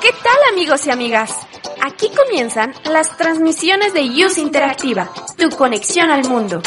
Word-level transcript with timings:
¿Qué 0.00 0.12
tal 0.22 0.36
amigos 0.52 0.86
y 0.86 0.90
amigas? 0.90 1.34
Aquí 1.82 2.08
comienzan 2.14 2.72
las 2.84 3.16
transmisiones 3.16 3.94
de 3.94 4.02
Use 4.02 4.40
Interactiva, 4.40 5.10
tu 5.36 5.50
conexión 5.56 6.10
al 6.10 6.28
mundo. 6.28 6.62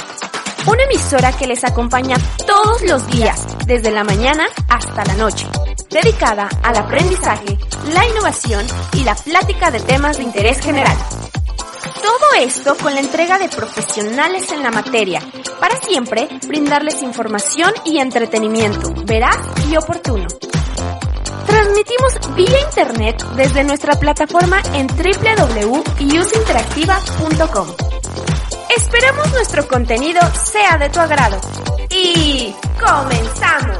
Una 0.68 0.84
emisora 0.84 1.32
que 1.32 1.48
les 1.48 1.64
acompaña 1.64 2.18
todos 2.46 2.82
los 2.82 3.08
días, 3.08 3.48
desde 3.66 3.92
la 3.92 4.04
mañana 4.04 4.48
hasta 4.68 5.06
la 5.06 5.16
noche, 5.16 5.48
dedicada 5.90 6.50
al 6.62 6.76
aprendizaje, 6.76 7.58
la 7.94 8.06
innovación 8.06 8.66
y 8.94 9.06
la 9.06 9.16
plática 9.16 9.72
de 9.72 9.80
temas 9.80 10.18
de 10.18 10.24
interés 10.24 10.60
general. 10.60 10.98
Todo 11.82 12.40
esto 12.40 12.78
con 12.78 12.94
la 12.94 13.02
entrega 13.02 13.38
de 13.38 13.50
profesionales 13.50 14.50
en 14.52 14.64
la 14.64 14.72
materia, 14.72 15.22
para 15.60 15.76
siempre 15.82 16.30
brindarles 16.48 17.02
información 17.02 17.74
y 17.86 17.98
entretenimiento 17.98 18.94
veraz 19.06 19.38
y 19.70 19.76
oportuno. 19.78 20.28
Transmitimos 21.48 22.36
vía 22.36 22.62
internet 22.62 23.24
desde 23.36 23.64
nuestra 23.64 24.00
plataforma 24.00 24.62
en 24.74 24.88
www.useinteractiva.com. 24.88 27.68
Esperamos 28.78 29.32
nuestro 29.34 29.68
contenido 29.68 30.22
sea 30.34 30.78
de 30.78 30.90
tu 30.90 31.00
agrado. 31.00 31.40
Y 31.90 32.54
comenzamos. 32.80 33.80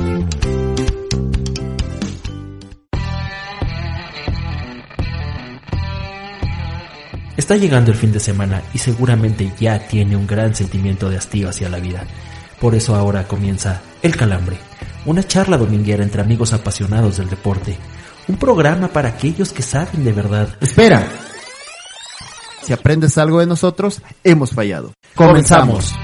Está 7.37 7.55
llegando 7.55 7.91
el 7.91 7.97
fin 7.97 8.11
de 8.11 8.19
semana 8.19 8.61
y 8.73 8.77
seguramente 8.77 9.51
ya 9.59 9.87
tiene 9.87 10.15
un 10.15 10.27
gran 10.27 10.53
sentimiento 10.53 11.09
de 11.09 11.17
hastío 11.17 11.49
hacia 11.49 11.69
la 11.69 11.79
vida. 11.79 12.03
Por 12.59 12.75
eso 12.75 12.95
ahora 12.95 13.27
comienza 13.27 13.81
El 14.01 14.15
Calambre, 14.15 14.57
una 15.05 15.23
charla 15.23 15.57
dominguera 15.57 16.03
entre 16.03 16.21
amigos 16.21 16.53
apasionados 16.53 17.17
del 17.17 17.29
deporte. 17.29 17.77
Un 18.27 18.37
programa 18.37 18.87
para 18.89 19.09
aquellos 19.09 19.51
que 19.51 19.63
saben 19.63 20.03
de 20.03 20.13
verdad. 20.13 20.49
Espera. 20.61 21.07
Si 22.63 22.73
aprendes 22.73 23.17
algo 23.17 23.39
de 23.39 23.47
nosotros, 23.47 24.01
hemos 24.23 24.51
fallado. 24.51 24.93
Comenzamos. 25.15 25.95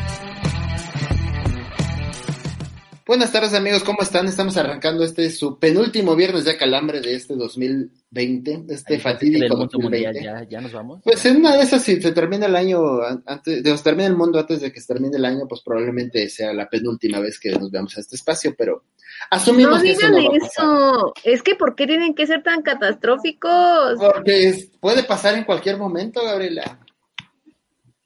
Buenas 3.07 3.31
tardes 3.31 3.53
amigos, 3.53 3.83
¿cómo 3.85 3.99
están? 4.01 4.27
Estamos 4.27 4.57
arrancando 4.57 5.05
este 5.05 5.29
su 5.29 5.57
penúltimo 5.59 6.13
viernes 6.13 6.43
de 6.43 6.57
calambre 6.57 6.99
de 6.99 7.15
este 7.15 7.35
2020, 7.35 8.65
este 8.67 8.95
Ahí 8.95 8.99
fatídico 8.99 9.39
del 9.43 9.49
mundo 9.51 9.69
2020. 9.71 10.13
mundial, 10.19 10.43
ya, 10.43 10.49
ya 10.49 10.59
nos 10.61 10.73
vamos. 10.73 10.99
Pues 11.05 11.25
en 11.25 11.37
una 11.37 11.55
de 11.55 11.63
esas, 11.63 11.83
si 11.83 12.01
se 12.01 12.11
termina 12.11 12.47
el 12.47 12.55
año, 12.57 13.01
an- 13.01 13.23
antes, 13.25 13.63
se 13.63 13.83
termina 13.83 14.07
el 14.07 14.17
mundo 14.17 14.39
antes 14.39 14.59
de 14.59 14.73
que 14.73 14.81
se 14.81 14.87
termine 14.93 15.15
el 15.15 15.23
año, 15.23 15.47
pues 15.47 15.61
probablemente 15.61 16.27
sea 16.27 16.51
la 16.53 16.67
penúltima 16.67 17.19
vez 17.21 17.39
que 17.39 17.51
nos 17.51 17.71
veamos 17.71 17.95
a 17.97 18.01
este 18.01 18.17
espacio, 18.17 18.53
pero 18.57 18.83
asumimos 19.31 19.77
No 19.77 19.83
que 19.83 19.91
eso 19.91 19.99
digan 20.07 20.11
no 20.11 20.17
va 20.17 20.35
a 20.35 20.39
pasar. 20.39 20.65
eso. 20.65 21.13
Es 21.23 21.41
que 21.43 21.55
¿por 21.55 21.75
qué 21.75 21.87
tienen 21.87 22.13
que 22.13 22.27
ser 22.27 22.43
tan 22.43 22.61
catastróficos? 22.61 23.99
Porque 23.99 24.49
es- 24.49 24.69
puede 24.81 25.03
pasar 25.03 25.35
en 25.35 25.45
cualquier 25.45 25.77
momento, 25.77 26.25
Gabriela. 26.25 26.77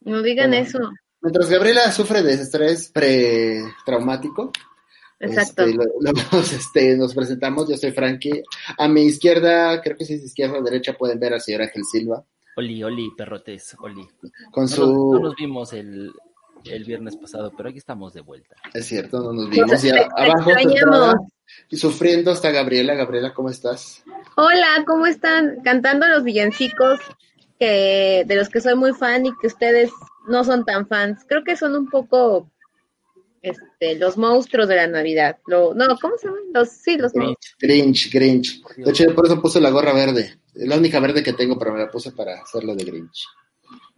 No 0.02 0.22
digan 0.22 0.52
Bueno. 0.52 0.64
eso. 0.64 0.80
Mientras 1.24 1.50
Gabriela 1.50 1.92
sufre 1.92 2.22
de 2.22 2.34
estrés 2.34 2.92
pretraumático, 2.92 4.52
Exacto. 5.22 5.64
Este, 5.64 5.74
lo- 5.76 5.84
lo- 6.00 6.40
este, 6.40 6.98
nos 6.98 7.14
presentamos, 7.14 7.70
yo 7.70 7.78
soy 7.78 7.92
Frankie. 7.92 8.44
A 8.78 8.88
mi 8.88 9.04
izquierda, 9.04 9.82
creo 9.82 9.96
que 9.98 10.06
si 10.06 10.16
es 10.16 10.24
izquierda 10.24 10.58
o 10.60 10.64
derecha, 10.64 10.94
pueden 10.94 11.20
ver 11.20 11.34
al 11.34 11.42
señor 11.42 11.62
Ángel 11.64 11.84
Silva. 11.86 12.24
Oli, 12.58 12.84
Oli, 12.84 13.12
perrotes, 13.18 13.76
Oli. 13.80 14.08
Con 14.52 14.64
No, 14.64 14.68
su. 14.68 15.20
nos 15.22 15.36
vimos 15.36 15.72
el, 15.74 16.12
el 16.66 16.84
viernes 16.84 17.16
pasado, 17.16 17.54
pero 17.56 17.70
aquí 17.70 17.78
estamos 17.78 18.14
de 18.14 18.22
vuelta. 18.22 18.56
Es 18.74 18.86
cierto, 18.88 19.22
no 19.22 19.32
nos 19.34 19.50
vimos. 19.50 19.84
Y 19.84 19.90
a- 19.90 20.10
abajo, 20.16 20.52
y 21.70 21.78
sufriendo 21.78 22.32
está 22.32 22.52
Gabriela. 22.52 22.94
Gabriela, 22.96 23.34
¿cómo 23.34 23.50
estás? 23.50 24.04
Hola, 24.36 24.84
¿cómo 24.86 25.06
están? 25.06 25.62
Cantando 25.64 26.08
los 26.08 26.24
villancicos 26.24 27.00
que 27.60 28.24
de 28.26 28.36
los 28.36 28.50
que 28.50 28.60
soy 28.62 28.76
muy 28.76 28.94
fan 28.94 29.26
y 29.26 29.32
que 29.40 29.48
ustedes 29.48 29.92
no 30.28 30.44
son 30.44 30.66
tan 30.66 30.88
fans. 30.88 31.24
Creo 31.28 31.44
que 31.44 31.56
son 31.56 31.76
un 31.76 31.90
poco 31.90 32.50
este 33.42 33.96
los 33.96 34.18
monstruos 34.18 34.68
de 34.68 34.76
la 34.76 34.88
Navidad. 34.88 35.38
Lo, 35.48 35.74
no, 35.74 35.98
¿cómo 36.00 36.18
se 36.18 36.28
llaman? 36.28 36.44
Los 36.54 36.70
sí, 36.70 36.98
los 36.98 37.14
monstruos. 37.16 37.56
Grinch, 37.60 38.12
Grinch. 38.12 38.62
De 38.78 38.92
hecho, 38.92 39.16
por 39.16 39.26
eso 39.26 39.42
puse 39.42 39.60
la 39.60 39.70
gorra 39.70 39.94
verde. 39.94 40.38
Es 40.54 40.68
la 40.68 40.78
única 40.78 41.00
verde 41.00 41.24
que 41.24 41.34
tengo, 41.34 41.58
pero 41.58 41.74
me 41.74 41.80
la 41.80 41.90
puse 41.90 42.12
para 42.12 42.42
hacerlo 42.42 42.76
de 42.76 42.84
Grinch. 42.84 43.26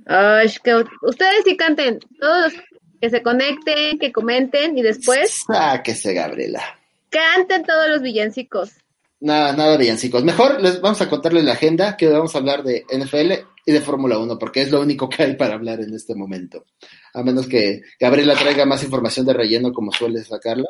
Ay, 0.05 0.49
que 0.63 0.83
ustedes 1.01 1.43
sí 1.45 1.57
canten, 1.57 1.99
todos 2.19 2.53
los 2.53 2.63
que 3.01 3.09
se 3.09 3.21
conecten, 3.21 3.99
que 3.99 4.11
comenten 4.11 4.77
y 4.77 4.81
después 4.81 5.43
Sáquese, 5.47 6.13
Gabriela. 6.13 6.61
canten 7.09 7.63
todos 7.63 7.89
los 7.89 8.01
villancicos. 8.01 8.71
Nada, 9.19 9.53
nada 9.53 9.77
villancicos. 9.77 10.23
Mejor 10.23 10.61
les 10.61 10.81
vamos 10.81 11.01
a 11.01 11.09
contarles 11.09 11.45
la 11.45 11.53
agenda, 11.53 11.95
que 11.95 12.09
vamos 12.09 12.35
a 12.35 12.39
hablar 12.39 12.63
de 12.63 12.85
NFL 12.91 13.52
y 13.65 13.71
de 13.71 13.81
Fórmula 13.81 14.17
1, 14.19 14.37
porque 14.37 14.61
es 14.61 14.71
lo 14.71 14.81
único 14.81 15.07
que 15.09 15.23
hay 15.23 15.35
para 15.35 15.55
hablar 15.55 15.79
en 15.81 15.93
este 15.93 16.15
momento. 16.15 16.65
A 17.13 17.23
menos 17.23 17.47
que 17.47 17.81
Gabriela 17.99 18.35
traiga 18.35 18.65
más 18.65 18.83
información 18.83 19.25
de 19.25 19.33
relleno 19.33 19.71
como 19.71 19.91
suele 19.91 20.23
sacarla. 20.23 20.67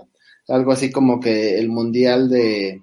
Algo 0.47 0.71
así 0.73 0.91
como 0.91 1.19
que 1.19 1.57
el 1.57 1.69
mundial 1.69 2.29
de 2.29 2.81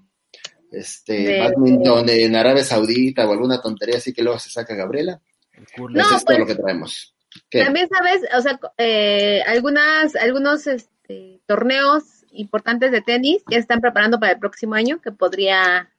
este 0.73 1.13
De- 1.15 1.39
badminton 1.41 2.09
en 2.09 2.37
Arabia 2.37 2.65
Saudita 2.65 3.29
o 3.29 3.33
alguna 3.33 3.61
tontería 3.61 3.97
así 3.99 4.13
que 4.13 4.23
luego 4.23 4.39
se 4.39 4.51
saca 4.51 4.75
Gabriela. 4.75 5.21
Eso 5.53 5.89
No, 5.89 6.01
es 6.01 6.09
todo 6.09 6.25
pues- 6.27 6.39
lo 6.39 6.47
que 6.47 6.55
traemos. 6.55 7.15
¿Qué? 7.49 7.63
También 7.65 7.89
sabes, 7.89 8.23
o 8.37 8.41
sea, 8.41 8.59
eh, 8.79 9.41
algunas, 9.47 10.17
algunos 10.17 10.67
este, 10.67 11.41
torneos 11.47 12.03
importantes 12.33 12.91
de 12.91 13.03
tenis 13.03 13.43
ya 13.49 13.59
están 13.59 13.81
preparando 13.81 14.19
para 14.19 14.33
el 14.33 14.39
próximo 14.41 14.75
año, 14.75 15.01
que 15.01 15.13
podría, 15.13 15.91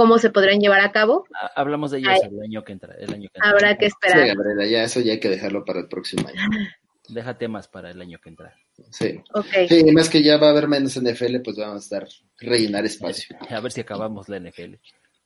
cómo 0.00 0.16
se 0.16 0.30
podrían 0.30 0.60
llevar 0.60 0.80
a 0.80 0.92
cabo. 0.92 1.26
Ah, 1.34 1.50
Hablamos 1.56 1.90
de 1.90 1.98
ellos 1.98 2.10
Ay. 2.10 2.30
el 2.32 2.40
año 2.42 2.64
que 2.64 2.72
entra. 2.72 2.94
El 2.98 3.12
año 3.12 3.28
que 3.28 3.36
entra. 3.36 3.50
Habrá 3.50 3.76
que 3.76 3.84
Sí, 3.84 3.92
esperar. 4.00 4.28
Gabriela, 4.28 4.64
ya 4.64 4.82
eso 4.84 4.98
ya 5.00 5.12
hay 5.12 5.20
que 5.20 5.28
dejarlo 5.28 5.62
para 5.62 5.80
el 5.80 5.88
próximo 5.88 6.26
año. 6.26 6.40
Deja 7.10 7.36
temas 7.36 7.68
para 7.68 7.90
el 7.90 8.00
año 8.00 8.18
que 8.18 8.30
entra. 8.30 8.56
Sí. 8.92 9.20
Ok. 9.34 9.68
Sí, 9.68 9.84
más 9.92 10.08
que 10.08 10.22
ya 10.22 10.38
va 10.38 10.46
a 10.46 10.50
haber 10.52 10.68
menos 10.68 10.98
NFL, 10.98 11.40
pues 11.44 11.58
vamos 11.58 11.74
a 11.74 11.78
estar 11.80 12.08
rellenar 12.38 12.86
espacio. 12.86 13.36
A 13.50 13.60
ver 13.60 13.72
si 13.72 13.82
acabamos 13.82 14.26
la 14.30 14.40
NFL. 14.40 14.76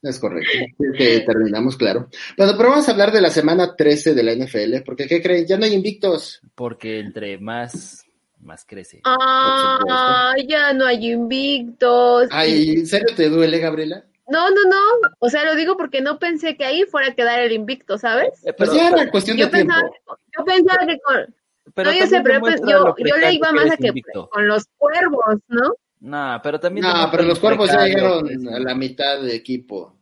Es 0.03 0.19
correcto. 0.19 0.51
Que 0.99 1.21
terminamos, 1.21 1.77
claro. 1.77 2.09
Bueno, 2.37 2.55
pero 2.57 2.71
vamos 2.71 2.89
a 2.89 2.91
hablar 2.91 3.13
de 3.13 3.21
la 3.21 3.31
semana 3.31 3.77
13 3.77 4.13
de 4.15 4.23
la 4.25 4.35
NFL, 4.35 4.83
porque 4.85 5.07
¿qué 5.07 5.23
creen? 5.23 5.47
Ya 5.47 5.57
no 5.57 5.67
hay 5.67 5.73
invictos. 5.75 6.41
Porque 6.57 6.99
entre 6.99 7.39
más, 7.39 8.05
más 8.41 8.65
crece. 8.65 9.03
Ah, 9.05 10.35
ya 10.49 10.73
no 10.73 10.85
hay 10.85 11.13
invictos. 11.13 12.27
Ay, 12.33 12.71
¿en 12.71 12.87
serio 12.89 13.15
te 13.15 13.29
duele, 13.29 13.61
Gabriela? 13.61 14.05
No, 14.27 14.49
no, 14.51 14.57
no. 14.69 15.09
O 15.19 15.29
sea, 15.29 15.45
lo 15.45 15.55
digo 15.55 15.77
porque 15.77 16.01
no 16.01 16.19
pensé 16.19 16.57
que 16.57 16.65
ahí 16.65 16.85
fuera 16.85 17.09
a 17.09 17.15
quedar 17.15 17.41
el 17.41 17.53
invicto, 17.53 17.99
¿sabes? 17.99 18.31
Eh, 18.45 18.53
Pues 18.57 18.71
pero- 18.71 18.75
ya 18.75 18.89
era 18.89 19.11
cuestión 19.11 19.37
Yo 19.37 19.47
de 19.47 19.51
tiempo. 19.53 19.73
pensaba, 19.75 19.91
yo 20.39 20.45
pensaba 20.45 20.87
que 20.87 20.99
con, 21.01 21.35
pero 21.75 21.91
no, 21.91 21.97
yo 21.99 22.07
sé, 22.07 22.13
también 22.17 22.41
pero 22.43 22.95
yo, 22.99 23.17
le 23.17 23.33
iba 23.35 23.49
que 23.49 23.55
más 23.55 23.71
a 23.73 23.77
que 23.77 23.89
invicto. 23.89 24.29
con 24.31 24.47
los 24.49 24.65
cuervos, 24.79 25.37
¿no? 25.49 25.75
No, 26.01 26.41
pero 26.43 26.61
también. 26.61 26.87
No, 26.87 27.09
pero 27.11 27.23
lo 27.23 27.31
los 27.31 27.39
cuervos 27.39 27.69
ya 27.71 27.85
llegaron 27.87 28.49
a 28.49 28.59
la 28.59 28.75
mitad 28.75 29.21
de 29.23 29.35
equipo. 29.35 29.99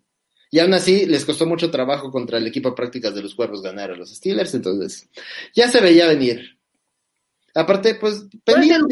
Y 0.51 0.59
aún 0.59 0.75
así 0.75 1.07
les 1.07 1.25
costó 1.25 1.47
mucho 1.47 1.71
trabajo 1.71 2.11
contra 2.11 2.39
el 2.39 2.47
equipo 2.47 2.71
de 2.71 2.77
prácticas 2.77 3.15
de 3.15 3.23
los 3.23 3.35
cuervos 3.35 3.63
ganar 3.63 3.91
a 3.91 3.97
los 3.97 4.15
Steelers, 4.15 4.53
entonces 4.55 5.09
ya 5.55 5.69
se 5.69 5.81
veía 5.81 6.07
venir. 6.09 6.59
Aparte, 7.55 7.95
pues, 7.95 8.27
venían 8.45 8.87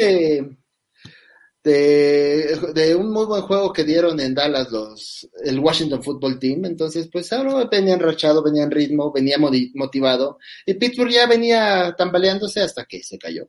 de, 1.62 2.58
de, 2.74 2.94
un 2.94 3.10
muy 3.12 3.26
buen 3.26 3.42
juego 3.42 3.72
que 3.72 3.84
dieron 3.84 4.18
en 4.20 4.34
Dallas 4.34 4.70
los, 4.70 5.28
el 5.44 5.58
Washington 5.58 6.02
Football 6.02 6.38
Team, 6.38 6.64
entonces 6.64 7.08
pues 7.12 7.32
ahora 7.32 7.66
venía 7.70 7.94
enrachado, 7.94 8.42
venía 8.42 8.62
en 8.62 8.70
ritmo, 8.70 9.12
venía 9.12 9.36
motivado, 9.38 10.38
y 10.64 10.74
Pittsburgh 10.74 11.10
ya 11.10 11.26
venía 11.26 11.94
tambaleándose 11.98 12.60
hasta 12.60 12.84
que 12.86 13.02
se 13.02 13.18
cayó. 13.18 13.48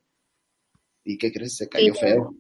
¿Y 1.04 1.18
qué 1.18 1.32
crees? 1.32 1.56
Se 1.58 1.70
cayó 1.70 1.94
Sí. 1.94 2.00
feo. 2.02 2.36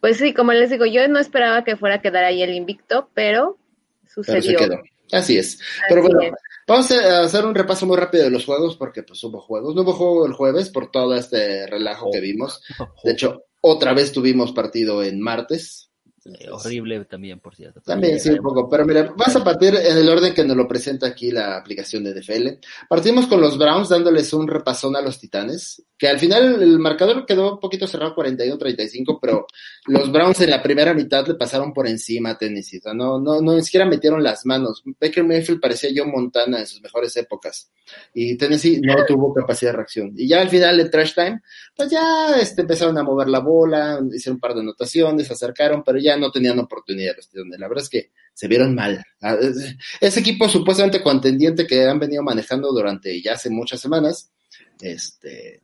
Pues 0.00 0.16
sí, 0.16 0.34
como 0.34 0.52
les 0.52 0.68
digo, 0.70 0.84
yo 0.84 1.06
no 1.06 1.20
esperaba 1.20 1.62
que 1.62 1.76
fuera 1.76 1.96
a 1.96 2.02
quedar 2.02 2.24
ahí 2.24 2.42
el 2.42 2.52
invicto, 2.54 3.08
pero 3.14 3.56
Pero 4.02 4.24
se 4.24 4.42
sucedió. 4.42 4.58
quedó. 4.58 4.82
Así 5.12 5.38
es. 5.38 5.60
Pero 5.88 6.02
bueno, 6.02 6.20
es. 6.22 6.32
vamos 6.66 6.90
a 6.90 7.20
hacer 7.20 7.44
un 7.46 7.54
repaso 7.54 7.86
muy 7.86 7.96
rápido 7.96 8.24
de 8.24 8.30
los 8.30 8.44
juegos, 8.44 8.76
porque 8.76 9.04
pues 9.04 9.22
hubo 9.22 9.40
juegos. 9.40 9.74
No 9.76 9.82
hubo 9.82 9.92
juego 9.92 10.26
el 10.26 10.32
jueves 10.32 10.70
por 10.70 10.90
todo 10.90 11.14
este 11.14 11.66
relajo 11.68 12.10
que 12.10 12.20
vimos. 12.20 12.62
De 13.04 13.12
hecho, 13.12 13.44
otra 13.62 13.94
vez 13.94 14.12
tuvimos 14.12 14.52
partido 14.52 15.02
en 15.02 15.20
martes. 15.20 15.88
Eh, 16.24 16.50
horrible 16.50 17.04
también, 17.04 17.40
por 17.40 17.56
cierto. 17.56 17.80
También, 17.80 18.20
sí, 18.20 18.30
un 18.30 18.38
poco. 18.38 18.68
Pero 18.68 18.84
mira, 18.84 19.12
vas 19.16 19.34
a 19.34 19.42
partir 19.42 19.74
en 19.74 19.96
el 19.96 20.08
orden 20.08 20.34
que 20.34 20.44
nos 20.44 20.56
lo 20.56 20.68
presenta 20.68 21.06
aquí 21.06 21.30
la 21.30 21.56
aplicación 21.56 22.04
de 22.04 22.20
NFL. 22.20 22.48
Partimos 22.88 23.26
con 23.26 23.40
los 23.40 23.58
Browns 23.58 23.88
dándoles 23.88 24.32
un 24.32 24.46
repasón 24.46 24.94
a 24.94 25.00
los 25.00 25.18
Titanes, 25.18 25.82
que 26.02 26.08
al 26.08 26.18
final 26.18 26.60
el 26.60 26.80
marcador 26.80 27.24
quedó 27.24 27.52
un 27.54 27.60
poquito 27.60 27.86
cerrado 27.86 28.16
41-35, 28.16 29.20
pero 29.22 29.46
los 29.86 30.10
Browns 30.10 30.40
en 30.40 30.50
la 30.50 30.60
primera 30.60 30.92
mitad 30.94 31.24
le 31.28 31.34
pasaron 31.36 31.72
por 31.72 31.86
encima 31.86 32.30
a 32.30 32.36
Tennessee. 32.38 32.78
O 32.78 32.80
sea, 32.80 32.92
no, 32.92 33.20
no, 33.20 33.40
no 33.40 33.54
ni 33.54 33.62
siquiera 33.62 33.86
metieron 33.86 34.20
las 34.20 34.44
manos. 34.44 34.82
Baker 35.00 35.22
Mayfield 35.22 35.60
parecía 35.60 35.90
Joe 35.94 36.10
Montana 36.10 36.58
en 36.58 36.66
sus 36.66 36.82
mejores 36.82 37.16
épocas. 37.16 37.70
Y 38.14 38.36
Tennessee 38.36 38.80
no 38.82 38.96
tuvo 39.06 39.32
capacidad 39.32 39.70
de 39.70 39.76
reacción. 39.76 40.12
Y 40.16 40.26
ya 40.26 40.40
al 40.40 40.48
final, 40.48 40.80
en 40.80 40.90
trash 40.90 41.14
time, 41.14 41.40
pues 41.76 41.88
ya 41.88 42.34
este, 42.40 42.62
empezaron 42.62 42.98
a 42.98 43.04
mover 43.04 43.28
la 43.28 43.38
bola, 43.38 44.00
hicieron 44.12 44.38
un 44.38 44.40
par 44.40 44.54
de 44.54 44.60
anotaciones, 44.62 45.28
se 45.28 45.34
acercaron, 45.34 45.84
pero 45.84 45.98
ya 46.00 46.16
no 46.16 46.32
tenían 46.32 46.58
oportunidad 46.58 47.14
los 47.14 47.28
Titanes. 47.28 47.60
La 47.60 47.68
verdad 47.68 47.84
es 47.84 47.88
que 47.90 48.10
se 48.34 48.48
vieron 48.48 48.74
mal. 48.74 49.04
Ah, 49.20 49.36
es- 49.40 49.76
Ese 50.00 50.18
equipo 50.18 50.48
supuestamente 50.48 51.00
contendiente 51.00 51.64
que 51.64 51.84
han 51.84 52.00
venido 52.00 52.24
manejando 52.24 52.72
durante 52.72 53.22
ya 53.22 53.34
hace 53.34 53.50
muchas 53.50 53.78
semanas, 53.80 54.32
este, 54.80 55.60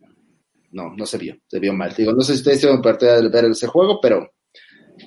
no, 0.70 0.94
no 0.94 1.06
se 1.06 1.18
vio, 1.18 1.36
se 1.46 1.58
vio 1.58 1.72
mal. 1.72 1.94
Digo, 1.94 2.12
no 2.12 2.20
sé 2.20 2.32
si 2.32 2.38
ustedes 2.38 2.58
hicieron 2.58 2.82
parte 2.82 3.06
de 3.06 3.28
ver 3.28 3.44
ese 3.46 3.66
juego, 3.66 4.00
pero 4.00 4.30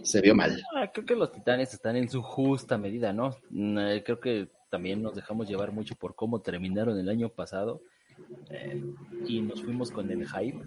se 0.03 0.21
vio 0.21 0.33
mal. 0.35 0.61
Ah, 0.75 0.89
creo 0.91 1.05
que 1.05 1.15
los 1.15 1.31
titanes 1.31 1.73
están 1.73 1.95
en 1.95 2.09
su 2.09 2.21
justa 2.21 2.77
medida, 2.77 3.13
¿no? 3.13 3.35
Mm, 3.49 3.77
eh, 3.77 4.03
Creo 4.03 4.19
que 4.19 4.49
también 4.69 5.01
nos 5.01 5.15
dejamos 5.15 5.47
llevar 5.49 5.71
mucho 5.71 5.95
por 5.95 6.15
cómo 6.15 6.41
terminaron 6.41 6.97
el 6.97 7.09
año 7.09 7.29
pasado 7.29 7.81
eh, 8.49 8.81
y 9.27 9.41
nos 9.41 9.61
fuimos 9.61 9.91
con 9.91 10.09
el 10.09 10.27
hype. 10.27 10.65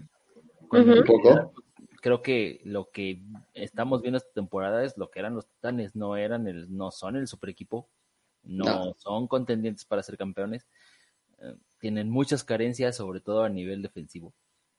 Un 0.71 1.03
poco. 1.05 1.53
Creo 2.01 2.21
que 2.21 2.61
lo 2.63 2.91
que 2.91 3.21
estamos 3.53 4.01
viendo 4.01 4.17
esta 4.17 4.31
temporada 4.31 4.83
es 4.83 4.95
lo 4.97 5.09
que 5.09 5.19
eran 5.19 5.33
los 5.33 5.47
titanes, 5.47 5.95
no 5.95 6.15
eran 6.17 6.47
el, 6.47 6.75
no 6.75 6.91
son 6.91 7.15
el 7.15 7.27
super 7.27 7.49
equipo, 7.49 7.89
no, 8.43 8.65
No. 8.65 8.93
son 8.95 9.27
contendientes 9.27 9.85
para 9.85 10.03
ser 10.03 10.15
campeones, 10.15 10.67
eh, 11.39 11.55
tienen 11.79 12.11
muchas 12.11 12.43
carencias, 12.43 12.95
sobre 12.95 13.21
todo 13.21 13.43
a 13.43 13.49
nivel 13.49 13.81
defensivo. 13.81 14.33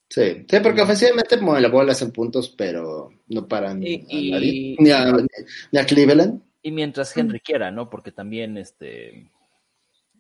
Sí, 0.09 0.45
sí, 0.49 0.57
porque 0.63 0.83
ofensivamente 0.83 1.37
mueven 1.39 1.63
la 1.63 1.69
bola, 1.69 1.93
hacen 1.93 2.13
puntos, 2.13 2.49
pero 2.57 3.11
no 3.29 3.49
paran 3.49 3.83
Y- 3.83 3.97
a 4.35 4.39
nadie, 4.39 4.77
ni, 4.79 4.91
a, 4.91 5.13
ni 5.73 5.79
a 5.79 5.85
Cleveland. 5.87 6.43
Y 6.63 6.71
mientras 6.73 7.17
Henry 7.17 7.41
quiera, 7.41 7.71
¿no? 7.71 7.91
Porque 7.91 8.13
también 8.13 8.57
este 8.57 9.31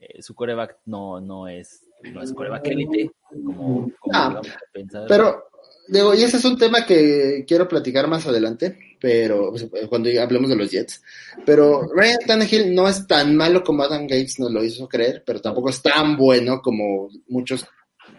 eh, 0.01 0.21
su 0.23 0.35
coreback 0.35 0.79
no, 0.87 1.21
no 1.21 1.49
es 1.49 1.83
no 2.13 2.23
es 2.23 2.33
coreback 2.33 2.67
élite, 2.69 3.11
como, 3.31 3.91
como 3.99 4.13
Ah, 4.13 4.29
llegamos 4.29 4.49
a 4.51 4.59
pensar. 4.73 5.05
Pero, 5.09 5.45
digo, 5.89 6.15
y 6.15 6.23
ese 6.23 6.37
es 6.37 6.45
un 6.45 6.59
tema 6.59 6.85
que 6.85 7.45
quiero 7.49 7.67
platicar 7.67 8.07
más 8.07 8.27
adelante, 8.27 8.79
pero 9.01 9.51
pues, 9.51 9.67
cuando 9.89 10.11
hablemos 10.21 10.51
de 10.51 10.57
los 10.57 10.71
Jets. 10.71 11.03
Pero 11.45 11.89
Ryan 11.95 12.19
Tannehill 12.27 12.75
no 12.75 12.87
es 12.89 13.07
tan 13.07 13.35
malo 13.35 13.65
como 13.65 13.83
Adam 13.83 14.03
Gates 14.03 14.39
nos 14.39 14.53
lo 14.53 14.63
hizo 14.63 14.89
creer, 14.89 15.23
pero 15.27 15.41
tampoco 15.41 15.71
es 15.71 15.81
tan 15.83 16.17
bueno 16.17 16.61
como 16.61 17.09
muchos 17.29 17.67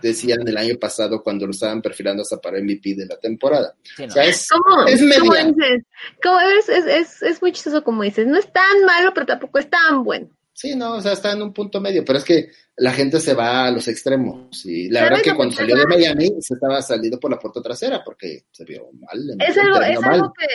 decían 0.01 0.47
el 0.47 0.57
año 0.57 0.75
pasado 0.79 1.21
cuando 1.23 1.45
lo 1.45 1.51
estaban 1.51 1.81
perfilando 1.81 2.21
hasta 2.21 2.37
para 2.37 2.59
MVP 2.61 2.95
de 2.95 3.05
la 3.05 3.17
temporada. 3.17 3.75
Sí, 3.83 4.03
no. 4.03 4.07
O 4.07 4.11
sea, 4.11 4.25
es, 4.25 4.47
¿Cómo? 4.49 4.85
es 4.85 4.99
¿Cómo 5.19 5.31
media. 5.31 5.45
dices? 5.45 5.83
¿Cómo 6.21 6.39
es, 6.39 6.69
es, 6.69 6.85
es, 6.85 7.21
es 7.21 7.41
muy 7.41 7.51
chistoso 7.51 7.83
como 7.83 8.03
dices. 8.03 8.27
No 8.27 8.37
es 8.37 8.51
tan 8.51 8.85
malo, 8.85 9.11
pero 9.13 9.25
tampoco 9.25 9.59
es 9.59 9.69
tan 9.69 10.03
bueno. 10.03 10.29
Sí, 10.53 10.75
no, 10.75 10.95
o 10.95 11.01
sea, 11.01 11.13
está 11.13 11.33
en 11.33 11.41
un 11.43 11.53
punto 11.53 11.79
medio, 11.79 12.03
pero 12.03 12.17
es 12.17 12.25
que 12.25 12.49
la 12.77 12.91
gente 12.91 13.19
se 13.19 13.35
va 13.35 13.65
a 13.65 13.71
los 13.71 13.87
extremos. 13.87 14.65
Y 14.65 14.89
la 14.89 15.01
¿Sabes 15.01 15.11
verdad 15.11 15.23
que 15.23 15.35
cuando 15.35 15.55
salió 15.55 15.75
de 15.75 15.85
Miami 15.85 16.29
se 16.39 16.55
estaba 16.55 16.81
saliendo 16.81 17.19
por 17.19 17.29
la 17.29 17.37
puerta 17.37 17.61
trasera 17.61 18.01
porque 18.03 18.45
se 18.51 18.65
vio 18.65 18.89
mal. 18.93 19.37
Es 19.39 19.55
algo, 19.55 19.79
es 19.81 20.01
mal. 20.01 20.13
algo 20.15 20.33
que 20.33 20.47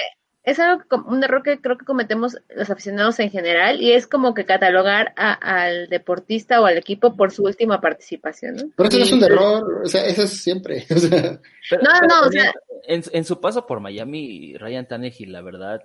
es 0.45 0.59
algo 0.59 0.83
que- 0.89 0.97
un 0.97 1.23
error 1.23 1.43
que 1.43 1.61
creo 1.61 1.79
que 1.79 1.85
cometemos 1.85 2.37
los 2.55 2.69
aficionados 2.71 3.19
en 3.21 3.31
general 3.31 3.81
y 3.81 3.93
es 3.93 4.07
como 4.07 4.35
que 4.35 4.45
catalogar 4.45 5.13
a- 5.17 5.33
al 5.35 5.89
deportista 5.89 6.61
o 6.61 6.67
al 6.67 6.77
equipo 6.79 7.17
por 7.17 7.31
su 7.31 7.45
última 7.45 7.81
participación, 7.81 8.57
¿no? 8.57 8.63
Pero 8.77 8.89
eso 8.89 8.99
no 8.99 9.05
es 9.05 9.13
un 9.13 9.25
error, 9.25 9.83
o 9.85 9.89
sea, 9.89 10.05
eso 10.07 10.23
es 10.25 10.31
siempre. 10.43 10.85
O 10.97 10.99
sea, 10.99 11.41
Pero- 11.71 11.83
No, 11.83 11.91
pero 12.01 12.07
no, 12.09 12.27
o 12.29 12.31
sea- 12.33 12.53
en, 12.89 13.03
en 13.13 13.25
su 13.25 13.41
paso 13.41 13.67
por 13.67 13.79
Miami, 13.81 14.57
Ryan 14.59 14.89
Tannehill, 14.89 15.31
la 15.33 15.43
verdad, 15.43 15.81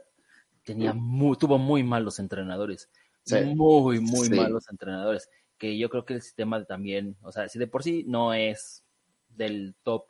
tenía 0.64 0.94
muy, 0.94 1.38
tuvo 1.38 1.58
muy 1.60 1.84
malos 1.84 2.18
entrenadores. 2.20 2.90
Sí. 3.24 3.36
Muy, 3.44 4.00
muy 4.00 4.28
Sí. 4.28 4.34
malos 4.36 4.68
entrenadores. 4.70 5.30
Que 5.58 5.78
yo 5.78 5.90
creo 5.90 6.06
que 6.06 6.14
el 6.16 6.22
sistema 6.22 6.64
también, 6.66 7.16
o 7.22 7.32
sea, 7.32 7.48
si 7.50 7.60
de 7.60 7.68
por 7.68 7.84
sí 7.84 8.04
no 8.08 8.34
es 8.34 8.84
del 9.30 9.76
top 9.84 10.06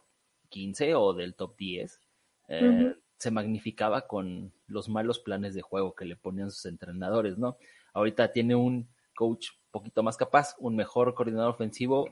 15 0.49 0.95
o 0.95 1.13
del 1.13 1.35
top 1.35 1.55
10, 1.57 1.99
eh. 2.47 2.95
Se 3.17 3.31
magnificaba 3.31 4.07
con 4.07 4.51
los 4.67 4.89
malos 4.89 5.19
planes 5.19 5.53
de 5.53 5.61
juego 5.61 5.95
que 5.95 6.05
le 6.05 6.15
ponían 6.15 6.51
sus 6.51 6.65
entrenadores, 6.65 7.37
¿no? 7.37 7.57
Ahorita 7.93 8.31
tiene 8.31 8.55
un 8.55 8.87
coach 9.15 9.49
un 9.51 9.71
poquito 9.71 10.03
más 10.03 10.17
capaz, 10.17 10.55
un 10.59 10.75
mejor 10.75 11.13
coordinador 11.15 11.49
ofensivo 11.51 12.09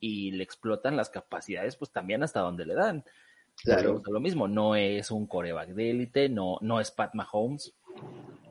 y 0.00 0.30
le 0.32 0.44
explotan 0.44 0.96
las 0.96 1.10
capacidades, 1.10 1.76
pues 1.76 1.90
también 1.90 2.22
hasta 2.22 2.40
donde 2.40 2.64
le 2.64 2.74
dan. 2.74 3.04
Claro. 3.62 4.00
Lo 4.06 4.20
mismo, 4.20 4.46
no 4.48 4.76
es 4.76 5.10
un 5.10 5.26
coreback 5.26 5.70
de 5.70 5.90
élite, 5.90 6.28
no, 6.28 6.58
no 6.60 6.80
es 6.80 6.90
Pat 6.92 7.12
Mahomes, 7.14 7.74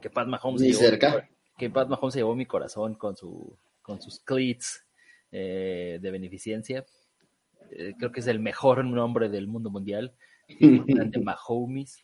que 0.01 0.09
Pat 0.09 0.27
Mahomes 0.27 0.61
Ni 0.61 0.73
se 0.73 0.79
llevó- 0.81 0.89
cerca. 0.89 1.29
que 1.57 1.69
Pat 1.69 1.87
Mahomes 1.87 2.13
se 2.13 2.19
llevó 2.19 2.35
mi 2.35 2.45
corazón 2.45 2.95
con 2.95 3.15
su 3.15 3.57
con 3.81 4.01
sus 4.01 4.19
cleats 4.19 4.83
eh, 5.31 5.97
de 6.01 6.11
beneficencia. 6.11 6.85
Eh, 7.71 7.93
creo 7.97 8.11
que 8.11 8.19
es 8.19 8.27
el 8.27 8.39
mejor 8.39 8.83
nombre 8.83 9.29
del 9.29 9.47
mundo 9.47 9.69
mundial. 9.69 10.13
de 10.59 11.19
Mahomes. 11.23 12.03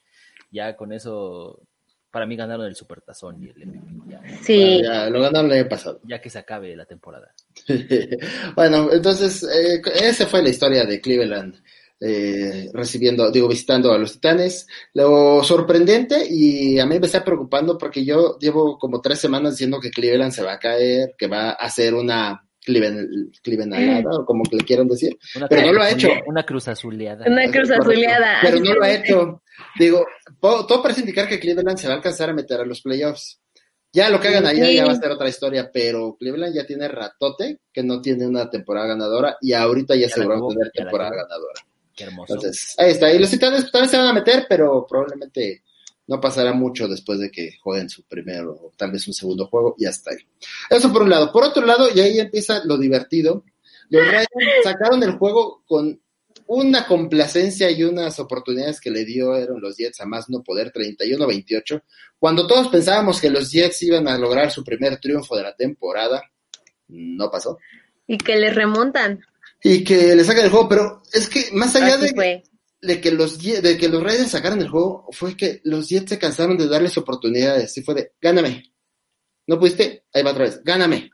Ya 0.51 0.75
con 0.75 0.93
eso, 0.93 1.67
para 2.11 2.25
mí 2.27 2.35
ganaron 2.35 2.67
el 2.67 2.75
Supertazón 2.75 3.41
y 3.43 3.49
el 3.49 3.65
MVP, 3.67 4.01
ya, 4.07 4.21
Sí, 4.41 4.81
ya 4.83 5.09
lo 5.09 5.21
ganaron 5.21 5.51
el 5.51 5.59
año 5.61 5.69
pasado. 5.69 5.99
ya 6.03 6.21
que 6.21 6.29
se 6.29 6.39
acabe 6.39 6.75
la 6.75 6.85
temporada. 6.85 7.33
bueno, 8.55 8.91
entonces, 8.91 9.43
eh, 9.43 9.81
esa 10.01 10.27
fue 10.27 10.43
la 10.43 10.49
historia 10.49 10.85
de 10.85 11.01
Cleveland. 11.01 11.55
eh, 12.05 12.69
recibiendo, 12.73 13.31
digo, 13.31 13.47
visitando 13.47 13.91
a 13.93 13.97
los 13.97 14.13
Titanes. 14.13 14.67
Lo 14.93 15.41
sorprendente, 15.43 16.25
y 16.29 16.77
a 16.79 16.85
mí 16.85 16.99
me 16.99 17.05
está 17.05 17.23
preocupando 17.23 17.77
porque 17.77 18.03
yo 18.03 18.37
llevo 18.39 18.77
como 18.77 18.99
tres 19.01 19.19
semanas 19.19 19.53
diciendo 19.53 19.79
que 19.79 19.89
Cleveland 19.91 20.33
se 20.33 20.43
va 20.43 20.53
a 20.53 20.59
caer, 20.59 21.15
que 21.17 21.27
va 21.27 21.51
a 21.51 21.53
hacer 21.53 21.93
una 21.93 22.45
Cleveland, 22.65 23.31
Clevelandada, 23.41 24.19
o 24.19 24.25
como 24.25 24.43
que 24.43 24.57
le 24.57 24.63
quieran 24.63 24.87
decir. 24.87 25.17
Una 25.35 25.47
Pero 25.47 25.67
no 25.67 25.73
lo 25.73 25.81
ha 25.83 25.89
hecho. 25.91 26.09
Una 26.25 26.43
cruz 26.43 26.67
azuleada. 26.67 27.25
una 27.27 27.49
cruz 27.51 27.71
azuleada. 27.71 28.37
Pero 28.41 28.59
no 28.59 28.73
lo 28.73 28.83
ha 28.83 28.91
hecho. 28.91 29.41
Digo, 29.77 30.05
todo 30.39 30.81
parece 30.81 31.01
indicar 31.01 31.27
que 31.27 31.39
Cleveland 31.39 31.77
se 31.77 31.87
va 31.87 31.93
a 31.93 31.97
alcanzar 31.97 32.29
a 32.29 32.33
meter 32.33 32.59
a 32.61 32.65
los 32.65 32.81
playoffs. 32.81 33.39
Ya 33.95 34.09
lo 34.09 34.19
que 34.19 34.29
hagan 34.29 34.47
allá 34.47 34.65
Sí. 34.65 34.75
ya 34.75 34.85
va 34.87 34.93
a 34.93 34.99
ser 34.99 35.11
otra 35.11 35.29
historia, 35.29 35.69
pero 35.71 36.15
Cleveland 36.19 36.55
ya 36.55 36.65
tiene 36.65 36.87
ratote 36.87 37.59
que 37.71 37.83
no 37.83 38.01
tiene 38.01 38.25
una 38.25 38.49
temporada 38.49 38.87
ganadora 38.87 39.37
y 39.39 39.53
ahorita 39.53 39.95
ya, 39.95 40.07
Ya 40.07 40.23
acabó, 40.23 40.49
tener 40.49 40.71
temporada 40.71 41.11
ganadora. 41.11 41.61
Qué 41.95 42.05
hermoso. 42.05 42.33
Entonces, 42.33 42.73
ahí 42.79 42.89
está. 42.89 43.13
Y 43.13 43.19
los 43.19 43.29
titanes 43.29 43.69
también 43.71 43.89
se 43.89 43.97
van 43.97 44.07
a 44.07 44.13
meter, 44.13 44.47
pero 44.49 44.87
probablemente 44.89 45.61
no 46.07 46.19
pasará 46.19 46.53
mucho 46.53 46.87
después 46.87 47.19
de 47.19 47.31
que 47.31 47.57
jueguen 47.61 47.89
su 47.89 48.03
primero 48.03 48.51
o 48.51 48.73
tal 48.75 48.91
vez 48.91 49.07
un 49.07 49.13
segundo 49.13 49.47
juego 49.47 49.75
y 49.77 49.85
hasta 49.85 50.11
ahí. 50.11 50.17
Eso 50.69 50.91
por 50.91 51.03
un 51.03 51.09
lado. 51.09 51.31
Por 51.31 51.43
otro 51.43 51.65
lado, 51.65 51.87
y 51.93 51.99
ahí 51.99 52.19
empieza 52.19 52.61
lo 52.65 52.77
divertido. 52.77 53.43
Los 53.89 54.05
Rams 54.11 54.27
sacaron 54.63 55.03
el 55.03 55.11
juego 55.11 55.63
con 55.65 55.99
una 56.47 56.85
complacencia 56.85 57.71
y 57.71 57.83
unas 57.83 58.19
oportunidades 58.19 58.81
que 58.81 58.91
le 58.91 59.05
dieron 59.05 59.61
los 59.61 59.77
Jets 59.77 60.01
a 60.01 60.05
más 60.05 60.29
no 60.29 60.43
poder, 60.43 60.71
31-28. 60.73 61.81
Cuando 62.19 62.47
todos 62.47 62.67
pensábamos 62.67 63.21
que 63.21 63.29
los 63.29 63.51
Jets 63.51 63.83
iban 63.83 64.07
a 64.07 64.17
lograr 64.17 64.51
su 64.51 64.63
primer 64.63 64.99
triunfo 64.99 65.35
de 65.37 65.43
la 65.43 65.55
temporada, 65.55 66.21
no 66.89 67.31
pasó. 67.31 67.57
Y 68.07 68.17
que 68.17 68.35
les 68.35 68.53
remontan. 68.53 69.23
Y 69.63 69.83
que 69.83 70.15
le 70.15 70.23
sacan 70.23 70.45
el 70.45 70.51
juego, 70.51 70.67
pero 70.67 71.01
es 71.13 71.29
que 71.29 71.45
más 71.53 71.75
allá 71.75 71.95
Así 71.95 72.07
de, 72.07 72.13
fue. 72.13 72.43
De 72.85 73.01
que 73.01 73.11
los 73.11 73.39
de 73.41 73.77
que 73.77 73.87
los 73.89 74.03
Raiders 74.03 74.31
sacaran 74.31 74.61
el 74.61 74.67
juego 74.69 75.07
fue 75.11 75.35
que 75.37 75.61
los 75.63 75.89
Jets 75.89 76.09
se 76.09 76.19
cansaron 76.19 76.57
de 76.57 76.67
darles 76.67 76.97
oportunidades 76.97 77.75
y 77.77 77.81
fue 77.81 77.95
de 77.95 78.11
gáname 78.21 78.63
No 79.47 79.57
pudiste, 79.59 80.05
ahí 80.13 80.21
va 80.23 80.31
otra 80.31 80.43
vez, 80.45 80.63
gáname. 80.63 81.09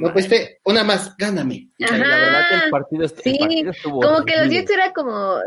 No 0.00 0.12
pudiste, 0.12 0.60
una 0.64 0.82
más, 0.84 1.16
gáname. 1.16 1.70
La 1.78 1.90
verdad 1.96 2.48
que 2.48 2.64
el 2.66 2.70
partido, 2.70 3.04
est- 3.04 3.18
el 3.26 3.32
Sí, 3.32 3.38
partido 3.38 3.70
estuvo 3.70 4.00
Como 4.00 4.24
que 4.24 4.36
los. 4.36 4.48
Jets 4.50 4.70
era 4.70 4.92
como, 4.92 5.38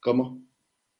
¿Cómo? 0.00 0.42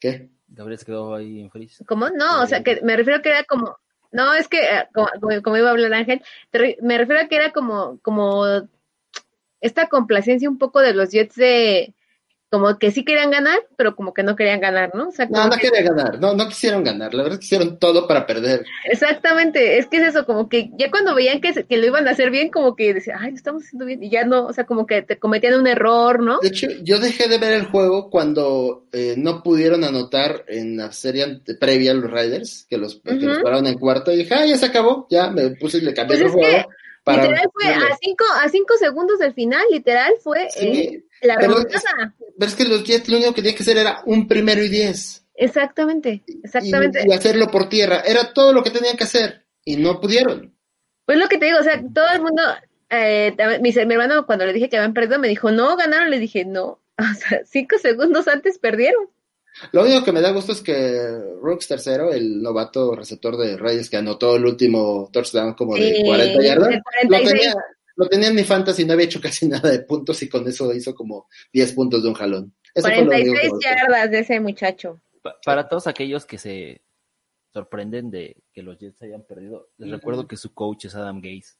¿Qué? 0.00 0.30
Gabriel 0.48 0.78
se 0.78 0.86
quedó 0.86 1.14
ahí 1.14 1.40
en 1.40 1.50
freeze. 1.50 1.84
¿cómo? 1.84 2.08
No, 2.10 2.42
o 2.42 2.46
sea, 2.46 2.62
que 2.62 2.80
me 2.82 2.96
refiero 2.96 3.20
que 3.22 3.30
era 3.30 3.44
como, 3.44 3.76
no, 4.12 4.34
es 4.34 4.48
que, 4.48 4.58
eh, 4.62 4.88
como, 4.94 5.08
como- 5.42 5.56
iba 5.56 5.68
a 5.68 5.72
hablar 5.72 5.92
Ángel, 5.94 6.22
re- 6.52 6.78
me 6.82 6.96
refiero 6.98 7.22
a 7.22 7.28
que 7.28 7.36
era 7.36 7.52
como, 7.52 7.98
como 8.00 8.44
esta 9.60 9.88
complacencia 9.88 10.48
un 10.48 10.58
poco 10.58 10.80
de 10.80 10.94
los 10.94 11.10
Jets 11.10 11.34
de, 11.36 11.94
como 12.54 12.78
que 12.78 12.92
sí 12.92 13.04
querían 13.04 13.30
ganar, 13.32 13.58
pero 13.76 13.96
como 13.96 14.14
que 14.14 14.22
no 14.22 14.36
querían 14.36 14.60
ganar, 14.60 14.94
¿no? 14.94 15.08
O 15.08 15.10
sea, 15.10 15.26
No, 15.28 15.44
no 15.48 15.56
que- 15.56 15.68
quería 15.70 15.82
ganar, 15.82 16.20
no, 16.20 16.34
no 16.34 16.46
quisieron 16.48 16.84
ganar, 16.84 17.12
la 17.14 17.24
verdad 17.24 17.38
quisieron 17.40 17.78
todo 17.80 18.06
para 18.06 18.26
perder. 18.26 18.64
exactamente, 18.84 19.78
es 19.78 19.86
que 19.86 19.96
es 19.98 20.08
eso, 20.08 20.24
como 20.24 20.48
que 20.48 20.70
ya 20.78 20.90
cuando 20.90 21.14
veían 21.14 21.40
que, 21.40 21.52
se- 21.52 21.64
que 21.64 21.76
lo 21.76 21.86
iban 21.86 22.06
a 22.06 22.12
hacer 22.12 22.30
bien, 22.30 22.50
como 22.50 22.76
que 22.76 22.94
decían, 22.94 23.18
ay, 23.20 23.30
lo 23.30 23.36
estamos 23.36 23.64
haciendo 23.64 23.84
bien, 23.86 24.02
y 24.02 24.10
ya 24.10 24.24
no, 24.24 24.46
o 24.46 24.52
sea, 24.52 24.64
como 24.64 24.86
que 24.86 25.02
te 25.02 25.18
cometían 25.18 25.54
un 25.60 25.66
error, 25.66 26.22
¿no? 26.22 26.38
De 26.40 26.48
hecho, 26.48 26.68
yo 26.82 26.98
dejé 27.00 27.28
de 27.28 27.38
ver 27.38 27.52
el 27.52 27.66
juego 27.66 28.08
cuando 28.10 28.86
eh, 28.92 29.14
no 29.16 29.42
pudieron 29.42 29.82
anotar 29.84 30.44
en 30.48 30.76
la 30.76 30.92
serie 30.92 31.40
previa 31.58 31.90
a 31.90 31.94
los 31.94 32.10
Riders, 32.10 32.66
que 32.70 32.78
los, 32.78 33.00
que 33.02 33.14
los 33.14 33.38
pararon 33.38 33.66
en 33.66 33.78
cuarto, 33.78 34.12
y 34.12 34.16
dije, 34.18 34.34
ah, 34.34 34.46
ya 34.46 34.56
se 34.56 34.66
acabó, 34.66 35.06
ya 35.10 35.30
me 35.30 35.50
puse 35.56 35.78
y 35.78 35.80
le 35.82 35.92
cambié 35.94 36.18
Pues 36.18 36.20
el 36.20 36.26
es 36.26 36.32
que 36.46 36.52
juego. 36.52 36.68
Para 37.04 37.22
literal 37.22 37.50
fue 37.52 37.66
a 37.66 37.96
cinco, 38.00 38.24
a 38.42 38.48
cinco 38.48 38.76
segundos 38.78 39.18
del 39.18 39.34
final, 39.34 39.62
literal 39.70 40.14
fue 40.22 40.48
Sí, 40.50 40.66
eh, 40.66 41.04
la 41.22 41.36
pero 41.36 41.54
remontada. 41.54 42.14
Pero 42.18 42.48
es 42.50 42.54
que 42.54 42.64
los 42.64 42.82
Jets 42.84 43.08
lo 43.08 43.18
único 43.18 43.34
que 43.34 43.42
tenían 43.42 43.56
que 43.56 43.62
hacer 43.62 43.76
era 43.76 44.02
un 44.06 44.26
primero 44.26 44.62
y 44.62 44.68
diez. 44.68 45.24
Exactamente, 45.34 46.22
exactamente. 46.42 47.04
Y, 47.06 47.10
y 47.10 47.14
hacerlo 47.14 47.48
por 47.50 47.68
tierra. 47.68 48.00
Era 48.06 48.32
todo 48.32 48.52
lo 48.52 48.62
que 48.62 48.70
tenían 48.70 48.96
que 48.96 49.04
hacer. 49.04 49.44
Y 49.64 49.76
no 49.76 50.00
pudieron. 50.00 50.54
Pues 51.04 51.18
lo 51.18 51.28
que 51.28 51.38
te 51.38 51.46
digo, 51.46 51.58
o 51.58 51.62
sea, 51.62 51.82
todo 51.92 52.06
el 52.12 52.22
mundo, 52.22 52.42
eh, 52.90 53.34
mi, 53.60 53.72
mi 53.72 53.94
hermano 53.94 54.26
cuando 54.26 54.46
le 54.46 54.52
dije 54.52 54.68
que 54.68 54.76
habían 54.76 54.94
perdido 54.94 55.18
me 55.18 55.28
dijo, 55.28 55.50
no, 55.50 55.76
ganaron, 55.76 56.10
le 56.10 56.18
dije, 56.18 56.44
no, 56.44 56.80
o 56.98 57.14
sea, 57.18 57.42
cinco 57.44 57.78
segundos 57.78 58.28
antes 58.28 58.58
perdieron. 58.58 59.08
Lo 59.72 59.82
único 59.84 60.04
que 60.04 60.12
me 60.12 60.20
da 60.20 60.32
gusto 60.32 60.52
es 60.52 60.60
que 60.62 60.98
Rooks 61.40 61.68
tercero, 61.68 62.12
el 62.12 62.42
novato 62.42 62.94
receptor 62.96 63.36
de 63.36 63.56
Reyes 63.56 63.88
que 63.88 63.96
anotó 63.96 64.36
el 64.36 64.44
último 64.44 65.08
touchdown 65.12 65.54
como 65.54 65.76
de 65.76 65.94
Sí, 65.96 66.02
40 66.04 66.42
yardas, 66.42 66.68
de 66.70 66.74
lo 66.76 66.82
46. 67.08 67.30
tenía, 67.32 67.54
lo 67.96 68.08
tenía 68.08 68.28
en 68.28 68.34
mi 68.34 68.44
fantasy, 68.44 68.84
no 68.84 68.94
había 68.94 69.06
hecho 69.06 69.20
casi 69.20 69.46
nada 69.48 69.70
de 69.70 69.80
puntos 69.80 70.20
y 70.22 70.28
con 70.28 70.46
eso 70.48 70.72
hizo 70.74 70.94
como 70.94 71.28
10 71.52 71.72
puntos 71.72 72.02
de 72.02 72.08
un 72.08 72.14
jalón. 72.14 72.54
Eso 72.74 72.88
fue 72.88 72.96
lo 72.96 73.02
único 73.02 73.14
que 73.16 73.22
46 73.30 73.42
me 73.44 73.48
gustó. 73.50 73.68
yardas 73.70 74.10
de 74.10 74.18
ese 74.18 74.40
muchacho. 74.40 75.00
Pa- 75.22 75.36
para 75.44 75.68
todos 75.68 75.86
aquellos 75.86 76.26
que 76.26 76.38
se 76.38 76.82
sorprenden 77.52 78.10
de 78.10 78.42
que 78.52 78.62
los 78.62 78.76
Jets 78.78 79.00
hayan 79.02 79.22
perdido, 79.24 79.68
les 79.78 79.90
recuerdo 79.90 80.26
que 80.26 80.36
su 80.36 80.52
coach 80.52 80.86
es 80.86 80.94
Adam 80.96 81.20
Gaze. 81.22 81.54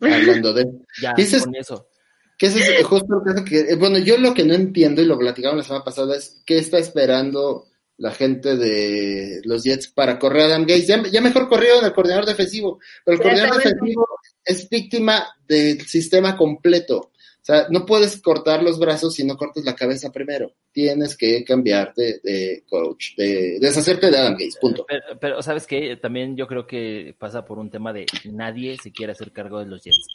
Hablando 0.00 0.52
de... 0.54 0.64
Ya, 1.02 1.12
Dices- 1.14 1.44
con 1.44 1.54
eso. 1.54 1.88
Que 2.38 2.46
eso 2.46 2.58
es 2.58 2.84
justo 2.84 3.16
el 3.16 3.32
caso 3.32 3.44
que, 3.44 3.60
eh, 3.60 3.76
bueno, 3.76 3.98
yo 3.98 4.18
lo 4.18 4.34
que 4.34 4.44
no 4.44 4.54
entiendo 4.54 5.00
y 5.00 5.06
lo 5.06 5.18
platicamos 5.18 5.58
la 5.58 5.62
semana 5.62 5.84
pasada 5.84 6.16
es 6.16 6.42
qué 6.44 6.58
está 6.58 6.78
esperando 6.78 7.66
la 7.96 8.10
gente 8.10 8.56
de 8.56 9.40
los 9.44 9.62
Jets 9.62 9.88
para 9.88 10.18
correr 10.18 10.42
a 10.42 10.46
Adam 10.46 10.62
Gates. 10.62 10.86
Ya, 10.86 11.02
ya 11.04 11.20
mejor 11.20 11.48
corrieron 11.48 11.84
al 11.84 11.94
coordinador 11.94 12.26
defensivo, 12.26 12.80
pero 13.04 13.16
el 13.16 13.22
coordinador 13.22 13.56
defensivo 13.56 14.06
es 14.44 14.68
víctima 14.68 15.26
del 15.46 15.80
sistema 15.86 16.36
completo. 16.36 17.12
O 17.44 17.46
sea, 17.46 17.66
no 17.68 17.84
puedes 17.84 18.22
cortar 18.22 18.62
los 18.62 18.78
brazos 18.78 19.14
si 19.14 19.22
no 19.22 19.36
cortas 19.36 19.64
la 19.64 19.76
cabeza 19.76 20.10
primero. 20.10 20.52
Tienes 20.72 21.14
que 21.14 21.44
cambiarte 21.44 22.20
de 22.24 22.64
coach, 22.66 23.14
de 23.18 23.58
deshacerte 23.60 24.10
de 24.10 24.16
Adam 24.16 24.32
Gates, 24.32 24.56
punto. 24.58 24.86
Pero, 24.88 25.02
pero, 25.20 25.42
¿sabes 25.42 25.66
qué? 25.66 25.94
También 25.98 26.38
yo 26.38 26.46
creo 26.46 26.66
que 26.66 27.14
pasa 27.18 27.44
por 27.44 27.58
un 27.58 27.70
tema 27.70 27.92
de 27.92 28.06
nadie 28.24 28.78
se 28.82 28.92
quiere 28.92 29.12
hacer 29.12 29.30
cargo 29.30 29.58
de 29.58 29.66
los 29.66 29.84
Jets. 29.84 30.06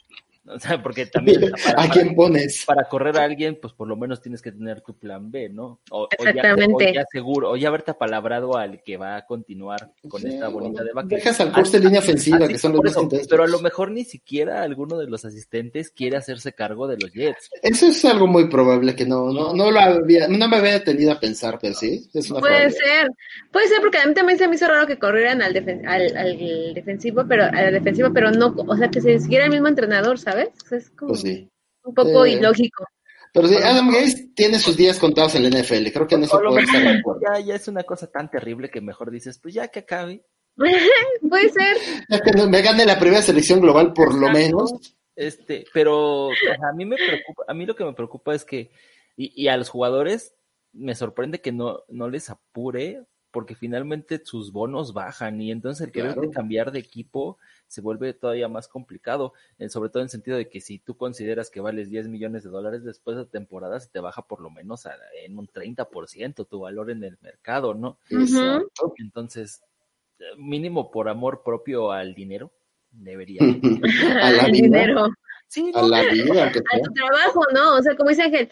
O 0.46 0.58
sea, 0.58 0.82
porque 0.82 1.06
también 1.12 1.40
para, 1.64 1.82
¿A 1.82 1.88
quién 1.90 2.14
pones? 2.14 2.64
para 2.66 2.84
correr 2.84 3.16
a 3.18 3.24
alguien, 3.24 3.58
pues 3.60 3.72
por 3.74 3.86
lo 3.86 3.96
menos 3.96 4.22
tienes 4.22 4.40
que 4.40 4.50
tener 4.52 4.80
tu 4.80 4.96
plan 4.98 5.30
B, 5.30 5.50
¿no? 5.50 5.80
O, 5.90 6.04
o 6.04 6.08
ya- 6.24 6.30
Exactamente. 6.30 6.90
O 6.90 6.92
ya, 6.94 7.04
seguro, 7.12 7.50
o 7.50 7.56
ya 7.56 7.68
haberte 7.68 7.90
apalabrado 7.90 8.56
al 8.56 8.82
que 8.82 8.96
va 8.96 9.16
a 9.16 9.26
continuar 9.26 9.92
con 10.08 10.26
esta 10.26 10.48
bolita 10.48 10.82
de 10.82 10.92
vaca. 10.92 11.08
Dejas 11.08 11.40
al 11.40 11.52
de 11.52 11.78
línea 11.80 12.00
ofensiva, 12.00 12.38
Así- 12.44 12.52
que 12.54 12.58
son 12.58 12.72
los 12.72 12.82
más 12.82 12.92
eso, 12.92 13.02
intensos. 13.02 13.28
pero 13.28 13.42
a 13.44 13.46
lo 13.48 13.60
mejor 13.60 13.90
ni 13.90 14.04
siquiera 14.04 14.62
alguno 14.62 14.96
de 14.98 15.06
los 15.08 15.24
asistentes 15.26 15.90
quiere 15.90 16.16
hacerse 16.16 16.52
cargo 16.54 16.88
de 16.88 16.96
los 16.96 17.12
Jets. 17.12 17.50
Eso 17.62 17.86
es 17.88 18.02
algo 18.06 18.26
muy 18.26 18.48
probable 18.48 18.96
que 18.96 19.04
no, 19.04 19.30
no, 19.32 19.52
no 19.54 19.70
lo 19.70 19.78
había, 19.78 20.26
no 20.26 20.48
me 20.48 20.56
había 20.56 20.72
detenido 20.72 21.12
a 21.12 21.20
pensar, 21.20 21.58
pero 21.60 21.74
sí, 21.74 22.08
es 22.14 22.30
una 22.30 22.40
Puede 22.40 22.70
ser, 22.70 23.08
puede 23.52 23.68
ser 23.68 23.80
porque 23.82 23.98
a 23.98 24.06
mí 24.06 24.14
también 24.14 24.38
se 24.38 24.48
me 24.48 24.54
hizo 24.56 24.66
raro 24.66 24.86
que 24.86 24.98
corrieran 24.98 25.42
al, 25.42 25.52
defen- 25.52 25.86
al, 25.86 26.16
al 26.16 26.74
defensivo, 26.74 27.24
pero 27.28 27.44
a 27.44 27.50
la 27.52 27.70
defensiva, 27.70 28.10
pero 28.14 28.30
no, 28.30 28.54
o 28.56 28.76
sea, 28.76 28.88
que 28.90 29.00
se 29.02 29.18
siguiera 29.20 29.44
el 29.44 29.50
mismo 29.50 29.68
entrenador, 29.68 30.18
¿sabes? 30.18 30.29
O 30.38 30.68
sea, 30.68 30.78
es 30.78 30.90
como 30.90 31.08
Pues 31.10 31.20
sí. 31.22 31.48
un 31.84 31.94
poco 31.94 32.24
Eh, 32.24 32.32
ilógico. 32.32 32.84
Pero 33.32 33.46
sí, 33.46 33.54
Adam 33.62 33.90
Gates 33.90 34.34
tiene 34.34 34.58
sus 34.58 34.76
días 34.76 34.98
contados 34.98 35.34
en 35.36 35.44
la 35.44 35.48
NFL, 35.50 35.92
creo 35.92 36.06
que 36.08 36.16
en 36.16 36.24
eso 36.24 36.38
puedo 36.40 36.58
estar 36.58 36.82
de 36.82 36.98
acuerdo. 36.98 37.20
ya, 37.22 37.38
ya 37.40 37.54
es 37.54 37.68
una 37.68 37.84
cosa 37.84 38.10
tan 38.10 38.28
terrible 38.30 38.70
que 38.70 38.80
mejor 38.80 39.10
dices, 39.12 39.38
pues 39.38 39.54
ya 39.54 39.68
que 39.68 39.80
acabe. 39.80 40.24
puede 41.28 41.48
ser. 41.50 41.76
Ya 42.08 42.20
que 42.20 42.32
me 42.46 42.60
gane 42.62 42.84
la 42.84 42.98
primera 42.98 43.22
selección 43.22 43.60
global 43.60 43.92
por 43.92 44.14
lo 44.14 44.30
menos. 44.30 44.72
Este, 45.14 45.64
pero 45.72 46.28
a 46.30 46.72
mí 46.74 46.84
me 46.86 46.96
preocupa, 46.96 47.44
a 47.46 47.54
mí 47.54 47.66
lo 47.66 47.76
que 47.76 47.84
me 47.84 47.92
preocupa 47.92 48.34
es 48.34 48.44
que, 48.44 48.70
y, 49.16 49.32
y 49.44 49.48
a 49.48 49.56
los 49.56 49.68
jugadores 49.68 50.34
me 50.72 50.94
sorprende 50.94 51.40
que 51.40 51.52
no, 51.52 51.80
no 51.88 52.08
les 52.08 52.30
apure, 52.30 53.04
porque 53.30 53.54
finalmente 53.54 54.20
sus 54.24 54.50
bonos 54.52 54.92
bajan, 54.94 55.40
y 55.40 55.50
entonces 55.52 55.86
el 55.86 55.92
querer 55.92 56.14
Claro. 56.14 56.30
cambiar 56.30 56.72
de 56.72 56.78
equipo 56.80 57.38
se 57.70 57.80
vuelve 57.80 58.12
todavía 58.14 58.48
más 58.48 58.66
complicado, 58.66 59.32
eh, 59.58 59.68
sobre 59.68 59.90
todo 59.90 60.00
en 60.02 60.06
el 60.06 60.10
sentido 60.10 60.36
de 60.36 60.48
que 60.48 60.60
si 60.60 60.80
tú 60.80 60.96
consideras 60.96 61.50
que 61.50 61.60
vales 61.60 61.88
10 61.88 62.08
millones 62.08 62.42
de 62.42 62.50
dólares 62.50 62.82
después 62.84 63.16
de 63.16 63.26
temporada, 63.26 63.78
se 63.78 63.88
te 63.88 64.00
baja 64.00 64.22
por 64.22 64.40
lo 64.40 64.50
menos 64.50 64.86
a- 64.86 64.96
en 65.24 65.38
un 65.38 65.46
30% 65.46 66.44
tu 66.46 66.58
valor 66.60 66.90
en 66.90 67.04
el 67.04 67.16
mercado, 67.22 67.74
¿no? 67.74 67.96
Entonces, 68.98 69.62
mínimo 70.36 70.90
por 70.90 71.08
amor 71.08 71.42
propio 71.44 71.92
al 71.92 72.14
dinero, 72.14 72.50
debería. 72.90 73.40
A 74.22 74.30
la 74.32 74.44
dinero. 74.48 75.08
Sí, 75.46 75.70
A 75.74 75.82
no, 75.82 75.88
la 75.88 76.02
vida, 76.10 76.44
aunque 76.44 76.58
a 76.60 76.76
sea. 76.76 76.82
tu 76.82 76.92
trabajo, 76.92 77.40
¿no? 77.54 77.76
O 77.76 77.82
sea, 77.82 77.96
como 77.96 78.10
dice 78.10 78.22
Ángel, 78.22 78.50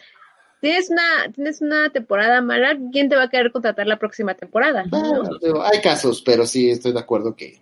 tienes 0.61 0.89
una, 0.89 1.31
tienes 1.33 1.61
una 1.61 1.89
temporada 1.91 2.41
mala, 2.41 2.77
¿quién 2.91 3.07
te 3.09 3.15
va 3.15 3.23
a 3.23 3.29
querer 3.29 3.51
contratar 3.51 3.87
la 3.87 3.99
próxima 3.99 4.33
temporada? 4.35 4.85
Bueno, 4.89 5.23
digo, 5.41 5.61
hay 5.61 5.81
casos, 5.81 6.21
pero 6.21 6.45
sí 6.45 6.69
estoy 6.69 6.91
de 6.93 6.99
acuerdo 6.99 7.35
que 7.35 7.59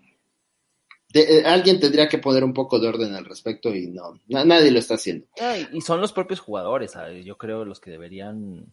de- 1.26 1.40
eh, 1.40 1.44
alguien 1.46 1.80
tendría 1.80 2.08
que 2.08 2.18
poner 2.18 2.44
un 2.44 2.54
poco 2.54 2.80
de 2.80 2.88
orden 2.88 3.14
al 3.16 3.26
respecto 3.26 3.74
y 3.74 3.88
no, 3.88 4.20
na- 4.28 4.46
nadie 4.46 4.72
lo 4.72 4.80
está 4.80 4.96
haciendo. 4.96 5.26
Ay, 5.40 5.68
y 5.72 5.82
son 5.82 6.00
los 6.02 6.14
propios 6.14 6.40
jugadores, 6.40 6.92
¿sabes? 6.92 7.26
yo 7.26 7.38
creo, 7.38 7.66
los 7.66 7.80
que 7.80 7.92
deberían. 7.92 8.66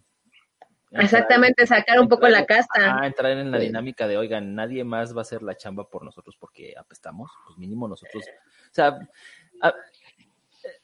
Exactamente, 0.93 1.67
sacar 1.67 1.99
un 2.01 2.09
poco 2.09 2.29
la 2.29 2.47
casta. 2.47 2.99
Ah, 3.01 3.07
entrar 3.07 3.33
en 3.33 3.51
la 3.51 3.59
Sí. 3.59 3.67
dinámica 3.67 4.07
de, 4.07 4.17
oigan, 4.17 4.55
nadie 4.55 4.85
más 4.85 5.13
va 5.15 5.21
a 5.21 5.23
hacer 5.23 5.43
la 5.43 5.57
chamba 5.57 5.89
por 5.89 6.05
nosotros 6.05 6.37
porque 6.39 6.75
apestamos, 6.79 7.31
pues 7.47 7.59
mínimo 7.59 7.89
nosotros. 7.89 8.23
O 8.25 8.75
sea, 8.75 8.99
a- 9.61 9.75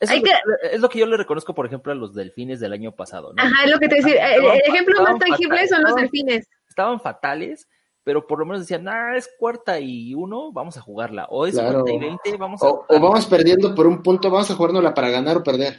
eso 0.00 0.12
Hay 0.12 0.18
es, 0.18 0.24
lo, 0.44 0.70
es 0.72 0.80
lo 0.80 0.88
que 0.88 0.98
yo 0.98 1.06
le 1.06 1.16
reconozco, 1.16 1.54
por 1.54 1.64
ejemplo, 1.64 1.92
a 1.92 1.94
los 1.94 2.12
delfines 2.12 2.58
del 2.60 2.72
año 2.72 2.92
pasado, 2.92 3.32
¿no? 3.32 3.42
Ajá, 3.42 3.64
es 3.64 3.70
lo 3.70 3.78
que 3.78 3.88
te 3.88 3.96
decir. 3.96 4.16
El, 4.16 4.44
el 4.44 4.60
ejemplo 4.66 5.00
más 5.02 5.18
tangible 5.18 5.66
son 5.68 5.82
los 5.84 5.94
delfines. 5.94 6.48
Estaban 6.68 7.00
fatales, 7.00 7.68
pero 8.02 8.26
por 8.26 8.38
lo 8.38 8.46
menos 8.46 8.60
decían, 8.60 8.88
ah, 8.88 9.16
es 9.16 9.28
cuarta 9.38 9.78
y 9.78 10.14
uno, 10.14 10.52
vamos 10.52 10.76
a 10.76 10.80
jugarla. 10.80 11.26
O 11.30 11.46
es 11.46 11.54
Claro. 11.54 11.80
cuarta 11.80 11.92
y 11.92 11.98
veinte, 11.98 12.36
vamos 12.36 12.62
a 12.62 12.68
O, 12.68 12.86
o 12.88 13.00
vamos 13.00 13.26
perdiendo 13.26 13.74
por 13.74 13.86
un 13.86 14.02
punto, 14.02 14.30
vamos 14.30 14.50
a 14.50 14.54
jugárnosla 14.54 14.94
para 14.94 15.10
ganar 15.10 15.36
o 15.36 15.42
perder. 15.42 15.78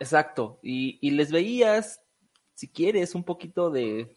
Exacto, 0.00 0.58
y, 0.62 0.98
y 1.06 1.10
les 1.10 1.32
veías, 1.32 2.00
si 2.54 2.68
quieres, 2.68 3.14
un 3.14 3.24
poquito 3.24 3.70
de, 3.70 4.16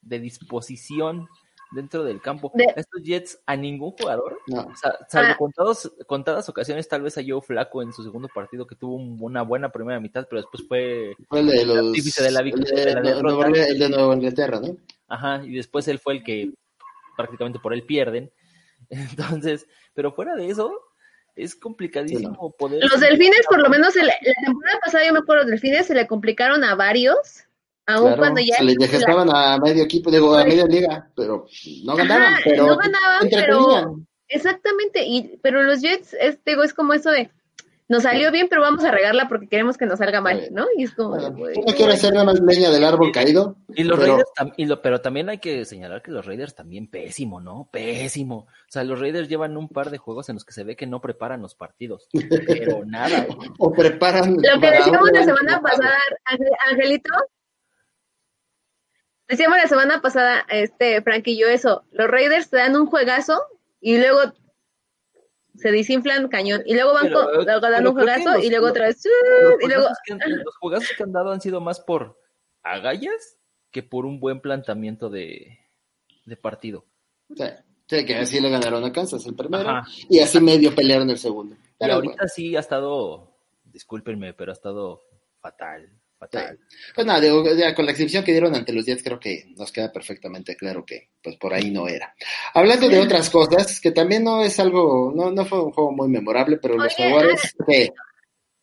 de 0.00 0.18
disposición 0.20 1.28
dentro 1.72 2.02
del 2.04 2.22
campo. 2.22 2.50
De- 2.54 2.64
A 2.64 2.80
Estos 2.80 3.02
Jets, 3.02 3.42
a 3.44 3.54
ningún 3.56 3.90
jugador, 3.92 4.38
No. 4.46 4.62
o 4.62 4.76
sea, 4.76 4.96
salvo 5.08 5.32
Ah. 5.32 5.36
contados, 5.36 5.92
contadas 6.06 6.48
ocasiones, 6.48 6.88
tal 6.88 7.02
vez 7.02 7.18
a 7.18 7.22
Joe 7.26 7.42
Flaco 7.42 7.82
en 7.82 7.92
su 7.92 8.02
segundo 8.02 8.28
partido, 8.34 8.66
que 8.66 8.74
tuvo 8.76 8.94
un- 8.94 9.18
una 9.20 9.42
buena 9.42 9.70
primera 9.70 10.00
mitad, 10.00 10.26
pero 10.30 10.40
después 10.40 10.66
fue, 10.66 11.14
Fue 11.28 11.40
el 11.40 11.46
de 11.48 11.66
los. 11.66 11.92
de 12.16 12.30
la 12.30 12.40
vic- 12.40 12.54
el 12.54 12.64
de, 12.64 12.74
de 12.84 12.94
la 12.94 13.00
Nueva 13.02 13.16
derrota. 13.16 13.36
Orleans- 13.48 13.68
el 13.68 13.78
de 13.78 13.88
Nueva 13.90 14.14
Inglaterra, 14.14 14.60
¿no? 14.60 14.76
ajá, 15.08 15.42
y 15.44 15.52
después 15.56 15.88
él 15.88 15.98
fue 15.98 16.14
el 16.14 16.22
que 16.24 16.52
prácticamente 17.18 17.58
por 17.58 17.74
él 17.74 17.82
pierden. 17.82 18.32
Entonces, 18.88 19.66
pero 19.92 20.12
fuera 20.12 20.34
de 20.36 20.48
eso, 20.48 20.72
es 21.36 21.54
complicadísimo 21.54 22.52
poder. 22.52 22.82
Los 22.90 23.00
delfines, 23.00 23.46
por 23.48 23.60
lo 23.60 23.68
menos, 23.68 23.92
se 23.92 24.00
le- 24.02 24.14
la 24.22 24.44
temporada 24.46 24.78
pasada, 24.80 25.04
yo 25.06 25.12
me 25.12 25.18
acuerdo, 25.18 25.42
los 25.42 25.50
delfines 25.50 25.86
se 25.86 25.94
le 25.94 26.06
complicaron 26.06 26.64
a 26.64 26.74
varios, 26.74 27.44
aún 27.86 28.06
Claro, 28.06 28.18
cuando 28.22 28.40
ya. 28.40 28.56
se 28.56 28.64
les 28.64 28.76
dejestaban 28.76 29.28
a 29.34 29.58
medio 29.58 29.82
equipo, 29.84 30.10
digo, 30.10 30.34
a 30.34 30.44
media 30.44 30.64
liga, 30.64 31.10
pero 31.14 31.46
no 31.84 31.96
ganaban, 31.96 32.32
Ajá, 32.34 32.40
pero 32.44 32.66
no 32.66 32.76
ganaban, 32.76 33.22
entretenían. 33.24 34.06
Exactamente, 34.28 35.04
y, 35.04 35.38
pero 35.42 35.62
los 35.62 35.80
Jets, 35.80 36.14
es, 36.20 36.38
digo, 36.44 36.62
es 36.62 36.74
como 36.74 36.92
eso 36.92 37.10
de, 37.10 37.30
nos 37.88 38.02
salió 38.02 38.30
bien, 38.30 38.48
pero 38.50 38.60
vamos 38.60 38.84
a 38.84 38.90
regarla 38.90 39.28
porque 39.28 39.48
queremos 39.48 39.78
que 39.78 39.86
nos 39.86 39.98
salga 39.98 40.20
mal. 40.20 40.48
¿no? 40.52 40.66
Y 40.76 40.84
es 40.84 40.94
como, 40.94 41.10
Bueno, 41.10 41.36
yo 41.54 41.62
no 41.66 41.74
quiero 41.74 41.92
hacer 41.92 42.12
nada 42.12 42.26
más 42.26 42.38
leña 42.40 42.70
del 42.70 42.84
árbol 42.84 43.10
caído. 43.12 43.56
Y 43.74 43.84
los 43.84 43.98
pero- 43.98 44.12
Raiders, 44.12 44.30
tam- 44.36 44.52
y 44.56 44.66
lo- 44.66 44.82
pero 44.82 45.00
también 45.00 45.28
hay 45.30 45.38
que 45.38 45.64
señalar 45.64 46.02
que 46.02 46.10
los 46.10 46.26
Raiders 46.26 46.54
también 46.54 46.88
pésimo, 46.88 47.40
¿no? 47.40 47.68
Pésimo. 47.72 48.46
O 48.46 48.70
sea, 48.70 48.84
los 48.84 49.00
Raiders 49.00 49.28
llevan 49.28 49.56
un 49.56 49.68
par 49.68 49.90
de 49.90 49.98
juegos 49.98 50.28
en 50.28 50.34
los 50.36 50.44
que 50.44 50.52
se 50.52 50.64
ve 50.64 50.76
que 50.76 50.86
no 50.86 51.00
preparan 51.00 51.40
los 51.40 51.54
partidos. 51.54 52.08
Pero 52.46 52.84
nada. 52.86 53.26
O 53.58 53.72
preparan. 53.72 54.34
Lo 54.34 54.60
que 54.60 54.70
decíamos 54.70 55.10
la 55.12 55.24
semana 55.24 55.60
pasada, 55.62 55.98
Angelito. 56.70 57.10
Decíamos 59.28 59.58
la 59.58 59.68
semana 59.68 60.00
pasada, 60.00 60.46
este, 60.48 61.02
Frank 61.02 61.26
y 61.26 61.38
yo, 61.38 61.48
eso. 61.48 61.84
Los 61.92 62.08
Raiders 62.08 62.48
te 62.48 62.56
dan 62.56 62.76
un 62.76 62.86
juegazo 62.86 63.38
y 63.80 63.98
luego 63.98 64.32
se 65.58 65.70
desinflan 65.72 66.28
cañón. 66.28 66.62
Y 66.66 66.74
luego 66.74 66.94
van 66.94 67.04
Pero, 67.08 67.24
con, 67.24 67.44
luego 67.44 67.60
dan 67.60 67.86
un 67.86 67.92
juegazo 67.94 68.34
los- 68.34 68.44
y 68.44 68.50
luego 68.50 68.66
otra 68.68 68.86
vez. 68.86 69.02
Los 69.42 69.62
Y 69.62 69.66
luego. 69.66 69.88
que 70.04 70.12
han, 70.14 70.20
los 70.44 70.56
juegazos 70.56 70.90
que 70.96 71.02
han 71.02 71.12
dado 71.12 71.30
han 71.32 71.40
sido 71.40 71.60
más 71.60 71.80
por 71.80 72.20
agallas 72.62 73.36
que 73.70 73.82
por 73.82 74.06
un 74.06 74.20
buen 74.20 74.40
planteamiento 74.40 75.10
de, 75.10 75.58
de 76.24 76.36
partido. 76.36 76.84
Sí, 77.36 77.44
sí, 77.86 78.06
que 78.06 78.16
así 78.16 78.40
le 78.40 78.48
ganaron 78.50 78.84
a 78.84 78.92
Kansas 78.92 79.26
el 79.26 79.34
primero. 79.34 79.68
Ajá. 79.68 79.86
Y 80.08 80.20
así 80.20 80.40
medio 80.40 80.74
pelearon 80.74 81.10
el 81.10 81.18
segundo. 81.18 81.56
Y 81.78 81.84
ahorita 81.90 82.14
bueno. 82.16 82.28
sí 82.34 82.56
ha 82.56 82.60
estado, 82.60 83.36
discúlpenme, 83.64 84.32
pero 84.34 84.52
ha 84.52 84.54
estado 84.54 85.02
fatal, 85.40 85.88
fatal. 86.18 86.58
Pues 86.94 87.06
nada, 87.06 87.20
digo, 87.20 87.44
ya 87.54 87.74
con 87.74 87.84
la 87.86 87.92
exhibición 87.92 88.24
que 88.24 88.32
dieron 88.32 88.54
ante 88.54 88.72
los 88.72 88.84
Jets, 88.84 89.02
creo 89.02 89.18
que 89.20 89.44
nos 89.56 89.70
queda 89.72 89.92
perfectamente 89.92 90.56
claro 90.56 90.84
que 90.84 91.10
pues 91.22 91.36
por 91.36 91.54
ahí 91.54 91.70
no 91.70 91.86
era. 91.88 92.14
Hablando 92.54 92.88
de 92.88 92.98
otras 93.00 93.30
cosas, 93.30 93.80
que 93.80 93.92
también 93.92 94.24
no 94.24 94.42
es 94.42 94.58
algo, 94.60 95.12
no, 95.14 95.30
no 95.30 95.44
fue 95.44 95.62
un 95.62 95.70
juego 95.72 95.92
muy 95.92 96.08
memorable, 96.08 96.58
pero 96.58 96.76
los 96.76 96.92
Oye, 96.98 97.08
jugadores 97.10 97.54
que. 97.66 97.90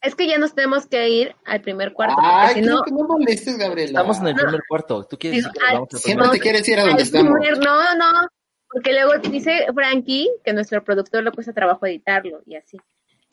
Es 0.01 0.13
que 0.13 0.27
ya 0.27 0.37
nos 0.37 0.53
tenemos 0.53 0.85
que 0.85 1.09
ir 1.09 1.35
al 1.45 1.61
primer 1.61 1.91
cuarto. 1.93 2.15
Ay, 2.19 2.61
no. 2.61 2.83
que 2.83 2.91
no 2.91 3.07
molestes, 3.07 3.57
Gabriela. 3.57 4.01
Estamos 4.01 4.19
en 4.19 4.27
el 4.27 4.35
No. 4.35 4.41
primer 4.43 4.61
cuarto. 4.69 5.03
¿Tú 5.09 5.17
quieres 5.17 5.43
nos 5.43 5.53
al- 5.67 5.73
vamos 5.75 5.89
a 5.93 5.97
Siempre 5.97 6.29
te 6.29 6.39
quieres 6.39 6.69
ir 6.69 6.79
a 6.79 6.83
donde 6.85 7.01
estamos. 7.03 7.33
primer- 7.39 7.57
no, 7.57 7.95
no. 7.95 8.27
Porque 8.69 8.91
luego 8.91 9.17
dice 9.31 9.65
Frankie 9.73 10.29
que 10.43 10.53
nuestro 10.53 10.83
productor 10.83 11.23
le 11.23 11.31
cuesta 11.31 11.53
trabajo 11.53 11.85
editarlo 11.87 12.41
y 12.45 12.55
así. 12.55 12.77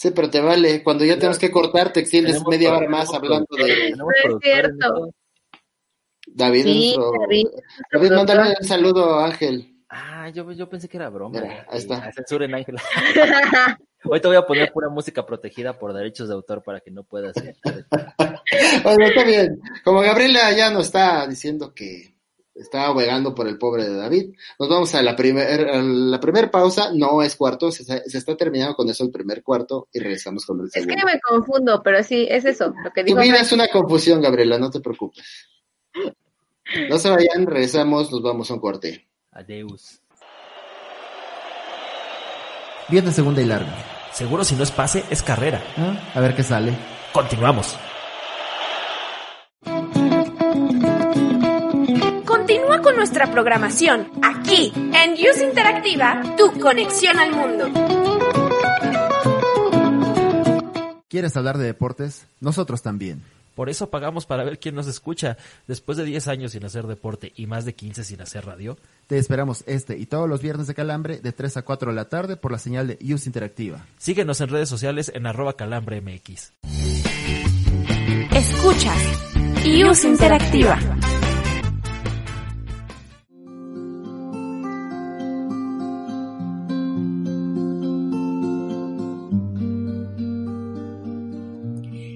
Sí, 0.03 0.11
pero 0.11 0.29
te 0.29 0.41
vale. 0.41 0.83
Cuando 0.83 1.05
ya 1.05 1.15
tenemos 1.15 1.39
que 1.39 1.53
cortar, 1.53 1.93
te 1.93 2.01
extiendes 2.01 2.43
media 2.45 2.75
hora 2.75 2.89
más 2.89 3.15
hablando 3.15 3.47
de 3.57 3.93
No 3.97 4.07
es 4.11 4.35
cierto. 4.43 5.11
David. 6.27 6.65
Sí, 6.65 6.95
nuestro- 6.97 7.13
David, 7.21 7.47
David, 7.93 8.11
mándale 8.11 8.55
un 8.61 8.67
saludo 8.67 9.15
a 9.15 9.27
Ángel. 9.27 9.77
Ah, 9.89 10.29
yo, 10.31 10.51
yo 10.51 10.69
pensé 10.69 10.89
que 10.89 10.97
era 10.97 11.09
broma. 11.09 11.39
Mira, 11.41 11.67
ahí 11.71 11.79
está. 11.79 12.11
Censuren, 12.13 12.53
Ángela. 12.53 12.83
Hoy 14.05 14.21
te 14.21 14.27
voy 14.27 14.37
a 14.37 14.43
poner 14.45 14.73
pura 14.73 14.89
música 14.89 15.25
protegida 15.25 15.79
por 15.79 15.93
derechos 15.93 16.27
de 16.27 16.35
autor 16.35 16.65
para 16.65 16.81
que 16.81 16.91
no 16.91 17.05
puedas. 17.05 17.37
Bueno, 18.83 19.07
está 19.07 19.23
bien. 19.25 19.61
Como 19.85 20.01
Gabriela 20.01 20.51
ya 20.53 20.71
nos 20.73 20.87
está 20.87 21.27
diciendo 21.29 21.73
que 21.75 22.12
está 22.55 22.87
abogando 22.87 23.35
por 23.35 23.49
el 23.49 23.57
pobre 23.59 23.85
de 23.89 23.97
David, 23.97 24.35
nos 24.59 24.69
vamos 24.69 24.95
a 24.95 25.03
la 25.03 25.17
primer, 25.17 25.69
a 25.69 25.83
la 25.83 26.21
primer 26.21 26.51
pausa. 26.51 26.91
No 26.95 27.23
es 27.23 27.35
cuarto, 27.37 27.71
se, 27.73 27.83
se 27.85 28.19
está 28.19 28.37
terminando 28.37 28.75
con 28.75 28.89
eso 28.91 29.05
el 29.05 29.11
primer 29.11 29.43
cuarto 29.43 29.89
y 29.93 29.99
regresamos 30.01 30.45
con 30.47 30.61
el 30.61 30.67
Es 30.67 30.73
que 30.73 30.81
segundo. 30.83 31.07
me 31.07 31.21
confundo, 31.21 31.83
pero 31.83 32.03
sí, 32.03 32.27
es 32.31 32.45
eso, 32.45 32.73
lo 32.85 32.91
que 32.93 33.03
Tu 33.03 33.07
dijo 33.09 33.21
vida 33.21 33.35
Frank. 33.35 33.47
es 33.47 33.53
una 33.53 33.69
confusión, 33.69 34.21
Gabriela, 34.21 34.59
no 34.59 34.71
te 34.71 34.81
preocupes. 34.81 35.49
No 36.89 36.99
se 36.99 37.11
vayan, 37.11 37.47
regresamos, 37.47 38.11
nos 38.13 38.23
vamos 38.23 38.51
a 38.51 38.55
un 38.55 38.61
corte. 38.61 39.07
Adeus. 39.33 40.01
Viene 42.89 43.11
segunda 43.13 43.41
y 43.41 43.47
larga. 43.47 43.75
Seguro 44.13 44.45
si 44.45 44.55
no 44.55 44.63
es 44.63 44.71
pase, 44.71 45.05
es 45.11 45.23
carrera. 45.23 45.63
¿Ah? 45.77 46.13
A 46.15 46.21
ver 46.21 46.35
qué 46.37 46.43
sale. 46.43 46.73
Continuamos. 47.13 47.77
Continúa 52.83 52.93
con 52.93 52.97
nuestra 52.97 53.31
programación 53.31 54.11
aquí 54.23 54.73
en 54.75 55.13
Use 55.15 55.45
Interactiva, 55.45 56.23
tu 56.37 56.59
conexión 56.61 57.19
al 57.19 57.33
mundo. 57.33 57.69
¿Quieres 61.09 61.37
hablar 61.37 61.59
de 61.59 61.67
deportes? 61.67 62.27
Nosotros 62.41 62.83
también. 62.83 63.23
Por 63.55 63.69
eso 63.69 63.91
pagamos 63.91 64.25
para 64.25 64.45
ver 64.45 64.59
quién 64.59 64.75
nos 64.75 64.87
escucha. 64.87 65.37
Después 65.67 65.99
de 65.99 66.05
10 66.05 66.29
años 66.29 66.53
sin 66.53 66.65
hacer 66.65 66.87
deporte 66.87 67.33
y 67.37 67.47
más 67.47 67.65
de 67.65 67.75
15 67.75 68.03
sin 68.05 68.21
hacer 68.23 68.47
radio, 68.47 68.79
Te 69.07 69.19
esperamos 69.19 69.63
este 69.67 69.99
y 69.99 70.07
todos 70.07 70.29
los 70.29 70.41
viernes 70.41 70.67
de 70.67 70.75
Calambre 70.75 71.19
de 71.19 71.33
3 71.33 71.59
a 71.59 71.63
4 71.63 71.91
de 71.91 71.97
la 71.97 72.09
tarde 72.09 72.37
por 72.37 72.51
la 72.51 72.59
señal 72.59 72.87
de 72.87 72.99
Use 73.03 73.29
Interactiva. 73.29 73.85
síguenos 73.99 74.41
en 74.41 74.49
redes 74.49 74.69
sociales 74.69 75.13
en 75.15 75.27
arroba 75.27 75.55
calambremx. 75.55 76.53
Escuchas 78.31 78.99
Use 79.65 80.09
Interactiva. 80.09 80.79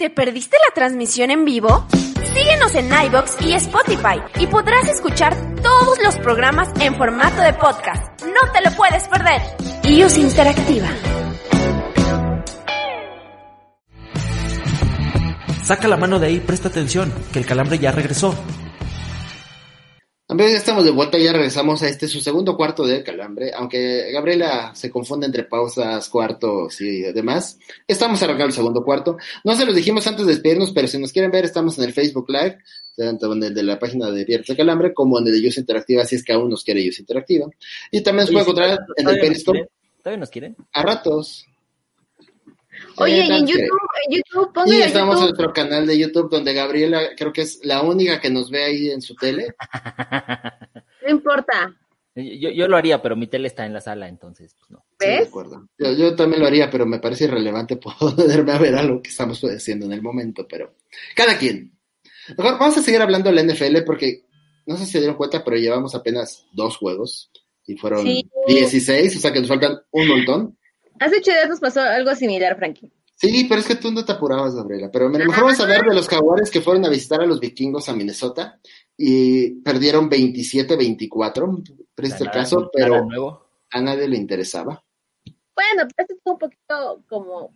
¿Te 0.00 0.08
perdiste 0.08 0.56
la 0.66 0.74
transmisión 0.74 1.30
en 1.30 1.44
vivo? 1.44 1.86
Síguenos 2.32 2.74
en 2.74 2.86
iBox 2.86 3.36
y 3.42 3.52
Spotify 3.52 4.18
y 4.38 4.46
podrás 4.46 4.88
escuchar 4.88 5.36
todos 5.62 6.02
los 6.02 6.16
programas 6.16 6.70
en 6.80 6.96
formato 6.96 7.42
de 7.42 7.52
podcast. 7.52 8.22
No 8.22 8.50
te 8.50 8.62
lo 8.62 8.74
puedes 8.78 9.06
perder. 9.08 9.42
IUS 9.84 10.16
Interactiva. 10.16 10.88
Saca 15.64 15.86
la 15.86 15.98
mano 15.98 16.18
de 16.18 16.28
ahí, 16.28 16.40
presta 16.40 16.68
atención, 16.68 17.12
que 17.30 17.40
el 17.40 17.44
calambre 17.44 17.78
ya 17.78 17.92
regresó. 17.92 18.34
Amigos, 20.30 20.52
ya 20.52 20.58
estamos 20.58 20.84
de 20.84 20.92
vuelta, 20.92 21.18
ya 21.18 21.32
regresamos 21.32 21.82
a 21.82 21.88
este 21.88 22.06
su 22.06 22.20
segundo 22.20 22.56
cuarto 22.56 22.86
de 22.86 23.02
Calambre, 23.02 23.50
aunque 23.52 24.12
Gabriela 24.12 24.72
se 24.76 24.88
confunde 24.88 25.26
entre 25.26 25.42
pausas, 25.42 26.08
cuartos 26.08 26.80
y 26.80 27.02
demás. 27.12 27.58
Estamos 27.88 28.22
arrancando 28.22 28.46
el 28.46 28.52
segundo 28.52 28.84
cuarto. 28.84 29.16
No 29.42 29.56
se 29.56 29.66
los 29.66 29.74
dijimos 29.74 30.06
antes 30.06 30.26
de 30.26 30.34
despedirnos, 30.34 30.70
pero 30.70 30.86
si 30.86 30.98
nos 30.98 31.10
quieren 31.10 31.32
ver, 31.32 31.46
estamos 31.46 31.76
en 31.78 31.84
el 31.86 31.92
Facebook 31.92 32.30
Live, 32.30 32.58
tanto 32.96 33.32
en 33.32 33.42
el 33.42 33.52
de 33.52 33.64
la 33.64 33.80
página 33.80 34.08
de 34.12 34.24
Viernes 34.24 34.46
de 34.46 34.56
Calambre 34.56 34.94
como 34.94 35.18
en 35.18 35.26
el 35.26 35.32
de 35.32 35.48
Use 35.48 35.58
Interactiva, 35.58 36.04
si 36.04 36.14
es 36.14 36.22
que 36.22 36.32
aún 36.32 36.48
nos 36.48 36.62
quiere 36.62 36.88
Use 36.88 37.02
Interactiva. 37.02 37.50
Y 37.90 38.00
también 38.00 38.26
nos 38.26 38.30
puede 38.30 38.42
encontrar 38.44 38.70
en 38.70 38.76
el 38.76 38.86
¿Todavía 38.96 39.14
nos 39.14 39.28
Periscope? 39.28 39.68
¿Todavía 40.00 40.20
nos 40.20 40.30
quieren? 40.30 40.56
a 40.72 40.82
ratos. 40.84 41.44
Oye, 42.96 43.24
y 43.26 43.30
en 43.30 43.46
YouTube, 43.46 43.78
en 44.08 44.16
YouTube, 44.16 44.50
Y 44.50 44.52
póngale 44.54 44.76
en 44.76 44.82
estamos 44.82 45.16
en 45.16 45.22
nuestro 45.22 45.52
canal 45.52 45.86
de 45.86 45.98
YouTube, 45.98 46.30
donde 46.30 46.52
Gabriela 46.54 47.00
creo 47.16 47.32
que 47.32 47.42
es 47.42 47.60
la 47.64 47.82
única 47.82 48.20
que 48.20 48.30
nos 48.30 48.50
ve 48.50 48.64
ahí 48.64 48.90
en 48.90 49.00
su 49.02 49.14
tele. 49.14 49.54
No 51.02 51.10
importa. 51.10 51.74
Yo, 52.14 52.50
yo 52.50 52.68
lo 52.68 52.76
haría, 52.76 53.00
pero 53.00 53.16
mi 53.16 53.28
tele 53.28 53.46
está 53.46 53.64
en 53.64 53.72
la 53.72 53.80
sala, 53.80 54.08
entonces, 54.08 54.54
pues 54.58 54.70
no. 54.70 54.84
Sí, 54.98 55.06
de 55.06 55.18
¿Ves? 55.18 55.28
acuerdo. 55.28 55.68
Yo, 55.78 55.92
yo 55.92 56.14
también 56.16 56.40
lo 56.42 56.48
haría, 56.48 56.68
pero 56.68 56.84
me 56.84 56.98
parece 56.98 57.24
irrelevante 57.24 57.76
poderme 57.98 58.52
a 58.52 58.58
ver 58.58 58.74
algo 58.74 59.00
que 59.00 59.10
estamos 59.10 59.40
haciendo 59.44 59.86
en 59.86 59.92
el 59.92 60.02
momento, 60.02 60.46
pero 60.48 60.74
cada 61.14 61.38
quien. 61.38 61.72
Mejor 62.36 62.58
vamos 62.58 62.76
a 62.76 62.82
seguir 62.82 63.00
hablando 63.00 63.30
de 63.32 63.42
la 63.42 63.52
NFL 63.52 63.82
porque 63.86 64.24
no 64.66 64.76
sé 64.76 64.84
si 64.86 64.92
se 64.92 64.98
dieron 64.98 65.16
cuenta, 65.16 65.42
pero 65.44 65.56
llevamos 65.56 65.94
apenas 65.94 66.46
dos 66.52 66.76
juegos 66.76 67.30
y 67.66 67.76
fueron 67.76 68.02
Sí. 68.04 68.28
16, 68.46 69.16
o 69.16 69.20
sea 69.20 69.32
que 69.32 69.40
nos 69.40 69.48
faltan 69.48 69.78
un 69.90 70.08
montón. 70.08 70.58
Hace 71.00 71.16
ocho 71.18 71.30
días 71.32 71.48
nos 71.48 71.58
pasó 71.60 71.80
algo 71.80 72.14
similar, 72.14 72.56
Frankie. 72.56 72.92
Sí, 73.16 73.44
pero 73.48 73.60
es 73.60 73.66
que 73.66 73.74
tú 73.76 73.90
no 73.90 74.04
te 74.04 74.12
apurabas, 74.12 74.54
Gabriela. 74.54 74.90
Pero 74.90 75.08
mira, 75.10 75.24
mejor 75.26 75.44
vamos 75.44 75.60
a 75.60 75.64
hablar 75.64 75.84
de 75.84 75.94
los 75.94 76.08
jaguares 76.08 76.50
que 76.50 76.60
fueron 76.62 76.84
a 76.86 76.88
visitar 76.88 77.20
a 77.20 77.26
los 77.26 77.38
vikingos 77.40 77.88
a 77.88 77.92
Minnesota 77.94 78.58
y 78.96 79.60
perdieron 79.62 80.08
27-24, 80.08 81.62
triste 81.94 82.18
el 82.20 82.24
Nada- 82.28 82.38
caso, 82.38 82.56
nada 82.60 82.70
pero 82.72 83.04
nuevo. 83.04 83.46
a 83.70 83.80
nadie 83.82 84.08
le 84.08 84.16
interesaba. 84.16 84.82
Bueno, 85.24 85.82
pero 85.94 85.94
este 85.98 86.14
fue 86.22 86.32
un 86.32 86.38
poquito 86.38 87.04
como, 87.08 87.52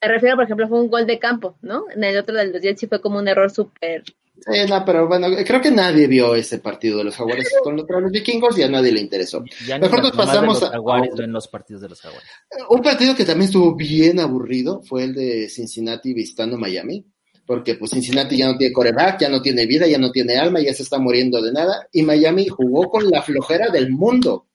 me 0.00 0.08
refiero, 0.08 0.36
por 0.36 0.44
ejemplo, 0.44 0.68
fue 0.68 0.80
un 0.80 0.88
gol 0.88 1.06
de 1.06 1.18
campo, 1.18 1.58
¿no? 1.62 1.86
En 1.90 2.04
el 2.04 2.16
otro 2.18 2.34
de 2.36 2.46
los 2.52 2.62
Jets 2.62 2.80
sí 2.80 2.86
fue 2.86 3.00
como 3.00 3.18
un 3.18 3.26
error 3.26 3.50
súper 3.50 4.04
Sí, 4.38 4.60
no, 4.68 4.84
pero 4.84 5.08
bueno, 5.08 5.28
creo 5.46 5.60
que 5.60 5.70
nadie 5.70 6.06
vio 6.06 6.34
ese 6.34 6.58
partido 6.58 6.98
de 6.98 7.04
los 7.04 7.16
Jaguares 7.16 7.48
contra 7.64 8.00
los 8.00 8.10
vikingos 8.12 8.56
y 8.58 8.62
a 8.62 8.68
nadie 8.68 8.92
le 8.92 9.00
interesó. 9.00 9.42
Ya 9.66 9.78
Mejor 9.78 10.02
nos 10.02 10.12
pasamos 10.12 10.60
los 10.60 10.70
a- 10.70 10.72
jaguares 10.72 11.12
a- 11.12 11.16
ven 11.16 11.32
los 11.32 11.48
partidos 11.48 11.82
de 11.82 11.88
los 11.88 12.00
jaguares. 12.00 12.28
Un 12.68 12.82
partido 12.82 13.14
que 13.16 13.24
también 13.24 13.46
estuvo 13.46 13.74
bien 13.74 14.20
aburrido 14.20 14.82
fue 14.82 15.04
el 15.04 15.14
de 15.14 15.48
Cincinnati 15.48 16.12
visitando 16.14 16.56
Miami, 16.58 17.04
porque 17.44 17.74
pues 17.76 17.90
Cincinnati 17.92 18.36
ya 18.36 18.46
no 18.48 18.56
tiene 18.58 18.72
coreback, 18.72 19.20
ya 19.20 19.28
no 19.28 19.40
tiene 19.42 19.66
vida, 19.66 19.86
ya 19.86 19.98
no 19.98 20.12
tiene 20.12 20.36
alma, 20.36 20.60
ya 20.60 20.74
se 20.74 20.82
está 20.82 20.98
muriendo 20.98 21.40
de 21.42 21.52
nada, 21.52 21.88
y 21.92 22.02
Miami 22.02 22.46
jugó 22.48 22.88
con 22.88 23.08
la 23.10 23.22
flojera 23.22 23.68
del 23.70 23.90
mundo. 23.90 24.46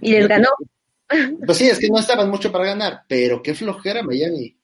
Y 0.00 0.12
les 0.12 0.26
ganó. 0.28 0.48
Pues 1.46 1.56
sí, 1.58 1.68
es 1.68 1.78
que 1.78 1.88
no 1.88 1.98
estaban 1.98 2.28
mucho 2.30 2.52
para 2.52 2.66
ganar, 2.66 3.02
pero 3.08 3.42
qué 3.42 3.54
flojera 3.54 4.02
Miami. 4.02 4.57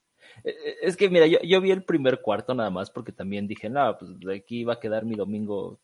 Eh, 0.45 0.77
Es 0.83 0.97
que 0.97 1.09
mira, 1.11 1.27
yo, 1.27 1.39
yo 1.43 1.61
vi 1.61 1.71
el 1.71 1.85
primer 1.85 2.21
cuarto 2.21 2.55
nada 2.55 2.71
más 2.71 2.91
porque 2.91 3.13
también 3.13 3.49
dije, 3.49 3.69
no, 3.71 3.97
pues 3.99 4.19
de 4.21 4.37
aquí 4.37 4.65
va 4.65 4.75
a 4.75 4.81
quedar 4.81 5.05
mi 5.05 5.17
domingo 5.17 5.81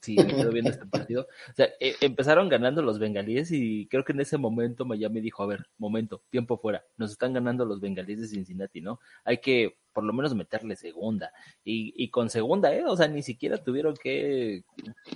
si 0.00 0.16
me 0.16 0.26
quedo 0.26 0.50
viendo 0.50 0.70
este 0.70 0.86
partido. 1.10 1.28
O 1.50 1.54
sea, 1.54 1.68
eh, 1.80 1.94
empezaron 2.00 2.48
ganando 2.48 2.82
los 2.82 2.98
bengalíes 2.98 3.50
y 3.52 3.86
creo 3.86 4.04
que 4.04 4.12
en 4.12 4.20
ese 4.20 4.36
momento 4.36 4.84
Miami 4.84 5.20
dijo, 5.20 5.42
a 5.42 5.46
ver, 5.46 5.66
momento, 5.78 6.22
tiempo 6.30 6.58
fuera, 6.58 6.84
nos 6.96 7.12
están 7.12 7.32
ganando 7.32 7.64
los 7.64 7.80
bengalíes 7.80 8.20
de 8.20 8.28
Cincinnati, 8.28 8.80
¿no? 8.80 9.00
Hay 9.24 9.38
que 9.38 9.78
por 9.92 10.04
lo 10.04 10.12
menos 10.12 10.34
meterle 10.34 10.74
segunda. 10.76 11.32
Y, 11.64 11.94
y 11.96 12.10
con 12.10 12.30
segunda, 12.30 12.74
¿eh? 12.74 12.84
O 12.84 12.96
sea, 12.96 13.08
ni 13.08 13.22
siquiera 13.22 13.58
tuvieron 13.62 13.94
que 13.94 14.64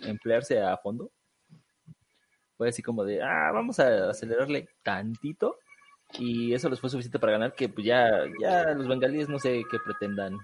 emplearse 0.03 0.61
a 0.61 0.77
fondo. 0.77 1.11
Fue 2.57 2.69
así 2.69 2.83
como 2.83 3.05
de, 3.05 3.23
ah, 3.23 3.51
vamos 3.53 3.79
a 3.81 4.11
acelerarle 4.11 4.69
tantito. 4.83 5.59
Y 6.19 6.55
eso 6.55 6.69
les 6.69 6.81
fue 6.81 6.89
suficiente 6.91 7.19
para 7.19 7.33
ganar, 7.33 7.55
que 7.55 7.69
pues 7.69 7.87
ya, 7.87 8.09
ya 8.41 8.65
los 8.75 8.89
bengalíes 8.89 9.29
no 9.29 9.39
sé 9.39 9.63
qué 9.71 9.79
pretendan. 9.85 10.39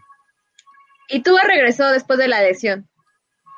Y 1.09 1.22
Tua 1.22 1.40
regresó 1.46 1.90
después 1.90 2.18
de 2.18 2.29
la 2.29 2.42
lesión. 2.42 2.88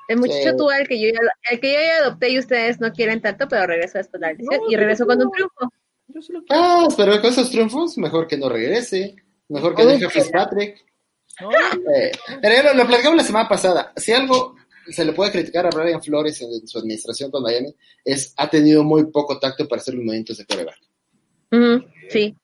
El 0.08 0.18
muchacho 0.18 0.50
Sí. 0.50 0.56
Tua, 0.56 0.78
el 0.78 0.88
que 0.88 1.00
yo 1.00 1.08
ya, 1.08 1.20
el 1.50 1.60
que 1.60 1.72
yo 1.72 1.78
ya 1.80 2.04
adopté 2.04 2.30
y 2.30 2.38
ustedes 2.38 2.80
no 2.80 2.92
quieren 2.92 3.20
tanto, 3.20 3.48
pero 3.48 3.66
regresó 3.66 3.98
después 3.98 4.20
de 4.20 4.26
la 4.26 4.32
lesión 4.32 4.60
No, 4.62 4.70
y 4.70 4.76
regresó 4.76 5.06
con 5.06 5.20
un 5.22 5.30
triunfo. 5.30 5.72
Yo. 6.08 6.20
Ah, 6.50 6.86
pero 6.96 7.20
con 7.20 7.30
esos 7.30 7.50
triunfos, 7.50 7.96
mejor 7.96 8.26
que 8.26 8.36
no 8.36 8.48
regrese, 8.48 9.16
mejor 9.48 9.74
que 9.74 9.86
deje 9.86 10.04
a 10.04 10.10
Fitzpatrick. 10.10 10.84
No, 11.40 11.50
Eh, 11.50 12.12
pero 12.40 12.68
lo, 12.68 12.74
lo 12.74 12.86
platicamos 12.86 13.16
la 13.16 13.24
semana 13.24 13.48
pasada. 13.48 13.92
Si 13.96 14.12
algo 14.12 14.54
se 14.86 15.04
le 15.04 15.14
puede 15.14 15.32
criticar 15.32 15.66
a 15.66 15.70
Brian 15.70 16.02
Flores 16.02 16.40
en, 16.42 16.52
en 16.52 16.68
su 16.68 16.78
administración 16.78 17.30
con 17.30 17.42
Miami, 17.42 17.74
es 18.04 18.34
ha 18.36 18.48
tenido 18.48 18.84
muy 18.84 19.06
poco 19.10 19.38
tacto 19.40 19.66
para 19.66 19.80
hacer 19.80 19.94
los 19.94 20.04
movimientos 20.04 20.36
de 20.36 20.44
coreback. 20.46 20.78
Sí. 22.08 22.36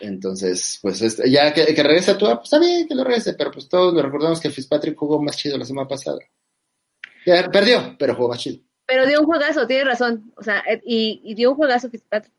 Entonces, 0.00 0.78
pues 0.80 1.02
este, 1.02 1.28
ya 1.30 1.52
que, 1.52 1.74
que 1.74 1.82
regrese 1.82 2.12
a 2.12 2.18
tu, 2.18 2.26
pues 2.26 2.40
está 2.44 2.58
bien 2.58 2.86
que 2.86 2.94
lo 2.94 3.02
regrese, 3.04 3.34
pero 3.34 3.50
pues 3.50 3.68
todos 3.68 3.92
nos 3.94 4.02
recordamos 4.04 4.40
que 4.40 4.50
Fitzpatrick 4.50 4.96
jugó 4.96 5.20
más 5.22 5.36
chido 5.36 5.58
la 5.58 5.64
semana 5.64 5.88
pasada. 5.88 6.18
Ya, 7.26 7.50
perdió, 7.50 7.96
pero 7.98 8.14
jugó 8.14 8.28
más 8.28 8.38
chido. 8.38 8.62
Pero 8.86 9.06
dio 9.06 9.20
un 9.20 9.26
juegazo, 9.26 9.66
tienes 9.66 9.86
razón. 9.86 10.32
O 10.36 10.42
sea, 10.42 10.60
eh, 10.60 10.80
y, 10.84 11.20
y 11.24 11.34
dio 11.34 11.50
un 11.50 11.56
juegazo 11.56 11.90
Fitzpatrick. 11.90 12.32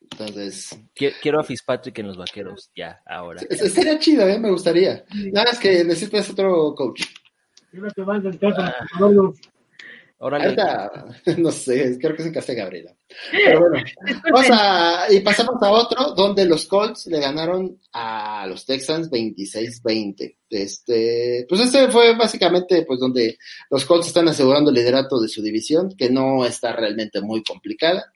Entonces, 0.00 0.70
qui- 0.94 1.12
quiero 1.20 1.40
a 1.40 1.44
Fitzpatrick 1.44 1.98
en 1.98 2.06
los 2.08 2.16
vaqueros, 2.16 2.70
ya, 2.74 3.02
ahora. 3.06 3.40
sería 3.50 3.98
chido, 3.98 4.26
¿eh? 4.26 4.38
me 4.38 4.50
gustaría. 4.50 5.04
Nada 5.32 5.50
más 5.50 5.58
que 5.58 5.84
necesitas 5.84 6.30
otro 6.30 6.74
coach. 6.74 7.02
Ahorita, 10.18 10.90
no 11.36 11.52
sé, 11.52 11.98
creo 12.00 12.16
que 12.16 12.22
es 12.22 12.32
casa 12.32 12.52
de 12.52 12.58
Gabriela. 12.58 12.96
Pero 13.30 13.60
bueno, 13.60 13.84
vamos 14.32 14.48
a, 14.50 15.12
y 15.12 15.20
pasamos 15.20 15.62
a 15.62 15.70
otro, 15.70 16.14
donde 16.14 16.46
los 16.46 16.66
Colts 16.66 17.06
le 17.06 17.20
ganaron 17.20 17.78
a 17.92 18.46
los 18.46 18.64
Texans 18.64 19.10
26-20. 19.10 20.36
Este, 20.48 21.44
pues 21.48 21.60
este 21.60 21.88
fue 21.88 22.16
básicamente 22.16 22.84
pues 22.86 22.98
donde 22.98 23.36
los 23.70 23.84
Colts 23.84 24.06
están 24.06 24.28
asegurando 24.28 24.70
el 24.70 24.76
liderato 24.76 25.20
de 25.20 25.28
su 25.28 25.42
división, 25.42 25.94
que 25.96 26.08
no 26.08 26.46
está 26.46 26.72
realmente 26.72 27.20
muy 27.20 27.42
complicada. 27.42 28.10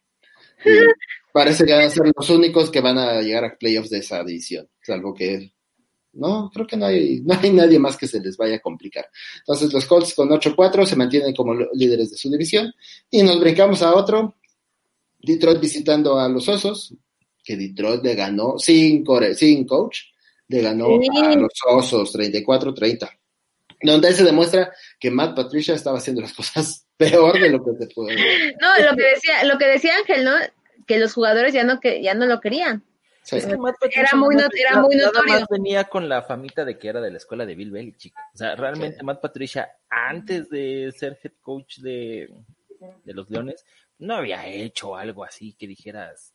Parece 1.32 1.64
que 1.64 1.72
van 1.72 1.84
a 1.84 1.90
ser 1.90 2.10
los 2.16 2.30
únicos 2.30 2.70
que 2.70 2.80
van 2.80 2.98
a 2.98 3.20
llegar 3.20 3.44
a 3.44 3.56
playoffs 3.56 3.90
de 3.90 3.98
esa 3.98 4.24
división, 4.24 4.68
salvo 4.82 5.14
que 5.14 5.52
no, 6.12 6.50
creo 6.52 6.66
que 6.66 6.76
no 6.76 6.86
hay, 6.86 7.20
no 7.24 7.38
hay 7.40 7.50
nadie 7.50 7.78
más 7.78 7.96
que 7.96 8.06
se 8.06 8.20
les 8.20 8.36
vaya 8.36 8.56
a 8.56 8.60
complicar. 8.60 9.08
Entonces 9.38 9.72
los 9.72 9.84
Colts 9.86 10.14
con 10.14 10.28
8-4 10.28 10.84
se 10.86 10.96
mantienen 10.96 11.34
como 11.34 11.54
líderes 11.74 12.10
de 12.10 12.16
su 12.16 12.30
división. 12.30 12.72
Y 13.10 13.22
nos 13.22 13.40
brincamos 13.40 13.82
a 13.82 13.94
otro, 13.94 14.36
Detroit 15.20 15.60
visitando 15.60 16.18
a 16.18 16.28
los 16.28 16.48
Osos, 16.48 16.94
que 17.42 17.56
Detroit 17.56 18.02
le 18.02 18.14
ganó 18.14 18.58
sin, 18.58 19.04
core, 19.04 19.34
sin 19.34 19.66
coach, 19.66 19.98
le 20.48 20.62
ganó 20.62 20.98
Sí. 21.00 21.08
a 21.22 21.34
los 21.36 21.52
Osos 21.68 22.14
34-30. 22.14 23.08
Donde 23.82 24.12
se 24.12 24.24
demuestra 24.24 24.72
que 24.98 25.10
Matt 25.10 25.34
Patricia 25.34 25.74
estaba 25.74 25.98
haciendo 25.98 26.20
las 26.20 26.34
cosas 26.34 26.86
peor 26.98 27.40
de 27.40 27.50
lo 27.50 27.64
que 27.64 27.72
se 27.78 27.86
puede. 27.94 28.16
No, 28.60 28.90
lo 28.90 28.96
que 28.96 29.04
decía, 29.14 29.44
lo 29.44 29.56
que 29.58 29.66
decía 29.66 29.96
Ángel, 29.96 30.24
¿no? 30.24 30.32
Que 30.86 30.98
los 30.98 31.14
jugadores 31.14 31.54
ya 31.54 31.64
no 31.64 31.80
que 31.80 32.02
ya 32.02 32.12
no 32.14 32.26
lo 32.26 32.40
querían. 32.40 32.84
Sí. 33.22 33.36
Es 33.36 33.46
que 33.46 33.56
Matt 33.56 33.76
Patricia 33.80 34.02
Era 34.02 34.16
muy 34.18 34.34
nada 34.34 34.48
era 34.58 34.80
muy 34.80 34.94
nada 34.96 35.08
notorio. 35.12 35.34
más 35.34 35.44
venía 35.50 35.84
con 35.84 36.08
la 36.08 36.22
famita 36.22 36.64
de 36.64 36.78
que 36.78 36.88
era 36.88 37.00
de 37.00 37.10
la 37.10 37.18
escuela 37.18 37.44
de 37.46 37.54
Bill 37.54 37.70
Belichick. 37.70 38.14
O 38.34 38.38
sea, 38.38 38.56
realmente 38.56 38.98
Sí. 38.98 39.04
Matt 39.04 39.20
Patricia, 39.20 39.70
antes 39.88 40.48
de 40.48 40.92
ser 40.96 41.18
head 41.22 41.32
coach 41.40 41.78
de, 41.78 42.32
de 43.04 43.14
los 43.14 43.28
Leones, 43.30 43.64
no 43.98 44.14
había 44.14 44.46
hecho 44.46 44.96
algo 44.96 45.22
así 45.24 45.52
que 45.52 45.66
dijeras, 45.66 46.32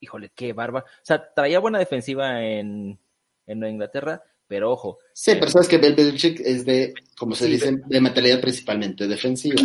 híjole, 0.00 0.30
qué 0.34 0.52
bárbaro. 0.52 0.84
O 0.86 1.04
sea, 1.04 1.32
traía 1.32 1.60
buena 1.60 1.78
defensiva 1.78 2.42
en, 2.44 2.98
en 3.46 3.58
Nueva 3.60 3.72
Inglaterra, 3.72 4.22
pero 4.48 4.72
ojo, 4.72 4.98
Sí, 5.12 5.32
pero 5.38 5.50
sabes 5.50 5.68
que 5.68 5.78
Bill 5.78 5.94
Belichick 5.94 6.40
es 6.40 6.64
de, 6.64 6.94
como 7.16 7.34
se 7.36 7.44
Sí, 7.46 7.52
dice, 7.52 7.76
de 7.86 8.00
mentalidad 8.00 8.40
principalmente 8.40 9.06
defensiva. 9.06 9.60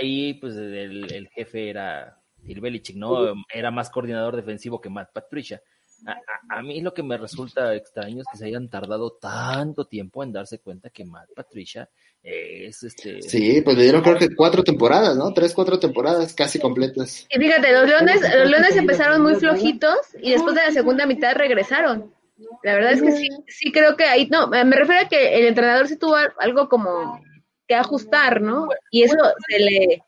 Ahí 0.00 0.34
pues 0.34 0.54
el, 0.56 1.12
el 1.12 1.28
jefe 1.28 1.70
era 1.70 2.17
Bill 2.48 2.60
Belichick, 2.60 2.96
¿no? 2.96 3.34
Era 3.52 3.70
más 3.70 3.90
coordinador 3.90 4.34
defensivo 4.34 4.80
que 4.80 4.88
Matt 4.90 5.12
Patricia. 5.12 5.62
A, 6.06 6.12
a- 6.12 6.58
a 6.58 6.62
mí 6.62 6.80
lo 6.80 6.94
que 6.94 7.02
me 7.02 7.16
resulta 7.18 7.74
extraño 7.74 8.20
es 8.22 8.26
que 8.30 8.38
se 8.38 8.46
hayan 8.46 8.68
tardado 8.70 9.18
tanto 9.20 9.84
tiempo 9.86 10.22
en 10.22 10.32
darse 10.32 10.60
cuenta 10.60 10.90
que 10.90 11.04
Matt 11.04 11.28
Patricia 11.34 11.88
es 12.22 12.82
este... 12.84 13.20
Sí, 13.22 13.60
pues 13.62 13.76
le 13.76 13.82
dieron 13.84 14.02
creo 14.02 14.16
que 14.16 14.34
cuatro 14.34 14.62
temporadas, 14.62 15.16
¿no? 15.16 15.32
Tres, 15.34 15.52
cuatro 15.54 15.78
temporadas 15.78 16.34
casi 16.34 16.58
completas. 16.58 17.26
Y 17.30 17.38
fíjate, 17.38 17.72
los 17.72 17.88
leones, 17.88 18.20
los 18.20 18.48
leones 18.50 18.76
empezaron 18.76 19.22
muy 19.22 19.34
flojitos 19.34 19.96
y 20.22 20.30
después 20.32 20.54
de 20.54 20.62
la 20.62 20.70
segunda 20.72 21.04
mitad 21.06 21.34
regresaron. 21.36 22.12
La 22.62 22.74
verdad 22.74 22.92
es 22.92 23.02
que 23.02 23.12
sí, 23.12 23.28
sí 23.48 23.72
creo 23.72 23.96
que 23.96 24.04
ahí, 24.04 24.28
no, 24.28 24.46
me 24.46 24.64
refiero 24.64 25.02
a 25.04 25.08
que 25.08 25.38
el 25.40 25.46
entrenador 25.48 25.88
sí 25.88 25.96
tuvo 25.96 26.14
algo 26.38 26.68
como 26.68 27.20
que 27.66 27.74
ajustar, 27.74 28.40
¿no? 28.40 28.68
Y 28.92 29.02
eso 29.02 29.16
se 29.48 29.58
le, 29.58 30.02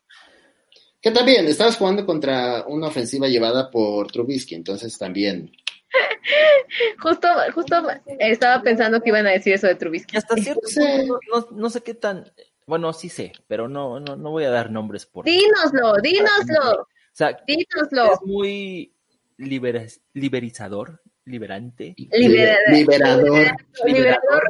Que 1.01 1.11
también, 1.11 1.47
estabas 1.47 1.77
jugando 1.77 2.05
contra 2.05 2.63
una 2.67 2.87
ofensiva 2.87 3.27
llevada 3.27 3.71
por 3.71 4.11
Trubisky, 4.11 4.55
entonces 4.55 4.97
también. 4.97 5.51
justo, 7.01 7.27
justo 7.53 7.75
estaba 8.19 8.61
pensando 8.61 9.01
que 9.01 9.09
iban 9.09 9.27
a 9.27 9.31
decir 9.31 9.53
eso 9.53 9.67
de 9.67 9.75
Trubisky. 9.75 10.17
Hasta 10.17 10.35
cierto 10.35 10.61
Sí. 10.67 10.79
punto 10.79 11.19
no, 11.33 11.39
no- 11.41 11.47
no 11.51 11.69
sé 11.69 11.81
qué 11.81 11.93
tan... 11.93 12.31
Bueno, 12.67 12.93
sí 12.93 13.09
sé, 13.09 13.33
pero 13.47 13.67
no, 13.67 13.99
no, 13.99 14.15
no 14.15 14.31
voy 14.31 14.43
a 14.45 14.49
dar 14.51 14.71
nombres 14.71 15.05
por... 15.05 15.25
Dínoslo, 15.25 15.95
dínoslo, 16.01 16.81
O 16.83 16.87
sea, 17.11 17.37
dínoslo. 17.45 18.13
es 18.13 18.21
muy 18.23 18.93
libera- 19.37 19.85
liberizador, 20.13 21.01
liberante, 21.25 21.95
Libera- 21.97 22.57
Liberador. 22.69 23.55
Liberador. 23.85 24.43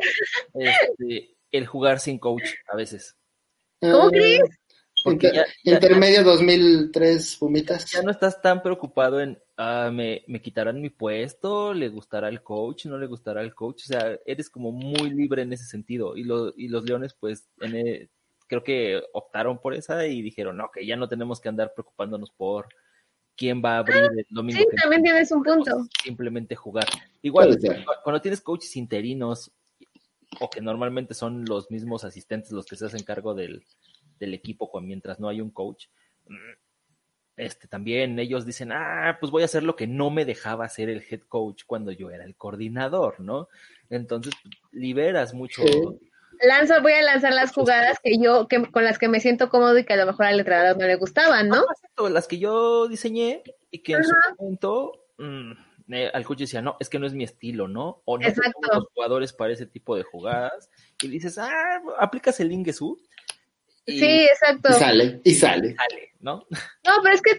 este, 0.53 1.35
el 1.51 1.65
jugar 1.65 1.99
sin 1.99 2.19
coach 2.19 2.43
a 2.67 2.75
veces. 2.75 3.15
¿Cómo 3.79 4.09
crees? 4.11 4.41
Porque 5.03 5.27
inter- 5.27 5.45
ya- 5.63 5.71
ya- 5.71 5.73
intermedio 5.75 6.23
2003, 6.23 7.37
Pumitas. 7.37 7.91
Ya 7.91 8.01
no 8.01 8.11
estás 8.11 8.41
tan 8.41 8.61
preocupado 8.61 9.19
en, 9.19 9.39
ah, 9.57 9.89
me, 9.91 10.23
me 10.27 10.41
quitarán 10.41 10.81
mi 10.81 10.89
puesto, 10.89 11.73
le 11.73 11.89
gustará 11.89 12.29
el 12.29 12.43
coach, 12.43 12.85
no 12.85 12.97
le 12.97 13.07
gustará 13.07 13.41
el 13.41 13.55
coach, 13.55 13.83
o 13.83 13.87
sea, 13.87 14.17
eres 14.25 14.49
como 14.49 14.71
muy 14.71 15.09
libre 15.09 15.41
en 15.41 15.53
ese 15.53 15.65
sentido. 15.65 16.15
Y, 16.15 16.23
lo- 16.23 16.53
y 16.55 16.67
los 16.67 16.83
Leones, 16.83 17.13
pues, 17.19 17.47
en 17.61 18.09
creo 18.47 18.63
que 18.63 19.01
optaron 19.13 19.59
por 19.59 19.73
esa 19.73 20.05
y 20.07 20.21
dijeron, 20.21 20.57
no, 20.57 20.69
que 20.73 20.85
ya 20.85 20.97
no 20.97 21.07
tenemos 21.07 21.39
que 21.39 21.47
andar 21.47 21.71
preocupándonos 21.73 22.31
por 22.31 22.67
quién 23.37 23.61
va 23.63 23.75
a 23.75 23.77
abrir 23.79 23.95
el 24.03 24.25
domingo. 24.29 24.59
Sí, 24.59 24.67
que 24.69 24.75
también 24.75 25.03
tienes 25.03 25.31
un 25.31 25.41
punto. 25.41 25.87
Simplemente 26.03 26.53
jugar. 26.55 26.85
Igual, 27.21 27.57
cuando 28.03 28.21
tienes 28.21 28.41
coaches 28.41 28.75
interinos, 28.75 29.51
o 30.41 30.49
que 30.49 30.59
normalmente 30.61 31.13
son 31.13 31.45
los 31.45 31.71
mismos 31.71 32.03
asistentes 32.03 32.51
los 32.51 32.65
que 32.65 32.75
se 32.75 32.85
hacen 32.85 33.03
cargo 33.03 33.33
del, 33.33 33.63
del 34.21 34.33
equipo 34.33 34.69
cuando, 34.69 34.87
mientras 34.87 35.19
no 35.19 35.27
hay 35.27 35.41
un 35.41 35.49
coach, 35.49 35.87
mm, 36.27 36.53
este 37.35 37.67
también 37.67 38.17
ellos 38.19 38.45
dicen, 38.45 38.71
ah, 38.71 39.17
pues 39.19 39.31
voy 39.31 39.41
a 39.41 39.45
hacer 39.45 39.63
lo 39.63 39.75
que 39.75 39.87
no 39.87 40.09
me 40.11 40.25
dejaba 40.25 40.65
hacer 40.65 40.89
el 40.89 41.03
head 41.09 41.21
coach 41.27 41.63
cuando 41.65 41.91
yo 41.91 42.11
era 42.11 42.23
el 42.23 42.35
coordinador, 42.35 43.19
¿no? 43.19 43.49
Entonces 43.89 44.33
liberas 44.71 45.33
mucho. 45.33 45.63
Sí. 45.63 45.81
Lanzo, 46.43 46.81
voy 46.81 46.93
a 46.93 47.03
lanzar 47.03 47.33
las 47.33 47.51
jugadas 47.51 47.99
que 48.03 48.17
yo, 48.17 48.47
que, 48.47 48.63
con 48.71 48.83
las 48.83 48.97
que 48.97 49.07
me 49.07 49.19
siento 49.19 49.49
cómodo 49.49 49.77
y 49.77 49.85
que 49.85 49.93
a 49.93 49.97
lo 49.97 50.05
mejor 50.05 50.25
al 50.25 50.39
entrenador 50.39 50.77
no 50.77 50.87
le 50.87 50.95
gustaban, 50.95 51.49
¿no? 51.49 51.57
Ah, 51.57 51.73
exacto, 51.75 52.09
las 52.09 52.27
que 52.27 52.39
yo 52.39 52.87
diseñé 52.87 53.43
y 53.69 53.79
que 53.79 53.93
en 53.93 54.03
su 54.03 54.13
momento 54.39 55.05
mm, 55.17 55.51
eh, 55.93 56.09
al 56.13 56.25
coach 56.25 56.39
decía, 56.39 56.61
no, 56.61 56.77
es 56.79 56.89
que 56.89 56.99
no 56.99 57.05
es 57.05 57.13
mi 57.13 57.23
estilo, 57.23 57.67
¿no? 57.67 58.01
O 58.05 58.17
no 58.17 58.23
tenemos 58.23 58.55
los 58.73 58.87
jugadores 58.93 59.33
para 59.33 59.53
ese 59.53 59.65
tipo 59.65 59.95
de 59.95 60.03
jugadas. 60.03 60.69
Y 61.01 61.07
dices, 61.07 61.37
ah, 61.37 61.81
aplicas 61.99 62.39
el 62.39 62.51
Ingesu. 62.51 62.97
Sí, 63.87 64.23
exacto. 64.25 64.69
Y 64.69 64.73
sale, 64.73 65.21
y 65.23 65.33
sale. 65.35 65.75
sale, 65.75 66.11
¿no? 66.19 66.45
No, 66.85 66.93
pero 67.03 67.15
es 67.15 67.21
que 67.21 67.31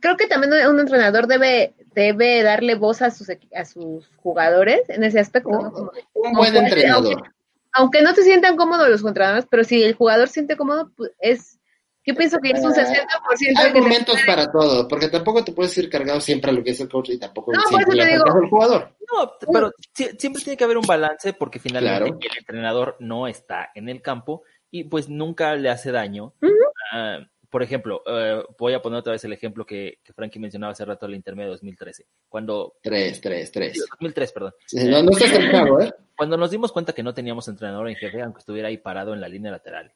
creo 0.00 0.16
que 0.16 0.26
también 0.26 0.52
un 0.68 0.80
entrenador 0.80 1.26
debe 1.26 1.74
debe 1.94 2.42
darle 2.42 2.74
voz 2.74 3.00
a 3.02 3.10
sus 3.10 3.28
equi- 3.28 3.54
a 3.56 3.64
sus 3.64 4.08
jugadores 4.16 4.80
en 4.88 5.04
ese 5.04 5.20
aspecto, 5.20 5.50
¿no? 5.50 5.70
Como- 5.72 5.92
Un 6.14 6.32
buen 6.32 6.56
entrenador. 6.56 7.22
aunque 7.72 8.02
no 8.02 8.12
se 8.14 8.22
sientan 8.24 8.56
cómodos 8.56 8.88
los 8.88 9.04
entrenadores, 9.04 9.46
pero 9.48 9.62
si 9.64 9.82
el 9.82 9.94
jugador 9.94 10.28
siente 10.28 10.56
cómodo, 10.56 10.90
pues 10.96 11.12
es 11.20 11.58
yo 12.06 12.14
pienso 12.14 12.38
que 12.38 12.50
es 12.50 12.62
un 12.62 12.74
60% 12.74 13.60
Hay 13.64 13.72
te- 13.72 13.80
momentos 13.80 14.16
para 14.26 14.52
todo, 14.52 14.86
porque 14.88 15.08
tampoco 15.08 15.42
te 15.42 15.52
puedes 15.52 15.76
ir 15.78 15.88
cargado 15.88 16.20
siempre 16.20 16.50
a 16.50 16.54
lo 16.54 16.62
que 16.62 16.72
es 16.72 16.80
el 16.80 16.88
coach 16.88 17.08
y 17.10 17.18
tampoco 17.18 17.50
No, 17.52 17.62
siempre 17.62 17.94
le 17.96 18.06
digo. 18.06 18.24
al 18.26 18.48
jugador. 18.50 18.94
No, 19.10 19.32
pero 19.50 19.72
si- 19.94 20.10
siempre 20.18 20.42
tiene 20.42 20.56
que 20.58 20.64
haber 20.64 20.76
un 20.76 20.86
balance 20.86 21.32
porque 21.32 21.58
finalmente 21.58 21.98
Claro. 22.10 22.18
el 22.20 22.38
entrenador 22.38 22.96
no 23.00 23.26
está 23.26 23.70
en 23.74 23.88
el 23.88 24.02
campo 24.02 24.42
y 24.76 24.84
pues 24.84 25.08
nunca 25.08 25.54
le 25.54 25.70
hace 25.70 25.92
daño. 25.92 26.34
Ah, 26.92 27.20
por 27.48 27.62
ejemplo, 27.62 28.02
eh, 28.06 28.42
voy 28.58 28.72
a 28.72 28.82
poner 28.82 28.98
otra 28.98 29.12
vez 29.12 29.24
el 29.24 29.32
ejemplo 29.32 29.64
que, 29.64 30.00
que 30.02 30.12
Frankie 30.12 30.40
mencionaba 30.40 30.72
hace 30.72 30.84
rato 30.84 31.06
del 31.06 31.14
intermedio 31.14 31.50
de 31.50 31.54
2013. 31.54 32.04
Cuando... 32.28 32.74
Tres, 32.82 33.20
tres, 33.20 33.52
tres. 33.52 33.78
2003, 33.92 34.32
perdón. 34.32 34.52
Sí, 34.66 34.88
no, 34.88 35.02
no 35.04 35.10
estás 35.12 35.30
¿eh? 35.32 35.92
Cuando 36.16 36.36
nos 36.36 36.50
dimos 36.50 36.72
cuenta 36.72 36.92
que 36.92 37.04
no 37.04 37.14
teníamos 37.14 37.46
entrenador 37.46 37.88
en 37.88 37.94
jefe, 37.94 38.20
aunque 38.22 38.40
estuviera 38.40 38.66
ahí 38.68 38.78
parado 38.78 39.14
en 39.14 39.20
la 39.20 39.28
línea 39.28 39.52
lateral. 39.52 39.92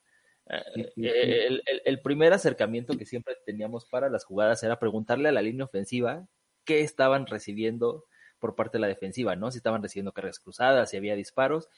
eh, 0.46 0.92
el, 0.96 1.62
el- 1.66 1.82
el 1.84 2.00
primer 2.00 2.32
acercamiento 2.32 2.96
que 2.96 3.04
siempre 3.06 3.34
teníamos 3.44 3.84
para 3.86 4.08
las 4.08 4.24
jugadas 4.24 4.62
era 4.62 4.78
preguntarle 4.78 5.28
a 5.28 5.32
la 5.32 5.42
línea 5.42 5.64
ofensiva 5.64 6.28
qué 6.64 6.82
estaban 6.82 7.26
recibiendo 7.26 8.04
por 8.38 8.54
parte 8.54 8.78
de 8.78 8.82
la 8.82 8.86
defensiva, 8.86 9.34
¿no? 9.34 9.50
Si 9.50 9.56
estaban 9.58 9.82
recibiendo 9.82 10.12
cargas 10.12 10.38
cruzadas, 10.38 10.90
si 10.90 10.96
había 10.96 11.16
disparos. 11.16 11.68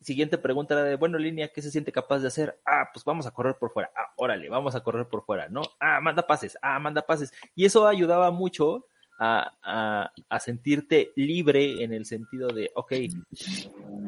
Siguiente 0.00 0.38
pregunta 0.38 0.74
era 0.74 0.84
de, 0.84 0.96
bueno, 0.96 1.18
línea, 1.18 1.48
¿qué 1.48 1.60
se 1.60 1.70
siente 1.70 1.92
capaz 1.92 2.20
de 2.20 2.28
hacer? 2.28 2.58
Ah, 2.64 2.88
pues 2.92 3.04
vamos 3.04 3.26
a 3.26 3.32
correr 3.32 3.56
por 3.58 3.70
fuera. 3.70 3.90
Ah, 3.94 4.12
órale, 4.16 4.48
vamos 4.48 4.74
a 4.74 4.82
correr 4.82 5.06
por 5.06 5.24
fuera, 5.24 5.48
¿no? 5.48 5.60
Ah, 5.78 6.00
manda 6.00 6.26
pases, 6.26 6.56
ah, 6.62 6.78
manda 6.78 7.02
pases. 7.02 7.32
Y 7.54 7.66
eso 7.66 7.86
ayudaba 7.86 8.30
mucho 8.30 8.86
a, 9.18 9.52
a, 9.62 10.12
a 10.30 10.40
sentirte 10.40 11.12
libre 11.16 11.84
en 11.84 11.92
el 11.92 12.06
sentido 12.06 12.48
de, 12.48 12.70
ok, 12.74 12.92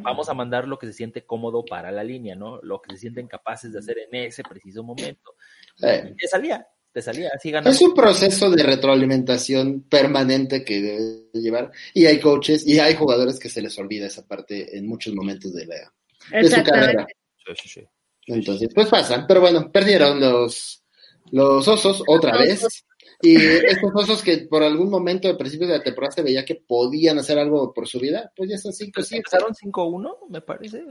vamos 0.03 0.31
a 0.31 0.35
mandar 0.35 0.67
lo 0.67 0.79
que 0.79 0.87
se 0.87 0.95
siente 0.95 1.27
cómodo 1.27 1.63
para 1.63 1.93
la 1.93 2.03
línea, 2.03 2.35
¿no? 2.35 2.59
Lo 2.63 2.81
que 2.81 2.95
se 2.95 3.01
sienten 3.01 3.29
capaces 3.29 3.73
de 3.75 3.81
hacer 3.81 3.99
en 3.99 4.15
ese 4.15 4.43
preciso 4.43 4.83
momento. 4.83 5.35
Eh, 5.83 6.15
Te 6.19 6.27
salía, 6.27 6.67
te 6.93 7.03
salía, 7.03 7.31
así 7.35 7.51
ganamos. 7.51 7.75
Es 7.75 7.83
un 7.83 7.95
proceso 7.95 8.51
de 8.51 8.63
retroalimentación 8.63 9.83
permanente 9.89 10.65
que 10.65 10.81
debe 10.81 11.01
de 11.33 11.41
llevar 11.41 11.71
y 11.95 12.07
hay 12.07 12.21
coaches 12.21 12.67
y 12.67 12.79
hay 12.79 12.95
jugadores 12.95 13.39
que 13.39 13.49
se 13.49 13.63
les 13.63 13.79
olvida 13.79 14.07
esa 14.07 14.27
parte 14.27 14.77
en 14.77 14.87
muchos 14.87 15.15
momentos 15.15 15.53
de, 15.55 15.67
la, 15.67 15.93
de 16.31 16.49
su 16.49 16.63
carrera. 16.63 17.07
Sí, 17.47 17.53
sí, 17.63 17.69
sí. 17.69 17.87
Entonces, 18.27 18.69
pues 18.75 18.89
pasa. 18.89 19.25
Pero 19.27 19.41
bueno, 19.41 19.71
perdieron 19.73 20.21
los, 20.21 20.83
los 21.31 21.67
osos 21.67 22.03
otra 22.07 22.33
Los 22.37 22.41
vez. 22.41 22.59
osos. 22.65 22.85
Y 23.25 23.37
estos 23.37 23.91
osos 23.95 24.23
que 24.23 24.39
por 24.51 24.65
algún 24.65 24.91
momento 24.91 25.29
de 25.29 25.35
principio 25.37 25.69
de 25.69 25.79
la 25.79 25.83
temporada 25.85 26.11
se 26.11 26.23
veía 26.23 26.45
que 26.45 26.57
podían 26.57 27.19
hacer 27.21 27.39
algo 27.39 27.73
por 27.73 27.87
su 27.87 28.01
vida, 28.01 28.33
pues 28.37 28.51
ya 28.51 28.57
están 28.57 28.73
5 28.73 28.91
Pues 28.95 29.09
7 29.09 29.23
empezaron 29.25 29.55
5-1, 29.55 30.29
me 30.29 30.41
parece. 30.41 30.85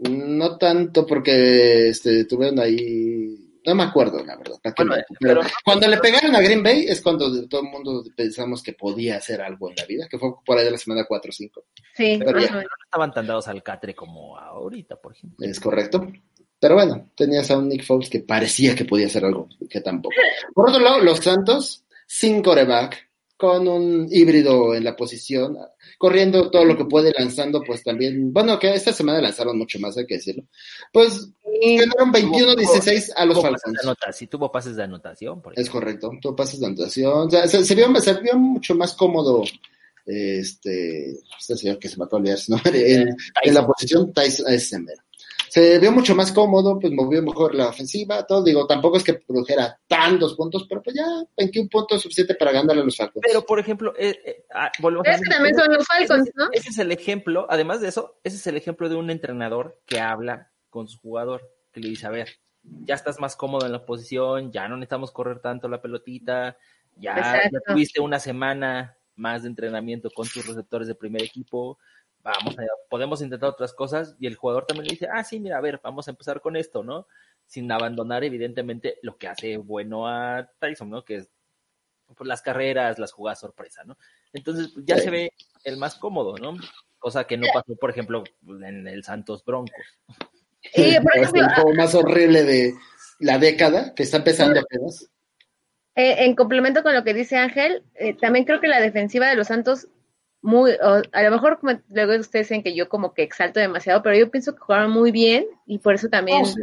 No 0.00 0.58
tanto 0.58 1.06
porque 1.06 1.88
este, 1.88 2.24
tuvieron 2.24 2.58
ahí. 2.58 3.47
No 3.68 3.74
me 3.74 3.82
acuerdo, 3.82 4.24
la 4.24 4.34
verdad. 4.36 4.54
¿para 4.62 4.74
qué 4.74 4.82
Bueno, 4.82 4.94
miento? 4.94 5.14
pero 5.20 5.40
pero- 5.40 5.52
cuando 5.64 5.88
le 5.88 5.98
pegaron 5.98 6.34
a 6.34 6.40
Green 6.40 6.62
Bay 6.62 6.86
es 6.88 7.02
cuando 7.02 7.46
todo 7.48 7.60
el 7.60 7.68
mundo 7.68 8.02
pensamos 8.16 8.62
que 8.62 8.72
podía 8.72 9.16
hacer 9.18 9.42
algo 9.42 9.68
en 9.68 9.76
la 9.76 9.84
vida, 9.84 10.06
que 10.10 10.18
fue 10.18 10.30
por 10.44 10.56
ahí 10.56 10.64
de 10.64 10.70
la 10.70 10.78
semana 10.78 11.04
4 11.06 11.28
o 11.28 11.32
5. 11.32 11.64
Sí, 11.94 12.18
Pero. 12.18 12.40
No 12.40 12.60
estaban 12.84 13.12
tan 13.12 13.26
dados 13.26 13.46
al 13.48 13.62
catre 13.62 13.94
como 13.94 14.38
ahorita, 14.38 14.96
por 14.96 15.12
ejemplo. 15.12 15.46
Es 15.46 15.60
correcto. 15.60 16.06
Pero 16.60 16.74
bueno, 16.74 17.10
tenías 17.14 17.50
a 17.50 17.58
un 17.58 17.68
Nick 17.68 17.84
Foles 17.84 18.08
que 18.10 18.20
parecía 18.20 18.74
que 18.74 18.84
podía 18.84 19.06
hacer 19.06 19.24
algo, 19.24 19.48
que 19.68 19.80
tampoco. 19.80 20.14
Por 20.54 20.70
otro 20.70 20.80
lado, 20.80 20.98
los 21.00 21.18
Santos, 21.20 21.84
sin 22.06 22.42
coreback, 22.42 23.10
con 23.36 23.68
un 23.68 24.08
híbrido 24.10 24.74
en 24.74 24.82
la 24.82 24.96
posición, 24.96 25.56
corriendo 25.98 26.48
todo 26.50 26.64
lo 26.64 26.76
que 26.76 26.84
puede, 26.84 27.12
lanzando, 27.18 27.62
pues 27.62 27.82
también, 27.82 28.32
bueno, 28.32 28.58
que 28.58 28.72
esta 28.72 28.92
semana 28.92 29.20
lanzaron 29.20 29.58
mucho 29.58 29.80
más, 29.80 29.98
hay 29.98 30.06
que 30.06 30.14
decirlo. 30.14 30.44
Pues 30.92 31.28
ganaron 31.44 32.12
21-16 32.12 33.12
a 33.16 33.26
los 33.26 33.34
Tuvo 33.36 33.42
pases 33.42 33.62
Falcons. 33.62 33.82
anotación, 33.82 34.30
tuvo 34.30 34.52
pases 34.52 34.76
de 34.76 34.82
anotación, 34.84 35.42
por 35.42 35.58
Es 35.58 35.68
correcto, 35.68 36.12
tú 36.22 36.36
pasas 36.36 36.60
de 36.60 36.66
anotación. 36.66 37.26
O 37.26 37.30
sea, 37.30 37.48
se, 37.48 37.64
se 37.64 37.74
vio, 37.74 37.94
se 37.96 38.14
vio 38.20 38.38
mucho 38.38 38.76
más 38.76 38.94
cómodo 38.94 39.42
este, 40.06 41.10
este 41.10 41.56
señor 41.56 41.78
que 41.78 41.88
se 41.88 41.98
me 41.98 42.04
acaba 42.04 42.22
de 42.22 42.30
olvidar 42.30 42.38
su 42.38 42.52
nombre, 42.52 42.94
en, 42.94 43.16
en 43.42 43.54
la 43.54 43.66
posición 43.66 44.12
Tyson 44.12 44.48
Eisenberg. 44.48 45.00
Se 45.48 45.78
vio 45.78 45.92
mucho 45.92 46.14
más 46.14 46.32
cómodo, 46.32 46.78
pues 46.78 46.92
movió 46.92 47.22
mejor 47.22 47.54
la 47.54 47.68
ofensiva, 47.68 48.26
todo. 48.26 48.44
Digo, 48.44 48.66
tampoco 48.66 48.96
es 48.96 49.04
que 49.04 49.14
produjera 49.14 49.78
tantos 49.86 50.34
puntos, 50.34 50.66
pero 50.68 50.82
pues 50.82 50.96
ya 50.96 51.06
21 51.36 51.68
puntos 51.68 52.02
suficiente 52.02 52.34
para 52.34 52.52
ganarle 52.52 52.82
a 52.82 52.84
los 52.84 52.96
Falcons. 52.96 53.24
Pero, 53.26 53.44
por 53.44 53.58
ejemplo, 53.58 53.94
eh, 53.98 54.20
eh, 54.24 54.44
ah, 54.54 54.70
volvemos 54.80 55.04
Pero 55.04 55.16
a 55.16 55.20
que 55.20 55.30
también 55.30 55.54
son 55.54 55.72
los 55.72 55.86
Falcons, 55.86 56.30
¿no? 56.34 56.48
Ese 56.52 56.70
es 56.70 56.78
el 56.78 56.92
ejemplo, 56.92 57.46
además 57.48 57.80
de 57.80 57.88
eso, 57.88 58.18
ese 58.24 58.36
es 58.36 58.46
el 58.46 58.56
ejemplo 58.56 58.88
de 58.88 58.96
un 58.96 59.10
entrenador 59.10 59.80
que 59.86 60.00
habla 60.00 60.50
con 60.70 60.88
su 60.88 60.98
jugador, 60.98 61.50
que 61.72 61.80
le 61.80 61.88
dice, 61.88 62.06
a 62.06 62.10
ver, 62.10 62.28
ya 62.62 62.94
estás 62.94 63.18
más 63.20 63.36
cómodo 63.36 63.66
en 63.66 63.72
la 63.72 63.84
posición, 63.84 64.52
ya 64.52 64.68
no 64.68 64.76
necesitamos 64.76 65.12
correr 65.12 65.40
tanto 65.40 65.68
la 65.68 65.80
pelotita, 65.80 66.56
ya, 66.96 67.16
ya 67.50 67.60
tuviste 67.66 68.00
una 68.00 68.18
semana 68.18 68.96
más 69.16 69.42
de 69.42 69.48
entrenamiento 69.48 70.10
con 70.10 70.28
tus 70.28 70.46
receptores 70.46 70.88
de 70.88 70.94
primer 70.94 71.22
equipo, 71.22 71.78
vamos 72.36 72.58
a, 72.58 72.62
podemos 72.88 73.22
intentar 73.22 73.50
otras 73.50 73.72
cosas, 73.72 74.16
y 74.18 74.26
el 74.26 74.36
jugador 74.36 74.66
también 74.66 74.86
le 74.86 74.92
dice, 74.92 75.08
ah, 75.12 75.24
sí, 75.24 75.40
mira, 75.40 75.58
a 75.58 75.60
ver, 75.60 75.80
vamos 75.82 76.08
a 76.08 76.10
empezar 76.10 76.40
con 76.40 76.56
esto, 76.56 76.82
¿no? 76.82 77.06
Sin 77.46 77.70
abandonar, 77.72 78.24
evidentemente, 78.24 78.98
lo 79.02 79.16
que 79.16 79.28
hace 79.28 79.56
bueno 79.56 80.06
a 80.06 80.50
Tyson, 80.58 80.90
¿no? 80.90 81.04
Que 81.04 81.16
es 81.16 81.30
pues, 82.16 82.26
las 82.26 82.42
carreras, 82.42 82.98
las 82.98 83.12
jugadas 83.12 83.40
sorpresa, 83.40 83.84
¿no? 83.84 83.98
Entonces, 84.32 84.70
pues, 84.72 84.84
ya 84.86 84.96
Sí. 84.96 85.02
se 85.02 85.10
ve 85.10 85.32
el 85.64 85.76
más 85.76 85.96
cómodo, 85.96 86.36
¿no? 86.38 86.56
Cosa 86.98 87.24
que 87.24 87.36
no 87.36 87.46
pasó, 87.52 87.76
por 87.76 87.90
ejemplo, 87.90 88.24
en 88.46 88.86
el 88.88 89.04
Santos 89.04 89.44
Broncos. 89.44 89.76
Y, 90.74 90.98
por 91.00 91.16
Es 91.16 91.22
ejemplo, 91.22 91.42
el 91.42 91.54
juego 91.54 91.74
más 91.74 91.94
horrible 91.94 92.42
de 92.44 92.74
la 93.20 93.38
década, 93.38 93.94
que 93.94 94.02
está 94.02 94.18
empezando 94.18 94.60
apenas. 94.60 95.08
Eh, 95.94 96.24
en 96.24 96.34
complemento 96.36 96.82
con 96.82 96.94
lo 96.94 97.04
que 97.04 97.14
dice 97.14 97.36
Ángel, 97.36 97.82
eh, 97.94 98.14
también 98.14 98.44
creo 98.44 98.60
que 98.60 98.68
la 98.68 98.80
defensiva 98.80 99.28
de 99.28 99.36
los 99.36 99.48
Santos, 99.48 99.88
muy, 100.42 100.72
o 100.72 101.02
a 101.12 101.22
lo 101.22 101.30
mejor 101.30 101.58
como 101.58 101.78
luego 101.88 102.18
ustedes 102.18 102.48
dicen 102.48 102.62
que 102.62 102.74
yo 102.74 102.88
como 102.88 103.12
que 103.12 103.22
exalto 103.22 103.60
demasiado, 103.60 104.02
pero 104.02 104.16
yo 104.16 104.30
pienso 104.30 104.54
que 104.54 104.60
jugaron 104.60 104.90
muy 104.90 105.10
bien 105.10 105.46
y 105.66 105.78
por 105.78 105.94
eso 105.94 106.08
también. 106.08 106.46
Sí. 106.46 106.60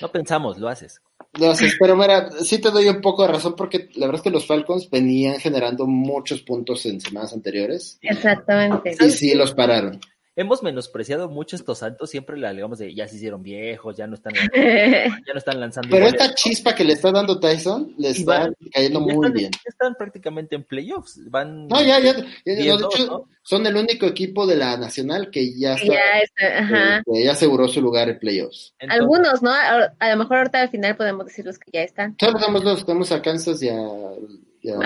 No 0.00 0.10
pensamos, 0.10 0.58
lo 0.58 0.68
haces. 0.68 1.00
No 1.38 1.54
sé, 1.54 1.68
pero 1.78 1.96
mira, 1.96 2.30
sí 2.30 2.58
te 2.58 2.70
doy 2.70 2.88
un 2.88 3.00
poco 3.00 3.22
de 3.22 3.32
razón 3.32 3.54
porque 3.56 3.88
la 3.94 4.06
verdad 4.06 4.20
es 4.20 4.22
que 4.22 4.30
los 4.30 4.46
Falcons 4.46 4.90
venían 4.90 5.38
generando 5.38 5.86
muchos 5.86 6.42
puntos 6.42 6.84
en 6.86 7.00
semanas 7.00 7.32
anteriores 7.32 7.98
Exactamente. 8.02 8.96
y 8.98 9.10
sí 9.10 9.34
los 9.34 9.54
pararon. 9.54 10.00
Hemos 10.36 10.62
menospreciado 10.62 11.28
mucho 11.28 11.56
estos 11.56 11.78
Santos, 11.78 12.08
siempre 12.08 12.36
le 12.38 12.46
alegamos 12.46 12.78
de 12.78 12.94
ya 12.94 13.08
se 13.08 13.16
hicieron 13.16 13.42
viejos, 13.42 13.96
ya 13.96 14.06
no 14.06 14.14
están, 14.14 14.32
ya 14.54 15.32
no 15.32 15.38
están 15.38 15.58
lanzando. 15.60 15.88
Pero 15.90 16.04
goles, 16.06 16.14
esta 16.14 16.28
¿no? 16.28 16.34
chispa 16.36 16.74
que 16.74 16.84
le 16.84 16.92
está 16.92 17.10
dando 17.10 17.40
Tyson 17.40 17.94
le 17.98 18.10
está 18.10 18.38
van- 18.40 18.54
cayendo 18.72 19.00
muy 19.00 19.14
están, 19.14 19.32
bien. 19.32 19.50
están 19.64 19.94
prácticamente 19.96 20.54
en 20.54 20.62
playoffs. 20.64 21.20
Van 21.30 21.66
No, 21.66 21.80
ya, 21.82 21.98
ya, 21.98 22.14
ya, 22.14 22.22
no, 22.22 22.24
de 22.44 22.62
hecho, 22.86 23.06
¿no? 23.06 23.28
son 23.42 23.66
el 23.66 23.76
único 23.76 24.06
equipo 24.06 24.46
de 24.46 24.56
la 24.56 24.76
nacional 24.76 25.30
que 25.30 25.58
ya 25.58 25.74
está, 25.74 25.86
ya 25.86 26.20
está, 26.22 26.58
ajá. 26.60 26.96
eh, 26.98 27.02
que 27.12 27.24
ya 27.24 27.32
aseguró 27.32 27.66
su 27.66 27.80
lugar 27.82 28.08
en 28.08 28.18
playoffs. 28.20 28.72
entonces, 28.78 29.00
Algunos, 29.00 29.42
¿no? 29.42 29.50
A, 29.50 29.92
a 29.98 30.10
lo 30.10 30.16
mejor 30.16 30.36
ahorita 30.38 30.60
al 30.62 30.70
final 30.70 30.96
podemos 30.96 31.26
decir 31.26 31.44
los 31.44 31.58
que 31.58 31.70
ya 31.72 31.82
están. 31.82 32.16
Solo 32.20 32.38
tenemos 32.38 32.62
dos, 32.62 32.86
tenemos 32.86 33.10
a 33.10 33.20
Kansas 33.20 33.60
y 33.62 33.68
a, 33.68 33.74
y 34.62 34.70
a 34.70 34.76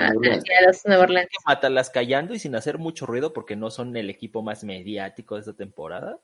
Nueva 0.85 1.03
Orleans. 1.03 1.29
mátalas 1.45 1.89
callando 1.89 2.33
y 2.33 2.39
sin 2.39 2.55
hacer 2.55 2.77
mucho 2.77 3.05
ruido 3.05 3.33
porque 3.33 3.55
no 3.55 3.69
son 3.71 3.95
el 3.95 4.09
equipo 4.09 4.41
más 4.41 4.63
mediático 4.63 5.35
de 5.35 5.41
esta 5.41 5.53
temporada. 5.53 6.17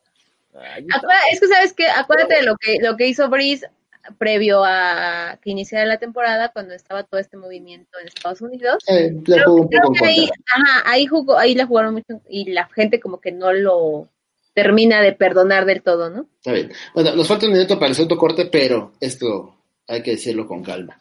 Es 1.32 1.40
que 1.40 1.48
sabes 1.48 1.74
que 1.74 1.88
acuérdate 1.88 2.36
de 2.36 2.44
lo 2.44 2.58
que 2.58 2.78
lo 2.82 2.98
que 2.98 3.08
hizo 3.08 3.30
Brice 3.30 3.70
previo 4.18 4.64
a 4.66 5.38
que 5.42 5.52
iniciara 5.52 5.86
la 5.86 5.98
temporada 5.98 6.50
cuando 6.50 6.74
estaba 6.74 7.04
todo 7.04 7.20
este 7.20 7.38
movimiento 7.38 8.00
en 8.00 8.08
Estados 8.08 8.42
Unidos. 8.42 8.84
Eh, 8.88 9.14
Creo, 9.24 9.46
jugó 9.46 9.70
que 9.70 10.06
ahí, 10.06 10.30
ajá, 10.54 10.84
ahí 10.86 11.06
jugó, 11.06 11.38
ahí 11.38 11.56
la 11.56 11.68
jugaron 11.68 11.94
mucho 11.94 12.22
y 12.28 12.52
la 12.52 12.68
gente 12.70 13.00
como 13.00 13.22
que 13.22 13.32
no 13.32 13.54
lo 13.54 14.10
termina 14.54 15.02
de 15.02 15.14
perdonar 15.14 15.66
del 15.66 15.82
todo, 15.82 16.10
¿no? 16.10 16.26
Está 16.38 16.54
bien. 16.54 16.72
Bueno, 16.94 17.16
nos 17.16 17.28
falta 17.28 17.46
un 17.46 17.54
minuto 17.54 17.76
para 17.76 17.90
el 17.90 17.96
segundo 17.96 18.18
corte, 18.18 18.46
pero 18.48 18.94
esto 19.00 19.56
hay 19.88 20.02
que 20.04 20.12
decirlo 20.12 20.48
con 20.48 20.64
calma. 20.64 21.01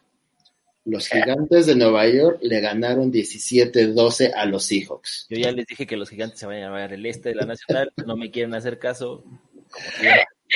Los 0.85 1.09
gigantes 1.09 1.67
de 1.67 1.75
Nueva 1.77 2.09
York 2.09 2.39
le 2.43 2.61
ganaron 2.61 3.13
17-12 3.13 4.33
a 4.35 4.47
los 4.47 4.65
Seahawks. 4.65 5.27
Yo 5.29 5.37
ya 5.37 5.53
les 5.53 5.67
dije 5.67 5.87
que 5.87 5.97
los 5.97 6.09
gigantes 6.09 6.39
se 6.39 6.47
van 6.47 6.57
a 6.57 6.61
llamar 6.61 6.93
el 6.93 7.05
este 7.07 7.29
de 7.31 7.35
la 7.35 7.45
nacional, 7.47 7.93
no 8.07 8.17
me 8.17 8.31
quieren 8.31 8.55
hacer 8.55 8.79
caso. 8.79 9.23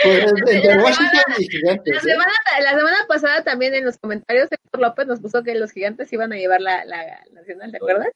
Pues, 0.02 0.24
entre 0.50 0.76
Washington 0.82 1.22
y 1.38 1.48
gigantes. 1.48 1.94
La 1.94 1.98
¿eh? 2.00 2.12
semana, 2.14 2.32
la 2.62 2.70
semana 2.70 2.96
pasada 3.06 3.44
también 3.44 3.74
en 3.74 3.84
los 3.84 3.96
comentarios 3.98 4.48
Héctor 4.50 4.80
López 4.80 5.06
nos 5.06 5.20
puso 5.20 5.42
que 5.44 5.54
los 5.54 5.70
gigantes 5.70 6.12
iban 6.12 6.32
a 6.32 6.36
llevar 6.36 6.60
la, 6.60 6.84
la 6.84 7.20
nacional, 7.32 7.70
¿te 7.70 7.76
acuerdas? 7.76 8.08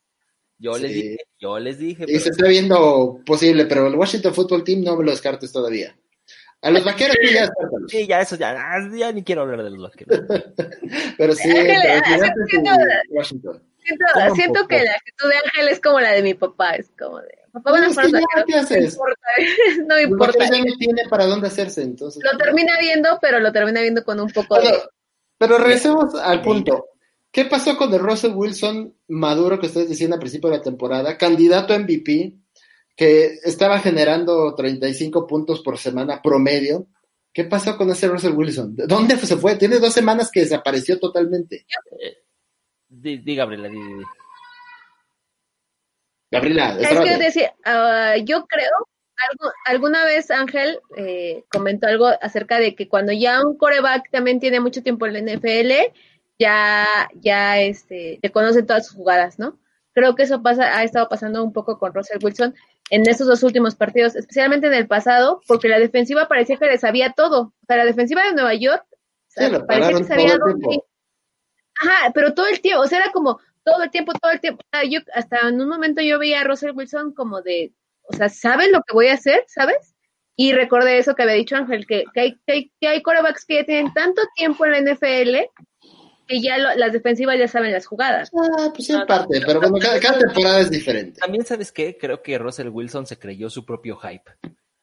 Yo 0.59 0.77
les 0.77 0.90
Sí. 0.90 1.03
dije, 1.03 1.16
yo 1.38 1.59
les 1.61 1.79
dije. 1.79 2.03
Y 2.03 2.07
pero- 2.07 2.21
se 2.21 2.31
está 2.31 2.49
viendo 2.49 3.21
posible, 3.25 3.66
pero 3.66 3.87
el 3.87 3.94
Washington 3.94 4.35
Football 4.35 4.64
Team 4.64 4.83
no 4.83 4.97
me 4.97 5.05
lo 5.05 5.12
descartes 5.12 5.53
todavía. 5.53 5.97
A 6.62 6.71
los 6.71 6.85
vaqueros 6.85 7.16
sí 7.23 7.33
ya 7.35 7.40
descártalos. 7.42 7.90
Sí, 7.90 8.07
ya 8.07 8.21
eso, 8.21 8.37
ya, 8.37 8.51
ah, 8.59 8.88
ya 8.92 9.12
ni 9.12 9.23
quiero 9.23 9.42
hablar 9.42 9.62
de 9.62 9.71
los 9.71 9.83
vaqueros. 9.83 10.21
Pero 11.18 11.35
sí, 11.35 11.49
Ángel, 11.51 11.77
pero 11.83 12.03
ah, 12.05 12.47
siento- 12.49 12.71
Washington. 13.11 13.62
Siento, 13.79 14.05
siento 14.35 14.66
que 14.68 14.85
la 14.85 14.92
actitud 14.92 15.29
de 15.31 15.37
Ángel 15.37 15.68
es 15.68 15.81
como 15.81 15.99
la 16.01 16.11
de 16.12 16.23
mi 16.23 16.35
papá, 16.35 16.75
es 16.75 16.90
como 16.99 17.21
de, 17.21 17.29
papá, 17.53 17.71
van 17.73 17.85
a 17.85 17.88
No, 17.88 17.88
los 17.88 17.97
vaqueros, 17.97 18.44
¿qué 18.47 18.53
no 18.55 18.59
haces? 18.61 18.92
importa, 18.94 19.21
no 19.87 19.94
me 19.94 20.03
importa. 20.03 20.44
ya 20.51 20.59
no 20.59 20.77
tiene 20.79 21.03
para 21.09 21.25
dónde 21.27 21.47
hacerse, 21.49 21.83
entonces. 21.83 22.23
Lo 22.23 22.37
termina 22.37 22.79
viendo, 22.79 23.18
pero 23.23 23.40
lo 23.40 23.51
termina 23.53 23.81
viendo 23.81 24.05
con 24.05 24.21
un 24.21 24.29
poco 24.31 24.57
Bueno, 24.57 24.71
de... 24.71 24.79
pero 25.38 25.59
regresemos 25.59 26.14
al 26.16 26.42
punto. 26.42 26.87
¿Qué 27.31 27.44
pasó 27.44 27.77
con 27.77 27.92
el 27.94 28.01
Russell 28.01 28.33
Wilson 28.35 28.94
maduro 29.09 29.59
que 29.61 29.66
ustedes 29.66 29.88
decían 29.88 30.12
al 30.12 30.18
principio 30.18 30.51
de 30.51 30.57
la 30.59 30.62
temporada? 30.62 31.16
Candidato 31.16 31.73
a 31.73 31.79
MVP, 31.79 32.35
que 32.99 33.39
estaba 33.45 33.79
generando 33.79 34.53
35 34.57 35.25
puntos 35.25 35.61
por 35.61 35.79
semana 35.79 36.21
promedio. 36.21 36.89
¿Qué 37.33 37.45
pasó 37.45 37.77
con 37.77 37.89
ese 37.91 38.09
Russell 38.09 38.33
Wilson? 38.33 38.75
¿De 38.75 38.87
¿Dónde 38.89 39.17
se 39.19 39.37
fue? 39.37 39.55
Tiene 39.55 39.79
dos 39.79 39.93
semanas 39.95 40.31
que 40.33 40.41
desapareció 40.41 40.99
totalmente. 40.99 41.65
Di, 42.89 43.19
di, 43.19 43.37
Gabriela, 43.37 43.69
di, 43.69 43.77
di, 43.79 43.95
di. 43.95 44.05
Gabriela, 46.31 46.77
Es 46.81 46.89
que 46.99 47.17
decir, 47.19 47.51
ah, 47.65 48.17
yo 48.25 48.47
creo, 48.47 48.69
algo- 49.31 49.53
alguna 49.65 50.05
vez 50.05 50.31
Ángel 50.31 50.81
eh, 50.97 51.45
comentó 51.51 51.87
algo 51.87 52.09
acerca 52.21 52.59
de 52.59 52.75
que 52.75 52.89
cuando 52.89 53.13
ya 53.13 53.41
un 53.47 53.57
coreback 53.57 54.11
también 54.11 54.41
tiene 54.41 54.61
mucho 54.61 54.83
tiempo 54.83 55.07
en 55.07 55.13
la 55.15 55.19
NFL, 55.21 55.93
ya, 56.39 57.09
ya 57.15 57.61
este, 57.61 58.19
le 58.23 58.31
conocen 58.33 58.67
todas 58.67 58.87
sus 58.87 58.97
jugadas, 58.97 59.39
¿no? 59.39 59.59
Creo 59.93 60.15
que 60.15 60.23
eso 60.25 60.43
pasa, 60.43 60.77
ha 60.79 60.85
estado 60.85 61.09
pasando 61.09 61.43
un 61.43 61.53
poco 61.53 61.79
con 61.79 61.93
Russell 61.95 62.19
Wilson 62.23 62.55
en 62.90 63.09
estos 63.09 63.27
dos 63.27 63.42
últimos 63.42 63.74
partidos, 63.74 64.16
especialmente 64.16 64.66
en 64.66 64.74
el 64.74 64.87
pasado, 64.87 65.40
porque 65.46 65.68
la 65.68 65.79
defensiva 65.79 66.29
parecía 66.29 66.57
que 66.57 66.66
le 66.66 66.79
sabía 66.79 67.12
todo. 67.12 67.55
O 67.62 67.66
sea, 67.66 67.77
la 67.77 67.85
defensiva 67.85 68.24
de 68.24 68.33
Nueva 68.33 68.55
York 68.55 68.85
Sí, 69.29 69.44
parecía 69.66 69.98
que 69.98 70.05
sabía 70.05 70.37
dónde. 70.38 70.83
Ajá, 71.81 72.11
pero 72.12 72.35
todo 72.35 72.46
el 72.46 72.61
tiempo, 72.61 72.83
o 72.83 72.87
sea, 72.87 72.98
era 72.98 73.12
como 73.12 73.38
todo 73.64 73.83
el 73.83 73.90
tiempo, 73.90 74.12
todo 74.20 74.33
el 74.33 74.40
tiempo. 74.40 74.62
Sea, 74.72 74.83
yo 74.85 75.01
hasta 75.14 75.48
en 75.48 75.61
un 75.61 75.68
momento 75.68 76.03
yo 76.03 76.18
veía 76.18 76.40
a 76.40 76.44
Russell 76.44 76.72
Wilson 76.74 77.12
como 77.12 77.42
de, 77.42 77.72
o 78.03 78.16
sea, 78.16 78.29
¿saben 78.29 78.72
lo 78.72 78.81
que 78.83 78.94
voy 78.94 79.09
a 79.09 79.14
hacer? 79.14 79.44
¿Sabes? 79.46 79.94
Y 80.35 80.53
recordé 80.53 80.98
eso 80.98 81.14
que 81.14 81.22
había 81.22 81.35
dicho 81.35 81.57
Ángel, 81.57 81.87
que, 81.87 82.05
que, 82.14 82.20
hay, 82.20 82.35
que, 82.46 82.53
hay, 82.53 82.72
que 82.81 82.88
hay 82.88 83.03
corebacks 83.03 83.44
que 83.44 83.57
ya 83.57 83.64
tienen 83.64 83.92
tanto 83.92 84.22
tiempo 84.37 84.64
en 84.64 84.72
la 84.72 84.94
NFL 84.94 85.37
que 86.29 86.41
ya 86.41 86.59
lo- 86.59 86.75
las 86.77 86.93
defensivas 86.93 87.38
ya 87.38 87.49
saben 87.49 87.73
las 87.73 87.87
jugadas. 87.87 88.31
Ah, 88.38 88.71
pues 88.73 88.87
sí, 88.87 88.93
en 88.93 89.07
parte, 89.07 89.41
pero 89.45 89.61
bueno, 89.61 89.79
cada, 89.81 89.99
cada 89.99 90.19
temporada 90.19 90.61
es 90.61 90.71
diferente. 90.71 91.19
También, 91.21 91.45
¿sabes 91.45 91.73
qué? 91.73 91.97
Creo 91.99 92.23
que 92.23 92.38
Russell 92.38 92.69
Wilson 92.69 93.07
se 93.07 93.19
creyó 93.19 93.49
su 93.51 93.64
propio 93.64 93.97
hype. 93.97 94.31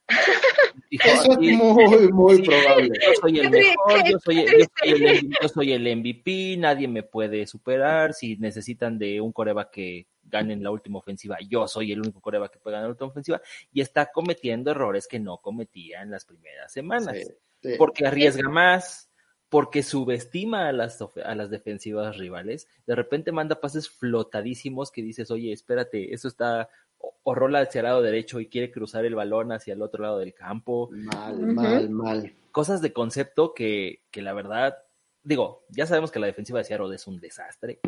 Dijo, 0.89 1.07
Eso 1.07 1.31
es 1.31 1.37
"Sí, 1.39 1.55
muy, 1.55 2.11
muy 2.11 2.41
probable. 2.41 2.89
yo 3.05 3.11
soy 3.21 3.39
el 3.39 3.49
mejor, 3.51 4.09
yo 4.09 4.19
soy, 4.19 4.45
triste. 4.45 4.59
yo 4.61 4.67
soy 4.83 4.91
el, 4.91 5.01
MVP, 5.03 5.37
yo 5.41 5.47
soy 5.49 5.73
el 5.73 5.97
MVP, 5.97 6.57
nadie 6.57 6.87
me 6.87 7.03
puede 7.03 7.47
superar. 7.47 8.13
Si 8.13 8.35
necesitan 8.37 8.97
de 8.99 9.21
un 9.21 9.31
coreback 9.31 9.71
que 9.71 10.07
gane 10.23 10.53
en 10.53 10.63
la 10.63 10.71
última 10.71 10.99
ofensiva, 10.99 11.37
yo 11.47 11.67
soy 11.67 11.91
el 11.91 12.01
único 12.01 12.19
coreback 12.21 12.53
que 12.53 12.59
puede 12.59 12.73
ganar 12.75 12.87
la 12.89 12.91
última 12.93 13.09
ofensiva. 13.09 13.41
Y 13.71 13.81
está 13.81 14.11
cometiendo 14.11 14.71
errores 14.71 15.07
que 15.07 15.19
no 15.19 15.37
cometía 15.37 16.01
en 16.01 16.11
las 16.11 16.25
primeras 16.25 16.71
semanas. 16.71 17.15
Sí, 17.15 17.23
sí. 17.61 17.75
Porque 17.77 18.05
arriesga 18.05 18.49
más, 18.49 19.09
porque 19.49 19.83
subestima 19.83 20.67
a 20.67 20.71
las, 20.71 20.99
a 21.23 21.35
las 21.35 21.49
defensivas 21.49 22.17
rivales. 22.17 22.67
De 22.87 22.95
repente 22.95 23.31
manda 23.31 23.61
pases 23.61 23.89
flotadísimos 23.89 24.91
que 24.91 25.01
dices, 25.01 25.31
oye, 25.31 25.51
espérate, 25.51 26.13
eso 26.13 26.27
está 26.27 26.69
o, 26.97 27.15
o 27.23 27.35
rola 27.35 27.59
hacia 27.59 27.79
el 27.79 27.85
lado 27.85 28.01
derecho 28.01 28.39
y 28.39 28.47
quiere 28.47 28.71
cruzar 28.71 29.05
el 29.05 29.15
balón 29.15 29.51
hacia 29.51 29.73
el 29.73 29.81
otro 29.81 30.01
lado 30.01 30.17
del 30.19 30.33
campo 30.33 30.89
Mal, 30.91 31.37
mal, 31.39 31.89
mal. 31.89 32.33
cosas 32.51 32.81
de 32.81 32.93
concepto 32.93 33.53
que, 33.53 34.01
que 34.11 34.21
la 34.21 34.33
verdad, 34.33 34.77
digo, 35.23 35.65
ya 35.69 35.85
sabemos 35.85 36.11
que 36.11 36.19
la 36.19 36.27
defensiva 36.27 36.59
de 36.59 36.65
Seattle 36.65 36.95
es 36.95 37.05
un 37.07 37.19
desastre. 37.19 37.79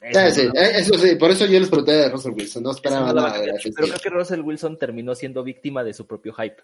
Eso 0.00 0.30
sí, 0.34 0.48
eh, 0.54 0.70
eso 0.76 0.94
sí, 0.96 1.14
por 1.16 1.30
eso 1.30 1.44
yo 1.44 1.60
les 1.60 1.68
pregunté 1.68 1.92
de 1.92 2.08
Russell 2.08 2.32
Wilson, 2.32 2.62
no 2.62 2.70
esperaba 2.70 3.12
no 3.12 3.12
nada 3.12 3.38
de 3.38 3.46
la 3.46 3.52
cambiar. 3.52 3.56
Pero 3.74 3.86
defensiva. 3.86 3.86
creo 3.86 4.00
que 4.00 4.08
Russell 4.18 4.40
Wilson 4.40 4.78
terminó 4.78 5.14
siendo 5.14 5.44
víctima 5.44 5.84
de 5.84 5.92
su 5.92 6.06
propio 6.06 6.32
hype. 6.32 6.62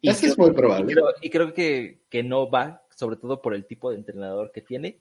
Y 0.00 0.10
Eso 0.10 0.26
es 0.26 0.38
muy 0.38 0.52
probable. 0.52 0.92
Y 0.92 0.94
creo, 0.94 1.06
y 1.22 1.30
creo 1.30 1.54
que, 1.54 2.00
que 2.08 2.22
no 2.22 2.48
va, 2.50 2.82
sobre 2.94 3.16
todo 3.16 3.42
por 3.42 3.54
el 3.54 3.66
tipo 3.66 3.90
de 3.90 3.96
entrenador 3.96 4.52
que 4.52 4.60
tiene. 4.62 5.00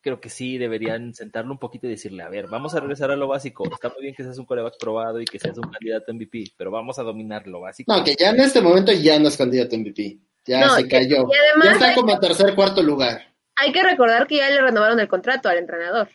Creo 0.00 0.20
que 0.20 0.30
sí 0.30 0.58
deberían 0.58 1.12
sentarlo 1.12 1.52
un 1.52 1.58
poquito 1.58 1.86
y 1.86 1.90
decirle, 1.90 2.22
a 2.22 2.28
ver, 2.28 2.46
vamos 2.46 2.74
a 2.74 2.80
regresar 2.80 3.10
a 3.10 3.16
lo 3.16 3.26
básico. 3.28 3.64
Está 3.70 3.90
muy 3.90 4.02
bien 4.02 4.14
que 4.14 4.22
seas 4.22 4.38
un 4.38 4.46
coreback 4.46 4.78
probado 4.78 5.20
y 5.20 5.24
que 5.24 5.38
seas 5.38 5.58
un 5.58 5.70
candidato 5.70 6.14
MVP, 6.14 6.52
pero 6.56 6.70
vamos 6.70 6.98
a 6.98 7.02
dominar 7.02 7.46
lo 7.46 7.60
básico. 7.60 7.94
No, 7.94 8.04
que 8.04 8.14
ya 8.14 8.30
en 8.30 8.40
este 8.40 8.60
momento 8.60 8.92
ya 8.92 9.18
no 9.18 9.28
es 9.28 9.36
candidato 9.36 9.76
MVP. 9.76 10.18
Ya 10.46 10.60
No, 10.66 10.74
se 10.76 10.88
cayó. 10.88 11.26
y 11.28 11.36
además 11.36 11.64
ya 11.64 11.72
está 11.72 11.94
como 11.94 12.12
en 12.12 12.20
tercer, 12.20 12.54
cuarto 12.54 12.82
lugar. 12.82 13.34
Hay 13.56 13.72
que 13.72 13.82
recordar 13.82 14.26
que 14.26 14.36
ya 14.36 14.48
le 14.48 14.60
renovaron 14.62 15.00
el 15.00 15.08
contrato 15.08 15.48
al 15.48 15.58
entrenador. 15.58 16.08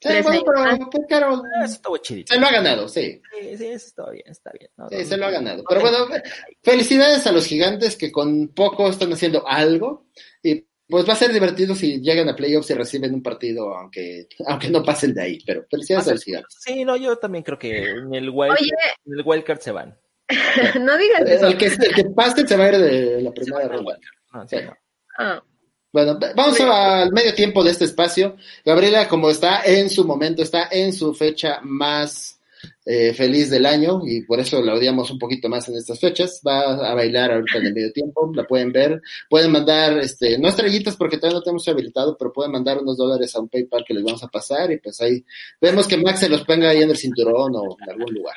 Sí, 0.00 0.08
Tres 0.08 0.24
bueno, 0.24 0.42
años 0.62 0.78
pero 0.78 0.90
pues, 0.92 1.06
claro, 1.08 1.42
Ah, 1.60 1.64
Eso 1.64 1.74
estuvo 1.74 1.96
chidito. 1.98 2.32
se 2.32 2.38
lo 2.40 2.46
ha 2.46 2.52
ganado, 2.52 2.88
sí. 2.88 3.20
Sí, 3.40 3.56
sí, 3.56 3.66
eso 3.66 3.86
está 3.88 4.10
bien, 4.10 4.24
está 4.28 4.52
bien. 4.56 4.70
No, 4.76 4.88
Sí, 4.88 4.96
no, 4.96 5.04
se 5.04 5.16
lo 5.16 5.24
ha 5.24 5.28
no. 5.28 5.34
ganado. 5.34 5.64
Pero 5.68 5.80
bueno, 5.80 6.06
felicidades 6.62 7.26
a 7.26 7.32
los 7.32 7.46
gigantes 7.46 7.96
que 7.96 8.12
con 8.12 8.48
poco 8.48 8.88
están 8.88 9.12
haciendo 9.12 9.46
algo. 9.46 10.06
Y 10.42 10.64
pues 10.88 11.06
va 11.06 11.12
a 11.14 11.16
ser 11.16 11.32
divertido 11.32 11.74
si 11.74 12.00
llegan 12.00 12.28
a 12.28 12.36
playoffs 12.36 12.70
y 12.70 12.74
reciben 12.74 13.12
un 13.12 13.22
partido, 13.22 13.74
aunque, 13.76 14.28
aunque 14.46 14.70
no 14.70 14.82
pasen 14.84 15.14
de 15.14 15.22
ahí. 15.22 15.38
Pero 15.44 15.66
felicidades 15.70 16.08
a 16.08 16.12
los 16.12 16.22
gigantes. 16.24 16.56
Sí, 16.60 16.84
no, 16.84 16.96
yo 16.96 17.16
también 17.16 17.42
creo 17.44 17.58
que 17.58 17.90
en 17.90 18.14
el 18.14 18.30
wild, 18.30 18.52
Oye, 18.52 18.70
en 19.04 19.18
el 19.18 19.22
wildcard 19.26 19.58
se 19.60 19.72
van. 19.72 19.98
no 20.80 20.96
digas 20.96 21.22
eso. 21.26 21.46
El 21.48 21.58
que, 21.58 21.66
el 21.66 21.94
que 21.94 22.04
pase 22.14 22.46
se 22.46 22.56
va 22.56 22.66
a 22.66 22.68
ir 22.68 22.78
de 22.78 23.20
la 23.22 23.32
primera 23.32 23.66
ronda. 23.66 23.92
wildcard. 23.94 24.14
No, 24.32 24.48
sí, 24.48 24.56
no. 24.64 24.76
Ah. 25.18 25.42
Bueno, 25.90 26.18
vamos 26.36 26.60
al 26.60 27.12
medio 27.12 27.34
tiempo 27.34 27.64
de 27.64 27.70
este 27.70 27.86
espacio. 27.86 28.36
Gabriela, 28.64 29.08
como 29.08 29.30
está 29.30 29.62
en 29.64 29.88
su 29.88 30.04
momento, 30.04 30.42
está 30.42 30.68
en 30.70 30.92
su 30.92 31.14
fecha 31.14 31.60
más 31.62 32.38
eh, 32.84 33.14
feliz 33.14 33.48
del 33.50 33.64
año 33.66 34.02
y 34.04 34.22
por 34.22 34.40
eso 34.40 34.62
la 34.62 34.74
odiamos 34.74 35.10
un 35.10 35.18
poquito 35.18 35.48
más 35.48 35.66
en 35.68 35.76
estas 35.76 35.98
fechas. 35.98 36.42
Va 36.46 36.90
a 36.90 36.94
bailar 36.94 37.32
ahorita 37.32 37.58
en 37.58 37.66
el 37.66 37.74
medio 37.74 37.92
tiempo, 37.92 38.30
la 38.34 38.44
pueden 38.44 38.70
ver. 38.70 39.00
Pueden 39.30 39.50
mandar, 39.50 39.98
este, 39.98 40.38
no 40.38 40.48
estrellitas 40.48 40.96
porque 40.96 41.16
todavía 41.16 41.38
no 41.38 41.42
tenemos 41.42 41.66
habilitado, 41.68 42.16
pero 42.18 42.32
pueden 42.32 42.52
mandar 42.52 42.78
unos 42.78 42.98
dólares 42.98 43.34
a 43.34 43.40
un 43.40 43.48
PayPal 43.48 43.84
que 43.86 43.94
les 43.94 44.04
vamos 44.04 44.22
a 44.22 44.28
pasar 44.28 44.70
y 44.70 44.78
pues 44.78 45.00
ahí 45.00 45.24
vemos 45.60 45.88
que 45.88 45.96
Max 45.96 46.20
se 46.20 46.28
los 46.28 46.44
ponga 46.44 46.68
ahí 46.68 46.82
en 46.82 46.90
el 46.90 46.98
cinturón 46.98 47.56
o 47.56 47.76
en 47.82 47.90
algún 47.90 48.12
lugar. 48.12 48.36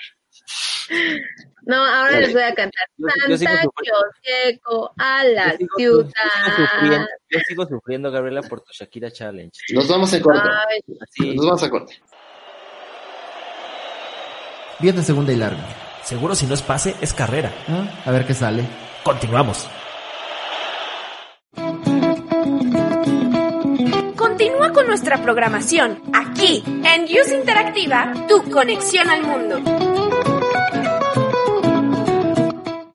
No, 1.63 1.75
ahora 1.77 2.11
Dale. 2.13 2.21
les 2.21 2.33
voy 2.33 2.41
a 2.41 2.55
cantar. 2.55 2.85
Yo- 2.97 3.07
yo 3.29 3.37
sigo 3.37 3.51
Santa 3.51 3.61
a 4.97 5.23
la 5.25 5.51
Yo 5.51 5.57
sigo- 5.57 5.77
ciudad. 5.77 7.07
Yo 7.29 7.39
sigo 7.47 7.65
sufriendo, 7.67 8.11
Gabriela, 8.11 8.41
por 8.41 8.61
tu 8.61 8.73
Shakira 8.73 9.11
Challenge. 9.11 9.51
Nos 9.73 9.87
vamos. 9.87 10.11
Ay, 10.13 10.19
Así, 10.99 11.35
Nos 11.35 11.45
vamos 11.45 11.63
a 11.63 11.69
corte. 11.69 12.01
Viene 14.79 15.03
segunda 15.03 15.31
y 15.31 15.35
larga. 15.35 15.63
Seguro 16.03 16.33
si 16.33 16.47
no 16.47 16.55
es 16.55 16.63
pase, 16.63 16.95
es 16.99 17.13
carrera. 17.13 17.51
¿Ah? 17.69 18.01
A 18.05 18.11
ver 18.11 18.25
qué 18.25 18.33
sale. 18.33 18.63
Continuamos. 19.03 19.67
Continúa 24.17 24.71
con 24.73 24.87
nuestra 24.87 25.21
programación 25.21 26.01
aquí 26.13 26.63
en 26.65 27.03
Use 27.03 27.35
Interactiva, 27.37 28.13
tu 28.27 28.49
conexión 28.49 29.09
al 29.09 29.21
mundo. 29.21 29.59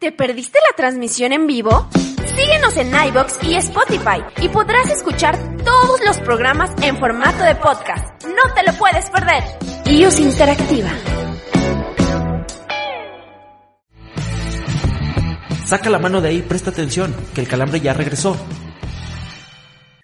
¿Te 0.00 0.12
perdiste 0.12 0.58
la 0.66 0.74
transmisión 0.74 1.34
en 1.34 1.46
vivo? 1.46 1.86
Síguenos 2.34 2.74
en 2.78 2.90
iBox 3.08 3.36
y 3.42 3.54
Spotify 3.56 4.24
y 4.40 4.48
podrás 4.48 4.88
escuchar 4.88 5.38
todos 5.62 6.00
los 6.06 6.16
programas 6.20 6.70
en 6.82 6.96
formato 6.96 7.44
de 7.44 7.54
podcast. 7.56 8.24
No 8.24 8.54
te 8.54 8.62
lo 8.62 8.78
puedes 8.78 9.10
perder. 9.10 9.44
IUS 9.84 10.20
Interactiva. 10.20 10.88
Saca 15.66 15.90
la 15.90 15.98
mano 15.98 16.22
de 16.22 16.30
ahí, 16.30 16.40
presta 16.40 16.70
atención, 16.70 17.14
que 17.34 17.42
el 17.42 17.48
calambre 17.48 17.80
ya 17.80 17.92
regresó. 17.92 18.38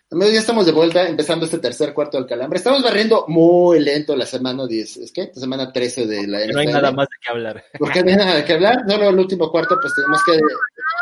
Amigos, 0.09 0.33
ya 0.35 0.39
estamos 0.39 0.65
de 0.67 0.71
vuelta, 0.73 1.09
empezando 1.09 1.47
este 1.47 1.59
tercer 1.59 1.93
cuarto 1.93 2.17
del 2.17 2.27
calambre. 2.29 2.59
Estamos 2.59 2.81
barriendo 2.81 3.25
muy 3.27 3.81
lento 3.81 4.15
la 4.15 4.25
semana 4.25 4.65
10, 4.65 4.99
¿es 4.99 5.11
que? 5.13 5.33
La 5.35 5.41
semana 5.41 5.73
13 5.73 6.07
de 6.07 6.27
la 6.29 6.39
No 6.47 6.61
hay 6.61 6.67
NFL. 6.67 6.73
nada 6.75 6.93
más 6.93 7.09
de 7.09 7.17
qué 7.21 7.31
hablar. 7.33 7.65
Porque 7.79 8.03
no 8.05 8.11
hay 8.11 8.17
nada 8.17 8.35
de 8.37 8.45
qué 8.45 8.53
hablar, 8.53 8.85
solo 8.87 9.09
el 9.09 9.19
último 9.19 9.51
cuarto, 9.51 9.77
pues 9.81 9.93
tenemos 9.97 10.21
que 10.25 10.39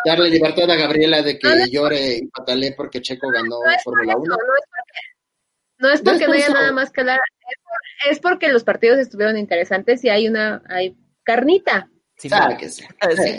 darle 0.06 0.30
libertad 0.30 0.70
a 0.70 0.76
Gabriela 0.76 1.20
de 1.20 1.38
que 1.38 1.48
llore 1.70 2.16
y 2.16 2.26
patalee 2.28 2.72
porque 2.72 3.02
Checo 3.02 3.28
ganó 3.30 3.48
No 3.48 3.58
por 3.60 3.80
Fórmula 3.82 4.12
eso, 4.12 4.20
1. 4.22 4.36
no 4.36 4.42
es 4.44 4.62
porque, 4.68 5.76
no 5.78 5.92
es 5.92 6.00
porque 6.02 6.26
No 6.26 6.32
haya 6.32 6.46
por 6.46 6.54
nada 6.56 6.72
más 6.72 6.90
que 6.90 7.00
hablar, 7.02 7.20
es, 7.50 7.58
por- 7.62 8.10
es 8.12 8.18
porque 8.20 8.48
los 8.52 8.64
partidos 8.64 8.98
estuvieron 8.98 9.36
interesantes 9.36 10.02
y 10.04 10.08
hay 10.08 10.28
una, 10.28 10.62
hay 10.68 10.96
carnita. 11.24 11.90
Sí, 12.16 12.28
Sáquese. 12.30 12.82
sí. 13.16 13.38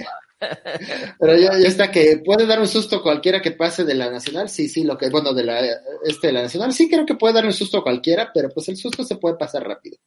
Pero 1.19 1.38
ya, 1.38 1.57
ya 1.57 1.67
está 1.67 1.91
que 1.91 2.21
puede 2.23 2.45
dar 2.45 2.59
un 2.59 2.67
susto 2.67 3.01
cualquiera 3.01 3.41
que 3.41 3.51
pase 3.51 3.83
de 3.83 3.95
la 3.95 4.09
nacional, 4.09 4.49
sí, 4.49 4.67
sí, 4.67 4.83
lo 4.83 4.97
que, 4.97 5.09
bueno, 5.09 5.33
de 5.33 5.43
la, 5.43 5.61
este, 6.03 6.27
de 6.27 6.33
la 6.33 6.43
nacional, 6.43 6.73
sí 6.73 6.89
creo 6.89 7.05
que 7.05 7.15
puede 7.15 7.36
dar 7.36 7.45
un 7.45 7.53
susto 7.53 7.77
a 7.77 7.83
cualquiera, 7.83 8.31
pero 8.33 8.49
pues 8.49 8.67
el 8.69 8.77
susto 8.77 9.03
se 9.03 9.15
puede 9.15 9.38
pasar 9.38 9.63
rápido. 9.67 9.97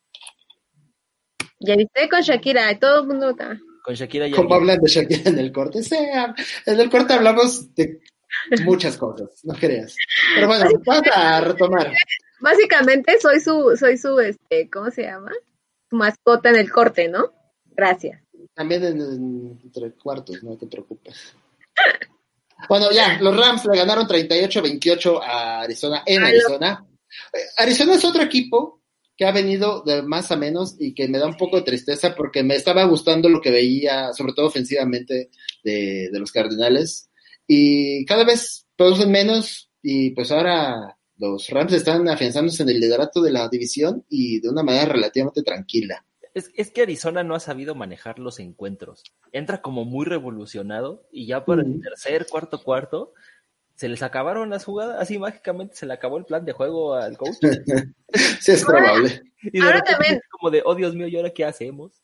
Ya 1.61 1.75
viste 1.77 2.09
con 2.09 2.21
Shakira, 2.21 2.79
todo 2.79 3.01
el 3.01 3.07
mundo 3.09 3.31
está. 3.31 3.59
Con 3.83 3.95
Shakira 3.95 4.29
ya. 4.29 4.37
Como 4.37 4.55
hablan 4.55 4.79
de 4.81 4.89
Shakira 4.89 5.31
en 5.31 5.39
el 5.39 5.53
corte, 5.53 5.83
sí, 5.83 5.97
en 6.67 6.81
el 6.81 6.91
corte 6.91 7.15
hablamos 7.15 7.75
de 7.75 8.01
muchas 8.65 8.97
cosas, 8.97 9.29
no 9.45 9.55
creas. 9.55 9.97
Pero 10.35 10.47
bueno, 10.47 10.67
vamos 10.85 11.09
a 11.15 11.41
retomar. 11.41 11.93
Básicamente 12.41 13.19
soy 13.21 13.41
su, 13.41 13.77
soy 13.77 13.97
su, 13.97 14.21
este, 14.21 14.71
¿cómo 14.71 14.91
se 14.91 15.03
llama? 15.03 15.33
Su 15.91 15.97
mascota 15.97 16.51
en 16.51 16.57
el 16.57 16.71
corte, 16.71 17.09
¿no? 17.09 17.33
Gracias. 17.67 18.23
También 18.59 18.83
en, 18.85 19.01
en- 19.01 19.61
entre 19.63 19.93
cuartos, 19.93 20.43
no 20.43 20.57
te 20.57 20.67
preocupes. 20.67 21.15
Bueno, 22.69 22.91
ya, 22.91 23.19
los 23.21 23.37
Rams 23.37 23.65
le 23.67 23.79
ganaron 23.79 24.05
38-28 24.09 25.21
a 25.23 25.61
Arizona 25.61 26.03
en 26.05 26.25
Ah, 26.25 26.27
Arizona. 26.27 26.87
Eh, 27.33 27.39
Arizona 27.57 27.95
es 27.95 28.05
otro 28.05 28.21
equipo 28.23 28.83
que 29.17 29.25
ha 29.27 29.31
venido 29.33 29.83
de 29.83 30.03
más 30.03 30.33
a 30.33 30.37
menos 30.37 30.75
y 30.81 30.93
que 30.93 31.07
me 31.07 31.19
da 31.19 31.27
un 31.29 31.37
poco 31.37 31.57
de 31.57 31.63
tristeza 31.63 32.17
porque 32.17 32.43
me 32.43 32.57
estaba 32.57 32.83
gustando 32.85 33.29
lo 33.29 33.41
que 33.41 33.53
veía, 33.53 34.13
sobre 34.13 34.33
todo 34.33 34.47
ofensivamente, 34.47 35.31
de, 35.63 36.09
de 36.11 36.19
los 36.19 36.33
Cardenales. 36.33 37.11
Y 37.47 38.05
cada 38.07 38.25
vez 38.25 38.67
producen 38.77 39.13
menos 39.13 39.71
y 39.81 40.11
pues 40.11 40.33
ahora 40.33 40.97
los 41.17 41.49
Rams 41.51 41.73
están 41.75 42.09
afianzándose 42.09 42.65
en 42.65 42.71
el 42.71 42.81
liderato 42.81 43.23
de 43.23 43.31
la 43.33 43.49
división 43.49 44.05
y 44.09 44.41
de 44.41 44.49
una 44.49 44.65
manera 44.65 44.87
relativamente 44.87 45.43
tranquila. 45.45 46.05
Es, 46.39 46.51
es 46.55 46.71
que 46.71 46.83
Arizona 46.83 47.23
no 47.25 47.35
ha 47.35 47.41
sabido 47.41 47.75
manejar 47.75 48.19
los 48.19 48.39
encuentros. 48.41 49.03
Entra 49.33 49.61
como 49.63 49.85
muy 49.85 50.07
revolucionado 50.07 51.07
y 51.13 51.27
ya 51.27 51.45
para 51.45 51.63
el 51.63 51.81
tercer, 51.83 52.27
cuarto, 52.29 52.63
cuarto, 52.63 53.13
se 53.75 53.89
les 53.89 54.03
acabaron 54.03 54.51
las 54.51 54.65
jugadas. 54.65 55.01
Así 55.01 55.19
mágicamente 55.19 55.77
se 55.77 55.87
le 55.87 55.93
acabó 55.95 56.19
el 56.19 56.25
plan 56.25 56.45
de 56.45 56.53
juego 56.53 56.95
al 56.95 57.17
coach. 57.17 57.37
Sí, 58.41 58.53
es 58.53 58.65
probable. 58.65 59.23
Y 59.43 59.61
de 59.61 59.67
Ahora 59.67 59.83
también- 59.83 60.15
es 60.15 60.23
como 60.31 60.51
de, 60.51 60.63
oh 60.65 60.75
Dios 60.75 60.95
mío, 60.95 61.07
¿y 61.09 61.17
ahora 61.17 61.31
qué 61.31 61.45
hacemos? 61.45 62.03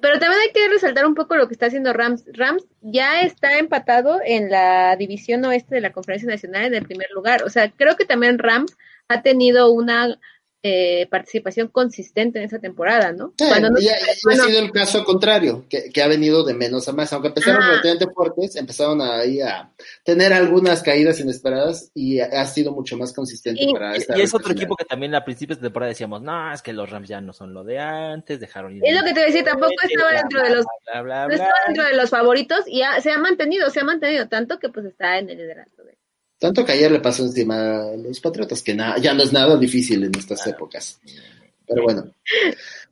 Pero 0.00 0.18
también 0.20 0.40
hay 0.40 0.52
que 0.52 0.68
resaltar 0.68 1.06
un 1.06 1.14
poco 1.14 1.36
lo 1.36 1.48
que 1.48 1.54
está 1.54 1.66
haciendo 1.66 1.92
Rams. 1.92 2.24
Rams 2.32 2.64
ya 2.80 3.22
está 3.22 3.58
empatado 3.58 4.20
en 4.24 4.48
la 4.50 4.94
división 4.96 5.44
oeste 5.44 5.74
de 5.74 5.80
la 5.80 5.92
Conferencia 5.92 6.28
Nacional 6.28 6.66
en 6.66 6.74
el 6.74 6.84
primer 6.86 7.08
lugar. 7.14 7.42
O 7.42 7.50
sea, 7.50 7.70
creo 7.72 7.96
que 7.96 8.04
también 8.04 8.38
Rams 8.38 8.76
ha 9.08 9.22
tenido 9.22 9.72
una 9.72 10.18
eh, 10.62 11.06
participación 11.08 11.68
consistente 11.68 12.38
en 12.40 12.44
esta 12.46 12.58
temporada, 12.58 13.12
¿no? 13.12 13.32
Sí, 13.38 13.44
Cuando 13.46 13.70
no- 13.70 13.78
y 13.80 13.88
ha, 13.88 13.92
y 13.92 13.94
ha 14.02 14.14
bueno, 14.24 14.44
sido 14.44 14.58
el 14.58 14.72
caso 14.72 15.04
contrario, 15.04 15.64
que, 15.68 15.90
que 15.90 16.02
ha 16.02 16.08
venido 16.08 16.44
de 16.44 16.54
menos 16.54 16.88
a 16.88 16.92
más. 16.92 17.12
Aunque 17.12 17.28
empezaron 17.28 17.62
Ah. 17.62 17.68
relativamente 17.68 18.12
fuertes, 18.12 18.56
empezaron 18.56 19.00
ahí 19.00 19.40
a 19.40 19.70
tener 20.04 20.32
algunas 20.32 20.82
caídas 20.82 21.20
inesperadas 21.20 21.90
y 21.94 22.18
ha, 22.20 22.44
sido 22.46 22.72
mucho 22.72 22.96
más 22.96 23.12
consistente 23.12 23.62
Y- 23.62 23.72
para 23.72 23.94
esta 23.94 24.18
Y 24.18 24.22
es 24.22 24.34
otro 24.34 24.52
equipo 24.52 24.74
que 24.74 24.84
también 24.84 25.14
a 25.14 25.24
principios 25.24 25.58
de 25.60 25.66
temporada 25.68 25.90
decíamos, 25.90 26.22
no, 26.22 26.52
es 26.52 26.60
que 26.62 26.72
los 26.72 26.90
Rams 26.90 27.08
ya 27.08 27.20
no 27.20 27.32
son 27.32 27.54
lo 27.54 27.62
de 27.62 27.78
antes, 27.78 28.40
dejaron 28.40 28.74
ir. 28.74 28.82
Es 28.84 28.94
lo 28.96 29.04
que 29.04 29.12
te 29.14 29.20
iba 29.20 29.22
a 29.22 29.26
decir, 29.26 29.44
tampoco 29.44 29.72
estaba 29.82 30.12
dentro 30.12 30.42
de 30.42 30.50
los- 30.56 30.66
bla, 30.92 31.02
bla, 31.02 31.20
no 31.22 31.26
bla, 31.28 31.34
estaba 31.36 31.54
dentro 31.68 31.84
de 31.84 31.94
los 31.94 32.10
favoritos 32.10 32.60
y 32.66 32.82
ha- 32.82 33.00
se 33.00 33.12
ha 33.12 33.18
mantenido, 33.18 33.70
se 33.70 33.80
ha 33.80 33.84
mantenido 33.84 34.28
tanto 34.28 34.58
que 34.58 34.68
pues 34.70 34.86
está 34.86 35.18
en 35.18 35.30
el 35.30 35.38
liderato. 35.38 35.84
de- 35.84 35.97
Tanto 36.38 36.64
que 36.64 36.72
ayer 36.72 36.90
le 36.90 37.00
pasó 37.00 37.24
encima 37.24 37.80
a 37.80 37.96
los 37.96 38.20
Patriotas, 38.20 38.62
que 38.62 38.76
ya 38.76 39.14
no 39.14 39.22
es 39.22 39.32
nada 39.32 39.56
difícil 39.56 40.04
en 40.04 40.12
estas 40.16 40.46
épocas. 40.46 41.00
Pero 41.66 41.82
bueno, 41.82 42.14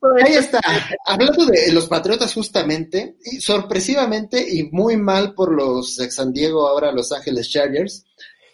Pues, 0.01 0.25
ahí 0.25 0.35
está. 0.35 0.61
Hablando 1.07 1.47
de 1.47 1.73
los 1.73 1.87
Patriotas 1.87 2.35
justamente, 2.35 3.17
y 3.25 3.41
sorpresivamente 3.41 4.45
y 4.49 4.65
muy 4.65 4.97
mal 4.97 5.33
por 5.35 5.53
los 5.53 5.99
ex 6.01 6.17
San 6.17 6.33
Diego, 6.33 6.67
ahora 6.67 6.93
Los 6.93 7.13
Ángeles 7.13 7.49
Chargers, 7.49 8.05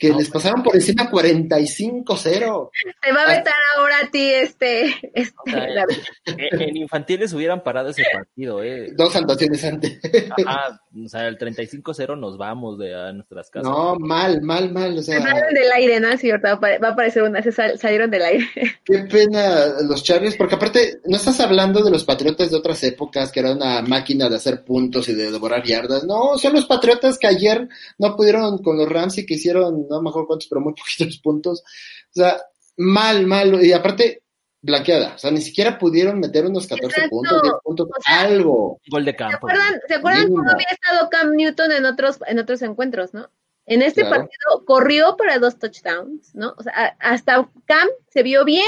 que 0.03 0.09
No, 0.11 0.19
les 0.19 0.29
pues. 0.31 0.43
pasaron 0.43 0.65
por 0.65 0.75
encima 0.75 1.09
45-0. 1.09 2.71
Te 3.01 3.13
va 3.13 3.23
a 3.23 3.29
vetar 3.29 3.55
ahora 3.77 3.95
a 4.03 4.11
ti 4.11 4.31
este, 4.31 4.87
este 5.15 5.35
O 5.47 5.51
sea, 5.51 5.61
David. 5.61 5.97
En 6.27 6.61
en 6.63 6.77
infantiles 6.77 7.33
hubieran 7.33 7.63
parado 7.63 7.91
ese 7.91 8.03
partido, 8.13 8.63
¿eh? 8.65 8.91
Dos 8.97 9.15
anotaciones 9.15 9.65
antes. 9.65 10.01
Ajá, 10.45 10.81
o 11.05 11.09
sea, 11.09 11.29
el 11.29 11.39
35-0 11.39 12.19
nos 12.19 12.37
vamos 12.37 12.79
de 12.79 12.95
a 12.95 13.13
nuestras 13.13 13.49
casas. 13.51 13.71
No, 13.71 13.95
mal, 13.97 14.43
mal, 14.43 14.73
mal. 14.73 14.93
O 14.99 15.03
Se 15.03 15.13
sea, 15.13 15.23
salieron 15.23 15.55
del 15.55 15.71
aire, 15.73 16.01
¿no? 16.01 16.17
Sí, 16.17 16.31
va 16.31 16.39
a 16.51 16.91
aparecer 16.91 17.23
una, 17.23 17.41
se 17.43 17.53
sal- 17.53 17.79
salieron 17.79 18.11
del 18.11 18.23
aire. 18.23 18.47
qué 18.85 18.99
pena 19.11 19.67
los 19.89 20.03
Chargers, 20.03 20.35
porque 20.37 20.57
aparte 20.57 21.01
no 21.07 21.17
estás 21.17 21.39
hablando 21.39 21.83
de 21.85 21.91
los 21.93 22.05
Patriotas 22.05 22.51
de 22.51 22.57
otras 22.57 22.83
épocas, 22.83 23.31
que 23.31 23.39
era 23.41 23.53
una 23.53 23.83
máquina 23.83 24.29
de 24.29 24.35
hacer 24.37 24.65
puntos 24.65 25.09
y 25.09 25.15
de 25.15 25.31
devorar 25.31 25.63
yardas. 25.63 26.05
No, 26.05 26.37
son 26.39 26.55
los 26.55 26.67
Patriotas 26.67 27.19
que 27.19 27.29
ayer 27.29 27.69
no 27.99 28.17
pudieron 28.17 28.59
con 28.59 28.77
los 28.77 28.89
Rams 28.89 29.19
y 29.19 29.27
que 29.27 29.35
hicieron, 29.35 29.87
no 29.93 30.03
mejor 30.03 30.27
cuántos, 30.27 30.49
pero 30.49 30.61
muy 30.61 30.75
poquitos 30.99 31.19
puntos. 31.19 31.61
O 31.63 32.13
sea, 32.13 32.41
mal, 32.77 33.27
mal. 33.27 33.65
Y 33.65 33.73
aparte, 33.73 34.23
blanqueada. 34.61 35.15
O 35.15 35.19
sea, 35.19 35.31
ni 35.31 35.41
siquiera 35.41 35.79
pudieron 35.79 36.19
meter 36.21 36.47
unos 36.47 36.67
14 36.67 36.87
Exacto. 36.87 37.11
puntos, 37.11 37.43
10 37.43 37.55
puntos, 37.63 37.89
O 37.89 38.03
sea, 38.03 38.21
algo. 38.21 38.81
Gol 38.89 39.05
de 39.05 39.11
¿Se 39.13 39.17
campo. 39.17 39.37
acuerdan, 39.37 39.81
¿se 39.89 39.95
acuerdan 39.95 40.29
cómo 40.29 40.51
había 40.51 40.69
estado 40.71 41.09
Cam 41.11 41.33
Newton 41.37 41.73
en 41.73 41.87
otros, 41.87 42.19
en 42.27 42.39
otros 42.39 42.63
encuentros, 42.63 43.13
no? 43.15 43.31
En 43.67 43.81
este 43.83 44.01
Claro. 44.03 44.17
partido 44.23 44.65
corrió 44.67 45.17
para 45.17 45.39
dos 45.39 45.59
touchdowns, 45.59 46.35
¿no? 46.35 46.55
O 46.59 46.63
sea, 46.65 46.73
a- 46.75 46.97
hasta 47.13 47.49
Cam 47.67 47.89
se 48.11 48.23
vio 48.25 48.45
bien. 48.45 48.67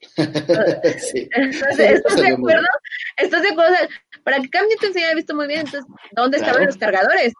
sí. 0.98 1.28
¿Estás, 1.32 1.76
se 1.76 2.22
de 2.22 2.28
acuerdo? 2.32 2.66
¿Estás 3.16 3.42
de 3.42 3.48
acuerdo? 3.48 3.72
O 3.72 3.76
sea, 3.76 3.88
para 4.24 4.40
que 4.40 4.50
Cam 4.50 4.66
Newton 4.68 4.92
se 4.92 5.04
haya 5.04 5.14
visto 5.14 5.34
muy 5.34 5.46
bien, 5.46 5.60
entonces, 5.60 5.84
¿dónde 6.12 6.38
Claro. 6.38 6.50
estaban 6.52 6.66
los 6.66 6.76
cargadores? 6.76 7.32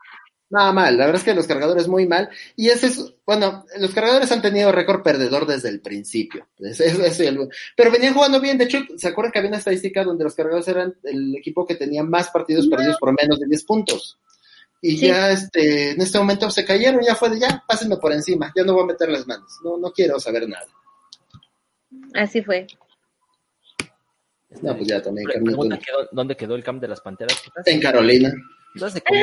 Nada 0.49 0.73
mal, 0.73 0.97
la 0.97 1.07
verdad 1.07 1.21
es 1.21 1.25
que 1.25 1.35
los 1.35 1.47
cargadores 1.49 1.89
muy 1.89 2.07
mal. 2.07 2.29
Y 2.55 2.69
ese 2.69 2.87
es, 2.87 3.15
bueno, 3.27 3.65
los 3.79 3.91
cargadores 3.93 4.31
han 4.31 4.41
tenido 4.43 4.71
récord 4.71 5.03
perdedor 5.03 5.45
desde 5.45 5.69
el 5.71 5.81
principio. 5.81 6.47
Es 6.61 6.79
el- 6.81 7.49
pero 7.77 7.91
venían 7.91 8.15
jugando 8.15 8.41
bien. 8.41 8.57
De 8.57 8.65
hecho, 8.65 8.79
¿se 8.97 9.09
acuerdan 9.09 9.33
que 9.33 9.39
había 9.41 9.49
una 9.49 9.59
estadística 9.59 10.05
donde 10.05 10.23
los 10.23 10.37
cargadores 10.37 10.69
eran 10.69 10.95
el 11.03 11.35
equipo 11.37 11.67
que 11.67 11.75
tenía 11.75 12.05
más 12.05 12.31
partidos 12.31 12.69
perdidos 12.69 12.97
por 12.99 13.13
menos 13.21 13.41
de 13.41 13.47
10 13.47 13.65
puntos? 13.65 14.19
Y 14.81 14.99
Sí. 14.99 15.07
ya 15.09 15.33
este, 15.33 15.93
en 15.93 16.01
este 16.01 16.19
momento 16.19 16.49
se 16.51 16.65
cayeron, 16.65 17.01
ya 17.05 17.17
fue 17.17 17.31
de 17.31 17.41
ya, 17.41 17.65
pásenme 17.67 17.97
por 17.97 18.13
encima, 18.13 18.53
ya 18.55 18.63
no 18.63 18.75
voy 18.75 18.85
a 18.85 18.87
meter 18.87 19.09
las 19.09 19.27
manos, 19.27 19.51
no, 19.65 19.79
no 19.79 19.91
quiero 19.91 20.21
saber 20.21 20.49
nada. 20.49 20.67
Así 22.15 22.41
fue. 22.43 22.67
No, 24.63 24.77
pues 24.77 24.87
ya 24.89 25.03
también 25.03 25.27
quedó- 25.29 26.09
¿Dónde 26.13 26.37
quedó 26.37 26.55
el 26.55 26.63
camp 26.63 26.81
de 26.81 26.89
las 26.89 27.01
Panteras? 27.01 27.43
En 27.65 27.81
Carolina. 27.81 28.33
Hace 28.83 29.01
como 29.01 29.21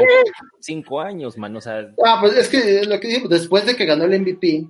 cinco 0.59 1.01
años, 1.01 1.37
man. 1.37 1.55
O 1.55 1.61
sea, 1.61 1.87
Ah, 2.05 2.17
pues 2.21 2.35
es 2.35 2.49
que 2.49 2.83
lo 2.85 2.99
que 2.99 3.07
digo, 3.07 3.27
después 3.27 3.65
de 3.65 3.75
que 3.75 3.85
ganó 3.85 4.05
el 4.05 4.19
MVP, 4.21 4.67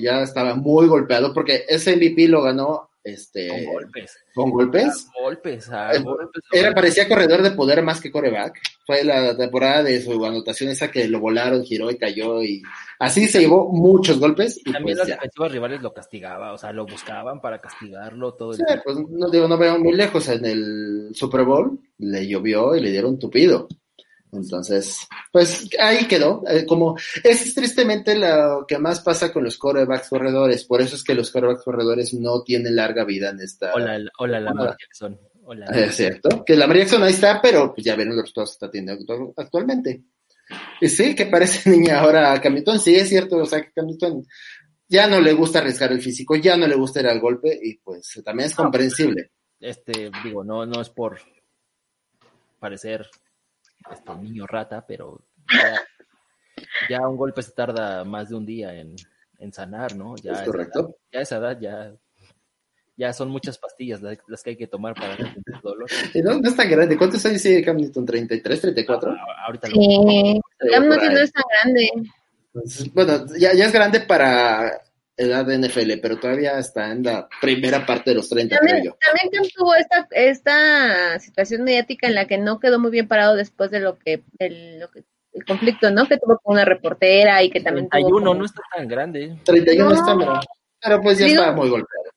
ya 0.00 0.22
estaba 0.22 0.54
muy 0.54 0.86
golpeado 0.88 1.32
porque 1.32 1.64
ese 1.68 1.96
MVP 1.96 2.28
lo 2.28 2.42
ganó 2.42 2.90
este 3.04 3.46
con 3.48 3.72
golpes. 3.74 4.18
con 4.34 4.50
golpes. 4.50 5.06
Golpes, 5.22 5.70
a 5.70 5.92
Eh, 5.94 6.00
golpes. 6.02 6.42
Era, 6.50 6.74
parecía 6.74 7.06
corredor 7.06 7.40
de 7.40 7.52
poder 7.52 7.80
más 7.84 8.00
que 8.00 8.10
coreback. 8.10 8.58
Fue 8.84 9.04
la 9.04 9.36
temporada 9.36 9.84
de 9.84 10.02
su 10.02 10.24
anotación 10.26 10.70
esa 10.70 10.90
que 10.90 11.06
lo 11.06 11.20
volaron, 11.20 11.62
giró 11.64 11.88
y 11.88 11.98
cayó 11.98 12.42
y 12.42 12.62
así 12.98 13.28
se 13.28 13.38
llevó 13.38 13.70
muchos 13.72 14.18
golpes 14.18 14.58
y 14.58 14.72
También 14.72 14.96
pues 14.96 15.08
las 15.08 15.16
defensivas 15.18 15.52
rivales 15.52 15.82
lo 15.82 15.92
castigaba, 15.94 16.52
o 16.52 16.58
sea, 16.58 16.72
lo 16.72 16.84
buscaban 16.84 17.40
para 17.40 17.60
castigarlo 17.60 18.34
todo 18.34 18.50
el 18.52 18.56
Sí, 18.58 18.64
tiempo. 18.66 18.82
pues 18.86 18.98
no 19.08 19.30
digo, 19.30 19.46
no 19.46 19.56
veo 19.56 19.78
muy 19.78 19.92
lejos. 19.92 20.28
En 20.28 20.44
el 20.44 21.10
Super 21.14 21.44
Bowl 21.44 21.78
le 21.98 22.26
llovió 22.26 22.74
y 22.74 22.80
le 22.80 22.90
dieron 22.90 23.20
tupido. 23.20 23.68
Entonces, 24.32 25.06
pues 25.32 25.68
ahí 25.80 26.06
quedó. 26.06 26.42
Eh, 26.48 26.66
como 26.66 26.96
es 27.24 27.54
tristemente 27.54 28.18
lo 28.18 28.64
que 28.66 28.78
más 28.78 29.00
pasa 29.00 29.32
con 29.32 29.44
los 29.44 29.56
corebacks 29.56 30.08
corredores. 30.08 30.64
Por 30.64 30.82
eso 30.82 30.96
es 30.96 31.04
que 31.04 31.14
los 31.14 31.30
corebacks 31.30 31.62
corredores 31.64 32.12
no 32.14 32.42
tienen 32.42 32.76
larga 32.76 33.04
vida 33.04 33.30
en 33.30 33.40
esta. 33.40 33.72
Hola, 33.74 33.98
hola, 34.18 34.40
Lamar. 34.40 34.76
Jackson. 34.78 35.18
Hola. 35.44 35.66
Es 35.66 35.94
cierto. 35.96 36.44
Que 36.44 36.56
la 36.56 36.66
Jackson 36.72 37.02
ahí 37.04 37.12
está, 37.12 37.40
pero 37.40 37.72
pues 37.72 37.84
ya 37.84 37.94
ven 37.94 38.08
los 38.08 38.16
resultados 38.18 38.50
que 38.50 38.54
está 38.54 38.70
teniendo 38.70 39.00
actu- 39.04 39.32
actualmente. 39.36 40.02
Y 40.80 40.88
sí, 40.88 41.14
que 41.14 41.26
parece 41.26 41.70
niña 41.70 42.00
ahora 42.00 42.32
a 42.32 42.40
Camilton. 42.40 42.78
Sí, 42.80 42.94
es 42.96 43.08
cierto. 43.08 43.36
O 43.36 43.46
sea, 43.46 43.62
que 43.62 43.72
Camilton 43.72 44.26
ya 44.88 45.06
no 45.06 45.20
le 45.20 45.32
gusta 45.32 45.60
arriesgar 45.60 45.92
el 45.92 46.00
físico, 46.02 46.36
ya 46.36 46.56
no 46.56 46.66
le 46.66 46.74
gusta 46.76 47.00
ir 47.00 47.06
al 47.06 47.20
golpe 47.20 47.58
y 47.62 47.78
pues 47.78 48.20
también 48.24 48.48
es 48.48 48.54
comprensible. 48.54 49.30
Este, 49.60 50.10
digo, 50.22 50.44
no, 50.44 50.66
no 50.66 50.80
es 50.82 50.90
por 50.90 51.18
parecer 52.58 53.06
este 53.92 54.14
niño 54.16 54.46
rata, 54.46 54.84
pero 54.86 55.20
ya, 55.48 55.80
ya 56.88 57.08
un 57.08 57.16
golpe 57.16 57.42
se 57.42 57.52
tarda 57.52 58.04
más 58.04 58.28
de 58.28 58.34
un 58.36 58.46
día 58.46 58.74
en, 58.74 58.94
en 59.38 59.52
sanar, 59.52 59.94
¿no? 59.96 60.16
Ya 60.16 60.32
Es 60.32 60.42
correcto. 60.42 60.80
edad- 60.80 60.94
ya 61.12 61.18
a 61.18 61.22
esa 61.22 61.36
edad 61.36 61.60
ya, 61.60 61.92
ya 62.96 63.12
son 63.12 63.28
muchas 63.30 63.58
pastillas 63.58 64.00
las, 64.02 64.18
las 64.26 64.42
que 64.42 64.50
hay 64.50 64.56
que 64.56 64.66
tomar 64.66 64.94
para 64.94 65.16
sentir 65.16 65.42
dolor. 65.62 65.88
Y 66.14 66.22
no, 66.22 66.38
no 66.40 66.48
es 66.48 66.56
tan 66.56 66.70
grande. 66.70 66.96
¿Cuántos 66.96 67.24
años 67.26 67.42
tiene 67.42 67.62
Cam 67.64 67.76
Newton? 67.76 68.06
¿33, 68.06 68.60
34? 68.60 69.10
A- 69.12 69.46
Ahorita 69.46 69.68
lo 69.68 69.74
Sí, 69.74 70.40
Cam 70.70 70.82
por 70.88 70.96
Newton 70.98 71.14
no 71.14 71.20
es 71.20 71.32
tan 71.32 71.44
grande. 71.62 71.90
Bueno, 72.94 73.26
ya, 73.38 73.52
ya 73.52 73.66
es 73.66 73.72
grande 73.72 74.00
para 74.00 74.80
edad 75.16 75.44
de 75.46 75.58
NFL, 75.58 75.92
pero 76.02 76.18
todavía 76.18 76.58
está 76.58 76.90
en 76.92 77.02
la 77.02 77.28
primera 77.40 77.86
parte 77.86 78.10
de 78.10 78.16
los 78.16 78.28
30, 78.28 78.56
creo 78.58 78.68
También, 78.68 78.84
yo. 78.84 78.98
también 79.06 79.50
tuvo 79.56 79.74
esta, 79.74 80.06
esta 80.10 81.18
situación 81.20 81.62
mediática 81.64 82.06
en 82.06 82.14
la 82.14 82.26
que 82.26 82.36
no 82.38 82.60
quedó 82.60 82.78
muy 82.78 82.90
bien 82.90 83.08
parado 83.08 83.34
después 83.34 83.70
de 83.70 83.80
lo 83.80 83.98
que, 83.98 84.22
el, 84.38 84.78
lo 84.80 84.90
que- 84.90 85.04
el 85.32 85.44
conflicto, 85.44 85.90
¿no? 85.90 86.06
Que 86.06 86.16
tuvo 86.18 86.38
con 86.42 86.54
una 86.54 86.64
reportera 86.64 87.42
y 87.42 87.50
que 87.50 87.60
también 87.60 87.86
tuvo 87.86 87.90
31 87.90 88.26
como- 88.30 88.38
no 88.40 88.44
está 88.46 88.62
tan 88.74 88.88
grande. 88.88 89.36
31 89.44 89.90
No. 89.90 89.94
está, 89.94 90.16
pero, 90.18 90.40
pero 90.82 91.00
pues 91.02 91.18
ya 91.18 91.26
Digo- 91.26 91.42
está 91.42 91.52
muy 91.52 91.68
golpeado. 91.68 92.10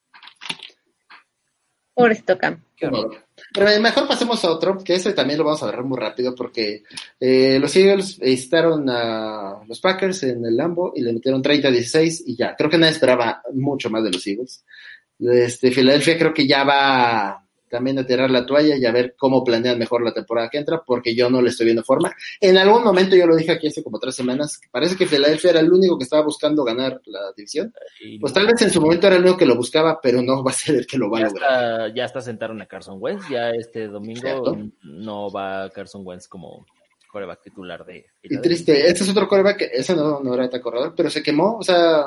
Por 1.94 2.12
esto, 2.12 2.38
Cam. 2.38 2.64
Pero 2.80 3.82
mejor 3.82 4.08
pasemos 4.08 4.44
a 4.44 4.52
otro, 4.52 4.78
que 4.78 4.96
ese 4.96 5.14
también 5.14 5.40
lo 5.40 5.46
vamos 5.46 5.62
a 5.62 5.68
agarrar 5.68 5.86
muy 5.86 5.98
rápido 5.98 6.36
porque 6.36 6.84
eh, 7.20 7.58
los 7.60 7.76
Eagles 7.76 8.20
visitaron 8.20 8.90
a 8.90 9.62
los 9.68 9.80
Packers 9.80 10.24
en 10.24 10.46
el 10.46 10.56
Lambo 10.56 10.94
y 10.96 11.02
le 11.02 11.14
metieron 11.14 11.44
30-16 11.44 12.24
y 12.26 12.36
ya, 12.36 12.56
creo 12.56 12.70
que 12.70 12.78
nadie 12.78 12.94
esperaba 12.94 13.42
mucho 13.54 13.90
más 13.90 14.04
de 14.04 14.12
los 14.12 14.26
Eagles. 14.26 14.64
Este, 15.20 15.72
Filadelfia 15.72 16.18
creo 16.18 16.34
que 16.34 16.48
ya 16.48 16.64
va 16.64 17.44
también 17.70 18.00
a 18.00 18.06
tirar 18.06 18.30
la 18.32 18.46
toalla 18.46 18.76
y 18.76 18.86
a 18.86 18.92
ver 18.92 19.16
cómo 19.18 19.44
planean 19.44 19.78
mejor 19.78 20.04
la 20.04 20.14
temporada 20.14 20.50
que 20.50 20.58
entra, 20.58 20.84
porque 20.86 21.16
yo 21.16 21.30
no 21.30 21.42
le 21.42 21.50
estoy 21.50 21.66
viendo 21.66 21.84
forma. 21.84 22.14
En 22.40 22.58
algún 22.58 22.84
momento 22.84 23.16
yo 23.16 23.28
lo 23.28 23.36
dije 23.36 23.52
aquí 23.52 23.68
hace 23.68 23.84
como 23.84 24.00
tres 24.00 24.16
semanas, 24.16 24.60
parece 24.72 24.96
que 24.96 25.06
Filadelfia 25.06 25.52
era 25.52 25.60
el 25.60 25.72
único 25.72 25.98
que 25.98 26.04
estaba 26.04 26.24
buscando 26.24 26.64
ganar 26.64 27.02
la 27.06 27.32
división. 27.36 27.74
Y 28.02 28.20
Pues 28.20 28.34
tal 28.34 28.48
vez 28.48 28.62
en 28.62 28.72
su 28.72 28.82
momento 28.82 29.08
era 29.08 29.16
el 29.16 29.24
único 29.24 29.38
que 29.38 29.46
lo 29.46 29.56
buscaba, 29.56 30.00
pero 30.02 30.22
no 30.22 30.44
va 30.44 30.52
a 30.52 30.54
ser 30.54 30.76
el 30.76 30.88
que 30.88 30.98
lo 30.98 31.10
va 31.10 31.20
a 31.20 31.22
lograr. 31.24 31.52
está, 31.52 31.96
ya 31.96 32.06
está 32.06 32.22
sentaron 32.22 32.62
a 32.62 32.66
Carson 32.66 32.98
Wentz, 33.00 33.28
ya 33.30 33.52
este 33.52 33.88
domingo 33.88 34.22
Cierto. 34.22 34.58
no 34.84 35.30
va 35.32 35.70
Carson 35.70 36.06
Wentz 36.06 36.28
como 36.28 36.66
coreback 37.10 37.42
titular 37.42 37.86
de 37.86 38.06
Y 38.24 38.38
triste, 38.40 38.88
este 38.88 39.04
es 39.04 39.10
otro 39.10 39.28
coreback 39.28 39.70
ese 39.74 39.96
no, 39.96 40.22
no 40.22 40.34
era 40.34 40.50
tan 40.50 40.62
corredor, 40.62 40.94
pero 40.96 41.10
se 41.10 41.24
quemó, 41.24 41.58
o 41.58 41.64
sea, 41.64 42.06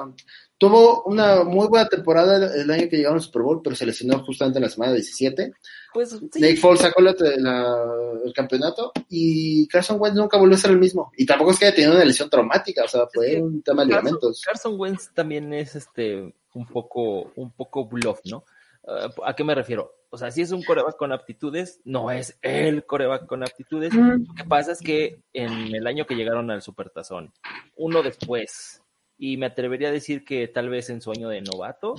tuvo 0.68 1.02
una 1.06 1.42
muy 1.42 1.66
buena 1.66 1.88
temporada 1.88 2.36
el 2.54 2.70
año 2.70 2.88
que 2.88 2.96
llegaron 2.96 3.16
al 3.18 3.22
Super 3.24 3.42
Bowl, 3.42 3.60
pero 3.64 3.74
se 3.74 3.84
lesionó 3.84 4.24
justamente 4.24 4.58
en 4.58 4.62
la 4.62 4.68
semana 4.70 4.92
17. 4.92 5.52
Pues 5.92 6.10
sí, 6.10 6.40
Nick 6.40 6.58
Foles 6.60 6.82
sacó 6.82 7.02
la- 7.02 7.16
la- 7.38 7.84
el 8.24 8.32
campeonato 8.32 8.92
y 9.08 9.66
Carson 9.66 10.00
Wentz 10.00 10.16
nunca 10.16 10.38
volvió 10.38 10.54
a 10.54 10.58
ser 10.60 10.70
el 10.70 10.78
mismo. 10.78 11.10
Y 11.16 11.26
tampoco 11.26 11.50
es 11.50 11.58
que 11.58 11.66
haya 11.66 11.74
tenido 11.74 11.94
una 11.94 12.04
lesión 12.04 12.30
traumática, 12.30 12.84
o 12.84 12.88
sea, 12.88 13.08
fue 13.12 13.32
que 13.32 13.42
un 13.42 13.60
tema 13.62 13.84
de 13.84 13.90
Carson, 13.90 14.04
ligamentos. 14.04 14.42
Carson 14.44 14.74
Wentz 14.78 15.10
también 15.12 15.52
es 15.52 15.74
este 15.74 16.32
un 16.54 16.66
poco, 16.68 17.32
un 17.34 17.50
poco 17.50 17.86
bluff, 17.86 18.20
¿no? 18.30 18.44
Ah, 18.86 19.10
¿A 19.24 19.34
qué 19.34 19.42
me 19.42 19.56
refiero? 19.56 19.92
O 20.10 20.18
sea, 20.18 20.30
si 20.30 20.42
es 20.42 20.52
un 20.52 20.62
coreback 20.62 20.96
con 20.96 21.10
aptitudes, 21.12 21.80
no 21.84 22.10
es 22.10 22.38
el 22.42 22.84
coreback 22.84 23.26
con 23.26 23.42
aptitudes. 23.42 23.92
Mm. 23.94 24.26
Lo 24.28 24.34
que 24.34 24.44
pasa 24.44 24.72
es 24.72 24.80
que 24.80 25.22
en 25.32 25.74
el 25.74 25.86
año 25.86 26.06
que 26.06 26.14
llegaron 26.14 26.50
al 26.50 26.60
Supertazón, 26.62 27.32
uno 27.76 28.02
después, 28.02 28.81
y 29.18 29.36
me 29.36 29.46
atrevería 29.46 29.88
a 29.88 29.92
decir 29.92 30.24
que 30.24 30.48
tal 30.48 30.68
vez 30.68 30.90
en 30.90 31.00
su 31.00 31.10
año 31.10 31.28
de 31.28 31.40
novato, 31.42 31.94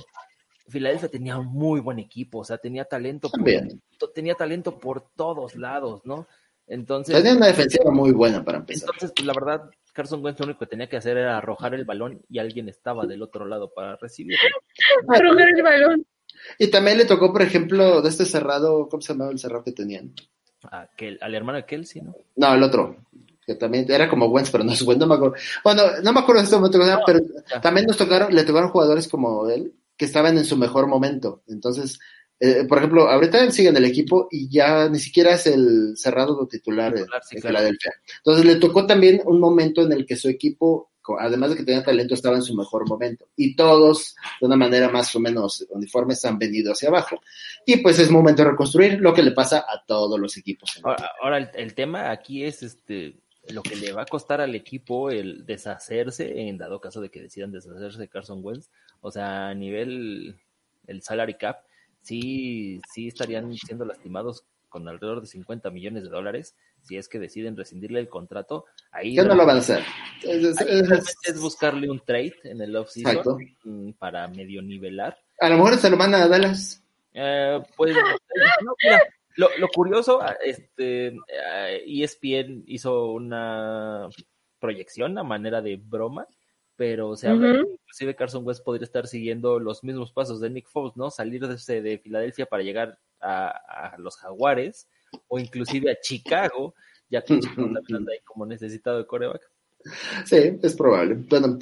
Filadelfia 0.68 1.08
tenía 1.08 1.36
un 1.38 1.46
muy 1.46 1.80
buen 1.80 1.98
equipo, 1.98 2.38
o 2.38 2.44
sea, 2.44 2.58
tenía 2.58 2.84
talento, 2.84 3.30
por, 3.30 4.10
tenía 4.14 4.34
talento 4.34 4.78
por 4.78 5.10
todos 5.14 5.56
lados, 5.56 6.02
¿no? 6.04 6.26
Entonces, 6.66 7.14
Tenía 7.14 7.36
una 7.36 7.48
defensiva 7.48 7.90
muy 7.90 8.12
buena 8.12 8.42
para 8.42 8.58
empezar. 8.58 8.88
entonces, 8.88 9.12
pues, 9.14 9.26
la 9.26 9.34
verdad, 9.34 9.70
Carson 9.92 10.24
Wentz 10.24 10.40
lo 10.40 10.46
único 10.46 10.60
que 10.60 10.66
tenía 10.66 10.88
que 10.88 10.96
hacer 10.96 11.18
era 11.18 11.36
arrojar 11.36 11.74
el 11.74 11.84
balón 11.84 12.22
y 12.30 12.38
alguien 12.38 12.68
estaba 12.70 13.06
del 13.06 13.22
otro 13.22 13.44
lado 13.44 13.70
para 13.74 13.96
recibirlo. 13.96 14.48
Arrojar 15.08 15.48
el 15.54 15.62
balón. 15.62 16.06
Y 16.58 16.68
también 16.68 16.96
le 16.98 17.04
tocó, 17.04 17.30
por 17.32 17.42
ejemplo, 17.42 18.00
de 18.00 18.08
este 18.08 18.24
cerrado, 18.24 18.88
¿cómo 18.88 19.02
se 19.02 19.12
llamaba 19.12 19.30
el 19.32 19.38
cerrado 19.38 19.64
que 19.64 19.72
tenían? 19.72 20.14
A 20.70 20.88
Kel- 20.96 21.18
al 21.20 21.34
hermano 21.34 21.58
de 21.58 21.66
Kelsey, 21.66 22.00
¿no? 22.02 22.16
No, 22.36 22.54
el 22.54 22.62
otro, 22.62 22.96
que 23.46 23.54
también 23.54 23.86
era 23.88 24.08
como 24.08 24.26
Wentz, 24.26 24.50
pero 24.50 24.64
no 24.64 24.72
es 24.72 24.82
Wentz, 24.82 25.00
no 25.00 25.06
me 25.06 25.14
acuerdo. 25.14 25.36
Bueno, 25.62 25.82
no 26.02 26.12
me 26.12 26.20
acuerdo 26.20 26.40
de 26.40 26.44
este 26.44 26.56
momento, 26.56 26.78
pero 27.06 27.20
ya. 27.50 27.60
también 27.60 27.86
nos 27.86 27.96
tocaron, 27.96 28.34
le 28.34 28.44
tocaron 28.44 28.70
jugadores 28.70 29.08
como 29.08 29.48
él, 29.48 29.72
que 29.96 30.04
estaban 30.04 30.36
en 30.36 30.44
su 30.44 30.56
mejor 30.56 30.86
momento. 30.86 31.42
Entonces, 31.46 31.98
eh, 32.40 32.64
por 32.68 32.78
ejemplo, 32.78 33.08
ahorita 33.08 33.42
él 33.42 33.52
sigue 33.52 33.68
en 33.68 33.76
el 33.76 33.84
equipo 33.84 34.28
y 34.30 34.48
ya 34.48 34.88
ni 34.88 34.98
siquiera 34.98 35.32
es 35.32 35.46
el 35.46 35.96
cerrado 35.96 36.46
titular 36.48 36.92
de, 36.92 37.02
Titular, 37.02 37.22
sí, 37.22 37.36
claro. 37.36 37.48
Filadelfia. 37.48 37.92
Entonces, 38.18 38.44
le 38.44 38.56
tocó 38.56 38.86
también 38.86 39.20
un 39.24 39.40
momento 39.40 39.82
en 39.82 39.92
el 39.92 40.04
que 40.04 40.16
su 40.16 40.28
equipo, 40.28 40.90
además 41.18 41.50
de 41.50 41.56
que 41.56 41.62
tenía 41.62 41.84
talento, 41.84 42.14
estaba 42.14 42.36
en 42.36 42.42
su 42.42 42.54
mejor 42.54 42.88
momento. 42.88 43.28
Y 43.36 43.54
todos, 43.54 44.16
de 44.40 44.46
una 44.46 44.56
manera 44.56 44.88
más 44.88 45.14
o 45.14 45.20
menos 45.20 45.64
uniforme, 45.70 46.16
se 46.16 46.26
han 46.26 46.38
venido 46.38 46.72
hacia 46.72 46.88
abajo. 46.88 47.20
Y 47.64 47.76
pues 47.76 47.98
es 47.98 48.10
momento 48.10 48.42
de 48.42 48.50
reconstruir 48.50 49.00
lo 49.00 49.14
que 49.14 49.22
le 49.22 49.30
pasa 49.30 49.58
a 49.60 49.84
todos 49.86 50.18
los 50.18 50.36
equipos. 50.36 50.80
Ahora, 50.82 51.12
ahora 51.22 51.38
el, 51.38 51.50
el 51.54 51.74
tema 51.74 52.10
aquí 52.10 52.44
es 52.44 52.62
este 52.62 53.23
lo 53.50 53.62
que 53.62 53.76
le 53.76 53.92
va 53.92 54.02
a 54.02 54.06
costar 54.06 54.40
al 54.40 54.54
equipo 54.54 55.10
el 55.10 55.44
deshacerse, 55.46 56.40
en 56.48 56.56
dado 56.58 56.80
caso 56.80 57.00
de 57.00 57.10
que 57.10 57.20
decidan 57.22 57.52
deshacerse 57.52 57.98
de 57.98 58.08
Carson 58.08 58.40
Wentz. 58.42 58.70
O 59.00 59.10
sea, 59.10 59.48
a 59.48 59.54
nivel 59.54 60.36
el 60.86 61.02
salary 61.02 61.34
cap, 61.34 61.58
sí, 62.02 62.80
sí 62.92 63.08
estarían 63.08 63.52
siendo 63.54 63.84
lastimados 63.84 64.44
con 64.68 64.88
alrededor 64.88 65.20
de 65.20 65.26
50 65.28 65.70
millones 65.70 66.02
de 66.02 66.08
dólares 66.08 66.54
si 66.82 66.96
es 66.96 67.08
que 67.08 67.18
deciden 67.18 67.56
rescindirle 67.56 68.00
el 68.00 68.08
contrato. 68.08 68.66
Ahí 68.90 69.14
¿Qué 69.14 69.22
no 69.22 69.34
lo 69.34 69.46
van 69.46 69.56
a 69.56 69.60
hacer? 69.60 69.82
Es- 70.22 70.60
es- 71.24 71.40
buscarle 71.40 71.88
un 71.88 72.00
trade 72.00 72.34
en 72.44 72.60
el 72.60 72.74
offseason 72.76 73.94
para 73.98 74.26
medio 74.28 74.60
nivelar. 74.62 75.16
A 75.40 75.48
lo 75.48 75.56
mejor 75.56 75.78
se 75.78 75.88
lo 75.88 75.96
van 75.96 76.14
a 76.14 76.28
Dallas. 76.28 76.82
Eh, 77.14 77.62
pues, 77.76 77.94
no, 77.94 78.74
mira, 78.82 79.02
lo, 79.36 79.48
lo 79.58 79.68
curioso, 79.68 80.20
este, 80.44 81.08
eh, 81.08 81.84
ESPN 81.86 82.64
hizo 82.66 83.12
una 83.12 84.08
proyección 84.58 85.18
a 85.18 85.22
manera 85.22 85.60
de 85.60 85.76
broma, 85.76 86.26
pero 86.76 87.16
se 87.16 87.28
habla 87.28 87.52
Ujú. 87.52 87.64
que 87.64 87.72
inclusive 87.72 88.16
Carson 88.16 88.44
West 88.46 88.64
podría 88.64 88.84
estar 88.84 89.06
siguiendo 89.06 89.58
los 89.58 89.84
mismos 89.84 90.12
pasos 90.12 90.40
de 90.40 90.50
Nick 90.50 90.68
Foles, 90.68 90.96
¿no? 90.96 91.10
Salir 91.10 91.46
desde 91.46 91.82
de 91.82 91.98
Filadelfia 91.98 92.46
para 92.46 92.62
llegar 92.62 92.98
a, 93.20 93.48
a 93.94 93.98
los 93.98 94.16
Jaguares 94.16 94.88
o 95.28 95.38
inclusive 95.38 95.90
a 95.90 96.00
Chicago, 96.00 96.74
ya 97.08 97.22
que 97.22 97.38
Chicago 97.38 97.70
también 97.72 97.96
anda 97.96 98.12
ahí 98.12 98.20
como 98.24 98.46
necesitado 98.46 98.98
de 98.98 99.06
coreback. 99.06 99.42
Sí, 100.24 100.58
es 100.62 100.74
probable. 100.74 101.16
Bueno, 101.28 101.58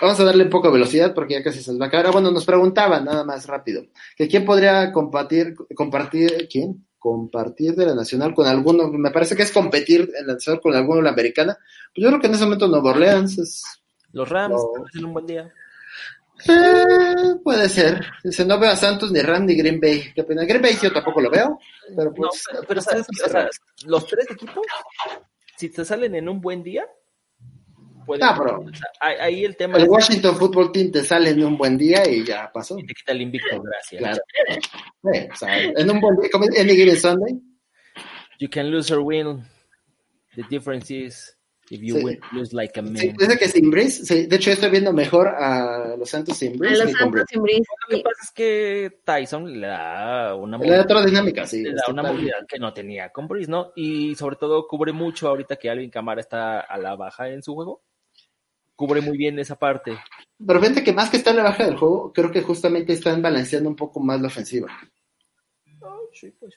vamos 0.00 0.18
a 0.18 0.24
darle 0.24 0.44
un 0.44 0.50
poco 0.50 0.68
de 0.68 0.72
velocidad 0.74 1.14
porque 1.14 1.34
ya 1.34 1.42
casi 1.42 1.62
se 1.62 1.70
nos 1.72 1.80
va 1.80 1.84
a 1.84 1.88
acabar. 1.88 2.06
Ah, 2.06 2.10
Bueno, 2.10 2.30
nos 2.30 2.46
preguntaban 2.46 3.04
nada 3.04 3.22
más 3.22 3.46
rápido, 3.46 3.84
que 4.16 4.28
quién 4.28 4.44
podría 4.46 4.92
compartir, 4.92 5.54
compartir, 5.74 6.48
¿quién? 6.50 6.86
Compartir 6.98 7.74
de 7.76 7.86
la 7.86 7.94
nacional 7.94 8.34
con 8.34 8.46
alguno, 8.46 8.88
me 8.90 9.10
parece 9.10 9.36
que 9.36 9.42
es 9.42 9.52
competir 9.52 10.10
en 10.18 10.26
la 10.26 10.34
nacional 10.34 10.60
con 10.60 10.74
alguno 10.74 10.96
de 10.96 11.02
la 11.04 11.10
americana. 11.10 11.56
Pues 11.94 12.02
yo 12.02 12.08
creo 12.08 12.20
que 12.20 12.26
en 12.26 12.34
ese 12.34 12.44
momento 12.44 12.66
Nueva 12.68 12.90
Orleans 12.90 13.38
es, 13.38 13.62
Los 14.12 14.28
Rams, 14.28 14.60
en 14.94 15.04
un 15.04 15.12
buen 15.12 15.26
día. 15.26 15.52
eh, 16.48 17.34
puede 17.42 17.68
ser. 17.68 18.04
Dice, 18.24 18.44
no 18.44 18.58
veo 18.58 18.70
a 18.70 18.76
Santos 18.76 19.10
ni 19.12 19.20
Ram 19.20 19.46
ni 19.46 19.54
Green 19.56 19.80
Bay. 19.80 20.12
Qué 20.14 20.22
pena. 20.24 20.44
Green 20.44 20.62
Bay 20.62 20.76
yo 20.82 20.92
tampoco 20.92 21.20
lo 21.20 21.30
veo, 21.30 21.58
pero 21.96 22.10
No, 22.10 22.14
pues. 22.16 22.42
pero, 22.50 22.62
pero 22.66 22.80
sabes 22.82 23.06
o 23.24 23.28
sea, 23.28 23.48
los 23.86 24.06
tres 24.06 24.30
equipos, 24.30 24.66
si 25.56 25.70
te 25.70 25.84
salen 25.84 26.14
en 26.14 26.28
un 26.28 26.40
buen 26.40 26.62
día, 26.62 26.86
pueden. 28.06 28.24
Ah, 28.24 28.34
pero- 28.38 28.64
ahí, 29.00 29.44
el 29.44 29.56
tema 29.56 29.76
el 29.76 29.82
es 29.84 29.88
Washington 29.90 30.36
Football 30.36 30.72
Team 30.72 30.90
te 30.92 31.02
sale 31.04 31.30
en 31.30 31.44
un 31.44 31.58
buen 31.58 31.76
día 31.76 32.08
y 32.08 32.24
ya 32.24 32.50
pasó. 32.52 32.78
y 32.78 32.86
te 32.86 32.94
quita 32.94 33.12
el 33.12 33.22
invicto, 33.22 33.60
gracias. 33.60 34.00
Claro. 34.00 34.18
Eh, 35.12 35.28
o 35.32 35.36
sea, 35.36 35.62
en 35.62 35.90
un 35.90 36.00
buen 36.00 36.16
día, 36.16 36.30
como 36.32 36.46
en 36.46 36.68
Given 36.68 36.96
Sunday. 36.96 37.34
You 38.38 38.48
can 38.50 38.70
lose 38.70 38.92
or 38.92 39.00
win. 39.00 39.42
The 40.34 40.42
difference 40.50 40.90
is 40.94 41.32
if 41.70 41.80
you 41.80 41.96
Sí. 41.96 42.04
win, 42.04 42.20
lose 42.32 42.54
like 42.54 42.78
a 42.78 42.82
man. 42.82 42.96
Sí, 42.98 43.12
dice 43.18 43.38
que 43.38 43.48
sin 43.48 43.70
Breeze, 43.70 44.04
sí, 44.04 44.26
de 44.26 44.36
hecho 44.36 44.50
yo 44.50 44.54
estoy 44.54 44.70
viendo 44.70 44.92
mejor 44.92 45.28
a 45.28 45.96
los 45.96 46.08
Santos 46.10 46.36
sin 46.36 46.52
A 46.52 46.58
Breeze 46.58 46.76
los 46.84 46.86
que 46.86 46.92
con 46.92 47.00
Santos 47.12 47.24
sin 47.30 47.42
Breeze. 47.42 47.64
Lo 47.88 47.96
que 47.96 48.02
pasa 48.04 48.20
es 48.22 48.30
que 48.32 49.00
Tyson 49.04 49.58
le 49.60 49.66
da 49.66 50.34
una 50.34 50.58
Le 50.58 50.70
da 50.70 50.82
otra 50.82 51.04
dinámica, 51.04 51.46
sí. 51.46 51.62
le 51.62 51.72
da 51.72 51.84
una 51.88 52.02
movilidad 52.02 52.46
que 52.46 52.58
no 52.58 52.72
tenía 52.74 53.08
con 53.10 53.26
Breeze, 53.26 53.50
¿no? 53.50 53.72
Y 53.74 54.14
sobre 54.16 54.36
todo 54.36 54.66
cubre 54.68 54.92
mucho 54.92 55.28
ahorita 55.28 55.56
que 55.56 55.70
Alvin 55.70 55.88
Kamara 55.90 56.20
está 56.20 56.60
a 56.60 56.76
la 56.76 56.94
baja 56.94 57.30
en 57.30 57.42
su 57.42 57.54
juego. 57.54 57.82
Cubre 58.76 59.00
muy 59.00 59.16
bien 59.16 59.38
esa 59.38 59.56
parte. 59.56 59.98
Pero 60.46 60.60
fíjate 60.60 60.84
que 60.84 60.92
más 60.92 61.10
que 61.10 61.16
está 61.16 61.30
en 61.30 61.38
la 61.38 61.44
baja 61.44 61.64
del 61.64 61.76
juego, 61.76 62.12
creo 62.12 62.30
que 62.30 62.42
justamente 62.42 62.92
están 62.92 63.22
balanceando 63.22 63.68
un 63.68 63.76
poco 63.76 64.00
más 64.00 64.20
la 64.20 64.28
ofensiva. 64.28 64.68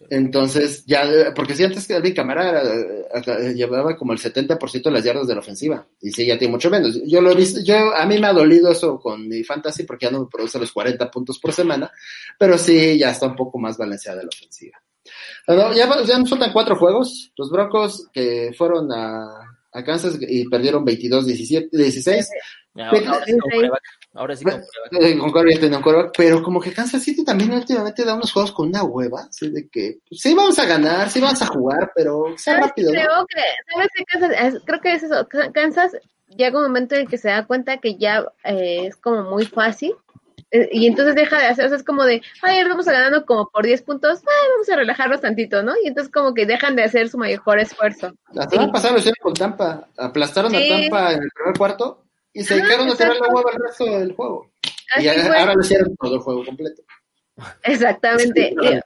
Entonces, 0.09 0.85
ya, 0.85 1.33
porque 1.35 1.53
si 1.53 1.63
antes 1.63 1.87
que 1.87 1.93
Alvin 1.93 2.13
Camara 2.13 2.49
era, 2.49 3.39
eh, 3.39 3.53
llevaba 3.53 3.95
como 3.95 4.13
el 4.13 4.19
70% 4.19 4.83
de 4.83 4.91
las 4.91 5.03
yardas 5.03 5.27
de 5.27 5.33
la 5.33 5.41
ofensiva, 5.41 5.85
y 6.01 6.11
sí, 6.11 6.25
ya 6.25 6.37
tiene 6.37 6.53
mucho 6.53 6.69
menos. 6.69 7.01
Yo 7.05 7.21
lo 7.21 7.31
he 7.31 7.35
visto, 7.35 7.59
yo, 7.61 7.95
a 7.95 8.05
mí 8.05 8.19
me 8.19 8.27
ha 8.27 8.33
dolido 8.33 8.71
eso 8.71 8.99
con 8.99 9.27
mi 9.27 9.43
fantasy 9.43 9.83
porque 9.83 10.05
ya 10.05 10.11
no 10.11 10.21
me 10.21 10.27
produce 10.27 10.59
los 10.59 10.71
40 10.71 11.11
puntos 11.11 11.39
por 11.39 11.53
semana, 11.53 11.91
pero 12.37 12.57
sí, 12.57 12.97
ya 12.97 13.11
está 13.11 13.27
un 13.27 13.35
poco 13.35 13.59
más 13.59 13.77
balanceada 13.77 14.21
la 14.21 14.29
ofensiva. 14.29 14.81
Bueno, 15.47 15.73
ya, 15.73 15.87
ya 16.05 16.19
nos 16.19 16.29
faltan 16.29 16.53
cuatro 16.53 16.75
juegos. 16.75 17.31
Los 17.35 17.49
Broncos 17.49 18.07
que 18.13 18.51
fueron 18.55 18.91
a, 18.91 19.48
a 19.71 19.83
Kansas 19.83 20.17
y 20.19 20.47
perdieron 20.49 20.85
22-16. 20.85 22.25
Ahora, 22.75 23.01
ahora 23.01 23.25
sí. 23.25 23.31
Ahora 24.13 24.35
sí 24.35 24.43
con 25.19 25.31
coreback. 25.31 26.07
Eh, 26.07 26.11
pero 26.17 26.41
como 26.43 26.59
que 26.61 26.71
Kansas 26.71 27.03
City 27.03 27.23
también 27.23 27.51
últimamente 27.51 28.05
da 28.05 28.15
unos 28.15 28.31
juegos 28.31 28.51
con 28.51 28.69
una 28.69 28.83
hueva, 28.83 29.21
así 29.29 29.49
de 29.49 29.67
que 29.69 29.99
pues, 30.07 30.21
sí 30.21 30.33
vamos 30.33 30.57
a 30.59 30.65
ganar, 30.65 31.09
sí 31.09 31.19
vamos 31.19 31.41
a 31.41 31.47
jugar, 31.47 31.91
pero 31.95 32.25
sea 32.37 32.55
¿Sabes? 32.55 32.69
rápido. 32.69 32.91
¿no? 32.93 32.99
Creo 32.99 33.25
que, 33.27 33.41
¿sabes 33.73 33.87
qué? 33.95 34.03
Kansas, 34.05 34.31
es- 34.55 34.61
creo 34.65 34.81
que 34.81 34.93
es 34.93 35.03
eso. 35.03 35.27
Ka- 35.27 35.51
Kansas 35.51 35.91
llega 36.27 36.57
un 36.57 36.63
momento 36.65 36.95
en 36.95 37.01
el 37.01 37.07
que 37.07 37.17
se 37.17 37.29
da 37.29 37.45
cuenta 37.45 37.77
que 37.77 37.97
ya 37.97 38.25
eh, 38.43 38.87
es 38.87 38.95
como 38.95 39.23
muy 39.23 39.45
fácil. 39.45 39.93
Eh, 40.51 40.69
Y 40.71 40.87
entonces 40.87 41.15
deja 41.15 41.37
de 41.39 41.45
hacer, 41.47 41.65
o 41.65 41.69
sea, 41.69 41.77
es 41.77 41.83
como 41.83 42.03
de, 42.05 42.21
ay, 42.41 42.63
vamos 42.67 42.87
a 42.87 42.91
ganando 42.91 43.25
como 43.25 43.49
por 43.49 43.65
10 43.65 43.81
puntos, 43.83 44.19
ay, 44.19 44.49
vamos 44.53 44.69
a 44.69 44.75
relajarnos 44.75 45.21
tantito, 45.21 45.61
¿no? 45.63 45.73
Y 45.83 45.87
entonces 45.87 46.11
como 46.11 46.33
que 46.33 46.45
dejan 46.45 46.75
de 46.75 46.83
hacer 46.83 47.09
su 47.09 47.17
mejor 47.17 47.59
esfuerzo. 47.59 48.13
La 48.33 48.47
semana 48.49 48.71
pasada 48.71 48.93
lo 48.93 48.99
hicieron 48.99 49.17
con 49.21 49.33
Tampa, 49.33 49.87
aplastaron 49.97 50.51
Sí. 50.51 50.57
a 50.71 50.79
Tampa 50.81 51.13
en 51.13 51.23
el 51.23 51.29
primer 51.31 51.57
cuarto 51.57 52.03
y 52.33 52.43
se 52.43 52.55
dedicaron 52.55 52.89
a 52.89 52.95
tirar 52.95 53.15
la 53.19 53.27
hueva 53.27 53.51
el 53.53 53.61
resto 53.63 53.85
del 53.85 54.13
juego. 54.13 54.49
Así 54.95 55.05
y 55.05 55.09
ahora, 55.09 55.23
fue. 55.27 55.37
ahora 55.37 55.53
lo 55.53 55.61
hicieron 55.61 55.95
todo 55.97 56.15
el 56.15 56.21
juego 56.21 56.45
completo. 56.45 56.81
Exactamente. 57.63 58.53
Sí, 58.61 58.79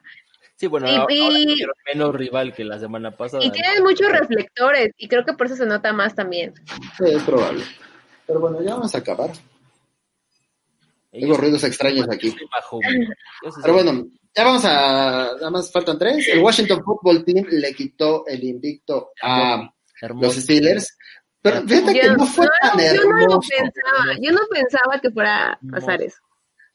Sí, 0.55 0.67
bueno, 0.67 0.87
Y- 0.87 0.95
ahora 0.95 1.07
y- 1.13 1.45
tuvieron 1.45 1.75
menos 1.93 2.15
rival 2.15 2.53
que 2.53 2.63
la 2.63 2.79
semana 2.79 3.11
pasada. 3.11 3.43
Y 3.43 3.51
tienen 3.51 3.83
muchos 3.83 4.09
reflectores, 4.11 4.91
y 4.97 5.07
creo 5.09 5.25
que 5.25 5.33
por 5.33 5.47
eso 5.47 5.55
se 5.57 5.65
nota 5.65 5.91
más 5.91 6.15
también. 6.15 6.53
Sí, 6.97 7.03
es 7.07 7.23
probable. 7.23 7.63
Pero 8.27 8.39
bueno, 8.39 8.61
ya 8.61 8.75
vamos 8.75 8.93
a 8.95 8.99
acabar. 8.99 9.31
Tengo 11.19 11.37
ruidos 11.37 11.63
extraños 11.63 12.07
aquí. 12.11 12.35
Pero 13.61 13.73
bueno, 13.73 14.07
ya 14.35 14.43
vamos 14.43 14.65
a. 14.65 15.31
Nada 15.35 15.49
más 15.51 15.71
faltan 15.71 15.97
tres. 15.99 16.27
El 16.27 16.39
Washington 16.39 16.83
Football 16.83 17.23
Team 17.23 17.45
le 17.49 17.73
quitó 17.73 18.25
el 18.27 18.43
invicto 18.43 19.11
a 19.21 19.69
hermoso. 20.01 20.25
los 20.27 20.35
Steelers. 20.35 20.97
Pero 21.41 21.61
fíjate 21.67 21.93
que 21.93 22.05
Yo, 22.07 22.13
no 22.15 22.25
fue 22.25 22.45
no, 22.45 22.51
tan 22.61 22.79
yo 22.79 23.03
no 23.03 23.11
lo 23.11 23.17
hermoso. 23.23 23.49
pensaba, 23.49 24.17
yo 24.21 24.31
no 24.31 24.39
pensaba 24.49 24.99
que 25.01 25.11
fuera 25.11 25.53
a 25.53 25.59
pasar 25.71 26.01
eso. 26.01 26.17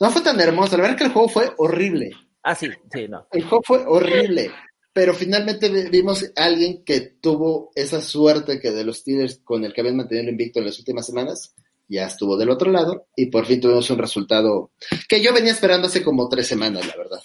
No 0.01 0.11
fue 0.11 0.21
tan 0.23 0.39
hermoso. 0.41 0.77
La 0.77 0.83
verdad 0.83 0.97
es 0.97 0.99
que 0.99 1.07
el 1.07 1.13
juego 1.13 1.29
fue 1.29 1.53
horrible. 1.57 2.11
Ah, 2.43 2.55
sí, 2.55 2.69
sí, 2.93 3.09
no. 3.09 3.27
El 3.33 3.43
juego 3.45 3.63
fue 3.67 3.85
horrible. 3.87 4.53
Pero 4.93 5.15
finalmente 5.15 5.69
vi- 5.69 5.89
vimos 5.91 6.25
a 6.37 6.45
alguien 6.45 6.85
que 6.85 7.01
tuvo 7.01 7.71
esa 7.75 8.01
suerte 8.01 8.61
que 8.61 8.71
de 8.71 8.85
los 8.85 8.99
Steelers 8.99 9.41
con 9.43 9.65
el 9.65 9.73
que 9.73 9.81
habían 9.81 9.97
mantenido 9.97 10.25
el 10.25 10.31
invicto 10.33 10.59
en 10.59 10.67
las 10.67 10.79
últimas 10.79 11.07
semanas, 11.07 11.55
ya 11.89 12.07
estuvo 12.07 12.37
del 12.37 12.51
otro 12.51 12.71
lado 12.71 13.07
y 13.17 13.27
por 13.27 13.47
fin 13.47 13.61
tuvimos 13.61 13.89
un 13.91 13.99
resultado 13.99 14.73
que 15.09 15.23
yo 15.23 15.33
venía 15.33 15.53
esperando 15.53 15.87
hace 15.89 16.03
como 16.03 16.29
tres 16.29 16.47
semanas, 16.47 16.87
la 16.87 16.97
verdad. 16.97 17.21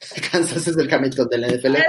Kansas 0.32 0.66
es 0.68 0.76
el 0.76 0.92
Hamilton 0.92 1.28
de 1.28 1.38
la 1.38 1.48
NFL. 1.48 1.76
Ah, 1.76 1.82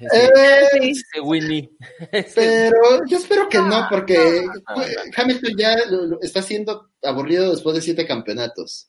Eh, 0.00 0.92
Winnie. 1.22 1.70
Ese- 2.12 2.32
pero 2.70 3.04
yo 3.06 3.18
espero 3.18 3.48
que 3.48 3.58
no, 3.58 3.86
porque 3.90 4.16
no, 4.46 4.76
no. 4.76 4.82
Hamilton 5.16 5.54
ya 5.56 5.76
está 6.22 6.42
siendo 6.42 6.90
aburrido 7.02 7.50
después 7.50 7.74
de 7.76 7.82
siete 7.82 8.06
campeonatos. 8.06 8.88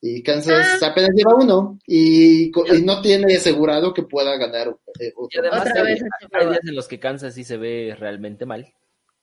Y 0.00 0.22
Kansas 0.22 0.82
Ah. 0.82 0.86
apenas 0.88 1.10
lleva 1.14 1.34
uno 1.34 1.78
y, 1.86 2.50
co- 2.50 2.66
y 2.72 2.82
no 2.82 3.00
tiene 3.00 3.36
asegurado 3.36 3.92
que 3.92 4.02
pueda 4.04 4.36
ganar 4.36 4.68
eh, 5.00 5.08
Y 5.08 5.12
otro. 5.16 5.40
además 5.40 5.60
Otra 5.68 5.82
hay, 5.82 5.94
vez 5.94 6.02
a 6.02 6.38
hay 6.38 6.46
días 6.48 6.60
en 6.64 6.74
los 6.76 6.86
que 6.88 7.00
Kansas 7.00 7.34
sí 7.34 7.44
se 7.44 7.56
ve 7.56 7.96
realmente 7.98 8.46
mal. 8.46 8.72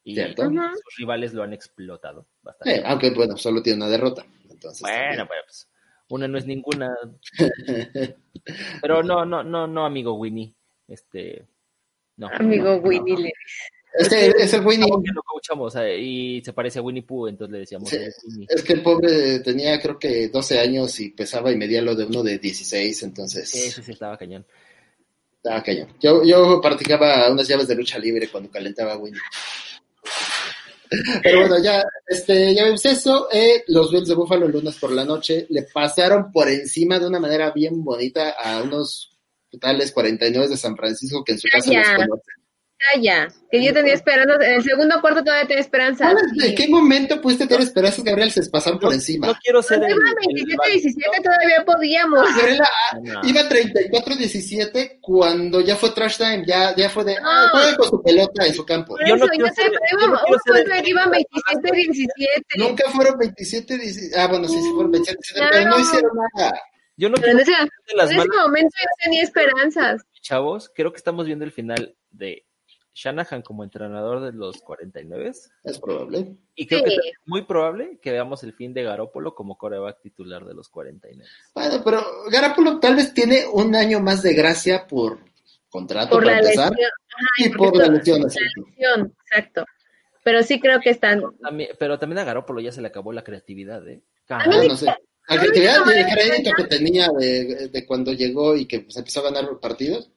Y 0.04 0.16
Cierto. 0.16 0.44
Sus 0.50 0.96
rivales 0.98 1.34
lo 1.34 1.44
han 1.44 1.54
explotado 1.54 2.28
bastante. 2.42 2.76
Eh, 2.80 2.84
aunque 2.86 3.12
bueno, 3.12 3.38
solo 3.38 3.62
tiene 3.64 3.78
una 3.78 3.90
derrota. 3.90 4.26
Entonces, 4.50 4.82
bueno, 4.82 5.28
pues 5.28 5.68
una 6.10 6.28
no 6.28 6.38
es 6.38 6.46
ninguna. 6.46 6.94
Pero 8.82 9.04
no, 9.04 9.26
no, 9.26 9.44
no, 9.44 9.68
no, 9.68 9.86
amigo 9.86 10.14
Winnie. 10.14 10.54
Este, 10.88 11.46
no. 12.18 12.28
Amigo 12.34 12.76
Winnie 12.78 13.32
es 13.96 14.10
que 14.10 14.26
es 14.38 14.54
el 14.54 14.66
Winnie. 14.66 14.90
Lo 15.14 15.22
coachamos 15.24 15.76
eh, 15.76 15.98
y 16.00 16.42
se 16.44 16.52
parece 16.52 16.80
a 16.80 16.82
Winnie 16.82 17.04
Pooh, 17.04 17.28
entonces 17.28 17.54
le 17.54 17.60
decíamos 17.60 17.90
Sí. 17.90 17.98
"Eh, 17.98 18.10
Winnie". 18.28 18.48
Es 18.50 18.64
que 18.64 18.74
el 18.74 18.82
pobre 18.82 19.40
tenía 19.40 19.80
creo 19.80 20.00
que 20.00 20.30
12 20.30 20.60
años 20.60 21.00
y 21.00 21.12
pesaba 21.12 21.52
y 21.52 21.56
medía 21.58 21.82
lo 21.82 21.96
de 21.96 22.06
uno 22.06 22.24
de 22.24 22.40
16, 22.40 23.04
entonces 23.04 23.48
Sí, 23.50 23.70
sí, 23.70 23.84
sí, 23.84 23.92
estaba 23.92 24.18
cañón. 24.18 24.46
estaba 25.38 25.62
cañón. 25.62 25.90
Yo, 26.02 26.24
yo 26.24 26.60
practicaba 26.60 27.32
unas 27.32 27.48
llaves 27.48 27.68
de 27.68 27.76
lucha 27.76 28.00
libre 28.00 28.28
cuando 28.30 28.50
calentaba 28.50 28.94
a 28.94 28.98
Winnie. 28.98 29.22
Pero 31.24 31.42
bueno, 31.42 31.64
ya, 31.64 31.84
este, 32.08 32.54
ya 32.54 32.66
vimos 32.66 32.86
eso. 32.86 33.28
Eh, 33.32 33.64
los 33.68 33.92
Bills 33.92 34.08
de 34.08 34.16
Buffalo 34.16 34.46
el 34.46 34.52
lunes 34.52 34.76
por 34.78 34.92
la 34.92 35.06
noche 35.06 35.48
le 35.50 35.64
pasaron 35.64 36.32
por 36.32 36.50
encima 36.50 37.00
de 37.00 37.08
una 37.08 37.20
manera 37.20 37.52
bien 37.52 37.84
bonita 37.84 38.32
a 38.32 38.62
unos 38.62 39.18
totales 39.50 39.92
49 39.92 40.50
de 40.50 40.58
San 40.58 40.76
Francisco 40.76 41.24
que 41.24 41.34
en 41.34 41.40
su 41.40 41.48
casa 41.48 41.74
los 41.74 41.88
conocen. 41.88 42.43
Ya, 43.02 43.28
que 43.52 43.64
yo 43.64 43.74
tenía 43.74 43.94
esperanza, 43.94 44.36
en 44.46 44.54
el 44.56 44.64
segundo 44.64 45.00
cuarto 45.02 45.24
todavía 45.24 45.48
tenía 45.48 45.62
esperanza. 45.62 46.06
¿Sabes 46.10 46.24
¿En 46.44 46.56
qué 46.56 46.68
momento 46.68 47.20
pudiste 47.22 47.48
tener 47.48 47.64
esperanzas, 47.64 48.04
Gabriel? 48.04 48.32
Se 48.32 48.50
pasaron 48.50 48.80
por 48.80 48.94
encima. 48.94 49.28
No 49.28 49.36
quiero 49.42 49.62
ser 49.62 49.84
el, 49.84 49.90
iba 49.92 50.00
el- 50.22 50.46
27-17 50.84 51.24
todavía 51.24 51.64
podíamos. 51.66 52.22
Gabriela 52.36 52.70
ah, 52.92 52.98
No. 53.02 53.22
iba 53.24 53.42
34-17 53.48 55.00
cuando 55.02 55.62
ya 55.62 55.76
fue 55.76 55.92
trash 55.92 56.18
time, 56.18 56.44
ya, 56.46 56.76
ya 56.76 56.90
fue 56.90 57.04
de, 57.04 57.16
No. 57.16 57.22
ah, 57.30 57.50
juega 57.52 57.78
con 57.78 57.90
su 57.90 58.02
pelota 58.04 58.46
en 58.46 58.54
su 58.54 58.66
campo. 58.66 58.96
Por 58.96 59.08
Yo 59.08 59.16
no 59.16 59.26
eso, 59.26 59.28
quiero 59.34 59.48
yo 59.48 59.54
sé, 59.54 59.62
ser- 59.64 59.72
pero 59.72 59.84
yo 59.92 59.98
no 59.98 60.14
iba- 60.14 60.22
quiero 60.24 60.38
hubo 60.38 60.40
ser 60.44 60.52
un 60.52 60.54
momento 60.54 60.72
el- 60.72 60.78
en 60.78 60.84
que 60.84 60.90
iban 60.90 61.12
27-17. 61.12 62.58
Nunca 62.58 62.90
fueron 62.92 63.18
27-17, 63.20 64.16
ah, 64.18 64.28
bueno, 64.28 64.48
sí, 64.48 64.56
sí 64.62 64.70
fueron 64.74 64.92
27-17, 64.92 65.50
pero 65.52 65.70
no 65.70 65.80
hicieron 65.80 66.12
nada. 66.36 66.62
Yo 66.96 67.10
no 67.10 67.16
Pero 67.16 67.32
en 67.32 67.38
quiero 67.44 67.64
ese, 67.64 67.96
las 67.96 68.12
en 68.12 68.20
ese 68.20 68.28
momento 68.30 68.76
yo 68.80 68.88
tenía 69.04 69.24
esperanzas. 69.24 70.02
chavos. 70.22 70.72
Creo 70.76 70.92
que 70.92 70.98
estamos 70.98 71.26
viendo 71.26 71.44
el 71.44 71.52
final 71.52 71.96
de 72.12 72.46
Shanahan 72.94 73.42
como 73.42 73.64
entrenador 73.64 74.22
de 74.22 74.32
los 74.34 74.62
49 74.62 75.32
Es 75.64 75.80
probable. 75.80 76.36
y 76.56 76.68
creo 76.68 76.80
Sí. 76.80 76.86
que 76.86 76.96
es 77.10 77.16
muy 77.26 77.42
probable 77.44 77.98
que 78.02 78.12
veamos 78.12 78.44
el 78.44 78.54
fin 78.54 78.74
de 78.74 78.84
Garópolo 78.84 79.34
como 79.34 79.58
coreback 79.58 80.02
titular 80.02 80.46
de 80.46 80.54
los 80.54 80.70
49. 80.70 81.24
Bueno, 81.56 81.82
pero 81.84 82.04
Garapolo 82.32 82.80
tal 82.80 82.96
vez 82.96 83.14
tiene 83.14 83.46
un 83.52 83.76
año 83.76 84.00
más 84.00 84.22
de 84.22 84.34
gracia 84.34 84.86
por 84.88 85.20
contrato 85.70 86.12
Por 86.12 86.24
para 86.24 86.36
la 86.36 86.40
empezar 86.42 86.70
lesión. 86.72 86.90
Ajá, 87.16 87.28
y 87.40 87.50
por 87.50 87.78
la 87.78 87.88
lesión. 87.88 88.22
la 88.22 88.28
así. 88.28 88.40
lesión, 88.68 89.14
exacto. 89.26 89.66
Pero 90.24 90.44
sí 90.44 90.60
creo 90.60 90.80
que 90.80 90.92
están. 90.92 91.22
También- 91.42 91.72
pero 91.80 91.98
también 92.00 92.20
a 92.20 92.24
Garópolo 92.24 92.62
ya 92.62 92.72
se 92.72 92.82
le 92.82 92.88
acabó 92.90 93.12
la 93.12 93.24
creatividad, 93.24 93.86
¿eh? 93.90 94.02
Ah, 94.30 94.46
mí- 94.48 94.68
no 94.68 94.76
sé. 94.78 94.86
La 95.28 95.40
creatividad 95.40 95.78
y 95.88 96.00
el 96.00 96.06
crédito 96.06 96.52
que 96.56 96.64
tenía 96.66 97.08
de, 97.18 97.70
de 97.70 97.86
cuando 97.86 98.12
llegó 98.14 98.56
y 98.56 98.66
que 98.66 98.82
pues, 98.82 98.96
empezó 98.98 99.22
a 99.22 99.32
ganar 99.32 99.58
partidos. 99.60 100.12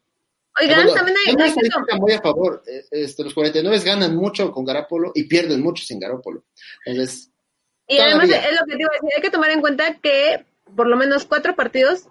Oigan, 0.60 0.76
Bueno, 0.84 0.94
también 0.94 1.16
hay, 1.26 1.34
una 1.34 1.46
estadística 1.46 1.96
muy 1.96 2.12
a 2.12 2.20
favor. 2.20 2.62
Eh, 2.66 2.84
Este, 2.90 3.24
los 3.24 3.34
49 3.34 3.78
ganan 3.84 4.16
mucho 4.16 4.50
con 4.52 4.64
Garapolo 4.64 5.12
y 5.14 5.24
pierden 5.24 5.60
mucho 5.62 5.84
sin 5.84 6.00
Garapolo. 6.00 6.44
Entonces, 6.84 7.30
Y 7.88 7.98
además 7.98 8.24
es 8.24 8.30
lo 8.30 8.66
que 8.66 8.72
a 8.74 8.76
decir, 8.76 9.10
hay 9.16 9.22
que 9.22 9.30
tomar 9.30 9.50
en 9.50 9.60
cuenta 9.60 9.94
que 10.00 10.46
por 10.74 10.86
lo 10.88 10.96
menos 10.96 11.24
cuatro 11.26 11.54
partidos, 11.54 12.08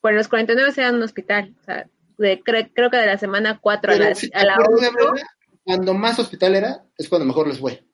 por 0.00 0.12
los 0.12 0.28
49 0.28 0.72
eran 0.76 0.96
un 0.96 1.02
hospital. 1.02 1.54
O 1.60 1.64
sea, 1.64 1.88
de- 2.18 2.40
cre- 2.42 2.70
creo 2.74 2.90
que 2.90 2.96
de 2.98 3.06
la 3.06 3.18
semana 3.18 3.58
4 3.60 3.92
a 3.92 3.94
pero 3.96 4.08
la, 4.08 4.14
si 4.14 4.28
a 4.34 4.44
la 4.44 4.54
acuerdas, 4.54 4.90
8. 4.92 4.96
Gabriela, 4.96 5.28
cuando 5.64 5.94
más 5.94 6.18
hospital 6.18 6.54
era, 6.56 6.84
es 6.96 7.08
cuando 7.08 7.26
mejor 7.26 7.46
les 7.48 7.58
fue. 7.58 7.84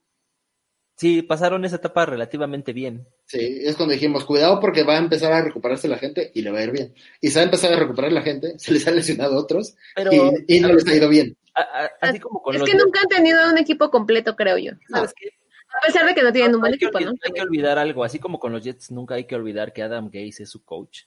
Sí, 0.96 1.22
pasaron 1.22 1.64
esa 1.64 1.76
etapa 1.76 2.06
relativamente 2.06 2.72
bien. 2.72 3.06
Sí, 3.26 3.58
es 3.62 3.76
cuando 3.76 3.94
dijimos, 3.94 4.24
cuidado 4.24 4.60
porque 4.60 4.84
va 4.84 4.94
a 4.94 4.98
empezar 4.98 5.32
a 5.32 5.42
recuperarse 5.42 5.88
la 5.88 5.98
gente 5.98 6.30
y 6.34 6.42
le 6.42 6.52
va 6.52 6.60
a 6.60 6.64
ir 6.64 6.70
bien. 6.70 6.94
Y 7.20 7.28
se 7.30 7.38
va 7.38 7.42
a 7.42 7.44
empezar 7.46 7.72
a 7.72 7.78
recuperar 7.78 8.12
la 8.12 8.22
gente, 8.22 8.54
se 8.58 8.72
les 8.72 8.86
ha 8.86 8.90
lesionado 8.92 9.34
a 9.36 9.40
otros 9.40 9.74
Pero 9.96 10.12
y, 10.12 10.56
y 10.56 10.60
no 10.60 10.68
les 10.72 10.86
ha 10.86 10.94
ido 10.94 11.08
bien. 11.08 11.36
a- 11.54 11.62
a- 11.84 11.90
así 12.00 12.20
como 12.20 12.40
con 12.42 12.54
Es 12.54 12.60
los 12.60 12.68
que 12.70 12.76
nunca 12.76 13.00
han 13.00 13.08
tenido 13.08 13.50
un 13.50 13.58
equipo 13.58 13.90
completo, 13.90 14.36
creo 14.36 14.56
yo. 14.58 14.72
¿sabes 14.88 15.12
qué? 15.16 15.30
A 15.82 15.86
pesar 15.86 16.06
de 16.06 16.14
que 16.14 16.22
no 16.22 16.32
tienen 16.32 16.54
un 16.54 16.60
buen 16.60 16.72
hay, 16.74 16.78
que 16.78 16.84
equipo, 16.86 17.00
¿no? 17.00 17.12
hay 17.24 17.32
que 17.32 17.40
olvidar 17.42 17.78
algo, 17.78 18.04
así 18.04 18.20
como 18.20 18.38
con 18.38 18.52
los 18.52 18.62
Jets, 18.62 18.92
nunca 18.92 19.16
hay 19.16 19.24
que 19.24 19.34
olvidar 19.34 19.72
que 19.72 19.82
Adam 19.82 20.08
Gase 20.12 20.44
es 20.44 20.50
su 20.50 20.62
coach. 20.64 21.00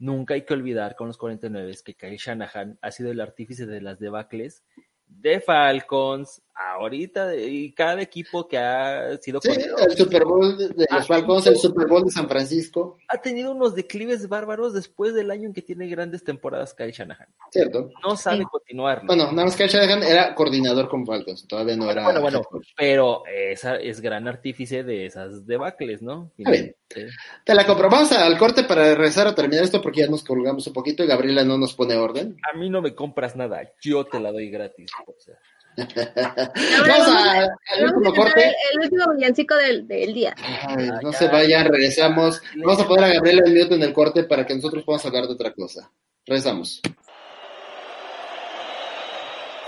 Nunca 0.00 0.34
hay 0.34 0.42
que 0.42 0.52
olvidar 0.52 0.96
con 0.96 1.06
los 1.06 1.16
49 1.16 1.72
que 1.84 1.94
Kyle 1.94 2.16
Shanahan 2.16 2.78
ha 2.82 2.90
sido 2.90 3.12
el 3.12 3.20
artífice 3.20 3.64
de 3.66 3.80
las 3.80 4.00
debacles 4.00 4.64
de 5.06 5.40
Falcons, 5.40 6.42
ahorita, 6.56 7.34
y 7.36 7.72
cada 7.72 8.00
equipo 8.00 8.48
que 8.48 8.56
ha 8.58 9.16
sido 9.18 9.40
Sí, 9.42 9.50
el 9.50 9.96
Super 9.96 10.24
Bowl 10.24 10.56
de 10.56 10.86
Ah, 10.90 10.96
los 10.98 11.06
Falcons, 11.06 11.46
el 11.46 11.56
Super 11.56 11.86
Bowl 11.86 12.04
de 12.04 12.10
San 12.10 12.28
Francisco, 12.28 12.98
ha 13.08 13.18
tenido 13.20 13.52
unos 13.52 13.74
declives 13.74 14.28
bárbaros 14.28 14.72
después 14.72 15.14
del 15.14 15.30
año 15.30 15.46
en 15.48 15.52
que 15.52 15.62
tiene 15.62 15.86
grandes 15.88 16.24
temporadas 16.24 16.74
Kyle 16.74 16.90
Shanahan. 16.92 17.28
¿cierto? 17.50 17.90
No 18.02 18.16
sabe 18.16 18.38
Sí. 18.38 18.44
continuar. 18.50 19.02
¿no? 19.02 19.06
Bueno, 19.08 19.24
nada 19.32 19.44
más 19.44 19.60
el 19.60 19.68
Shanahan 19.68 20.02
era 20.02 20.34
coordinador 20.34 20.88
con 20.88 21.04
Falcons, 21.06 21.46
todavía 21.46 21.76
no 21.76 21.90
era. 21.90 22.04
bueno, 22.04 22.20
bueno, 22.20 22.42
pero 22.76 23.22
esa 23.26 23.76
es 23.76 24.00
gran 24.00 24.26
artífice 24.28 24.82
de 24.82 25.06
esas 25.06 25.46
debacles, 25.46 26.02
¿no? 26.02 26.32
Está 26.38 26.50
bien. 26.50 26.76
Sí. 26.88 27.02
Te 27.44 27.54
la 27.54 27.66
compro. 27.66 27.90
Vamos 27.90 28.12
al 28.12 28.38
corte 28.38 28.62
para 28.64 28.84
regresar 28.94 29.26
a 29.26 29.34
terminar 29.34 29.64
esto 29.64 29.82
porque 29.82 30.00
ya 30.02 30.06
nos 30.08 30.22
colgamos 30.24 30.66
un 30.66 30.72
poquito 30.72 31.02
y 31.02 31.06
Gabriela 31.08 31.44
no 31.44 31.58
nos 31.58 31.74
pone 31.74 31.96
orden. 31.96 32.36
A 32.52 32.56
mí 32.56 32.70
no 32.70 32.80
me 32.80 32.94
compras 32.94 33.34
nada, 33.36 33.60
yo 33.82 34.04
te 34.04 34.20
la 34.20 34.30
doy 34.32 34.50
gratis. 34.50 34.90
o 35.06 35.14
sea. 35.18 35.34
Vamos 35.76 37.08
a- 37.08 37.40
al 37.40 37.48
Vamos 37.80 37.92
último 37.96 38.14
corte. 38.14 38.44
el, 38.44 38.54
el 38.72 38.80
último 38.84 39.04
villancico 39.14 39.54
del, 39.56 39.86
del 39.86 40.14
día. 40.14 40.34
Ay, 40.66 40.90
no 41.02 41.12
ya. 41.12 41.18
se 41.18 41.28
vayan, 41.28 41.66
regresamos. 41.68 42.40
Vamos 42.56 42.80
a 42.80 42.88
poner 42.88 43.04
a 43.04 43.14
Gabriela 43.14 43.42
en 43.46 43.54
mute 43.58 43.74
en 43.74 43.82
el 43.82 43.92
corte 43.92 44.24
para 44.24 44.46
que 44.46 44.54
nosotros 44.54 44.84
podamos 44.84 45.04
hablar 45.06 45.26
de 45.26 45.32
otra 45.34 45.52
cosa. 45.52 45.90
Regresamos. 46.24 46.80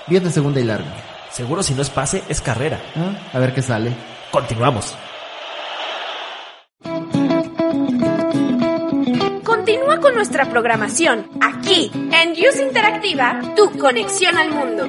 Viene 0.07 0.31
segunda 0.31 0.61
y 0.61 0.65
larga. 0.65 0.95
Seguro 1.31 1.63
si 1.63 1.75
no 1.75 1.83
es 1.83 1.91
pase, 1.91 2.23
es 2.29 2.41
carrera. 2.41 2.81
Ah, 2.97 3.31
A 3.35 3.39
ver 3.39 3.53
qué 3.55 3.61
sale. 3.63 3.93
Continuamos. 4.31 4.97
Continúa 9.45 10.01
con 10.01 10.15
nuestra 10.15 10.47
programación 10.51 11.29
aquí 11.41 11.91
en 11.95 12.33
Use 12.33 12.63
Interactiva, 12.63 13.41
tu 13.57 13.77
conexión 13.79 14.37
al 14.39 14.51
mundo. 14.51 14.89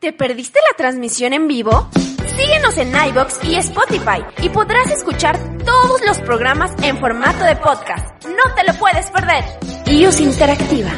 ¿Te 0.00 0.14
perdiste 0.14 0.58
la 0.70 0.78
transmisión 0.78 1.34
en 1.34 1.46
vivo? 1.46 1.90
Síguenos 2.34 2.78
en 2.78 2.88
iBox 2.88 3.44
y 3.44 3.56
Spotify 3.56 4.24
y 4.42 4.48
podrás 4.48 4.90
escuchar 4.90 5.38
todos 5.62 6.00
los 6.06 6.18
programas 6.20 6.70
en 6.82 6.98
formato 6.98 7.44
de 7.44 7.54
podcast. 7.56 8.24
No 8.24 8.54
te 8.56 8.64
lo 8.66 8.78
puedes 8.78 9.10
perder. 9.10 9.44
Use 9.86 10.22
Interactiva. 10.22 10.90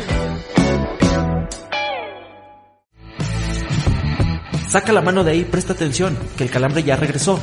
Saca 4.68 4.92
la 4.92 5.02
mano 5.02 5.24
de 5.24 5.32
ahí, 5.32 5.44
presta 5.46 5.72
atención, 5.72 6.16
que 6.36 6.44
el 6.44 6.50
calambre 6.52 6.84
ya 6.84 6.94
regresó. 6.94 7.40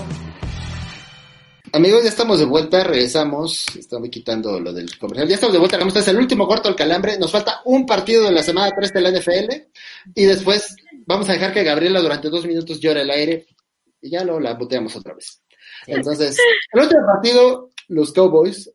Amigos, 1.71 2.03
ya 2.03 2.09
estamos 2.09 2.39
de 2.39 2.45
vuelta, 2.45 2.83
regresamos. 2.83 3.65
Estamos 3.77 4.09
quitando 4.09 4.59
lo 4.59 4.73
del 4.73 4.97
comercial. 4.97 5.27
Ya 5.27 5.35
estamos 5.35 5.53
de 5.53 5.59
vuelta, 5.59 5.77
regresamos. 5.77 5.99
Este 5.99 6.11
es 6.11 6.15
el 6.15 6.21
último 6.21 6.47
corto 6.47 6.69
del 6.69 6.75
calambre. 6.75 7.19
Nos 7.19 7.31
falta 7.31 7.61
un 7.65 7.85
partido 7.85 8.23
de 8.23 8.31
la 8.31 8.41
semana 8.41 8.71
3 8.73 8.93
de 8.93 9.01
la 9.01 9.11
NFL. 9.11 9.55
Y 10.15 10.23
después 10.23 10.75
vamos 11.09 11.27
a 11.27 11.33
dejar 11.33 11.51
que 11.51 11.63
Gabriela 11.63 11.99
durante 11.99 12.29
dos 12.29 12.45
minutos 12.45 12.79
llore 12.79 13.01
al 13.01 13.09
aire. 13.09 13.47
Y 13.99 14.11
ya 14.11 14.23
luego 14.23 14.39
la 14.39 14.53
boteamos 14.53 14.95
otra 14.95 15.15
vez. 15.15 15.41
Entonces, 15.87 16.37
el 16.73 16.81
último 16.83 17.05
partido, 17.05 17.69
los 17.89 18.13
Cowboys, 18.13 18.71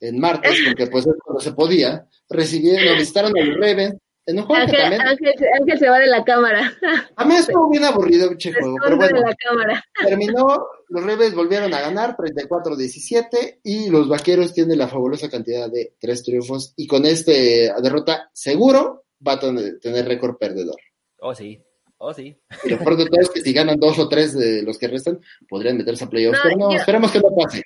en 0.00 0.18
martes, 0.18 0.58
porque 0.66 0.86
pues 0.88 1.06
es 1.06 1.14
cuando 1.22 1.40
se 1.40 1.52
podía, 1.52 2.08
recibieron, 2.28 2.86
lo 2.86 2.94
visitaron 2.94 3.32
a 3.38 3.44
los 3.44 3.56
Ravens. 3.56 3.96
En 4.26 4.38
un 4.38 4.46
juego 4.46 4.64
que 4.64 4.78
Ángel, 4.78 4.80
también. 4.80 5.00
Ángel, 5.02 5.34
Ángel 5.60 5.78
se 5.78 5.88
va 5.90 5.98
de 5.98 6.06
la 6.06 6.24
cámara. 6.24 6.72
A 7.16 7.24
mí 7.26 7.36
estuvo 7.36 7.68
bien 7.68 7.84
aburrido, 7.84 8.30
pinche 8.30 8.52
Se 8.52 8.58
juego. 8.58 8.76
Pero 8.82 8.96
bueno, 8.96 9.20
de 9.20 9.26
la 9.26 9.34
cámara. 9.34 9.84
terminó, 10.02 10.66
los 10.88 11.04
Ravens 11.04 11.34
volvieron 11.34 11.74
a 11.74 11.80
ganar 11.82 12.16
34-17 12.16 13.60
y 13.62 13.90
los 13.90 14.08
Vaqueros 14.08 14.54
tienen 14.54 14.78
la 14.78 14.88
fabulosa 14.88 15.28
cantidad 15.28 15.70
de 15.70 15.94
tres 16.00 16.24
triunfos 16.24 16.72
y 16.74 16.86
con 16.86 17.04
este 17.04 17.70
derrota 17.82 18.30
seguro 18.32 19.04
va 19.26 19.34
a 19.34 19.40
tener, 19.40 19.78
tener 19.78 20.08
récord 20.08 20.38
perdedor. 20.38 20.80
Oh, 21.20 21.34
sí. 21.34 21.62
Oh, 22.06 22.12
sí. 22.12 22.36
Y 22.64 22.68
lo 22.70 22.78
peor 22.78 22.96
de 22.98 23.06
todo 23.06 23.20
es 23.20 23.30
que 23.30 23.40
si 23.40 23.52
ganan 23.54 23.76
dos 23.80 23.98
o 23.98 24.08
tres 24.08 24.34
de 24.36 24.62
los 24.62 24.78
que 24.78 24.88
restan, 24.88 25.20
podrían 25.48 25.78
meterse 25.78 26.04
a 26.04 26.08
playoffs, 26.10 26.36
No, 26.36 26.42
pero 26.44 26.56
no, 26.58 26.70
yo- 26.70 26.76
esperemos 26.78 27.10
que 27.10 27.18
no 27.20 27.34
pase. 27.34 27.62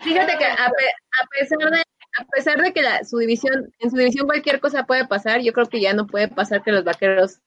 Fíjate 0.00 0.36
que 0.38 0.44
a, 0.44 0.56
pe- 0.56 0.94
a 1.22 1.26
pesar 1.38 1.70
de 1.70 1.78
a 2.18 2.24
pesar 2.26 2.60
de 2.60 2.72
que 2.72 2.82
la, 2.82 3.04
su 3.04 3.18
división 3.18 3.72
en 3.78 3.90
su 3.90 3.96
división 3.96 4.26
cualquier 4.26 4.60
cosa 4.60 4.84
puede 4.84 5.06
pasar, 5.06 5.40
yo 5.40 5.52
creo 5.52 5.68
que 5.68 5.80
ya 5.80 5.92
no 5.94 6.06
puede 6.06 6.28
pasar 6.28 6.62
que 6.62 6.72
los 6.72 6.84
vaqueros. 6.84 7.38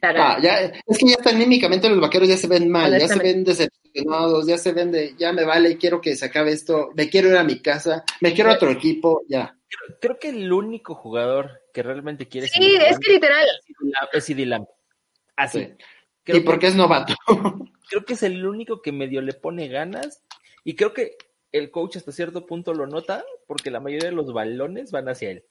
Ah, 0.00 0.38
ya, 0.40 0.60
es 0.60 0.96
que 0.96 1.06
ya 1.08 1.14
están 1.14 1.34
anímicamente 1.34 1.88
los 1.88 2.00
Vaqueros 2.00 2.28
ya 2.28 2.36
se 2.36 2.46
ven 2.46 2.70
mal, 2.70 2.96
ya 2.96 3.08
se 3.08 3.18
ven 3.18 3.42
decepcionados, 3.42 4.46
ya 4.46 4.56
se 4.56 4.70
ven 4.72 4.92
de, 4.92 5.16
ya 5.18 5.32
me 5.32 5.44
vale, 5.44 5.76
quiero 5.76 6.00
que 6.00 6.14
se 6.14 6.24
acabe 6.26 6.52
esto, 6.52 6.90
me 6.94 7.08
quiero 7.10 7.28
ir 7.30 7.36
a 7.36 7.42
mi 7.42 7.60
casa, 7.60 8.04
me 8.20 8.32
quiero 8.32 8.50
a 8.50 8.54
otro 8.54 8.70
equipo, 8.70 9.22
ya. 9.28 9.56
Creo 10.00 10.16
que 10.20 10.28
el 10.28 10.52
único 10.52 10.94
jugador 10.94 11.62
que 11.74 11.82
realmente 11.82 12.28
quiere 12.28 12.46
sí, 12.46 12.76
es 12.80 12.96
que 13.00 13.12
literal, 13.14 13.44
es 14.12 14.24
CD 14.24 14.46
Lamb. 14.46 14.66
Así. 15.38 15.72
Sí. 16.26 16.36
Y 16.36 16.40
porque 16.40 16.66
es 16.66 16.74
novato. 16.74 17.14
creo 17.88 18.04
que 18.04 18.14
es 18.14 18.22
el 18.22 18.44
único 18.44 18.82
que 18.82 18.92
medio 18.92 19.22
le 19.22 19.32
pone 19.32 19.68
ganas 19.68 20.22
y 20.64 20.76
creo 20.76 20.92
que 20.92 21.16
el 21.52 21.70
coach 21.70 21.96
hasta 21.96 22.12
cierto 22.12 22.44
punto 22.44 22.74
lo 22.74 22.86
nota 22.86 23.24
porque 23.46 23.70
la 23.70 23.80
mayoría 23.80 24.10
de 24.10 24.14
los 24.14 24.32
balones 24.32 24.90
van 24.90 25.08
hacia 25.08 25.30
él. 25.30 25.44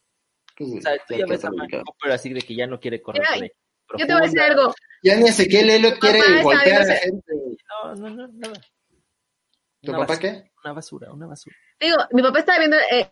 O 0.59 0.81
sea, 0.81 0.93
tú 1.07 1.15
ya 1.15 1.25
ves 1.25 1.45
a 1.45 1.51
Mike 1.51 1.81
Cooper 1.83 2.11
así 2.11 2.33
de 2.33 2.41
que 2.41 2.55
ya 2.55 2.67
no 2.67 2.79
quiere 2.79 3.01
correr. 3.01 3.21
Mira, 3.21 3.49
por 3.87 3.95
ahí 3.95 4.01
yo 4.01 4.07
te 4.07 4.13
voy 4.13 4.21
a 4.21 4.25
decir 4.25 4.41
algo. 4.41 4.73
Ya 5.03 5.15
ni 5.15 5.27
Ezequiel 5.27 5.69
Elliott 5.69 5.99
quiere 5.99 6.43
golpear 6.43 6.81
a 6.81 6.85
la 6.85 6.95
gente. 6.95 7.33
No, 7.69 7.95
no, 7.95 8.09
no, 8.09 8.27
nada. 8.27 8.61
¿Tu 9.81 9.91
Una 9.91 9.99
papá 9.99 10.13
basura, 10.13 10.19
qué? 10.19 10.51
Una 10.63 10.73
basura, 10.73 11.13
una 11.13 11.27
basura. 11.27 11.55
Digo, 11.79 11.97
mi 12.11 12.21
papá 12.21 12.39
estaba 12.39 12.59
viendo 12.59 12.77
eh, 12.91 13.11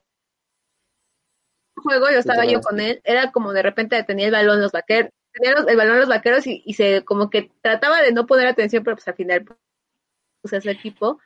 un 1.77 1.83
juego, 1.83 2.09
yo 2.11 2.19
estaba 2.19 2.45
yo 2.45 2.59
con 2.61 2.79
él, 2.79 2.99
era 3.03 3.31
como 3.31 3.53
de 3.53 3.61
repente 3.61 4.03
tenía 4.03 4.25
el 4.25 4.31
balón 4.31 4.61
los 4.61 4.71
vaqueros, 4.71 5.11
tenía 5.35 5.53
los- 5.53 5.67
el 5.67 5.77
balón 5.77 5.99
los 5.99 6.09
vaqueros 6.09 6.47
y, 6.47 6.63
y 6.65 6.73
se 6.73 7.03
como 7.05 7.29
que 7.29 7.51
trataba 7.61 8.01
de 8.01 8.11
no 8.11 8.25
poner 8.25 8.47
atención, 8.47 8.83
pero 8.83 8.95
pues 8.95 9.07
al 9.07 9.15
final 9.15 9.45
puse 10.41 10.57
a 10.57 10.61
su 10.61 10.69
equipo. 10.69 11.19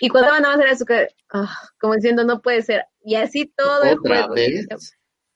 Y 0.00 0.08
cuando 0.10 0.30
nada 0.38 0.56
más 0.56 0.60
era 0.64 0.76
su 0.76 0.84
cara, 0.84 1.08
ah, 1.32 1.52
como 1.80 1.94
diciendo 1.94 2.22
no 2.24 2.40
puede 2.40 2.62
ser. 2.62 2.84
Y 3.04 3.16
así 3.16 3.52
todo 3.56 3.82
el 3.84 3.98
¿Otra 3.98 4.18
juego. 4.28 4.34
vez? 4.34 4.66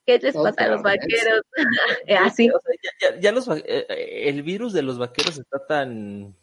¿Qué 0.07 0.19
les 0.19 0.35
pasa 0.35 0.51
¿Otra 0.51 0.65
a 0.67 0.69
los 0.69 0.83
vez? 0.83 0.97
vaqueros? 0.99 1.43
Eh, 2.07 2.17
así. 2.17 2.49
O 2.51 2.59
sea, 2.61 3.19
ya, 3.21 3.33
los, 3.33 3.49
va- 3.49 3.59
eh, 3.59 3.87
eh, 3.89 4.29
el 4.29 4.43
virus 4.43 4.73
de 4.73 4.83
los 4.83 4.99
vaqueros 4.99 5.39
está 5.39 5.65
tan 5.67 6.37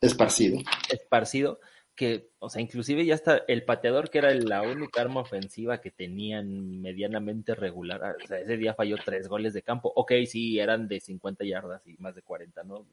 Esparcido. 0.00 0.58
esparcido 0.90 1.60
que, 1.94 2.30
o 2.40 2.50
sea, 2.50 2.60
inclusive 2.60 3.04
ya 3.06 3.14
está 3.14 3.42
el 3.48 3.64
pateador, 3.64 4.10
que 4.10 4.18
era 4.18 4.34
la 4.34 4.62
única 4.62 5.00
arma 5.00 5.20
ofensiva 5.20 5.80
que 5.80 5.90
tenían 5.92 6.80
medianamente 6.80 7.54
regular. 7.54 8.00
ah, 8.04 8.14
O 8.22 8.26
sea, 8.26 8.40
ese 8.40 8.56
día 8.56 8.74
falló 8.74 8.96
tres 9.04 9.28
goles 9.28 9.54
de 9.54 9.62
campo. 9.62 9.92
Ok, 9.94 10.12
sí, 10.26 10.58
eran 10.58 10.88
de 10.88 11.00
50 11.00 11.44
yardas 11.44 11.86
y 11.86 11.96
más 11.98 12.14
de 12.14 12.22
40, 12.22 12.64
¿no? 12.64 12.86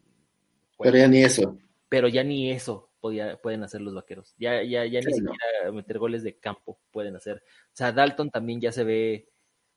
Pero 0.80 0.98
ya 0.98 1.08
ni 1.08 1.24
eso. 1.24 1.58
pero 1.90 2.08
ya 2.08 2.24
ni 2.24 2.52
eso 2.52 2.90
podía, 3.00 3.38
pueden 3.38 3.64
hacer 3.64 3.82
los 3.82 3.94
vaqueros. 3.94 4.36
Ya, 4.38 4.64
ya, 4.64 4.86
ya 4.86 5.00
ni 5.02 5.14
Sí, 5.14 5.22
no. 5.22 5.32
siquiera 5.34 5.72
meter 5.72 5.98
goles 6.00 6.24
de 6.24 6.38
campo 6.38 6.80
pueden 6.92 7.16
hacer. 7.16 7.38
O 7.38 7.74
sea, 7.76 7.92
Dalton 7.92 8.30
también 8.32 8.62
ya 8.62 8.72
se 8.72 8.84
ve, 8.84 9.28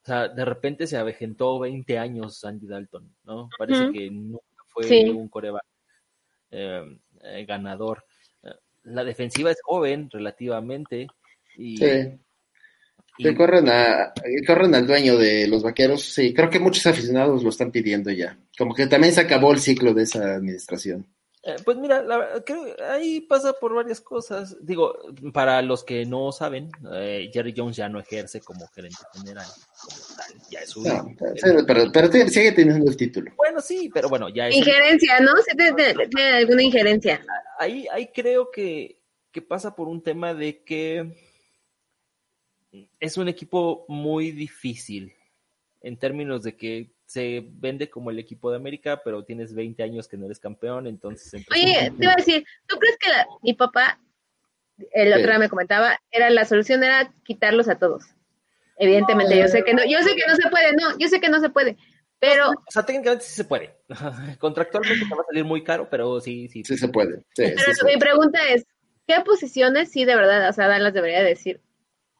o 0.02 0.06
sea, 0.06 0.28
de 0.28 0.44
repente 0.44 0.86
se 0.86 0.96
avejentó 0.98 1.58
20 1.58 1.98
años 1.98 2.44
Andy 2.44 2.66
Dalton, 2.66 3.14
¿no? 3.24 3.48
Parece 3.58 3.90
que 3.92 4.10
nunca 4.10 4.44
fue 4.68 4.84
Sí. 4.84 5.08
un 5.08 5.28
coreback 5.28 5.64
eh, 6.50 6.98
eh, 7.22 7.44
ganador. 7.46 8.04
La 8.84 9.04
defensiva 9.04 9.50
es 9.50 9.58
joven 9.62 10.08
relativamente 10.10 11.06
y 11.56 11.76
Sí. 11.78 11.84
Que 13.16 13.28
Y- 13.30 13.34
a, 13.68 14.12
que 14.44 14.54
al 14.74 14.86
dueño 14.88 15.16
de 15.16 15.46
los 15.46 15.62
vaqueros, 15.62 16.02
sí, 16.02 16.34
creo 16.34 16.50
que 16.50 16.58
muchos 16.58 16.84
aficionados 16.86 17.44
lo 17.44 17.50
están 17.50 17.70
pidiendo 17.70 18.10
ya. 18.10 18.36
Como 18.58 18.74
que 18.74 18.88
también 18.88 19.12
se 19.14 19.20
acabó 19.20 19.52
el 19.52 19.60
ciclo 19.60 19.94
de 19.94 20.02
esa 20.02 20.34
administración. 20.34 21.06
Eh, 21.46 21.56
Pues 21.64 21.76
mira, 21.76 22.02
la 22.02 22.16
verdad, 22.18 22.42
creo 22.44 22.64
que 22.74 22.82
ahí 22.82 23.20
pasa 23.20 23.52
por 23.52 23.74
varias 23.74 24.00
cosas. 24.00 24.56
Digo, 24.64 24.96
para 25.32 25.60
los 25.62 25.84
que 25.84 26.06
no 26.06 26.32
saben, 26.32 26.70
eh, 26.92 27.30
Jerry 27.32 27.52
Jones 27.56 27.76
ya 27.76 27.88
no 27.88 28.00
ejerce 28.00 28.40
como 28.40 28.66
gerente 28.68 28.96
general, 29.12 29.46
como 29.82 30.16
tal, 30.16 30.50
ya 30.50 30.60
es 30.60 30.74
un... 30.76 30.84
No, 30.84 31.14
pero, 31.18 31.66
pero, 31.66 31.92
pero 31.92 32.10
te- 32.10 32.28
sigue 32.30 32.52
teniendo 32.52 32.90
el 32.90 32.96
título. 32.96 33.32
Bueno, 33.36 33.60
sí, 33.60 33.90
pero 33.92 34.08
bueno, 34.08 34.28
ya 34.30 34.48
es... 34.48 34.54
un- 34.54 34.60
Injerencia, 34.60 35.20
¿no? 35.20 35.32
Sí 35.46 35.56
tiene, 35.56 35.74
tiene- 35.74 36.08
tiene 36.08 36.30
alguna 36.30 36.62
injerencia. 36.62 37.24
Ahí, 37.58 37.86
ahí 37.92 38.08
creo 38.12 38.50
que, 38.50 38.98
que 39.30 39.42
pasa 39.42 39.74
por 39.76 39.88
un 39.88 40.02
tema 40.02 40.32
de 40.32 40.62
que 40.64 41.14
es 42.98 43.16
un 43.18 43.28
equipo 43.28 43.84
muy 43.88 44.30
difícil 44.32 45.12
en 45.82 45.96
términos 45.98 46.42
de 46.42 46.56
que 46.56 46.93
se 47.06 47.44
vende 47.52 47.90
como 47.90 48.10
el 48.10 48.18
equipo 48.18 48.50
de 48.50 48.56
América, 48.56 49.00
pero 49.04 49.24
tienes 49.24 49.54
20 49.54 49.82
años 49.82 50.08
que 50.08 50.16
no 50.16 50.26
eres 50.26 50.38
campeón, 50.40 50.86
entonces... 50.86 51.32
Oye, 51.52 51.92
te 51.98 52.04
iba 52.04 52.12
a 52.12 52.16
decir, 52.16 52.44
¿tú 52.66 52.76
crees 52.78 52.96
que 52.98 53.10
la- 53.10 53.26
mi 53.42 53.52
papá, 53.54 54.00
el 54.92 55.08
otro 55.08 55.22
Sí. 55.22 55.28
día 55.28 55.38
me 55.38 55.48
comentaba, 55.48 55.98
era 56.10 56.30
la 56.30 56.44
solución 56.44 56.82
era 56.82 57.12
quitarlos 57.24 57.68
a 57.68 57.78
todos? 57.78 58.04
Evidentemente, 58.76 59.38
yo 59.38 59.46
sé 59.48 59.62
que 59.62 59.74
no, 59.74 59.82
yo 59.84 59.98
sé 60.02 60.16
que 60.16 60.26
no 60.26 60.34
se 60.34 60.48
puede, 60.50 60.72
no, 60.72 60.98
yo 60.98 61.08
sé 61.08 61.20
que 61.20 61.28
no 61.28 61.40
se 61.40 61.50
puede, 61.50 61.76
pero 62.18 62.48
O 62.50 62.70
sea, 62.70 62.84
técnicamente 62.84 63.24
sí 63.24 63.34
se 63.34 63.44
puede. 63.44 63.76
Contractualmente 64.40 65.04
te 65.04 65.14
va 65.14 65.22
a 65.22 65.26
salir 65.26 65.44
muy 65.44 65.62
caro, 65.62 65.88
pero 65.90 66.20
sí, 66.20 66.48
sí. 66.48 66.64
Sí 66.64 66.76
se 66.76 66.88
puede. 66.88 67.18
Sí, 67.34 67.44
Pero 67.54 67.74
sí. 67.74 67.84
mi 67.86 67.96
pregunta 67.98 68.40
es, 68.48 68.66
¿qué 69.06 69.20
posiciones 69.24 69.90
sí 69.92 70.04
de 70.04 70.16
verdad, 70.16 70.48
o 70.48 70.52
sea, 70.52 70.66
Dallas 70.68 70.94
debería 70.94 71.22
decir? 71.22 71.60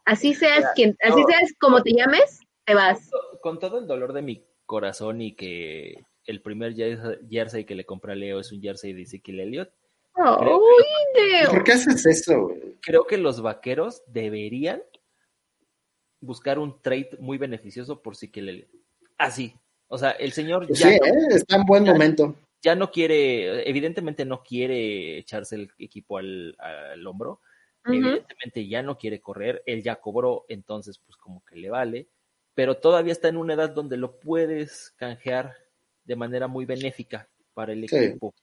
Así 0.04 0.34
seas 0.34 0.66
quien, 0.74 0.96
así 1.02 1.22
seas 1.26 1.54
como 1.58 1.82
te 1.82 1.92
llames, 1.94 2.40
te 2.66 2.74
vas. 2.74 3.10
Con 3.40 3.58
todo 3.58 3.78
el 3.78 3.86
dolor 3.86 4.12
de 4.12 4.20
mi 4.22 4.44
corazón 4.66 5.20
y 5.20 5.34
que 5.34 6.04
el 6.26 6.40
primer 6.42 6.74
jer- 6.74 7.20
jersey 7.28 7.64
que 7.64 7.74
le 7.74 7.84
compré 7.84 8.12
a 8.12 8.16
Leo 8.16 8.40
es 8.40 8.50
un 8.52 8.60
jersey 8.62 8.92
de 8.92 9.02
Ezekiel 9.02 9.40
Elliott, 9.40 9.70
Uy, 10.16 10.84
Leo. 11.14 11.50
¿Por 11.50 11.64
qué 11.64 11.72
haces 11.72 12.06
eso? 12.06 12.42
güey? 12.48 12.76
creo 12.80 13.04
que 13.06 13.16
los 13.18 13.40
vaqueros 13.42 14.02
deberían 14.06 14.82
buscar 16.20 16.58
un 16.58 16.80
trade 16.80 17.10
muy 17.18 17.38
beneficioso 17.38 18.00
por 18.02 18.14
Ezekiel 18.14 18.48
Elliott. 18.48 18.70
Así. 19.18 19.54
O 19.88 19.98
sea, 19.98 20.12
el 20.12 20.32
señor 20.32 20.66
Pues 20.66 20.78
ya, 20.78 20.88
sí, 20.90 20.98
no, 21.00 21.06
¿eh? 21.06 21.26
está 21.30 21.56
en 21.56 21.64
buen 21.64 21.84
momento. 21.84 22.34
ya 22.62 22.74
no 22.74 22.90
quiere, 22.90 23.68
evidentemente 23.68 24.24
no 24.24 24.42
quiere 24.42 25.18
echarse 25.18 25.56
el 25.56 25.70
equipo 25.78 26.18
al, 26.18 26.54
al 26.58 27.06
hombro. 27.06 27.40
Evidentemente 27.86 28.66
ya 28.66 28.82
no 28.82 28.96
quiere 28.96 29.20
correr, 29.20 29.62
él 29.66 29.82
ya 29.82 29.96
cobró, 29.96 30.46
entonces 30.48 30.98
pues 31.04 31.18
como 31.18 31.44
que 31.44 31.56
le 31.56 31.68
vale, 31.68 32.08
pero 32.54 32.76
todavía 32.76 33.12
está 33.12 33.28
en 33.28 33.36
una 33.36 33.54
edad 33.54 33.70
donde 33.70 33.96
lo 33.96 34.18
puedes 34.18 34.92
canjear 34.96 35.54
de 36.04 36.16
manera 36.16 36.46
muy 36.46 36.64
benéfica 36.64 37.28
para 37.54 37.72
el 37.72 37.88
Sí. 37.88 37.96
equipo. 37.96 38.34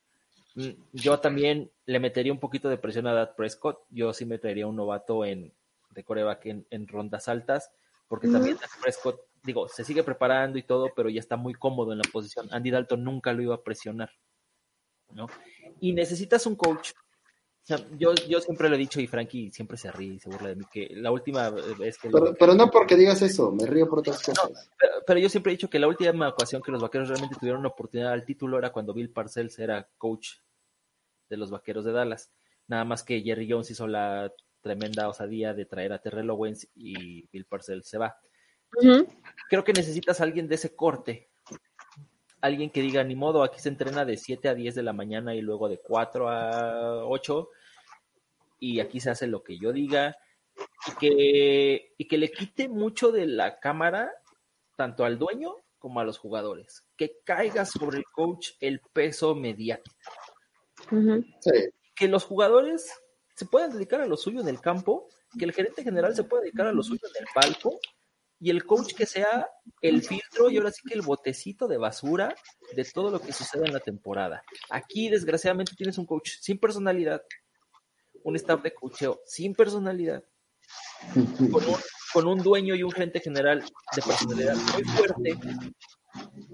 Mm, 0.56 0.70
Yo 0.92 1.20
también 1.20 1.72
le 1.86 2.00
metería 2.00 2.34
un 2.34 2.40
poquito 2.40 2.68
de 2.70 2.78
presión 2.78 3.08
a 3.08 3.14
Dad 3.14 3.36
Prescott, 3.36 3.80
yo 3.90 4.12
sí 4.14 4.26
me 4.26 4.38
traería 4.38 4.68
un 4.68 4.76
novato 4.76 5.24
en, 5.24 5.54
de 5.92 6.04
coreback 6.04 6.46
en, 6.48 6.68
en 6.70 6.88
rondas 6.88 7.28
altas, 7.30 7.72
porque 8.08 8.28
también 8.28 8.58
Dak 8.58 8.82
Prescott, 8.82 9.22
digo, 9.44 9.70
se 9.70 9.86
sigue 9.86 10.04
preparando 10.04 10.58
y 10.58 10.64
todo, 10.64 10.92
pero 10.94 11.08
ya 11.10 11.22
está 11.22 11.38
muy 11.38 11.54
cómodo 11.54 11.94
en 11.94 12.00
la 12.00 12.10
posición. 12.12 12.50
Andy 12.52 12.70
Dalton 12.70 13.02
nunca 13.04 13.32
lo 13.32 13.42
iba 13.42 13.56
a 13.56 13.64
presionar, 13.64 14.12
¿no? 15.14 15.28
Y 15.80 15.94
necesitas 15.94 16.46
un 16.46 16.58
coach 16.58 16.92
o 17.64 17.66
sea, 17.66 17.78
yo, 17.98 18.14
yo 18.28 18.42
siempre 18.42 18.70
lo 18.70 18.76
he 18.76 18.80
dicho 18.80 19.00
y 19.00 19.08
Frankie 19.08 19.52
siempre 19.52 19.78
se 19.78 19.92
ríe 19.92 20.16
y 20.16 20.20
se 20.20 20.30
burla 20.30 20.50
de 20.50 20.56
mí, 20.56 20.66
que 20.72 20.90
la 20.96 21.12
última 21.12 21.50
vez 21.52 21.98
que... 22.00 22.10
Pero, 22.10 22.34
pero 22.34 22.56
no 22.56 22.72
porque 22.72 22.96
digas 22.96 23.22
eso, 23.22 23.52
me 23.52 23.68
río 23.68 23.88
por 23.88 24.00
otras 24.00 24.22
cosas. 24.24 24.70
pero, 24.80 24.94
pero 25.06 25.20
yo 25.20 25.30
siempre 25.30 25.52
he 25.52 25.56
dicho 25.56 25.70
que 25.70 25.78
la 25.78 25.88
última 25.88 26.28
ocasión 26.28 26.62
que 26.64 26.72
los 26.72 26.82
vaqueros 26.82 27.10
realmente 27.10 27.36
tuvieron 27.40 27.60
una 27.60 27.70
oportunidad 27.70 28.14
al 28.14 28.26
título 28.26 28.58
era 28.58 28.72
cuando 28.72 28.94
Bill 28.94 29.12
Parcells 29.12 29.60
era 29.60 29.88
coach 29.98 30.38
de 31.30 31.38
los 31.38 31.52
vaqueros 31.52 31.86
de 31.86 31.92
Dallas. 31.92 32.32
Nada 32.68 32.84
más 32.84 33.04
que 33.04 33.22
Jerry 33.22 33.50
Jones 33.50 33.70
hizo 33.70 33.88
la 33.88 34.32
tremenda 34.62 35.08
osadía 35.08 35.54
de 35.54 35.66
traer 35.66 35.94
a 35.94 36.00
Terrell 36.00 36.30
Owens 36.30 36.68
y 36.76 37.28
Bill 37.30 37.46
Parcells 37.46 37.88
se 37.88 37.98
va. 37.98 38.18
Creo 39.50 39.64
que 39.64 39.74
necesitas 39.74 40.20
a 40.20 40.24
alguien 40.24 40.48
de 40.48 40.56
ese 40.56 40.76
corte. 40.76 41.31
Alguien 42.42 42.72
que 42.72 42.82
diga, 42.82 43.04
ni 43.04 43.16
modo, 43.16 43.44
aquí 43.44 43.60
se 43.60 43.70
entrena 43.70 44.04
de 44.04 44.18
7 44.18 44.50
a 44.50 44.56
10 44.56 44.76
de 44.76 44.84
la 44.84 44.94
mañana 44.94 45.36
y 45.36 45.42
luego 45.42 45.70
de 45.70 45.78
4 45.78 46.30
a 46.30 47.06
8 47.06 47.50
y 48.60 48.80
aquí 48.80 49.00
se 49.00 49.10
hace 49.12 49.28
lo 49.28 49.44
que 49.44 49.58
yo 49.58 49.72
diga 49.72 50.16
y 50.88 50.92
que, 51.00 51.94
y 51.98 52.08
que 52.08 52.18
le 52.18 52.32
quite 52.32 52.68
mucho 52.70 53.12
de 53.12 53.26
la 53.26 53.60
cámara 53.60 54.12
tanto 54.76 55.04
al 55.06 55.18
dueño 55.18 55.56
como 55.78 56.00
a 56.00 56.04
los 56.04 56.18
jugadores. 56.18 56.86
Que 56.96 57.20
caiga 57.24 57.66
sobre 57.66 57.98
el 57.98 58.06
coach 58.06 58.52
el 58.60 58.82
peso 58.94 59.36
mediático. 59.36 59.96
Sí. 61.40 61.70
Que 61.96 62.08
los 62.08 62.24
jugadores 62.24 62.92
se 63.36 63.46
puedan 63.46 63.72
dedicar 63.72 64.02
a 64.02 64.08
lo 64.08 64.18
suyo 64.18 64.42
en 64.42 64.48
el 64.48 64.62
campo, 64.62 65.10
que 65.38 65.46
el 65.46 65.54
gerente 65.54 65.84
general 65.84 66.16
se 66.16 66.24
pueda 66.24 66.44
dedicar 66.44 66.68
a 66.68 66.74
lo 66.74 66.84
suyo 66.84 67.02
en 67.16 67.24
el 67.24 67.28
palco 67.34 67.80
y 68.42 68.50
el 68.50 68.66
coach 68.66 68.96
que 68.96 69.06
sea 69.06 69.48
el 69.82 70.02
filtro 70.02 70.50
y 70.50 70.58
ahora 70.58 70.72
sí 70.72 70.82
que 70.88 70.96
el 70.96 71.04
botecito 71.04 71.68
de 71.68 71.78
basura 71.78 72.36
de 72.76 72.84
todo 72.86 73.12
lo 73.12 73.22
que 73.22 73.34
sucede 73.34 73.68
en 73.68 73.74
la 73.74 73.80
temporada. 73.80 74.44
Aquí 74.72 75.10
desgraciadamente 75.10 75.76
tienes 75.76 76.00
un 76.00 76.08
coach 76.08 76.32
sin 76.40 76.58
personalidad, 76.58 77.22
un 78.24 78.36
staff 78.36 78.64
de 78.64 78.74
coacheo 78.74 79.22
sin 79.28 79.54
personalidad, 79.54 80.24
con 81.14 81.64
un, 81.64 81.76
con 82.12 82.28
un 82.28 82.42
dueño 82.42 82.74
y 82.74 82.82
un 82.82 82.92
gerente 82.92 83.20
general 83.20 83.64
de 83.96 84.02
personalidad 84.02 84.56
muy 84.56 84.84
fuerte, 84.86 85.38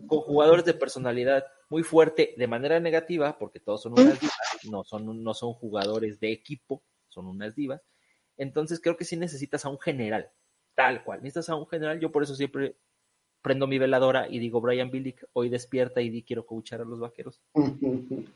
con 0.07 0.19
jugadores 0.19 0.65
de 0.65 0.73
personalidad 0.73 1.45
muy 1.69 1.83
fuerte 1.83 2.33
de 2.35 2.47
manera 2.47 2.81
negativa, 2.81 3.37
porque 3.37 3.61
todos 3.61 3.83
son 3.83 3.93
unas 3.93 4.19
divas, 4.19 4.37
no 4.69 4.83
son, 4.83 5.23
no 5.23 5.33
son 5.33 5.53
jugadores 5.53 6.19
de 6.19 6.33
equipo, 6.33 6.83
son 7.07 7.27
unas 7.27 7.55
divas. 7.55 7.81
Entonces 8.35 8.81
creo 8.81 8.97
que 8.97 9.05
sí 9.05 9.15
necesitas 9.15 9.63
a 9.63 9.69
un 9.69 9.79
general, 9.79 10.29
tal 10.77 11.03
cual. 11.03 11.23
Necesitas 11.23 11.49
a 11.49 11.55
un 11.55 11.65
general, 11.67 11.99
yo 11.99 12.11
por 12.11 12.21
eso 12.21 12.35
siempre 12.35 12.75
prendo 13.41 13.65
mi 13.65 13.79
veladora 13.79 14.27
y 14.29 14.37
digo, 14.37 14.61
Brian 14.61 14.91
Billick, 14.91 15.25
hoy 15.33 15.49
despierta 15.49 16.01
y 16.01 16.09
di 16.11 16.21
quiero 16.21 16.45
coachar 16.45 16.81
a 16.81 16.85
los 16.85 16.99
vaqueros. 16.99 17.41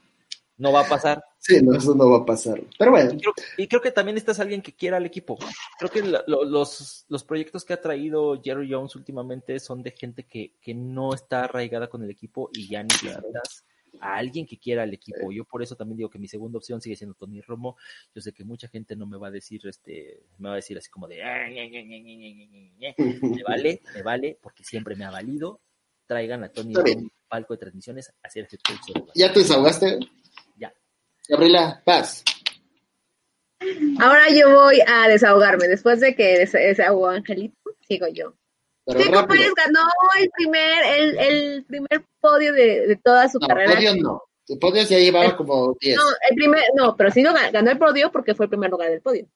No 0.58 0.72
va 0.72 0.82
a 0.82 0.88
pasar. 0.88 1.24
Sí, 1.40 1.60
no, 1.64 1.76
eso 1.76 1.96
no 1.96 2.08
va 2.12 2.18
a 2.18 2.26
pasar. 2.26 2.62
Pero 2.78 2.92
bueno, 2.92 3.14
Y 3.14 3.18
creo, 3.18 3.34
y 3.58 3.68
creo 3.68 3.82
que 3.82 3.90
también 3.90 4.16
a 4.16 4.42
alguien 4.44 4.62
que 4.62 4.76
quiera 4.76 4.98
al 4.98 5.06
equipo. 5.08 5.40
Creo 5.80 5.90
que 5.90 6.04
lo- 6.04 6.44
los, 6.46 7.06
los 7.10 7.24
proyectos 7.24 7.66
que 7.66 7.74
ha 7.74 7.82
traído 7.82 8.40
Jerry 8.44 8.72
Jones 8.72 8.96
últimamente 8.96 9.60
son 9.60 9.82
de 9.82 9.90
gente 9.90 10.28
que, 10.28 10.54
que 10.62 10.76
no 10.76 11.16
está 11.16 11.46
arraigada 11.46 11.88
con 11.90 12.04
el 12.04 12.12
equipo 12.12 12.52
y 12.54 12.68
ya 12.70 12.84
necesitas 12.84 13.66
a 14.00 14.16
alguien 14.16 14.46
que 14.46 14.58
quiera 14.58 14.84
al 14.84 14.94
equipo. 14.94 15.32
Yo 15.32 15.44
por 15.46 15.62
eso 15.62 15.76
también 15.76 15.98
digo 15.98 16.10
que 16.10 16.18
mi 16.20 16.28
segunda 16.28 16.58
opción 16.58 16.80
sigue 16.82 16.96
siendo 16.96 17.14
Tony 17.16 17.42
Romo. 17.42 17.76
Yo 18.16 18.22
sé 18.22 18.32
que 18.34 18.44
mucha 18.44 18.68
gente 18.68 18.96
no 18.96 19.06
me 19.06 19.18
va 19.18 19.28
a 19.28 19.32
decir, 19.32 19.62
este, 19.68 20.24
me 20.38 20.48
va 20.50 20.54
a 20.54 20.58
decir 20.58 20.78
así 20.78 20.90
como 20.90 21.08
de, 21.08 21.22
"Ah, 21.24 21.48
ñe, 21.50 21.70
ñe, 21.70 21.84
ñe, 21.84 22.02
ñe, 22.02 22.16
ñe, 22.18 22.36
ñe, 22.36 22.74
ñe". 22.78 22.96
me 23.22 23.44
vale, 23.44 23.82
me 23.94 24.02
vale, 24.04 24.38
porque 24.42 24.64
siempre 24.64 24.96
me 24.96 25.06
ha 25.06 25.12
valido. 25.12 25.60
Traigan 26.06 26.44
a 26.44 26.50
Tony. 26.50 26.74
Romo 26.74 26.88
al 26.88 27.12
palco 27.28 27.54
de 27.54 27.60
transmisiones 27.60 28.10
a 28.10 28.28
hacer 28.28 28.48
¿ya 29.16 29.32
te 29.32 29.40
desahogaste? 29.40 30.00
Ya. 30.58 30.74
Gabriela, 31.30 31.82
paz. 31.86 32.24
Ahora 34.00 34.26
yo 34.30 34.52
voy 34.54 34.80
a 34.88 35.08
desahogarme. 35.08 35.68
Después 35.68 36.00
de 36.00 36.16
que 36.16 36.40
des- 36.40 36.52
desahogó 36.52 37.10
Angelito, 37.10 37.56
sigo 37.88 38.08
yo. 38.08 38.36
Checo. 38.88 39.28
Pérez 39.28 39.52
ganó 39.56 39.88
el 40.20 40.30
primer, 40.32 40.84
el, 40.98 41.18
el 41.20 41.66
primer 41.66 42.04
podio 42.20 42.52
de, 42.54 42.88
de 42.88 42.96
toda 42.98 43.30
su 43.30 43.40
No, 43.40 43.48
carrera. 43.48 43.74
podio 43.76 43.96
no. 43.96 44.24
El 44.48 44.60
podio 44.60 44.84
ya 44.84 44.98
llevaba 44.98 45.36
como 45.38 45.76
10. 45.80 45.96
No, 45.98 46.04
el 46.30 46.36
primer, 46.36 46.64
no, 46.76 46.96
pero 46.98 47.12
sí 47.12 47.22
lo 47.22 47.32
gan- 47.32 47.52
ganó 47.52 47.72
el 47.72 47.78
podio 47.78 48.12
porque 48.12 48.36
fue 48.36 48.46
el 48.46 48.50
primer 48.50 48.70
lugar 48.72 48.90
del 48.90 49.02
podio. 49.02 49.28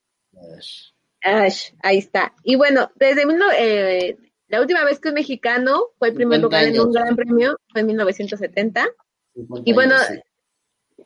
Ash, 1.22 1.72
ahí 1.82 1.98
está. 2.00 2.34
Y 2.44 2.56
bueno, 2.56 2.92
desde 2.96 3.26
mil 3.26 3.40
eh, 3.58 4.18
la 4.48 4.62
última 4.62 4.84
vez 4.84 5.00
que 5.00 5.10
un 5.10 5.16
mexicano 5.16 5.86
fue 5.98 6.10
el 6.10 6.14
primer 6.16 6.40
50 6.40 6.46
lugar 6.62 6.76
en 6.76 6.82
un 6.82 6.92
gran 6.92 7.16
premio 7.16 7.58
fue 7.72 7.82
en 7.82 7.88
1970. 7.88 8.88
50 9.34 9.70
Y 9.70 9.74
bueno, 9.74 9.96
años, 9.96 10.08
sí. 10.98 11.04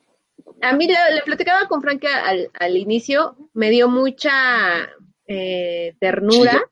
A 0.62 0.74
mí 0.74 0.86
le, 0.86 0.94
le 1.14 1.22
platicaba 1.22 1.68
con 1.68 1.80
Frank 1.80 2.04
al, 2.04 2.50
al 2.58 2.76
inicio, 2.76 3.36
me 3.54 3.70
dio 3.70 3.88
mucha 3.88 4.90
eh, 5.26 5.94
ternura 6.00 6.62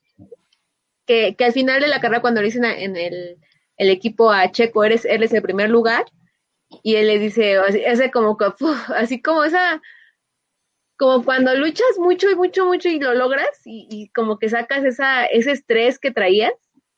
que, 1.09 1.35
que 1.35 1.45
al 1.47 1.53
final 1.53 1.81
de 1.81 1.89
la 1.89 2.01
carrera, 2.01 2.21
cuando 2.21 2.41
le 2.41 2.49
dicen 2.49 2.65
en 2.65 2.97
el, 2.97 3.39
el 3.79 3.91
equipo 3.91 4.31
a 4.31 4.53
Checo, 4.53 4.85
eres, 4.85 5.05
él 5.07 5.23
es 5.23 5.33
el 5.33 5.43
primer 5.43 5.71
lugar, 5.71 6.05
y 6.83 6.97
él 6.97 7.07
le 7.07 7.19
dice, 7.19 7.57
ese 7.87 8.11
como 8.11 8.37
así 8.95 9.23
como 9.23 9.43
esa, 9.43 9.81
como 10.99 11.25
cuando 11.25 11.55
luchas 11.55 11.99
mucho 11.99 12.31
y 12.31 12.37
mucho, 12.37 12.67
mucho 12.67 12.91
y 12.91 13.01
lo 13.01 13.15
logras, 13.15 13.49
y, 13.65 13.89
y 13.91 14.11
como 14.11 14.39
que 14.39 14.51
sacas 14.51 14.85
esa, 14.85 15.25
ese 15.25 15.53
estrés 15.53 15.99
que 15.99 16.11
traías, 16.11 16.53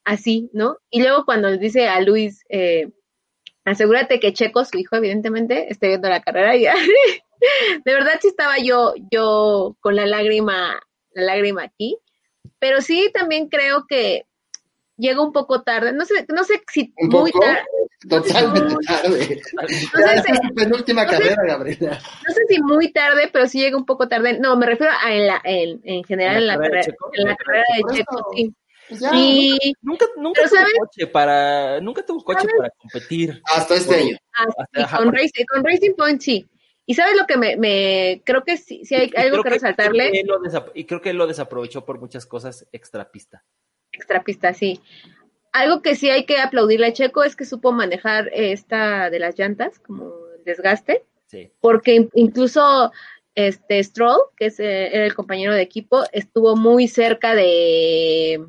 así, 0.05 0.51
¿no? 0.53 0.79
Y 0.91 1.03
luego 1.03 1.25
cuando 1.25 1.49
le 1.49 1.59
dice 1.59 1.87
a 1.89 2.01
Luis, 2.01 2.45
eh, 2.49 2.91
asegúrate 3.65 4.19
que 4.19 4.33
Checo, 4.33 4.65
su 4.65 4.77
hijo, 4.77 4.97
evidentemente, 4.97 5.71
esté 5.71 5.89
viendo 5.89 6.09
la 6.09 6.23
carrera 6.23 6.57
y 6.57 6.65
de 7.85 7.95
verdad 7.95 8.19
sí 8.21 8.29
estaba 8.29 8.59
yo, 8.59 8.95
yo 9.13 9.77
con 9.81 9.95
la 9.95 10.07
lágrima, 10.07 10.81
la 11.13 11.23
lágrima 11.23 11.63
aquí, 11.63 11.97
pero 12.59 12.81
sí 12.81 13.11
también 13.13 13.49
creo 13.49 13.87
que 13.89 14.27
llega 14.97 15.23
un 15.23 15.33
poco 15.33 15.63
tarde. 15.63 15.93
No 15.93 16.05
sé, 16.05 16.27
no 16.29 16.45
sé 16.45 16.61
si 16.73 16.93
¿Un 16.97 17.09
muy 17.09 17.33
poco? 17.33 17.45
tarde. 17.45 17.63
Totalmente 18.09 18.77
tarde. 18.87 19.41
No 19.95 20.23
sé, 20.23 20.33
es 20.33 20.41
tu 20.41 20.55
penúltima 20.55 21.05
no 21.05 21.11
sé- 21.11 21.17
carrera, 21.19 21.43
Gabriela. 21.47 22.01
no 22.27 22.35
sé 22.35 22.41
si 22.49 22.61
muy 22.63 22.93
tarde, 22.93 23.29
pero 23.33 23.47
sí 23.47 23.61
llega 23.61 23.77
un 23.77 23.85
poco 23.87 24.09
tarde. 24.09 24.39
No, 24.39 24.57
me 24.57 24.67
refiero 24.67 24.93
a 25.03 25.13
en, 25.15 25.27
la, 25.27 25.41
en, 25.45 25.81
en 25.85 26.05
general 26.05 26.37
en 26.39 26.47
la, 26.47 26.55
carrera 26.57 26.81
de 26.81 26.81
carrera, 26.81 26.93
Checo? 26.93 27.11
en 27.15 27.25
la 27.27 27.37
carrera 27.37 27.65
de 27.77 27.95
Checo, 27.97 28.27
sí. 28.35 28.55
Pues 28.89 29.01
ya, 29.03 29.11
Y 29.15 29.59
Nunca, 29.83 30.07
nunca 30.17 30.43
tuvo 30.49 30.57
¿sabes? 30.57 30.73
coche 30.79 31.07
para, 31.07 31.81
nunca 31.81 32.05
tuvo 32.05 32.25
coche 32.25 32.41
¿Sabes? 32.41 32.55
para 32.57 32.71
competir. 32.71 33.43
hasta 33.55 33.75
este 33.75 33.95
año. 33.95 34.17
ah, 34.35 34.97
con, 34.97 35.13
Racing, 35.13 35.45
con 35.53 35.65
Racing 35.65 35.95
Point 35.95 36.21
sí. 36.21 36.47
Y 36.91 36.95
sabes 36.95 37.17
lo 37.17 37.25
que 37.29 37.37
me, 37.37 37.57
me 37.57 38.21
creo 38.25 38.43
que 38.43 38.57
sí, 38.57 38.85
sí 38.85 38.97
hay 38.97 39.13
Y- 39.15 39.21
algo 39.21 39.45
que 39.45 39.51
resaltarle. 39.51 40.11
que 40.11 40.25
desa- 40.25 40.73
y 40.75 40.87
creo 40.87 41.01
que 41.01 41.11
él 41.11 41.19
lo 41.19 41.29
desaprovechó 41.29 41.85
por 41.85 42.01
muchas 42.01 42.27
cosas 42.27 42.67
extrapista. 42.73 43.45
extrapista, 43.93 44.53
sí. 44.55 44.81
Algo 45.53 45.83
que 45.83 45.95
sí 45.95 46.11
hay 46.11 46.25
que 46.27 46.39
aplaudirle 46.41 46.89
a 46.89 46.93
Checo 46.93 47.23
es 47.23 47.37
que 47.37 47.45
supo 47.45 47.71
manejar 47.71 48.27
eh, 48.33 48.51
esta 48.51 49.09
de 49.09 49.21
las 49.21 49.39
llantas, 49.39 49.79
como 49.79 50.13
el 50.37 50.43
desgaste, 50.45 51.05
Sí. 51.27 51.53
porque 51.61 51.95
in- 51.95 52.11
incluso 52.15 52.91
este 53.37 53.81
Stroll, 53.85 54.19
que 54.37 54.47
es 54.47 54.59
eh, 54.59 54.89
era 54.93 55.05
el 55.07 55.15
compañero 55.15 55.55
de 55.55 55.63
equipo, 55.63 56.03
estuvo 56.11 56.57
muy 56.57 56.89
cerca 56.89 57.37
de, 57.37 58.45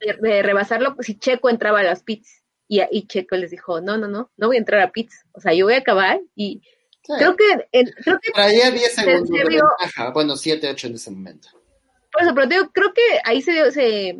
de, 0.00 0.12
de 0.28 0.42
rebasarlo 0.44 0.94
si 1.00 1.18
Checo 1.18 1.50
entraba 1.50 1.80
a 1.80 1.84
las 1.84 2.04
pits. 2.04 2.42
Y, 2.68 2.80
y 2.92 3.06
Checo 3.08 3.34
les 3.36 3.50
dijo, 3.50 3.80
no, 3.80 3.96
no, 3.98 4.06
no, 4.06 4.30
no 4.36 4.46
voy 4.46 4.54
a 4.56 4.60
entrar 4.60 4.80
a 4.82 4.92
pits. 4.92 5.24
O 5.32 5.40
sea, 5.40 5.52
yo 5.52 5.66
voy 5.66 5.74
a 5.74 5.78
acabar 5.78 6.20
y 6.36 6.62
Sí. 7.06 7.12
creo 7.18 7.36
que, 7.36 7.44
en- 7.72 7.90
creo 8.02 8.18
que 8.20 8.32
Traía 8.32 8.70
10 8.70 8.94
segundos 8.94 9.28
de 9.30 9.38
serio? 9.38 9.62
ventaja. 9.80 10.10
Bueno, 10.10 10.36
7, 10.36 10.68
8 10.70 10.86
en 10.88 10.94
ese 10.94 11.10
momento. 11.10 11.48
Por 12.12 12.22
eso, 12.22 12.34
pero 12.34 12.46
digo, 12.46 12.70
creo 12.72 12.92
que 12.94 13.02
ahí 13.24 13.42
se, 13.42 13.52
dio- 13.52 13.70
se 13.70 14.16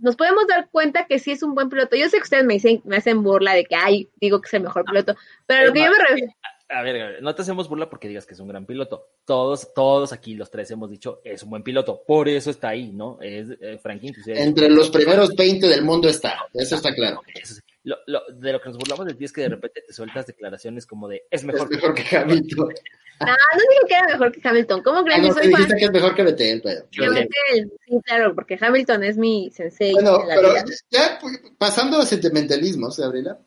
nos 0.00 0.16
podemos 0.16 0.46
dar 0.46 0.68
cuenta 0.70 1.06
que 1.06 1.18
sí 1.18 1.32
es 1.32 1.42
un 1.42 1.54
buen 1.54 1.68
piloto. 1.68 1.96
Yo 1.96 2.08
sé 2.08 2.18
que 2.18 2.22
ustedes 2.22 2.44
me 2.44 2.54
dicen, 2.54 2.80
me 2.84 2.96
hacen 2.96 3.22
burla 3.22 3.54
de 3.54 3.64
que 3.64 3.74
ay, 3.74 4.08
digo 4.20 4.40
que 4.40 4.46
es 4.46 4.54
el 4.54 4.62
mejor 4.62 4.84
piloto, 4.84 5.14
pero 5.46 5.66
lo 5.66 5.72
que 5.72 5.80
yo 5.84 5.90
me 5.90 5.98
refiero, 5.98 6.32
A 6.68 6.82
ver, 6.82 7.02
a 7.02 7.06
ver, 7.08 7.22
no 7.22 7.34
te 7.34 7.42
hacemos 7.42 7.68
burla 7.68 7.90
porque 7.90 8.06
digas 8.06 8.26
que 8.26 8.34
es 8.34 8.38
un 8.40 8.46
gran 8.46 8.64
piloto. 8.64 9.08
Todos, 9.24 9.74
todos 9.74 10.12
aquí, 10.12 10.34
los 10.36 10.50
tres, 10.52 10.70
hemos 10.70 10.88
dicho, 10.88 11.20
es 11.24 11.42
un 11.42 11.50
buen 11.50 11.64
piloto. 11.64 12.04
Por 12.06 12.28
eso 12.28 12.48
está 12.50 12.68
ahí, 12.68 12.92
¿no? 12.92 13.18
Es 13.20 13.48
eh, 13.60 13.76
Frank 13.82 13.98
inclusive. 14.04 14.36
ha 14.36 14.38
dicho- 14.38 14.48
Entre 14.50 14.68
los 14.70 14.88
primeros 14.90 15.34
20 15.34 15.66
del 15.66 15.82
mundo 15.82 16.08
está. 16.08 16.46
Eso 16.54 16.76
está 16.76 16.94
claro. 16.94 17.22
Eso 17.34 17.54
sí. 17.54 17.60
Lo- 17.82 17.96
lo- 18.06 18.22
de 18.30 18.52
lo 18.52 18.60
que 18.60 18.68
nos 18.68 18.76
burlamos 18.78 19.06
de 19.06 19.14
ti 19.14 19.24
es 19.24 19.32
que 19.32 19.40
de 19.42 19.48
repente 19.48 19.82
te 19.86 19.92
sueltas 19.94 20.26
declaraciones 20.26 20.84
como 20.86 21.08
de, 21.08 21.22
es 21.30 21.44
mejor, 21.44 21.62
Es 21.70 21.70
mejor 21.70 21.94
que 21.94 22.14
Hamilton. 22.16 22.74
ah, 23.20 23.36
no 23.54 23.60
digo 23.60 23.86
que 23.88 23.94
era 23.94 24.06
mejor 24.08 24.32
que 24.32 24.46
Hamilton. 24.48 24.82
¿Cómo 24.82 24.98
Ah, 24.98 25.04
creen 25.04 25.22
no, 25.22 25.28
que 25.28 25.34
te 25.34 25.42
soy 25.46 25.52
fan 25.52 25.76
que 25.78 25.84
es 25.86 25.90
mejor 25.90 26.14
que 26.14 26.22
Betel, 26.22 26.60
pero. 26.62 27.10
Vettel? 27.12 27.72
Sí, 27.86 28.00
claro, 28.04 28.34
porque 28.34 28.58
Hamilton 28.60 29.04
es 29.04 29.16
mi 29.16 29.50
sensei 29.50 29.92
Bueno, 29.94 30.24
la 30.26 30.34
pero 30.34 30.48
vida. 30.52 30.64
ya 30.90 31.18
pues, 31.20 31.40
pasando 31.56 31.98
a 31.98 32.04
sentimentalismos, 32.06 32.98
Gabriela. 32.98 33.38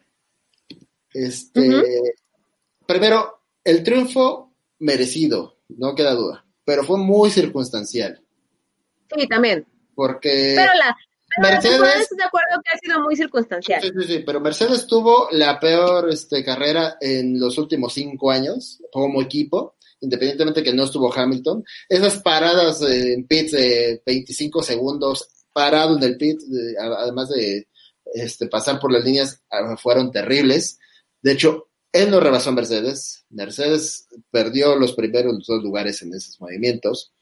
Este, 1.13 1.61
primero, 2.87 3.41
el 3.63 3.83
triunfo 3.83 4.53
merecido, 4.79 5.59
no 5.69 5.93
queda 5.95 6.15
duda, 6.15 6.45
pero 6.65 6.83
fue 6.83 6.97
muy 6.97 7.29
circunstancial, 7.29 8.19
Sí, 9.15 9.27
también. 9.27 9.65
porque 9.93 10.53
pero 10.55 10.73
la 10.73 10.97
Mercedes- 11.41 12.09
de 12.15 12.23
acuerdo 12.23 12.61
que 12.63 12.75
ha 12.75 12.79
sido 12.79 13.01
muy 13.01 13.15
circunstancial. 13.15 13.81
sí, 13.81 13.89
sí, 13.99 14.07
sí, 14.07 14.23
pero 14.25 14.39
Mercedes 14.39 14.85
tuvo 14.87 15.27
la 15.31 15.59
peor 15.59 16.09
este, 16.09 16.43
carrera 16.43 16.97
en 17.01 17.39
los 17.39 17.57
últimos 17.57 17.93
cinco 17.93 18.31
años 18.31 18.79
como 18.91 19.21
equipo, 19.21 19.75
independientemente 20.01 20.63
que 20.63 20.73
no 20.73 20.83
estuvo 20.83 21.13
Hamilton. 21.13 21.63
Esas 21.89 22.19
paradas 22.21 22.81
en 22.81 23.25
pits 23.27 23.51
de 23.51 24.01
25 24.05 24.61
segundos 24.63 25.27
parado 25.53 25.97
en 25.97 26.03
el 26.03 26.17
pit, 26.17 26.39
de- 26.41 26.75
además 26.79 27.29
de 27.29 27.67
este, 28.13 28.47
pasar 28.47 28.79
por 28.79 28.91
las 28.91 29.03
líneas, 29.03 29.41
ah, 29.49 29.75
fueron 29.77 30.11
terribles. 30.11 30.77
De 31.21 31.31
hecho, 31.31 31.69
él 31.91 32.09
no 32.11 32.19
rebasó 32.19 32.49
a 32.49 32.53
Mercedes. 32.53 33.23
Mercedes 33.29 34.07
perdió 34.31 34.75
los 34.75 34.93
primeros 34.93 35.45
dos 35.47 35.63
lugares 35.63 36.01
en 36.01 36.13
esos 36.13 36.39
movimientos. 36.41 37.13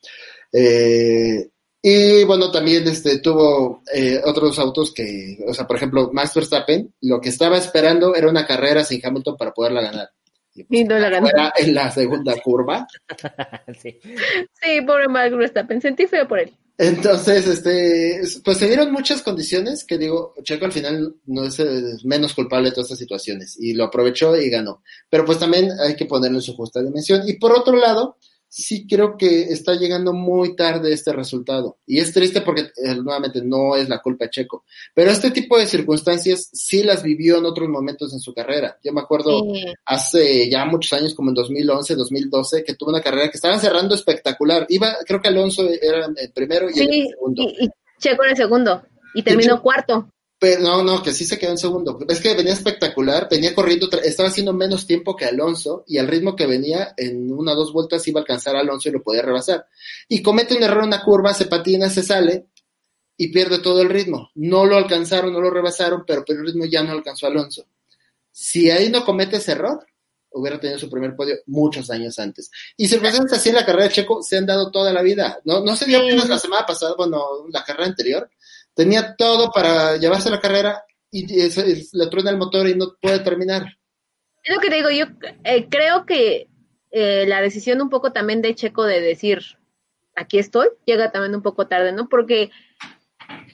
Eh, 0.51 1.51
y 1.82 2.23
bueno, 2.25 2.51
también 2.51 2.88
este, 2.88 3.19
tuvo 3.19 3.82
eh, 3.93 4.21
otros 4.23 4.59
autos 4.59 4.93
que, 4.93 5.39
o 5.47 5.53
sea, 5.53 5.65
por 5.65 5.77
ejemplo, 5.77 6.11
Max 6.13 6.36
Verstappen, 6.36 6.93
lo 7.01 7.19
que 7.19 7.29
estaba 7.29 7.57
esperando 7.57 8.15
era 8.15 8.29
una 8.29 8.45
carrera 8.45 8.84
sin 8.84 9.03
Hamilton 9.03 9.36
para 9.36 9.51
poderla 9.51 9.82
ganar. 9.82 10.09
Y 10.53 10.63
pues, 10.63 10.82
Y 10.82 10.84
no 10.84 10.99
la 10.99 11.09
ganó. 11.09 11.27
en 11.57 11.73
la 11.73 11.89
segunda 11.89 12.36
curva. 12.41 12.86
sí. 13.82 13.97
Sí, 14.03 14.82
pobre 14.86 15.07
Max 15.07 15.36
Verstappen, 15.36 15.82
sentí 15.82 16.05
feo 16.05 16.27
por 16.27 16.39
él. 16.39 16.51
Entonces, 16.77 17.47
este, 17.47 18.21
pues 18.43 18.57
se 18.57 18.67
dieron 18.67 18.91
muchas 18.91 19.21
condiciones 19.21 19.84
que 19.84 19.97
digo, 19.97 20.34
Checo 20.43 20.65
al 20.65 20.71
final 20.71 21.15
no 21.25 21.43
es 21.45 21.59
el 21.59 21.97
menos 22.05 22.34
culpable 22.34 22.69
de 22.69 22.75
todas 22.75 22.88
estas 22.88 22.99
situaciones 22.99 23.55
y 23.59 23.73
lo 23.73 23.86
aprovechó 23.86 24.36
y 24.36 24.49
ganó. 24.49 24.82
Pero 25.09 25.25
pues 25.25 25.38
también 25.38 25.69
hay 25.79 25.95
que 25.95 26.05
ponerlo 26.05 26.38
en 26.38 26.43
su 26.43 26.55
justa 26.55 26.82
dimensión. 26.82 27.21
Y 27.27 27.34
por 27.34 27.51
otro 27.51 27.75
lado, 27.77 28.17
sí 28.54 28.86
creo 28.86 29.16
que 29.18 29.43
está 29.43 29.76
llegando 29.76 30.12
muy 30.12 30.58
tarde 30.58 30.91
este 30.91 31.14
resultado. 31.14 31.78
Y 31.86 31.99
es 31.99 32.12
triste 32.12 32.41
porque 32.41 32.64
eh, 32.84 32.95
nuevamente 32.95 33.41
no 33.41 33.78
es 33.78 33.88
la 33.88 34.02
culpa 34.02 34.26
de 34.26 34.32
Checo. 34.32 34.66
Pero 34.93 35.10
este 35.10 35.32
tipo 35.32 35.58
de 35.58 35.66
circunstancias 35.66 36.49
sí 36.52 36.84
las 36.84 37.02
vivió 37.02 37.38
en 37.38 37.45
otros 37.45 37.70
momentos 37.70 38.12
en 38.12 38.20
su 38.20 38.34
carrera. 38.34 38.78
Yo 38.84 38.91
me 38.91 38.99
acuerdo 38.99 39.41
Sí. 39.54 39.64
hace 39.86 40.49
ya 40.49 40.66
muchos 40.66 40.91
años, 40.91 41.14
como 41.16 41.30
en 41.30 41.36
2011, 41.36 41.95
2012, 41.95 42.64
que 42.66 42.76
tuvo 42.76 42.89
una 42.89 43.02
carrera 43.02 43.30
que 43.30 43.38
estaban 43.38 43.60
cerrando 43.62 43.95
espectacular. 43.95 44.66
Iba, 44.68 44.97
creo 45.08 45.22
que 45.22 45.30
Alonso 45.30 45.64
era 45.82 46.08
el 46.18 46.32
primero 46.34 46.70
y 46.70 46.74
Sí, 46.74 46.82
el 46.82 47.08
segundo. 47.10 47.41
y, 47.43 47.66
y 47.66 47.70
Checo 47.99 48.24
en 48.26 48.30
el 48.32 48.36
segundo. 48.36 48.84
Y 49.14 49.24
terminó 49.24 49.56
Checo- 49.56 49.62
cuarto. 49.62 50.10
Pero 50.41 50.59
no, 50.59 50.81
no, 50.81 51.03
que 51.03 51.13
sí 51.13 51.23
se 51.23 51.37
quedó 51.37 51.51
en 51.51 51.59
segundo. 51.59 51.99
Es 52.09 52.19
que 52.19 52.33
venía 52.33 52.53
espectacular, 52.53 53.27
venía 53.29 53.53
corriendo, 53.53 53.87
estaba 54.01 54.29
haciendo 54.29 54.53
menos 54.53 54.87
tiempo 54.87 55.15
que 55.15 55.25
Alonso 55.25 55.83
y 55.85 55.99
al 55.99 56.07
ritmo 56.07 56.35
que 56.35 56.47
venía, 56.47 56.95
en 56.97 57.31
una 57.31 57.51
o 57.51 57.55
dos 57.55 57.71
vueltas 57.71 58.07
iba 58.07 58.19
a 58.19 58.23
alcanzar 58.23 58.55
a 58.55 58.61
Alonso 58.61 58.89
y 58.89 58.91
lo 58.91 59.03
podía 59.03 59.21
rebasar. 59.21 59.67
Y 60.07 60.23
comete 60.23 60.57
un 60.57 60.63
error 60.63 60.79
en 60.79 60.87
una 60.87 61.03
curva, 61.03 61.31
se 61.35 61.45
patina, 61.45 61.91
se 61.91 62.01
sale 62.01 62.47
y 63.15 63.27
pierde 63.27 63.59
todo 63.59 63.83
el 63.83 63.89
ritmo. 63.89 64.31
No 64.33 64.65
lo 64.65 64.77
alcanzaron, 64.77 65.31
no 65.31 65.41
lo 65.41 65.51
rebasaron, 65.51 66.05
pero, 66.07 66.25
pero 66.25 66.39
el 66.39 66.47
ritmo 66.47 66.65
ya 66.65 66.81
no 66.81 66.93
alcanzó 66.93 67.27
a 67.27 67.29
Alonso. 67.29 67.67
Si 68.31 68.71
ahí 68.71 68.89
no 68.89 69.05
comete 69.05 69.37
ese 69.37 69.51
error, 69.51 69.85
hubiera 70.31 70.59
tenido 70.59 70.79
su 70.79 70.89
primer 70.89 71.15
podio 71.15 71.35
muchos 71.45 71.91
años 71.91 72.17
antes. 72.17 72.49
Y 72.77 72.87
circunstancias 72.87 73.39
así 73.39 73.49
en 73.49 73.55
la 73.55 73.65
carrera 73.65 73.89
de 73.89 73.93
Checo 73.93 74.23
se 74.23 74.37
han 74.37 74.47
dado 74.47 74.71
toda 74.71 74.91
la 74.91 75.03
vida. 75.03 75.39
No, 75.45 75.59
no 75.59 75.75
se 75.75 75.85
dio 75.85 75.99
apenas 75.99 76.27
la 76.27 76.39
semana 76.39 76.65
pasada, 76.65 76.95
bueno, 76.97 77.47
la 77.51 77.63
carrera 77.63 77.85
anterior. 77.85 78.27
Tenía 78.74 79.15
todo 79.15 79.51
para 79.51 79.97
llevarse 79.97 80.30
la 80.30 80.39
carrera 80.39 80.84
y, 81.11 81.28
se- 81.49 81.84
le 81.93 82.07
truena 82.07 82.30
el 82.32 82.38
motor 82.38 82.67
y 82.67 82.76
no 82.76 82.95
puede 83.01 83.19
terminar. 83.19 83.65
Es 84.43 84.55
lo 84.55 84.61
que 84.61 84.69
te 84.69 84.76
digo, 84.76 84.89
yo 84.89 85.05
eh, 85.43 85.67
creo 85.69 86.05
que 86.05 86.47
eh, 86.91 87.26
la 87.28 87.41
decisión 87.41 87.82
un 87.82 87.89
poco 87.89 88.11
también 88.11 88.41
de 88.41 88.55
Checo 88.55 88.86
de 88.86 89.01
decir, 89.01 89.41
aquí 90.15 90.39
estoy, 90.39 90.69
llega 90.86 91.11
también 91.11 91.36
un 91.36 91.41
poco 91.41 91.67
tarde, 91.67 91.91
¿no? 91.91 92.09
Porque 92.09 92.49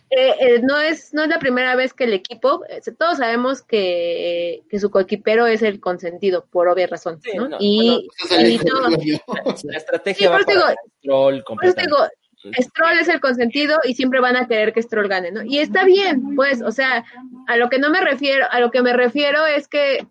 eh, 0.09 0.35
eh, 0.39 0.61
no, 0.63 0.79
es, 0.79 1.13
no 1.13 1.23
es 1.23 1.29
la 1.29 1.39
primera 1.39 1.75
vez 1.75 1.93
que 1.93 2.05
el 2.05 2.13
equipo, 2.13 2.63
eh, 2.69 2.79
todos 2.97 3.17
sabemos 3.17 3.61
que, 3.61 4.63
que 4.69 4.79
su 4.79 4.89
coequipero 4.89 5.45
es 5.45 5.61
el 5.61 5.79
consentido, 5.81 6.45
por 6.45 6.67
obvia 6.69 6.87
razón, 6.87 7.19
Sí, 7.21 7.31
¿no? 7.35 7.49
no, 7.49 7.57
y, 7.59 8.07
es 8.23 8.31
La 9.65 9.77
estrategia 9.77 10.27
Sí, 10.27 10.31
va 10.31 10.39
por 10.39 11.65
eso 11.65 11.75
para 11.75 11.87
digo-. 11.87 12.09
Stroll 12.53 12.99
es 12.99 13.07
el 13.07 13.19
consentido 13.19 13.77
y 13.83 13.93
siempre 13.95 14.19
van 14.19 14.35
a 14.35 14.47
querer 14.47 14.73
que 14.73 14.81
Stroll 14.81 15.07
gane, 15.07 15.31
¿no? 15.31 15.43
Y 15.43 15.59
está 15.59 15.83
bien, 15.85 16.35
pues, 16.35 16.61
o 16.61 16.71
sea, 16.71 17.05
a 17.47 17.57
lo 17.57 17.69
que 17.69 17.79
no 17.79 17.89
me 17.89 18.01
refiero, 18.01 18.45
a 18.49 18.59
lo 18.59 18.71
que 18.71 18.81
me 18.81 18.93
refiero 18.93 19.45
es 19.45 19.67
que, 19.67 20.05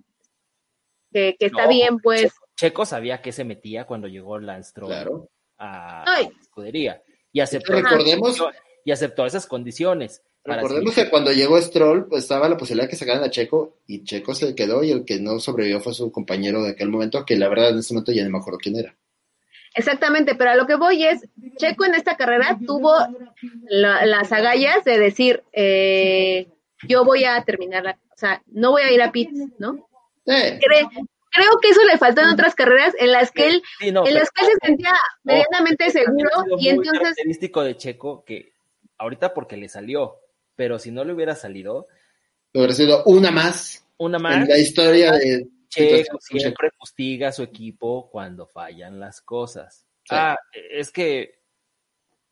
que, 1.12 1.36
que 1.38 1.46
está 1.46 1.62
No, 1.64 1.68
bien, 1.68 1.98
pues, 1.98 2.22
Checo, 2.22 2.46
Checo 2.56 2.86
sabía 2.86 3.20
que 3.22 3.32
se 3.32 3.44
metía 3.44 3.84
cuando 3.84 4.08
llegó 4.08 4.38
Lance 4.38 4.70
Stroll 4.70 4.88
Claro. 4.90 5.28
a, 5.58 6.04
Ay. 6.06 6.26
a 6.26 6.30
la 6.30 6.40
escudería 6.40 7.02
y 7.32 7.40
aceptó, 7.40 7.72
Recordemos, 7.72 8.42
y 8.84 8.90
aceptó 8.92 9.26
esas 9.26 9.46
condiciones. 9.46 10.22
recordemos 10.44 10.94
que 10.94 11.10
cuando 11.10 11.32
llegó 11.32 11.60
Stroll, 11.60 12.06
pues 12.06 12.22
estaba 12.22 12.48
la 12.48 12.56
posibilidad 12.56 12.86
de 12.86 12.90
que 12.90 12.96
sacaran 12.96 13.24
a 13.24 13.30
Checo 13.30 13.78
y 13.86 14.04
Checo 14.04 14.34
se 14.34 14.54
quedó 14.54 14.82
y 14.84 14.90
el 14.92 15.04
que 15.04 15.18
no 15.20 15.38
sobrevivió 15.40 15.80
fue 15.80 15.92
su 15.92 16.10
compañero 16.12 16.62
de 16.62 16.70
aquel 16.70 16.88
momento, 16.88 17.24
que 17.24 17.36
la 17.36 17.48
verdad 17.48 17.70
en 17.70 17.78
ese 17.78 17.92
momento 17.94 18.12
ya 18.12 18.24
no 18.24 18.30
me 18.30 18.38
acuerdo 18.38 18.58
quién 18.62 18.76
era. 18.76 18.96
Exactamente, 19.76 20.34
pero 20.34 20.50
a 20.50 20.56
lo 20.56 20.66
que 20.66 20.74
voy 20.76 21.04
es, 21.04 21.26
Checo 21.58 21.84
en 21.84 21.94
esta 21.94 22.16
carrera 22.16 22.58
tuvo 22.66 22.92
la- 23.68 24.04
las 24.06 24.32
agallas 24.32 24.82
de 24.84 24.98
decir, 24.98 25.42
eh, 25.52 26.48
yo 26.88 27.04
voy 27.04 27.24
a 27.24 27.42
terminar, 27.44 27.84
la, 27.84 27.92
o 27.92 28.16
sea, 28.16 28.42
no 28.46 28.70
voy 28.72 28.82
a 28.82 28.90
ir 28.92 29.02
a 29.02 29.12
pits, 29.12 29.38
¿no? 29.58 29.86
Cre- 30.26 30.88
creo 31.30 31.58
que 31.60 31.68
eso 31.68 31.84
le 31.84 31.98
faltó 31.98 32.22
en 32.22 32.28
otras 32.30 32.54
carreras 32.54 32.94
en 32.98 33.12
las 33.12 33.30
que 33.30 33.48
él, 33.48 33.62
Sí, 33.78 33.92
no, 33.92 34.06
en 34.06 34.14
las 34.14 34.30
que 34.30 34.44
él 34.46 34.50
se 34.60 34.66
sentía 34.66 34.92
medianamente 35.22 35.90
seguro 35.90 36.30
y 36.58 36.68
entonces, 36.70 37.00
característico 37.00 37.62
de 37.62 37.76
Checo 37.76 38.24
que 38.24 38.52
ahorita 38.98 39.34
porque 39.34 39.56
le 39.58 39.68
salió, 39.68 40.16
pero 40.56 40.78
si 40.78 40.90
no 40.90 41.04
le 41.04 41.12
hubiera 41.12 41.34
salido, 41.34 41.86
hubiera 42.54 42.72
sido 42.72 43.04
una 43.04 43.30
más 43.30 43.84
una 43.98 44.16
en 44.16 44.22
más, 44.22 44.48
la 44.48 44.58
historia 44.58 45.12
de 45.12 45.46
Checo 45.68 46.18
siempre 46.20 46.70
fustiga 46.78 47.28
a 47.28 47.32
su 47.32 47.42
equipo 47.42 48.08
cuando 48.10 48.46
fallan 48.46 48.98
las 49.00 49.20
cosas. 49.20 49.86
Sí. 50.04 50.14
Ah, 50.16 50.38
es 50.52 50.90
que 50.90 51.40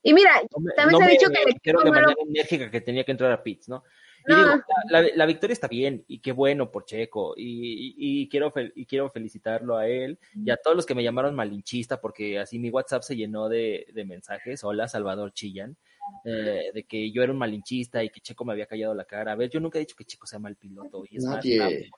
Y 0.03 0.13
mira, 0.15 0.43
me- 0.59 0.73
también 0.75 0.93
no 0.93 0.99
se 0.99 1.05
ha 1.05 1.07
me 1.07 1.13
dicho 1.13 1.29
que 1.31 1.43
el 1.43 1.55
dijeron 1.55 1.81
equipo 1.83 1.95
de 1.95 2.01
lo- 2.01 2.07
manera 2.09 2.15
enérgica 2.29 2.71
que 2.71 2.81
tenía 2.81 3.05
que 3.05 3.13
entrar 3.13 3.33
a 3.33 3.43
Pitts, 3.43 3.69
¿no? 3.69 3.83
Y 4.27 4.33
No. 4.33 4.39
digo, 4.39 4.51
la, 4.91 5.03
la- 5.03 5.09
la 5.15 5.27
victoria 5.27 5.53
está 5.53 5.67
bien 5.69 6.05
y 6.09 6.21
qué 6.21 6.33
bueno 6.33 6.71
por 6.71 6.85
Checo 6.87 7.35
y, 7.37 7.95
y- 7.97 8.23
y 8.23 8.29
quiero 8.29 8.53
fel- 8.53 8.73
y 8.75 8.87
quiero 8.87 9.11
felicitarlo 9.11 9.77
a 9.77 9.87
él 9.89 10.19
y 10.35 10.51
a 10.51 10.57
todos 10.57 10.77
los 10.77 10.87
que 10.87 10.95
me 10.95 11.03
llamaron 11.03 11.35
malinchista 11.35 12.01
porque 12.01 12.39
así 12.39 12.59
mi 12.59 12.71
WhatsApp 12.71 13.03
se 13.03 13.17
llenó 13.17 13.49
de, 13.51 13.87
de 13.93 14.05
mensajes, 14.07 14.63
hola 14.65 14.89
Salvador 14.89 15.33
Chillan, 15.35 15.77
eh, 16.25 16.71
de 16.73 16.85
que 16.85 17.11
yo 17.13 17.23
era 17.23 17.33
un 17.33 17.39
malinchista 17.39 18.03
y 18.03 18.11
que 18.11 18.21
Checo 18.21 18.45
me 18.45 18.53
había 18.53 18.67
callado 18.67 18.95
la 18.95 19.05
cara. 19.05 19.33
A 19.33 19.37
ver, 19.37 19.51
yo 19.51 19.61
nunca 19.61 19.79
he 19.79 19.81
dicho 19.81 19.97
que 19.97 20.05
Checo 20.05 20.27
sea 20.27 20.39
mal 20.39 20.57
piloto 20.57 21.05
y 21.11 21.17
es 21.19 21.27
a 21.27 21.41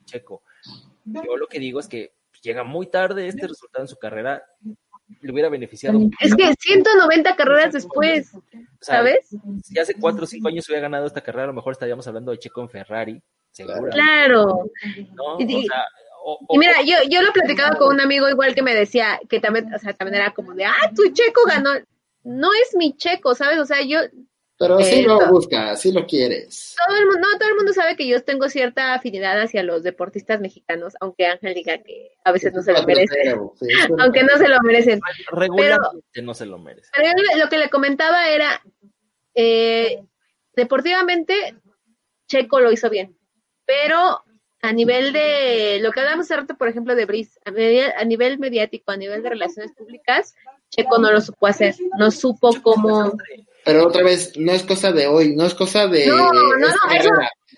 Checo. 0.04 0.42
Yo 1.04 1.36
lo 1.36 1.46
que 1.46 1.58
digo 1.58 1.80
es 1.80 1.88
que 1.88 2.12
llega 2.42 2.64
muy 2.64 2.86
tarde 2.88 3.26
este 3.28 3.46
resultado 3.48 3.84
en 3.84 3.88
su 3.88 3.96
carrera, 3.96 4.44
le 5.20 5.32
hubiera 5.32 5.48
beneficiado. 5.48 5.98
Es 6.20 6.34
que 6.34 6.52
190 6.58 7.34
carreras 7.36 7.72
después, 7.72 8.34
O 8.34 8.42
sea, 8.80 8.96
¿sabes? 8.98 9.28
si 9.64 9.78
hace 9.78 9.94
cuatro 9.94 10.24
o 10.24 10.26
cinco 10.26 10.48
años 10.48 10.68
hubiera 10.68 10.82
ganado 10.82 11.06
esta 11.06 11.20
carrera, 11.22 11.44
a 11.44 11.48
lo 11.48 11.52
mejor 11.54 11.72
estaríamos 11.72 12.06
hablando 12.06 12.32
de 12.32 12.38
Checo 12.38 12.60
en 12.62 12.68
Ferrari, 12.68 13.22
seguro. 13.50 13.90
Claro. 13.90 14.70
¿no? 15.14 15.40
Y- 15.40 15.56
O 15.56 15.62
sea, 15.62 15.84
o- 16.24 16.38
Y 16.50 16.56
o- 16.56 16.58
mira, 16.58 16.74
yo, 16.84 16.96
yo 17.08 17.22
lo 17.22 17.32
platicaba 17.32 17.76
con 17.76 17.94
un 17.94 18.00
amigo 18.00 18.28
igual 18.28 18.54
que 18.54 18.62
me 18.62 18.74
decía 18.74 19.18
que 19.28 19.38
también, 19.40 19.72
o 19.72 19.78
sea, 19.78 19.94
también 19.94 20.20
era 20.22 20.32
como 20.34 20.54
de, 20.54 20.64
ah, 20.64 20.74
tu 20.94 21.04
checo 21.12 21.40
ganó. 21.46 21.70
No 22.26 22.48
es 22.52 22.74
mi 22.76 22.96
checo, 22.96 23.34
¿sabes? 23.34 23.58
O 23.58 23.64
sea, 23.64 23.82
yo, 23.82 24.00
Pero 24.58 24.80
sí 24.80 25.00
Eh, 25.00 25.02
lo 25.02 25.18
no. 25.20 25.30
busca, 25.30 25.76
sí 25.76 25.92
lo 25.92 26.06
quieres. 26.06 26.74
todo 26.86 26.96
el 26.96 27.04
mundo, 27.06 27.20
no, 27.30 27.38
todo 27.38 27.48
el 27.50 27.54
mundo 27.56 27.72
sabe 27.74 27.94
que 27.94 28.06
yo 28.08 28.24
tengo 28.24 28.48
cierta 28.48 28.94
afinidad 28.94 29.38
hacia 29.40 29.62
los 29.62 29.82
deportistas 29.82 30.40
mexicanos, 30.40 30.94
aunque 31.00 31.26
Ángel 31.26 31.52
diga 31.54 31.78
que 31.82 32.12
a 32.24 32.32
veces 32.32 32.52
no 32.54 32.62
se 32.62 32.72
lo 32.72 32.82
merecen, 32.84 33.38
Sí, 33.60 33.66
aunque 33.98 34.22
no 34.22 34.36
se 34.38 34.48
lo 34.48 34.60
merecen. 34.62 35.00
regularmente 35.30 36.22
no 36.22 36.32
se 36.34 36.46
lo 36.46 36.58
merece. 36.58 36.90
Pero 36.96 37.10
lo 37.38 37.48
que 37.50 37.58
le 37.58 37.68
comentaba 37.70 38.28
era, 38.30 38.62
eh, 39.34 40.02
deportivamente, 40.54 41.54
Checo 42.28 42.60
lo 42.60 42.72
hizo 42.72 42.88
bien, 42.90 43.16
pero 43.66 44.24
a 44.62 44.72
nivel 44.72 45.12
de, 45.12 45.78
lo 45.82 45.92
que 45.92 46.00
hablamos 46.00 46.26
hace 46.26 46.36
rato, 46.40 46.56
por 46.56 46.68
ejemplo, 46.68 46.94
de 46.96 47.04
Brice, 47.04 47.38
a, 47.44 47.50
media- 47.52 47.94
a 47.98 48.04
nivel 48.04 48.38
mediático, 48.38 48.90
a 48.90 48.96
nivel 48.96 49.22
de 49.22 49.28
relaciones 49.28 49.72
públicas, 49.72 50.34
Checo 50.70 50.98
no 50.98 51.10
lo 51.10 51.20
supo 51.20 51.46
hacer, 51.46 51.74
no 51.98 52.10
supo 52.10 52.50
cómo... 52.62 53.12
Pero 53.64 53.88
otra 53.88 54.04
vez, 54.04 54.32
no 54.36 54.52
es 54.52 54.62
cosa 54.62 54.92
de 54.92 55.08
hoy, 55.08 55.34
no 55.34 55.44
es 55.44 55.54
cosa 55.54 55.88
de 55.88 56.06
No, 56.06 56.32
no, 56.32 56.56
no, 56.56 56.66
eso-. 56.68 57.10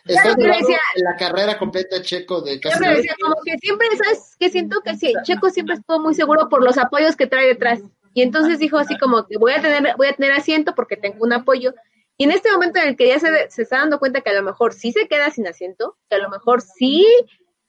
Estoy 0.06 0.34
claro, 0.36 0.58
decía- 0.58 0.78
de 0.96 1.02
la 1.02 1.16
carrera 1.16 1.58
completa 1.58 2.00
Checo 2.00 2.40
de 2.40 2.58
casi 2.60 2.78
Siempre 2.78 2.96
decía, 2.96 3.14
como 3.20 3.34
que 3.44 3.58
siempre, 3.58 3.88
¿sabes? 4.02 4.36
Que 4.38 4.48
siento 4.48 4.80
que 4.80 4.96
sí, 4.96 5.12
Checo 5.24 5.50
siempre 5.50 5.74
estuvo 5.74 6.00
muy 6.00 6.14
seguro 6.14 6.48
por 6.48 6.64
los 6.64 6.78
apoyos 6.78 7.14
que 7.14 7.26
trae 7.26 7.46
detrás. 7.46 7.80
Y 8.14 8.22
entonces 8.22 8.58
dijo 8.58 8.78
así 8.78 8.96
como 8.98 9.26
que 9.26 9.36
voy 9.36 9.52
a 9.52 9.60
tener, 9.60 9.94
voy 9.98 10.06
a 10.06 10.14
tener 10.14 10.32
asiento 10.32 10.74
porque 10.74 10.96
tengo 10.96 11.22
un 11.24 11.34
apoyo. 11.34 11.74
Y 12.16 12.24
en 12.24 12.30
este 12.32 12.50
momento 12.50 12.80
en 12.80 12.88
el 12.88 12.96
que 12.96 13.08
ya 13.08 13.18
se, 13.20 13.50
se 13.50 13.62
está 13.62 13.78
dando 13.78 13.98
cuenta 13.98 14.22
que 14.22 14.30
a 14.30 14.34
lo 14.34 14.42
mejor 14.42 14.72
sí 14.72 14.92
se 14.92 15.08
queda 15.08 15.30
sin 15.30 15.46
asiento, 15.46 15.98
que 16.08 16.16
a 16.16 16.20
lo 16.20 16.30
mejor 16.30 16.62
sí 16.62 17.06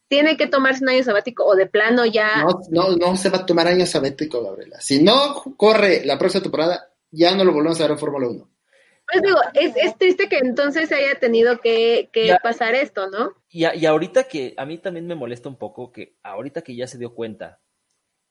tiene 0.10 0.36
que 0.36 0.47
tomarse 0.47 0.84
un 0.84 0.89
año 0.89 1.03
sabático 1.03 1.45
o 1.45 1.55
de 1.55 1.68
plano 1.68 2.05
ya... 2.05 2.43
No, 2.43 2.60
no, 2.72 2.97
no 2.97 3.16
se 3.16 3.30
va 3.30 3.38
a 3.39 3.45
tomar 3.45 3.68
año 3.68 3.86
sabético, 3.86 4.43
Gabriela. 4.43 4.82
Si 4.82 5.01
no 5.01 5.41
corre 5.55 6.03
la 6.03 6.18
próxima 6.18 6.43
temporada, 6.43 6.91
ya 7.12 7.34
no 7.36 7.43
lo 7.45 7.53
volvemos 7.53 7.80
a 7.80 7.84
ver 7.84 7.91
en 7.91 7.97
Fórmula 7.99 8.28
1. 8.28 8.49
Pues 9.12 9.24
digo, 9.24 9.38
es, 9.53 9.74
es 9.76 9.97
triste 9.97 10.28
que 10.30 10.38
entonces 10.39 10.91
haya 10.91 11.18
tenido 11.20 11.60
que, 11.60 12.10
que 12.12 12.28
Ya. 12.28 12.39
pasar 12.39 12.76
esto, 12.76 13.10
¿no? 13.10 13.34
Y, 13.49 13.64
a- 13.64 13.74
y 13.76 13.86
ahorita 13.86 14.26
que 14.26 14.53
a 14.57 14.66
mí 14.66 14.78
también 14.80 15.07
me 15.07 15.16
molesta 15.16 15.47
un 15.49 15.57
poco 15.57 15.91
que 15.91 16.16
ahorita 16.24 16.62
que 16.62 16.76
ya 16.76 16.86
se 16.88 16.97
dio 16.99 17.16
cuenta 17.16 17.60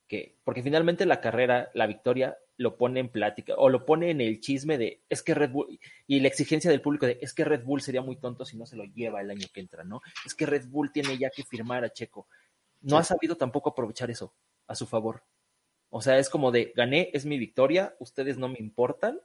que, 0.07 0.37
porque 0.43 0.63
finalmente 0.63 1.05
la 1.05 1.19
carrera, 1.21 1.69
la 1.73 1.85
victoria, 1.87 2.37
lo 2.59 2.75
pone 2.75 2.99
en 2.99 3.07
plática 3.07 3.53
o 3.57 3.69
lo 3.69 3.85
pone 3.85 4.11
en 4.11 4.19
el 4.19 4.41
chisme 4.41 4.77
de 4.77 5.01
es 5.07 5.23
que 5.23 5.33
Red 5.33 5.51
Bull 5.51 5.79
y 6.07 6.19
la 6.19 6.27
exigencia 6.27 6.69
del 6.69 6.81
público 6.81 7.05
de 7.05 7.17
es 7.21 7.33
que 7.33 7.45
Red 7.45 7.63
Bull 7.63 7.81
sería 7.81 8.01
muy 8.01 8.17
tonto 8.17 8.43
si 8.43 8.57
no 8.57 8.65
se 8.65 8.75
lo 8.75 8.83
lleva 8.83 9.21
el 9.21 9.31
año 9.31 9.47
que 9.53 9.61
entra, 9.61 9.85
¿no? 9.85 10.01
Es 10.25 10.35
que 10.35 10.45
Red 10.45 10.67
Bull 10.67 10.91
tiene 10.91 11.17
ya 11.17 11.29
que 11.29 11.45
firmar 11.45 11.85
a 11.85 11.93
Checo. 11.93 12.27
No 12.81 12.97
ha 12.97 13.03
sabido 13.05 13.37
tampoco 13.37 13.69
aprovechar 13.69 14.11
eso 14.11 14.33
a 14.67 14.75
su 14.75 14.85
favor. 14.87 15.23
O 15.89 16.01
sea, 16.01 16.19
es 16.19 16.29
como 16.29 16.51
de 16.51 16.73
gané, 16.75 17.09
es 17.13 17.25
mi 17.25 17.37
victoria, 17.37 17.95
ustedes 17.97 18.37
no 18.37 18.49
me 18.49 18.59
importan. 18.59 19.21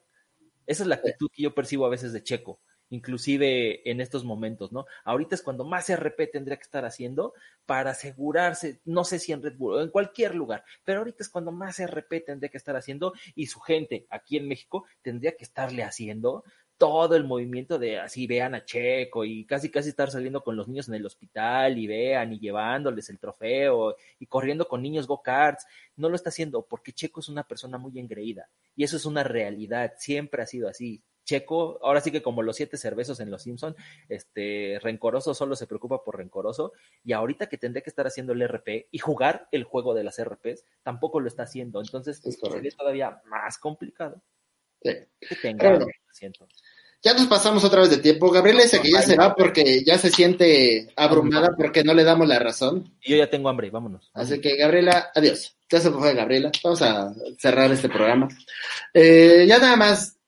Esa 0.66 0.84
es 0.84 0.86
la 0.86 0.94
actitud 0.94 1.28
que 1.32 1.42
yo 1.42 1.56
percibo 1.56 1.86
a 1.86 1.90
veces 1.90 2.12
de 2.12 2.22
Checo, 2.22 2.60
inclusive 2.94 3.88
en 3.90 4.00
estos 4.00 4.24
momentos, 4.24 4.72
¿no? 4.72 4.86
Ahorita 5.04 5.34
es 5.34 5.42
cuando 5.42 5.64
más 5.64 5.90
RP 5.90 6.28
tendría 6.28 6.56
que 6.56 6.62
estar 6.62 6.84
haciendo 6.84 7.34
para 7.66 7.90
asegurarse, 7.90 8.80
no 8.84 9.04
sé 9.04 9.18
si 9.18 9.32
en 9.32 9.42
Red 9.42 9.56
Bull 9.56 9.74
o 9.74 9.82
en 9.82 9.90
cualquier 9.90 10.34
lugar, 10.34 10.64
pero 10.84 11.00
ahorita 11.00 11.22
es 11.22 11.28
cuando 11.28 11.52
más 11.52 11.80
RP 11.80 12.20
tendría 12.24 12.50
que 12.50 12.58
estar 12.58 12.76
haciendo 12.76 13.12
y 13.34 13.46
su 13.46 13.60
gente 13.60 14.06
aquí 14.10 14.36
en 14.36 14.48
México 14.48 14.86
tendría 15.02 15.36
que 15.36 15.44
estarle 15.44 15.82
haciendo 15.82 16.44
todo 16.76 17.14
el 17.14 17.24
movimiento 17.24 17.78
de 17.78 17.98
así 18.00 18.26
vean 18.26 18.54
a 18.54 18.64
Checo 18.64 19.24
y 19.24 19.44
casi 19.44 19.70
casi 19.70 19.90
estar 19.90 20.10
saliendo 20.10 20.42
con 20.42 20.56
los 20.56 20.66
niños 20.68 20.88
en 20.88 20.94
el 20.94 21.06
hospital 21.06 21.78
y 21.78 21.86
vean 21.86 22.32
y 22.32 22.40
llevándoles 22.40 23.08
el 23.10 23.18
trofeo 23.18 23.96
y 24.18 24.26
corriendo 24.26 24.66
con 24.66 24.82
niños 24.82 25.06
go-karts. 25.06 25.66
No 25.96 26.08
lo 26.08 26.16
está 26.16 26.30
haciendo 26.30 26.66
porque 26.66 26.92
Checo 26.92 27.20
es 27.20 27.28
una 27.28 27.44
persona 27.44 27.78
muy 27.78 27.98
engreída 27.98 28.48
y 28.76 28.84
eso 28.84 28.96
es 28.96 29.06
una 29.06 29.22
realidad, 29.22 29.94
siempre 29.98 30.42
ha 30.42 30.46
sido 30.46 30.68
así. 30.68 31.02
Checo, 31.24 31.78
ahora 31.82 32.00
sí 32.00 32.10
que 32.10 32.22
como 32.22 32.42
los 32.42 32.56
siete 32.56 32.76
cervezos 32.76 33.20
en 33.20 33.30
Los 33.30 33.42
Simpson, 33.42 33.74
este 34.08 34.78
rencoroso 34.82 35.34
solo 35.34 35.56
se 35.56 35.66
preocupa 35.66 36.02
por 36.04 36.18
rencoroso 36.18 36.72
y 37.04 37.12
ahorita 37.12 37.48
que 37.48 37.58
tendría 37.58 37.82
que 37.82 37.90
estar 37.90 38.06
haciendo 38.06 38.32
el 38.32 38.46
RP 38.46 38.88
y 38.90 38.98
jugar 38.98 39.48
el 39.50 39.64
juego 39.64 39.94
de 39.94 40.04
las 40.04 40.22
RPs, 40.22 40.64
tampoco 40.82 41.20
lo 41.20 41.28
está 41.28 41.44
haciendo. 41.44 41.80
Entonces 41.80 42.20
sería 42.20 42.70
todavía 42.70 43.22
más 43.26 43.58
complicado 43.58 44.20
Sí. 44.82 44.92
que 45.20 45.36
tenga. 45.36 45.78
Ya 47.02 47.12
nos 47.12 47.26
pasamos 47.26 47.62
otra 47.64 47.80
vez 47.82 47.90
de 47.90 47.98
tiempo. 47.98 48.30
Gabriela 48.30 48.62
dice 48.62 48.80
que 48.80 48.90
ya 48.90 49.02
se 49.02 49.14
va 49.16 49.34
porque 49.34 49.84
ya 49.84 49.98
se 49.98 50.10
siente 50.10 50.90
abrumada 50.96 51.50
porque 51.54 51.84
no 51.84 51.92
le 51.92 52.02
damos 52.02 52.26
la 52.26 52.38
razón. 52.38 52.96
Y 53.02 53.10
yo 53.12 53.16
ya 53.18 53.28
tengo 53.28 53.50
hambre, 53.50 53.68
vámonos. 53.68 54.10
Así 54.14 54.40
que 54.40 54.56
Gabriela, 54.56 55.10
adiós. 55.14 55.54
Ya 55.68 55.80
se 55.80 55.90
fue 55.90 56.14
Gabriela. 56.14 56.50
Vamos 56.62 56.80
a 56.80 57.12
cerrar 57.38 57.70
este 57.72 57.90
programa. 57.90 58.28
Eh, 58.94 59.44
ya 59.46 59.58
nada 59.58 59.76
más, 59.76 60.18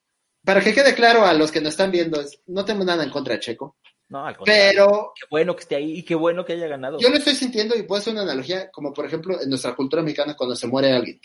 para 0.47 0.61
que 0.63 0.73
quede 0.73 0.95
claro 0.95 1.27
a 1.27 1.35
los 1.35 1.51
que 1.53 1.61
nos 1.61 1.73
están 1.73 1.91
viendo, 1.91 2.23
no 2.47 2.65
tengo 2.65 2.85
nada 2.85 3.03
en 3.05 3.11
contra 3.11 3.35
de 3.35 3.41
Checo, 3.41 3.77
No, 4.09 4.25
al 4.25 4.37
contrario. 4.37 4.63
pero 4.71 5.13
Qué 5.15 5.27
bueno 5.29 5.55
que 5.57 5.63
esté 5.63 5.75
ahí 5.77 5.99
y 5.99 6.03
qué 6.05 6.15
bueno 6.15 6.45
que 6.45 6.53
haya 6.55 6.69
ganado. 6.69 6.99
yo 7.01 7.11
lo 7.11 7.17
estoy 7.17 7.35
sintiendo 7.35 7.77
y 7.77 7.83
puedo 7.83 8.01
hacer 8.01 8.13
una 8.13 8.23
analogía, 8.23 8.71
como 8.71 8.93
por 8.95 9.05
ejemplo 9.05 9.43
en 9.43 9.49
nuestra 9.51 9.75
cultura 9.75 10.03
mexicana 10.03 10.35
cuando 10.37 10.55
se 10.57 10.69
muere 10.69 10.93
alguien. 10.93 11.21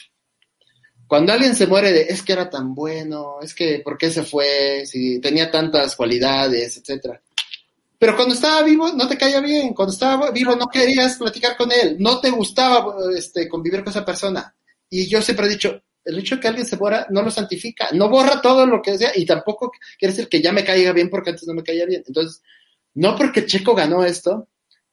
Cuando 1.07 1.33
alguien 1.33 1.55
se 1.55 1.67
muere 1.67 1.91
de, 1.91 2.01
es 2.03 2.23
que 2.23 2.33
era 2.33 2.49
tan 2.49 2.73
bueno, 2.73 3.35
es 3.41 3.53
que, 3.53 3.81
¿por 3.83 3.97
qué 3.97 4.09
se 4.09 4.23
fue? 4.23 4.85
Si 4.85 5.19
tenía 5.19 5.51
tantas 5.51 5.95
cualidades, 5.95 6.77
etcétera. 6.77 7.21
Pero 7.99 8.15
cuando 8.15 8.33
estaba 8.33 8.63
vivo 8.63 8.91
no 8.93 9.07
te 9.07 9.17
caía 9.17 9.41
bien, 9.41 9.73
cuando 9.75 9.93
estaba 9.93 10.31
vivo 10.31 10.55
no 10.55 10.67
querías 10.67 11.17
platicar 11.17 11.55
con 11.55 11.71
él, 11.71 11.97
no 11.99 12.19
te 12.19 12.31
gustaba 12.31 12.95
este, 13.15 13.47
convivir 13.47 13.83
con 13.83 13.91
esa 13.91 14.03
persona. 14.03 14.55
Y 14.89 15.07
yo 15.07 15.21
siempre 15.21 15.45
he 15.45 15.49
dicho, 15.49 15.83
el 16.03 16.19
hecho 16.19 16.35
de 16.35 16.41
que 16.41 16.47
alguien 16.47 16.65
se 16.65 16.77
muera 16.77 17.07
no 17.09 17.21
lo 17.21 17.31
santifica, 17.31 17.89
no 17.93 18.09
borra 18.09 18.41
todo 18.41 18.65
lo 18.65 18.81
que 18.81 18.97
sea 18.97 19.11
y 19.15 19.25
tampoco 19.25 19.71
quiere 19.97 20.13
decir 20.13 20.29
que 20.29 20.41
ya 20.41 20.51
me 20.51 20.63
caiga 20.63 20.91
bien 20.93 21.09
porque 21.09 21.31
antes 21.31 21.47
no 21.47 21.53
me 21.53 21.63
caía 21.63 21.85
bien. 21.85 22.03
Entonces, 22.05 22.41
no 22.93 23.15
porque 23.15 23.45
Checo 23.45 23.75
ganó 23.75 24.03
esto, 24.03 24.47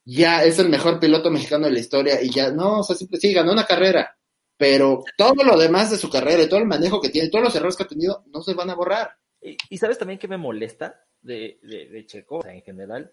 ya 0.04 0.44
es 0.44 0.58
el 0.58 0.68
mejor 0.68 1.00
piloto 1.00 1.30
mexicano 1.30 1.66
de 1.66 1.72
la 1.72 1.80
historia 1.80 2.22
y 2.22 2.30
ya, 2.30 2.50
no, 2.50 2.80
o 2.80 2.82
sea, 2.82 2.96
simple, 2.96 3.18
sí, 3.18 3.32
ganó 3.32 3.52
una 3.52 3.66
carrera, 3.66 4.16
pero 4.56 5.02
todo 5.16 5.44
lo 5.44 5.58
demás 5.58 5.90
de 5.90 5.98
su 5.98 6.10
carrera 6.10 6.42
y 6.42 6.48
todo 6.48 6.60
el 6.60 6.66
manejo 6.66 7.00
que 7.00 7.10
tiene, 7.10 7.28
todos 7.28 7.44
los 7.44 7.54
errores 7.56 7.76
que 7.76 7.82
ha 7.82 7.88
tenido, 7.88 8.24
no 8.28 8.42
se 8.42 8.54
van 8.54 8.70
a 8.70 8.74
borrar. 8.74 9.12
Y, 9.40 9.78
sabes 9.78 9.98
también 9.98 10.18
que 10.18 10.28
me 10.28 10.36
molesta 10.36 11.04
de 11.20 12.04
Checo, 12.06 12.38
o 12.38 12.42
sea, 12.42 12.54
en 12.54 12.62
general, 12.62 13.12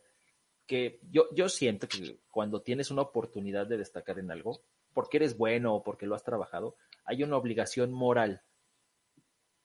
que 0.66 1.00
yo, 1.10 1.28
yo 1.34 1.50
siento 1.50 1.88
que 1.88 2.20
cuando 2.30 2.62
tienes 2.62 2.92
una 2.92 3.04
oportunidad 3.04 3.68
de 3.68 3.78
destacar 3.78 4.20
en 4.20 4.32
algo, 4.32 4.64
porque 4.96 5.18
eres 5.18 5.38
bueno 5.38 5.76
o 5.76 5.84
porque 5.84 6.08
lo 6.08 6.16
has 6.16 6.24
trabajado, 6.24 6.78
hay 7.06 7.22
una 7.22 7.38
obligación 7.38 7.92
moral 7.94 8.42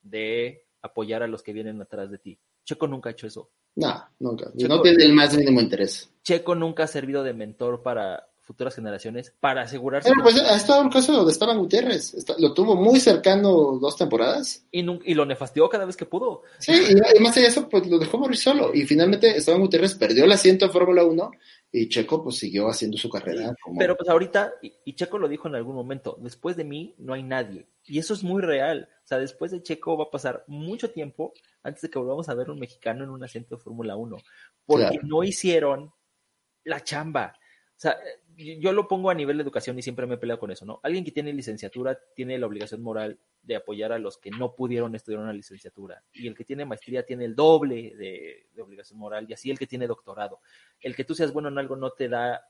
de 0.02 0.66
apoyar 0.82 1.22
a 1.22 1.26
los 1.26 1.42
que 1.42 1.52
vienen 1.52 1.80
atrás 1.80 2.10
de 2.10 2.18
ti. 2.18 2.38
Checo 2.64 2.86
nunca 2.86 3.08
ha 3.08 3.12
hecho 3.12 3.26
eso. 3.26 3.50
No, 3.76 4.04
nunca. 4.18 4.52
Checo- 4.54 4.68
no 4.68 4.82
tiene 4.82 5.04
el 5.04 5.12
más 5.12 5.34
mínimo 5.36 5.60
interés. 5.60 6.10
Checo 6.22 6.54
nunca 6.54 6.84
ha 6.84 6.86
servido 6.86 7.22
de 7.22 7.32
mentor 7.32 7.82
para 7.82 8.26
futuras 8.40 8.74
generaciones 8.74 9.32
para 9.38 9.62
asegurarse 9.62 10.10
Pero 10.10 10.24
pues 10.24 10.36
ha 10.40 10.56
estado 10.56 10.82
el 10.82 10.90
caso 10.90 11.24
de 11.24 11.30
Esteban 11.30 11.58
Gutiérrez. 11.58 12.14
Está- 12.14 12.34
lo 12.38 12.52
tuvo 12.52 12.74
muy 12.74 12.98
cercano 12.98 13.78
dos 13.80 13.96
temporadas. 13.96 14.66
y, 14.72 14.80
y 14.80 15.14
lo 15.14 15.24
nefastió 15.24 15.68
cada 15.68 15.84
vez 15.84 15.96
que 15.96 16.06
pudo. 16.06 16.42
Sí, 16.58 16.72
y, 16.72 17.16
y 17.16 17.20
más 17.20 17.36
allá 17.36 17.46
de 17.46 17.52
eso, 17.52 17.68
pues 17.68 17.86
lo 17.88 17.98
dejó 17.98 18.18
morir 18.18 18.36
solo. 18.36 18.74
Y 18.74 18.84
finalmente 18.86 19.36
Esteban 19.36 19.60
Gutiérrez 19.60 19.94
perdió 19.94 20.24
el 20.24 20.32
asiento 20.32 20.64
en 20.64 20.72
Fórmula 20.72 21.04
1 21.04 21.30
y 21.72 21.88
Checo 21.88 22.22
pues 22.22 22.36
siguió 22.36 22.68
haciendo 22.68 22.98
su 22.98 23.08
carrera. 23.08 23.54
Como... 23.62 23.78
Pero 23.78 23.96
pues 23.96 24.08
ahorita, 24.08 24.54
y, 24.62 24.72
y 24.84 24.94
Checo 24.94 25.18
lo 25.18 25.28
dijo 25.28 25.46
en 25.48 25.54
algún 25.54 25.76
momento, 25.76 26.16
después 26.20 26.56
de 26.56 26.64
mí 26.64 26.94
no 26.98 27.14
hay 27.14 27.22
nadie. 27.22 27.68
Y 27.84 27.98
eso 27.98 28.14
es 28.14 28.24
muy 28.24 28.42
real. 28.42 28.88
O 29.04 29.06
sea, 29.06 29.18
después 29.18 29.50
de 29.52 29.62
Checo 29.62 29.96
va 29.96 30.04
a 30.04 30.10
pasar 30.10 30.44
mucho 30.48 30.90
tiempo 30.90 31.32
antes 31.62 31.82
de 31.82 31.90
que 31.90 31.98
volvamos 31.98 32.28
a 32.28 32.34
ver 32.34 32.50
un 32.50 32.58
mexicano 32.58 33.04
en 33.04 33.10
un 33.10 33.22
asiento 33.22 33.56
de 33.56 33.62
Fórmula 33.62 33.96
1. 33.96 34.16
Porque 34.66 34.88
Claro. 34.88 35.00
no 35.06 35.22
hicieron 35.22 35.92
la 36.64 36.82
chamba. 36.82 37.34
O 37.36 37.80
sea, 37.80 37.96
yo 38.36 38.72
lo 38.72 38.88
pongo 38.88 39.10
a 39.10 39.14
nivel 39.14 39.36
de 39.36 39.42
educación 39.42 39.78
y 39.78 39.82
siempre 39.82 40.06
me 40.06 40.14
he 40.14 40.18
peleado 40.18 40.40
con 40.40 40.50
eso, 40.50 40.64
¿no? 40.64 40.80
Alguien 40.82 41.04
que 41.04 41.12
tiene 41.12 41.32
licenciatura 41.32 41.98
tiene 42.14 42.38
la 42.38 42.46
obligación 42.46 42.82
moral 42.82 43.18
de 43.42 43.56
apoyar 43.56 43.92
a 43.92 43.98
los 43.98 44.18
que 44.18 44.30
no 44.30 44.54
pudieron 44.54 44.94
estudiar 44.94 45.22
una 45.22 45.32
licenciatura. 45.32 46.02
Y 46.12 46.26
el 46.26 46.34
que 46.34 46.44
tiene 46.44 46.64
maestría 46.64 47.04
tiene 47.04 47.24
el 47.24 47.34
doble 47.34 47.94
de, 47.96 48.46
de 48.52 48.62
obligación 48.62 48.98
moral 48.98 49.26
y 49.28 49.34
así 49.34 49.50
el 49.50 49.58
que 49.58 49.66
tiene 49.66 49.86
doctorado. 49.86 50.40
El 50.80 50.96
que 50.96 51.04
tú 51.04 51.14
seas 51.14 51.32
bueno 51.32 51.48
en 51.48 51.58
algo 51.58 51.76
no 51.76 51.90
te 51.90 52.08
da 52.08 52.42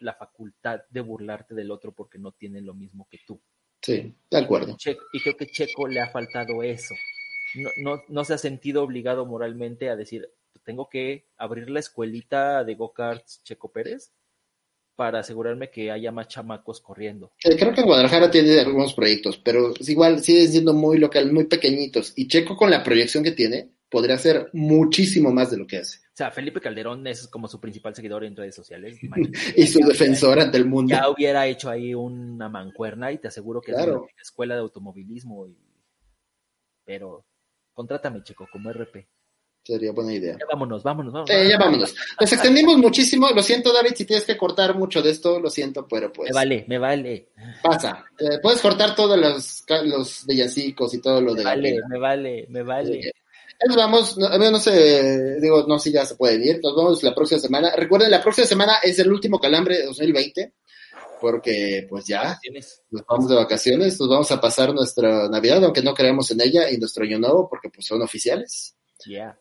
la 0.00 0.14
facultad 0.14 0.80
de 0.90 1.00
burlarte 1.00 1.54
del 1.54 1.70
otro 1.70 1.92
porque 1.92 2.18
no 2.18 2.32
tiene 2.32 2.60
lo 2.60 2.74
mismo 2.74 3.06
que 3.10 3.20
tú. 3.26 3.40
Sí, 3.82 4.14
de 4.30 4.38
acuerdo. 4.38 4.76
Checo, 4.76 5.04
y 5.12 5.20
creo 5.20 5.36
que 5.36 5.46
Checo 5.46 5.86
le 5.86 6.00
ha 6.00 6.08
faltado 6.08 6.62
eso. 6.62 6.94
No, 7.54 7.70
no, 7.82 8.02
no 8.08 8.24
se 8.24 8.34
ha 8.34 8.38
sentido 8.38 8.82
obligado 8.82 9.26
moralmente 9.26 9.88
a 9.88 9.96
decir, 9.96 10.28
tengo 10.64 10.88
que 10.88 11.28
abrir 11.36 11.70
la 11.70 11.80
escuelita 11.80 12.64
de 12.64 12.74
go-karts 12.74 13.42
Checo 13.44 13.70
Pérez 13.70 14.12
para 14.96 15.20
asegurarme 15.20 15.70
que 15.70 15.90
haya 15.90 16.10
más 16.10 16.26
chamacos 16.28 16.80
corriendo. 16.80 17.30
Eh, 17.44 17.56
creo 17.56 17.72
que 17.74 17.82
Guadalajara 17.82 18.30
tiene 18.30 18.58
algunos 18.60 18.94
proyectos, 18.94 19.36
pero 19.38 19.74
igual 19.80 20.22
siguen 20.24 20.48
siendo 20.50 20.72
muy 20.72 20.98
local, 20.98 21.30
muy 21.32 21.44
pequeñitos. 21.44 22.14
Y 22.16 22.26
Checo 22.28 22.56
con 22.56 22.70
la 22.70 22.82
proyección 22.82 23.22
que 23.22 23.32
tiene, 23.32 23.70
podría 23.90 24.14
hacer 24.16 24.48
muchísimo 24.54 25.30
más 25.30 25.50
de 25.50 25.58
lo 25.58 25.66
que 25.66 25.76
hace. 25.78 25.98
O 25.98 26.16
sea, 26.16 26.30
Felipe 26.30 26.62
Calderón 26.62 27.06
es 27.06 27.28
como 27.28 27.46
su 27.46 27.60
principal 27.60 27.94
seguidor 27.94 28.24
en 28.24 28.34
redes 28.34 28.54
sociales. 28.54 28.98
y 29.56 29.66
su 29.66 29.80
defensor 29.80 30.40
ante 30.40 30.56
el 30.56 30.64
mundo. 30.64 30.94
Ya 30.96 31.10
hubiera 31.10 31.46
hecho 31.46 31.68
ahí 31.68 31.94
una 31.94 32.48
mancuerna 32.48 33.12
y 33.12 33.18
te 33.18 33.28
aseguro 33.28 33.60
que 33.60 33.72
Claro. 33.72 34.06
es 34.08 34.12
una 34.14 34.22
escuela 34.22 34.54
de 34.54 34.60
automovilismo. 34.62 35.46
y- 35.46 35.58
Pero 36.86 37.26
contrátame, 37.74 38.22
Checo, 38.22 38.48
como 38.50 38.70
RP. 38.70 39.06
Sería 39.66 39.90
buena 39.90 40.12
idea. 40.14 40.36
Ya 40.38 40.46
vámonos, 40.48 40.82
vámonos, 40.84 41.12
vámonos. 41.12 41.30
Eh, 41.34 41.48
ya 41.50 41.58
vámonos. 41.58 41.92
Nos 42.20 42.32
extendimos 42.32 42.76
muchísimo. 42.78 43.28
Lo 43.30 43.42
siento, 43.42 43.72
David, 43.72 43.94
si 43.96 44.04
tienes 44.04 44.24
que 44.24 44.36
cortar 44.36 44.76
mucho 44.76 45.02
de 45.02 45.10
esto, 45.10 45.40
lo 45.40 45.50
siento, 45.50 45.88
pero 45.88 46.12
pues 46.12 46.30
Me 46.30 46.34
vale, 46.34 46.64
me 46.68 46.78
vale. 46.78 47.28
pasa. 47.62 48.04
Eh, 48.18 48.38
puedes 48.40 48.60
cortar 48.60 48.94
todos 48.94 49.18
los, 49.18 49.64
los 49.84 50.24
villancicos 50.26 50.94
y 50.94 51.00
todo 51.00 51.20
lo 51.20 51.32
Me 51.32 51.38
de 51.38 51.44
vale, 51.44 51.60
Gabriela. 51.70 51.86
me 51.88 51.98
vale, 51.98 52.46
me 52.48 52.62
vale. 52.62 52.98
Eh, 53.08 53.12
Nos 53.66 53.76
vamos, 53.76 54.16
no, 54.18 54.26
a 54.28 54.38
mí 54.38 54.44
no 54.52 54.58
sé, 54.60 55.40
digo, 55.40 55.64
no 55.66 55.78
sé 55.80 55.88
si 55.90 55.94
ya 55.96 56.04
se 56.06 56.14
pueden 56.14 56.44
ir, 56.44 56.60
nos 56.62 56.76
vemos 56.76 57.02
la 57.02 57.12
próxima 57.14 57.40
semana. 57.40 57.72
Recuerden, 57.74 58.10
la 58.10 58.22
próxima 58.22 58.46
semana 58.46 58.74
es 58.84 58.98
el 59.00 59.10
último 59.10 59.40
calambre 59.40 59.78
de 59.78 59.86
2020, 59.86 60.52
porque 61.20 61.86
pues 61.88 62.06
ya 62.06 62.38
nos 62.90 63.04
vamos 63.08 63.28
de 63.28 63.34
vacaciones, 63.34 63.98
nos 63.98 64.08
vamos 64.08 64.30
a 64.30 64.40
pasar 64.40 64.72
nuestra 64.74 65.28
Navidad, 65.28 65.64
aunque 65.64 65.82
no 65.82 65.92
creamos 65.94 66.30
en 66.30 66.40
ella, 66.42 66.70
y 66.70 66.76
nuestro 66.76 67.02
Año 67.04 67.18
Nuevo, 67.18 67.48
porque 67.48 67.68
pues 67.70 67.84
son 67.86 68.00
oficiales. 68.02 68.76
Ya. 69.06 69.36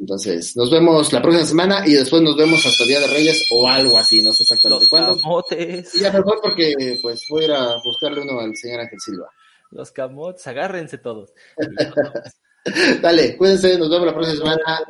Entonces, 0.00 0.56
nos 0.56 0.70
vemos 0.70 1.12
la 1.12 1.20
próxima 1.20 1.44
semana 1.44 1.82
y 1.86 1.92
después 1.94 2.22
nos 2.22 2.36
vemos 2.36 2.64
hasta 2.64 2.84
Día 2.84 3.00
de 3.00 3.08
Reyes 3.08 3.46
o 3.52 3.68
algo 3.68 3.98
así, 3.98 4.22
no 4.22 4.32
sé 4.32 4.44
exactamente 4.44 4.84
Los 4.84 4.88
cuándo. 4.88 5.16
camotes. 5.20 5.94
Y 5.94 6.00
ya 6.00 6.12
me 6.12 6.20
voy 6.20 6.36
porque 6.40 6.98
pues 7.02 7.24
voy 7.28 7.42
a 7.42 7.46
ir 7.46 7.52
a 7.52 7.76
buscarle 7.82 8.20
uno 8.22 8.38
al 8.38 8.56
señor 8.56 8.80
Ángel 8.80 9.00
Silva. 9.00 9.28
Los 9.72 9.90
camotes, 9.90 10.46
agárrense 10.46 10.98
todos. 10.98 11.30
Dale, 13.02 13.36
cuídense, 13.36 13.78
nos 13.78 13.90
vemos 13.90 14.06
la 14.06 14.14
próxima 14.14 14.36
semana. 14.38 14.80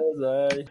Bye. 0.51 0.69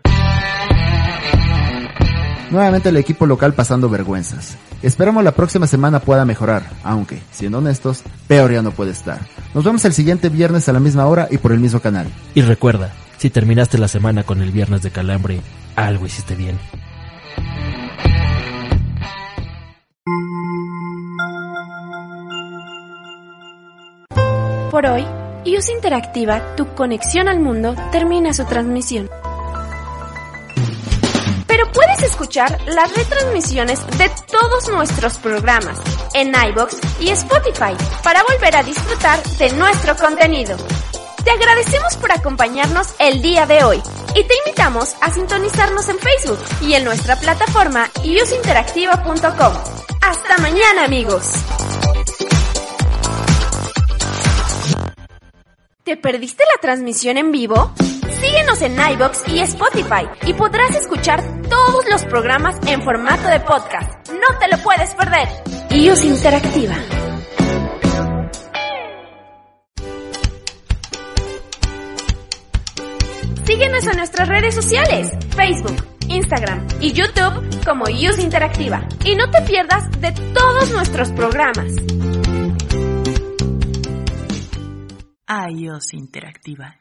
Nuevamente 2.52 2.90
el 2.90 2.98
equipo 2.98 3.26
local 3.26 3.54
pasando 3.54 3.90
vergüenzas. 3.90 4.58
Esperamos 4.82 5.24
la 5.24 5.34
próxima 5.34 5.68
semana 5.68 6.00
pueda 6.00 6.24
mejorar, 6.24 6.70
aunque, 6.84 7.20
siendo 7.32 7.58
honestos, 7.58 8.04
peor 8.28 8.54
ya 8.54 8.62
no 8.62 8.72
puede 8.72 8.92
estar. 8.92 9.20
Nos 9.54 9.66
vemos 9.66 9.84
el 9.86 9.94
siguiente 9.94 10.30
viernes 10.30 10.70
a 10.70 10.74
la 10.74 10.80
misma 10.80 11.08
hora 11.08 11.28
y 11.30 11.40
por 11.40 11.52
el 11.52 11.60
mismo 11.60 11.80
canal. 11.82 12.08
Y 12.36 12.42
recuerda, 12.42 12.94
si 13.18 13.30
terminaste 13.30 13.78
la 13.78 13.88
semana 13.88 14.24
con 14.24 14.42
el 14.42 14.52
viernes 14.52 14.82
de 14.82 14.92
calambre, 14.92 15.42
algo 15.76 16.06
hiciste 16.06 16.36
bien. 16.36 16.58
Por 24.72 24.86
hoy, 24.86 25.06
IUS 25.46 25.70
Interactiva, 25.70 26.56
tu 26.56 26.68
conexión 26.76 27.28
al 27.28 27.40
mundo, 27.40 27.76
termina 27.92 28.34
su 28.34 28.46
transmisión. 28.46 29.10
Pero 31.48 31.72
puedes 31.72 32.04
escuchar 32.04 32.60
las 32.68 32.96
retransmisiones 32.96 33.80
de 33.98 34.12
todos 34.30 34.70
nuestros 34.70 35.18
programas 35.18 35.80
en 36.14 36.34
iBox 36.52 36.78
y 37.00 37.10
Spotify 37.10 37.74
para 38.04 38.22
volver 38.24 38.56
a 38.56 38.64
disfrutar 38.64 39.24
de 39.24 39.52
nuestro 39.54 39.96
contenido. 39.96 40.58
Te 41.28 41.34
agradecemos 41.34 41.98
por 41.98 42.10
acompañarnos 42.14 42.96
el 43.00 43.22
día 43.22 43.46
de 43.46 43.62
hoy 43.62 43.82
y 44.16 44.24
te 44.24 44.34
invitamos 44.46 44.96
a 45.02 45.12
sintonizarnos 45.12 45.90
en 45.90 46.00
Facebook 46.00 46.40
y 46.62 46.74
en 46.74 46.86
nuestra 46.86 47.18
plataforma 47.18 47.90
iusinteractiva.com. 48.02 49.54
Hasta 50.04 50.38
mañana 50.38 50.86
amigos. 50.86 51.30
¿Te 55.84 55.98
perdiste 55.98 56.46
la 56.56 56.62
transmisión 56.62 57.18
en 57.18 57.34
vivo? 57.34 57.74
Síguenos 58.22 58.62
en 58.62 58.78
iBox 58.94 59.28
y 59.28 59.42
Spotify 59.42 60.08
y 60.28 60.34
podrás 60.34 60.78
escuchar 60.78 61.22
todos 61.50 61.90
los 61.90 62.06
programas 62.06 62.56
en 62.68 62.82
formato 62.84 63.28
de 63.28 63.42
podcast. 63.42 64.12
No 64.12 64.40
te 64.40 64.48
lo 64.48 64.64
puedes 64.64 64.96
perder. 64.96 65.28
iOS 65.72 66.06
Interactiva. 66.06 66.78
Síguenos 73.78 73.94
en 73.94 74.00
nuestras 74.00 74.28
redes 74.28 74.56
sociales, 74.56 75.12
Facebook, 75.36 75.86
Instagram 76.08 76.68
y 76.82 76.94
YouTube 76.94 77.64
como 77.64 77.88
iOS 77.88 78.18
Interactiva. 78.18 78.88
Y 79.06 79.16
no 79.16 79.30
te 79.30 79.40
pierdas 79.44 79.92
de 80.02 80.12
todos 80.34 80.72
nuestros 80.72 81.12
programas. 81.12 81.74
iOS 85.28 85.94
Interactiva 85.94 86.78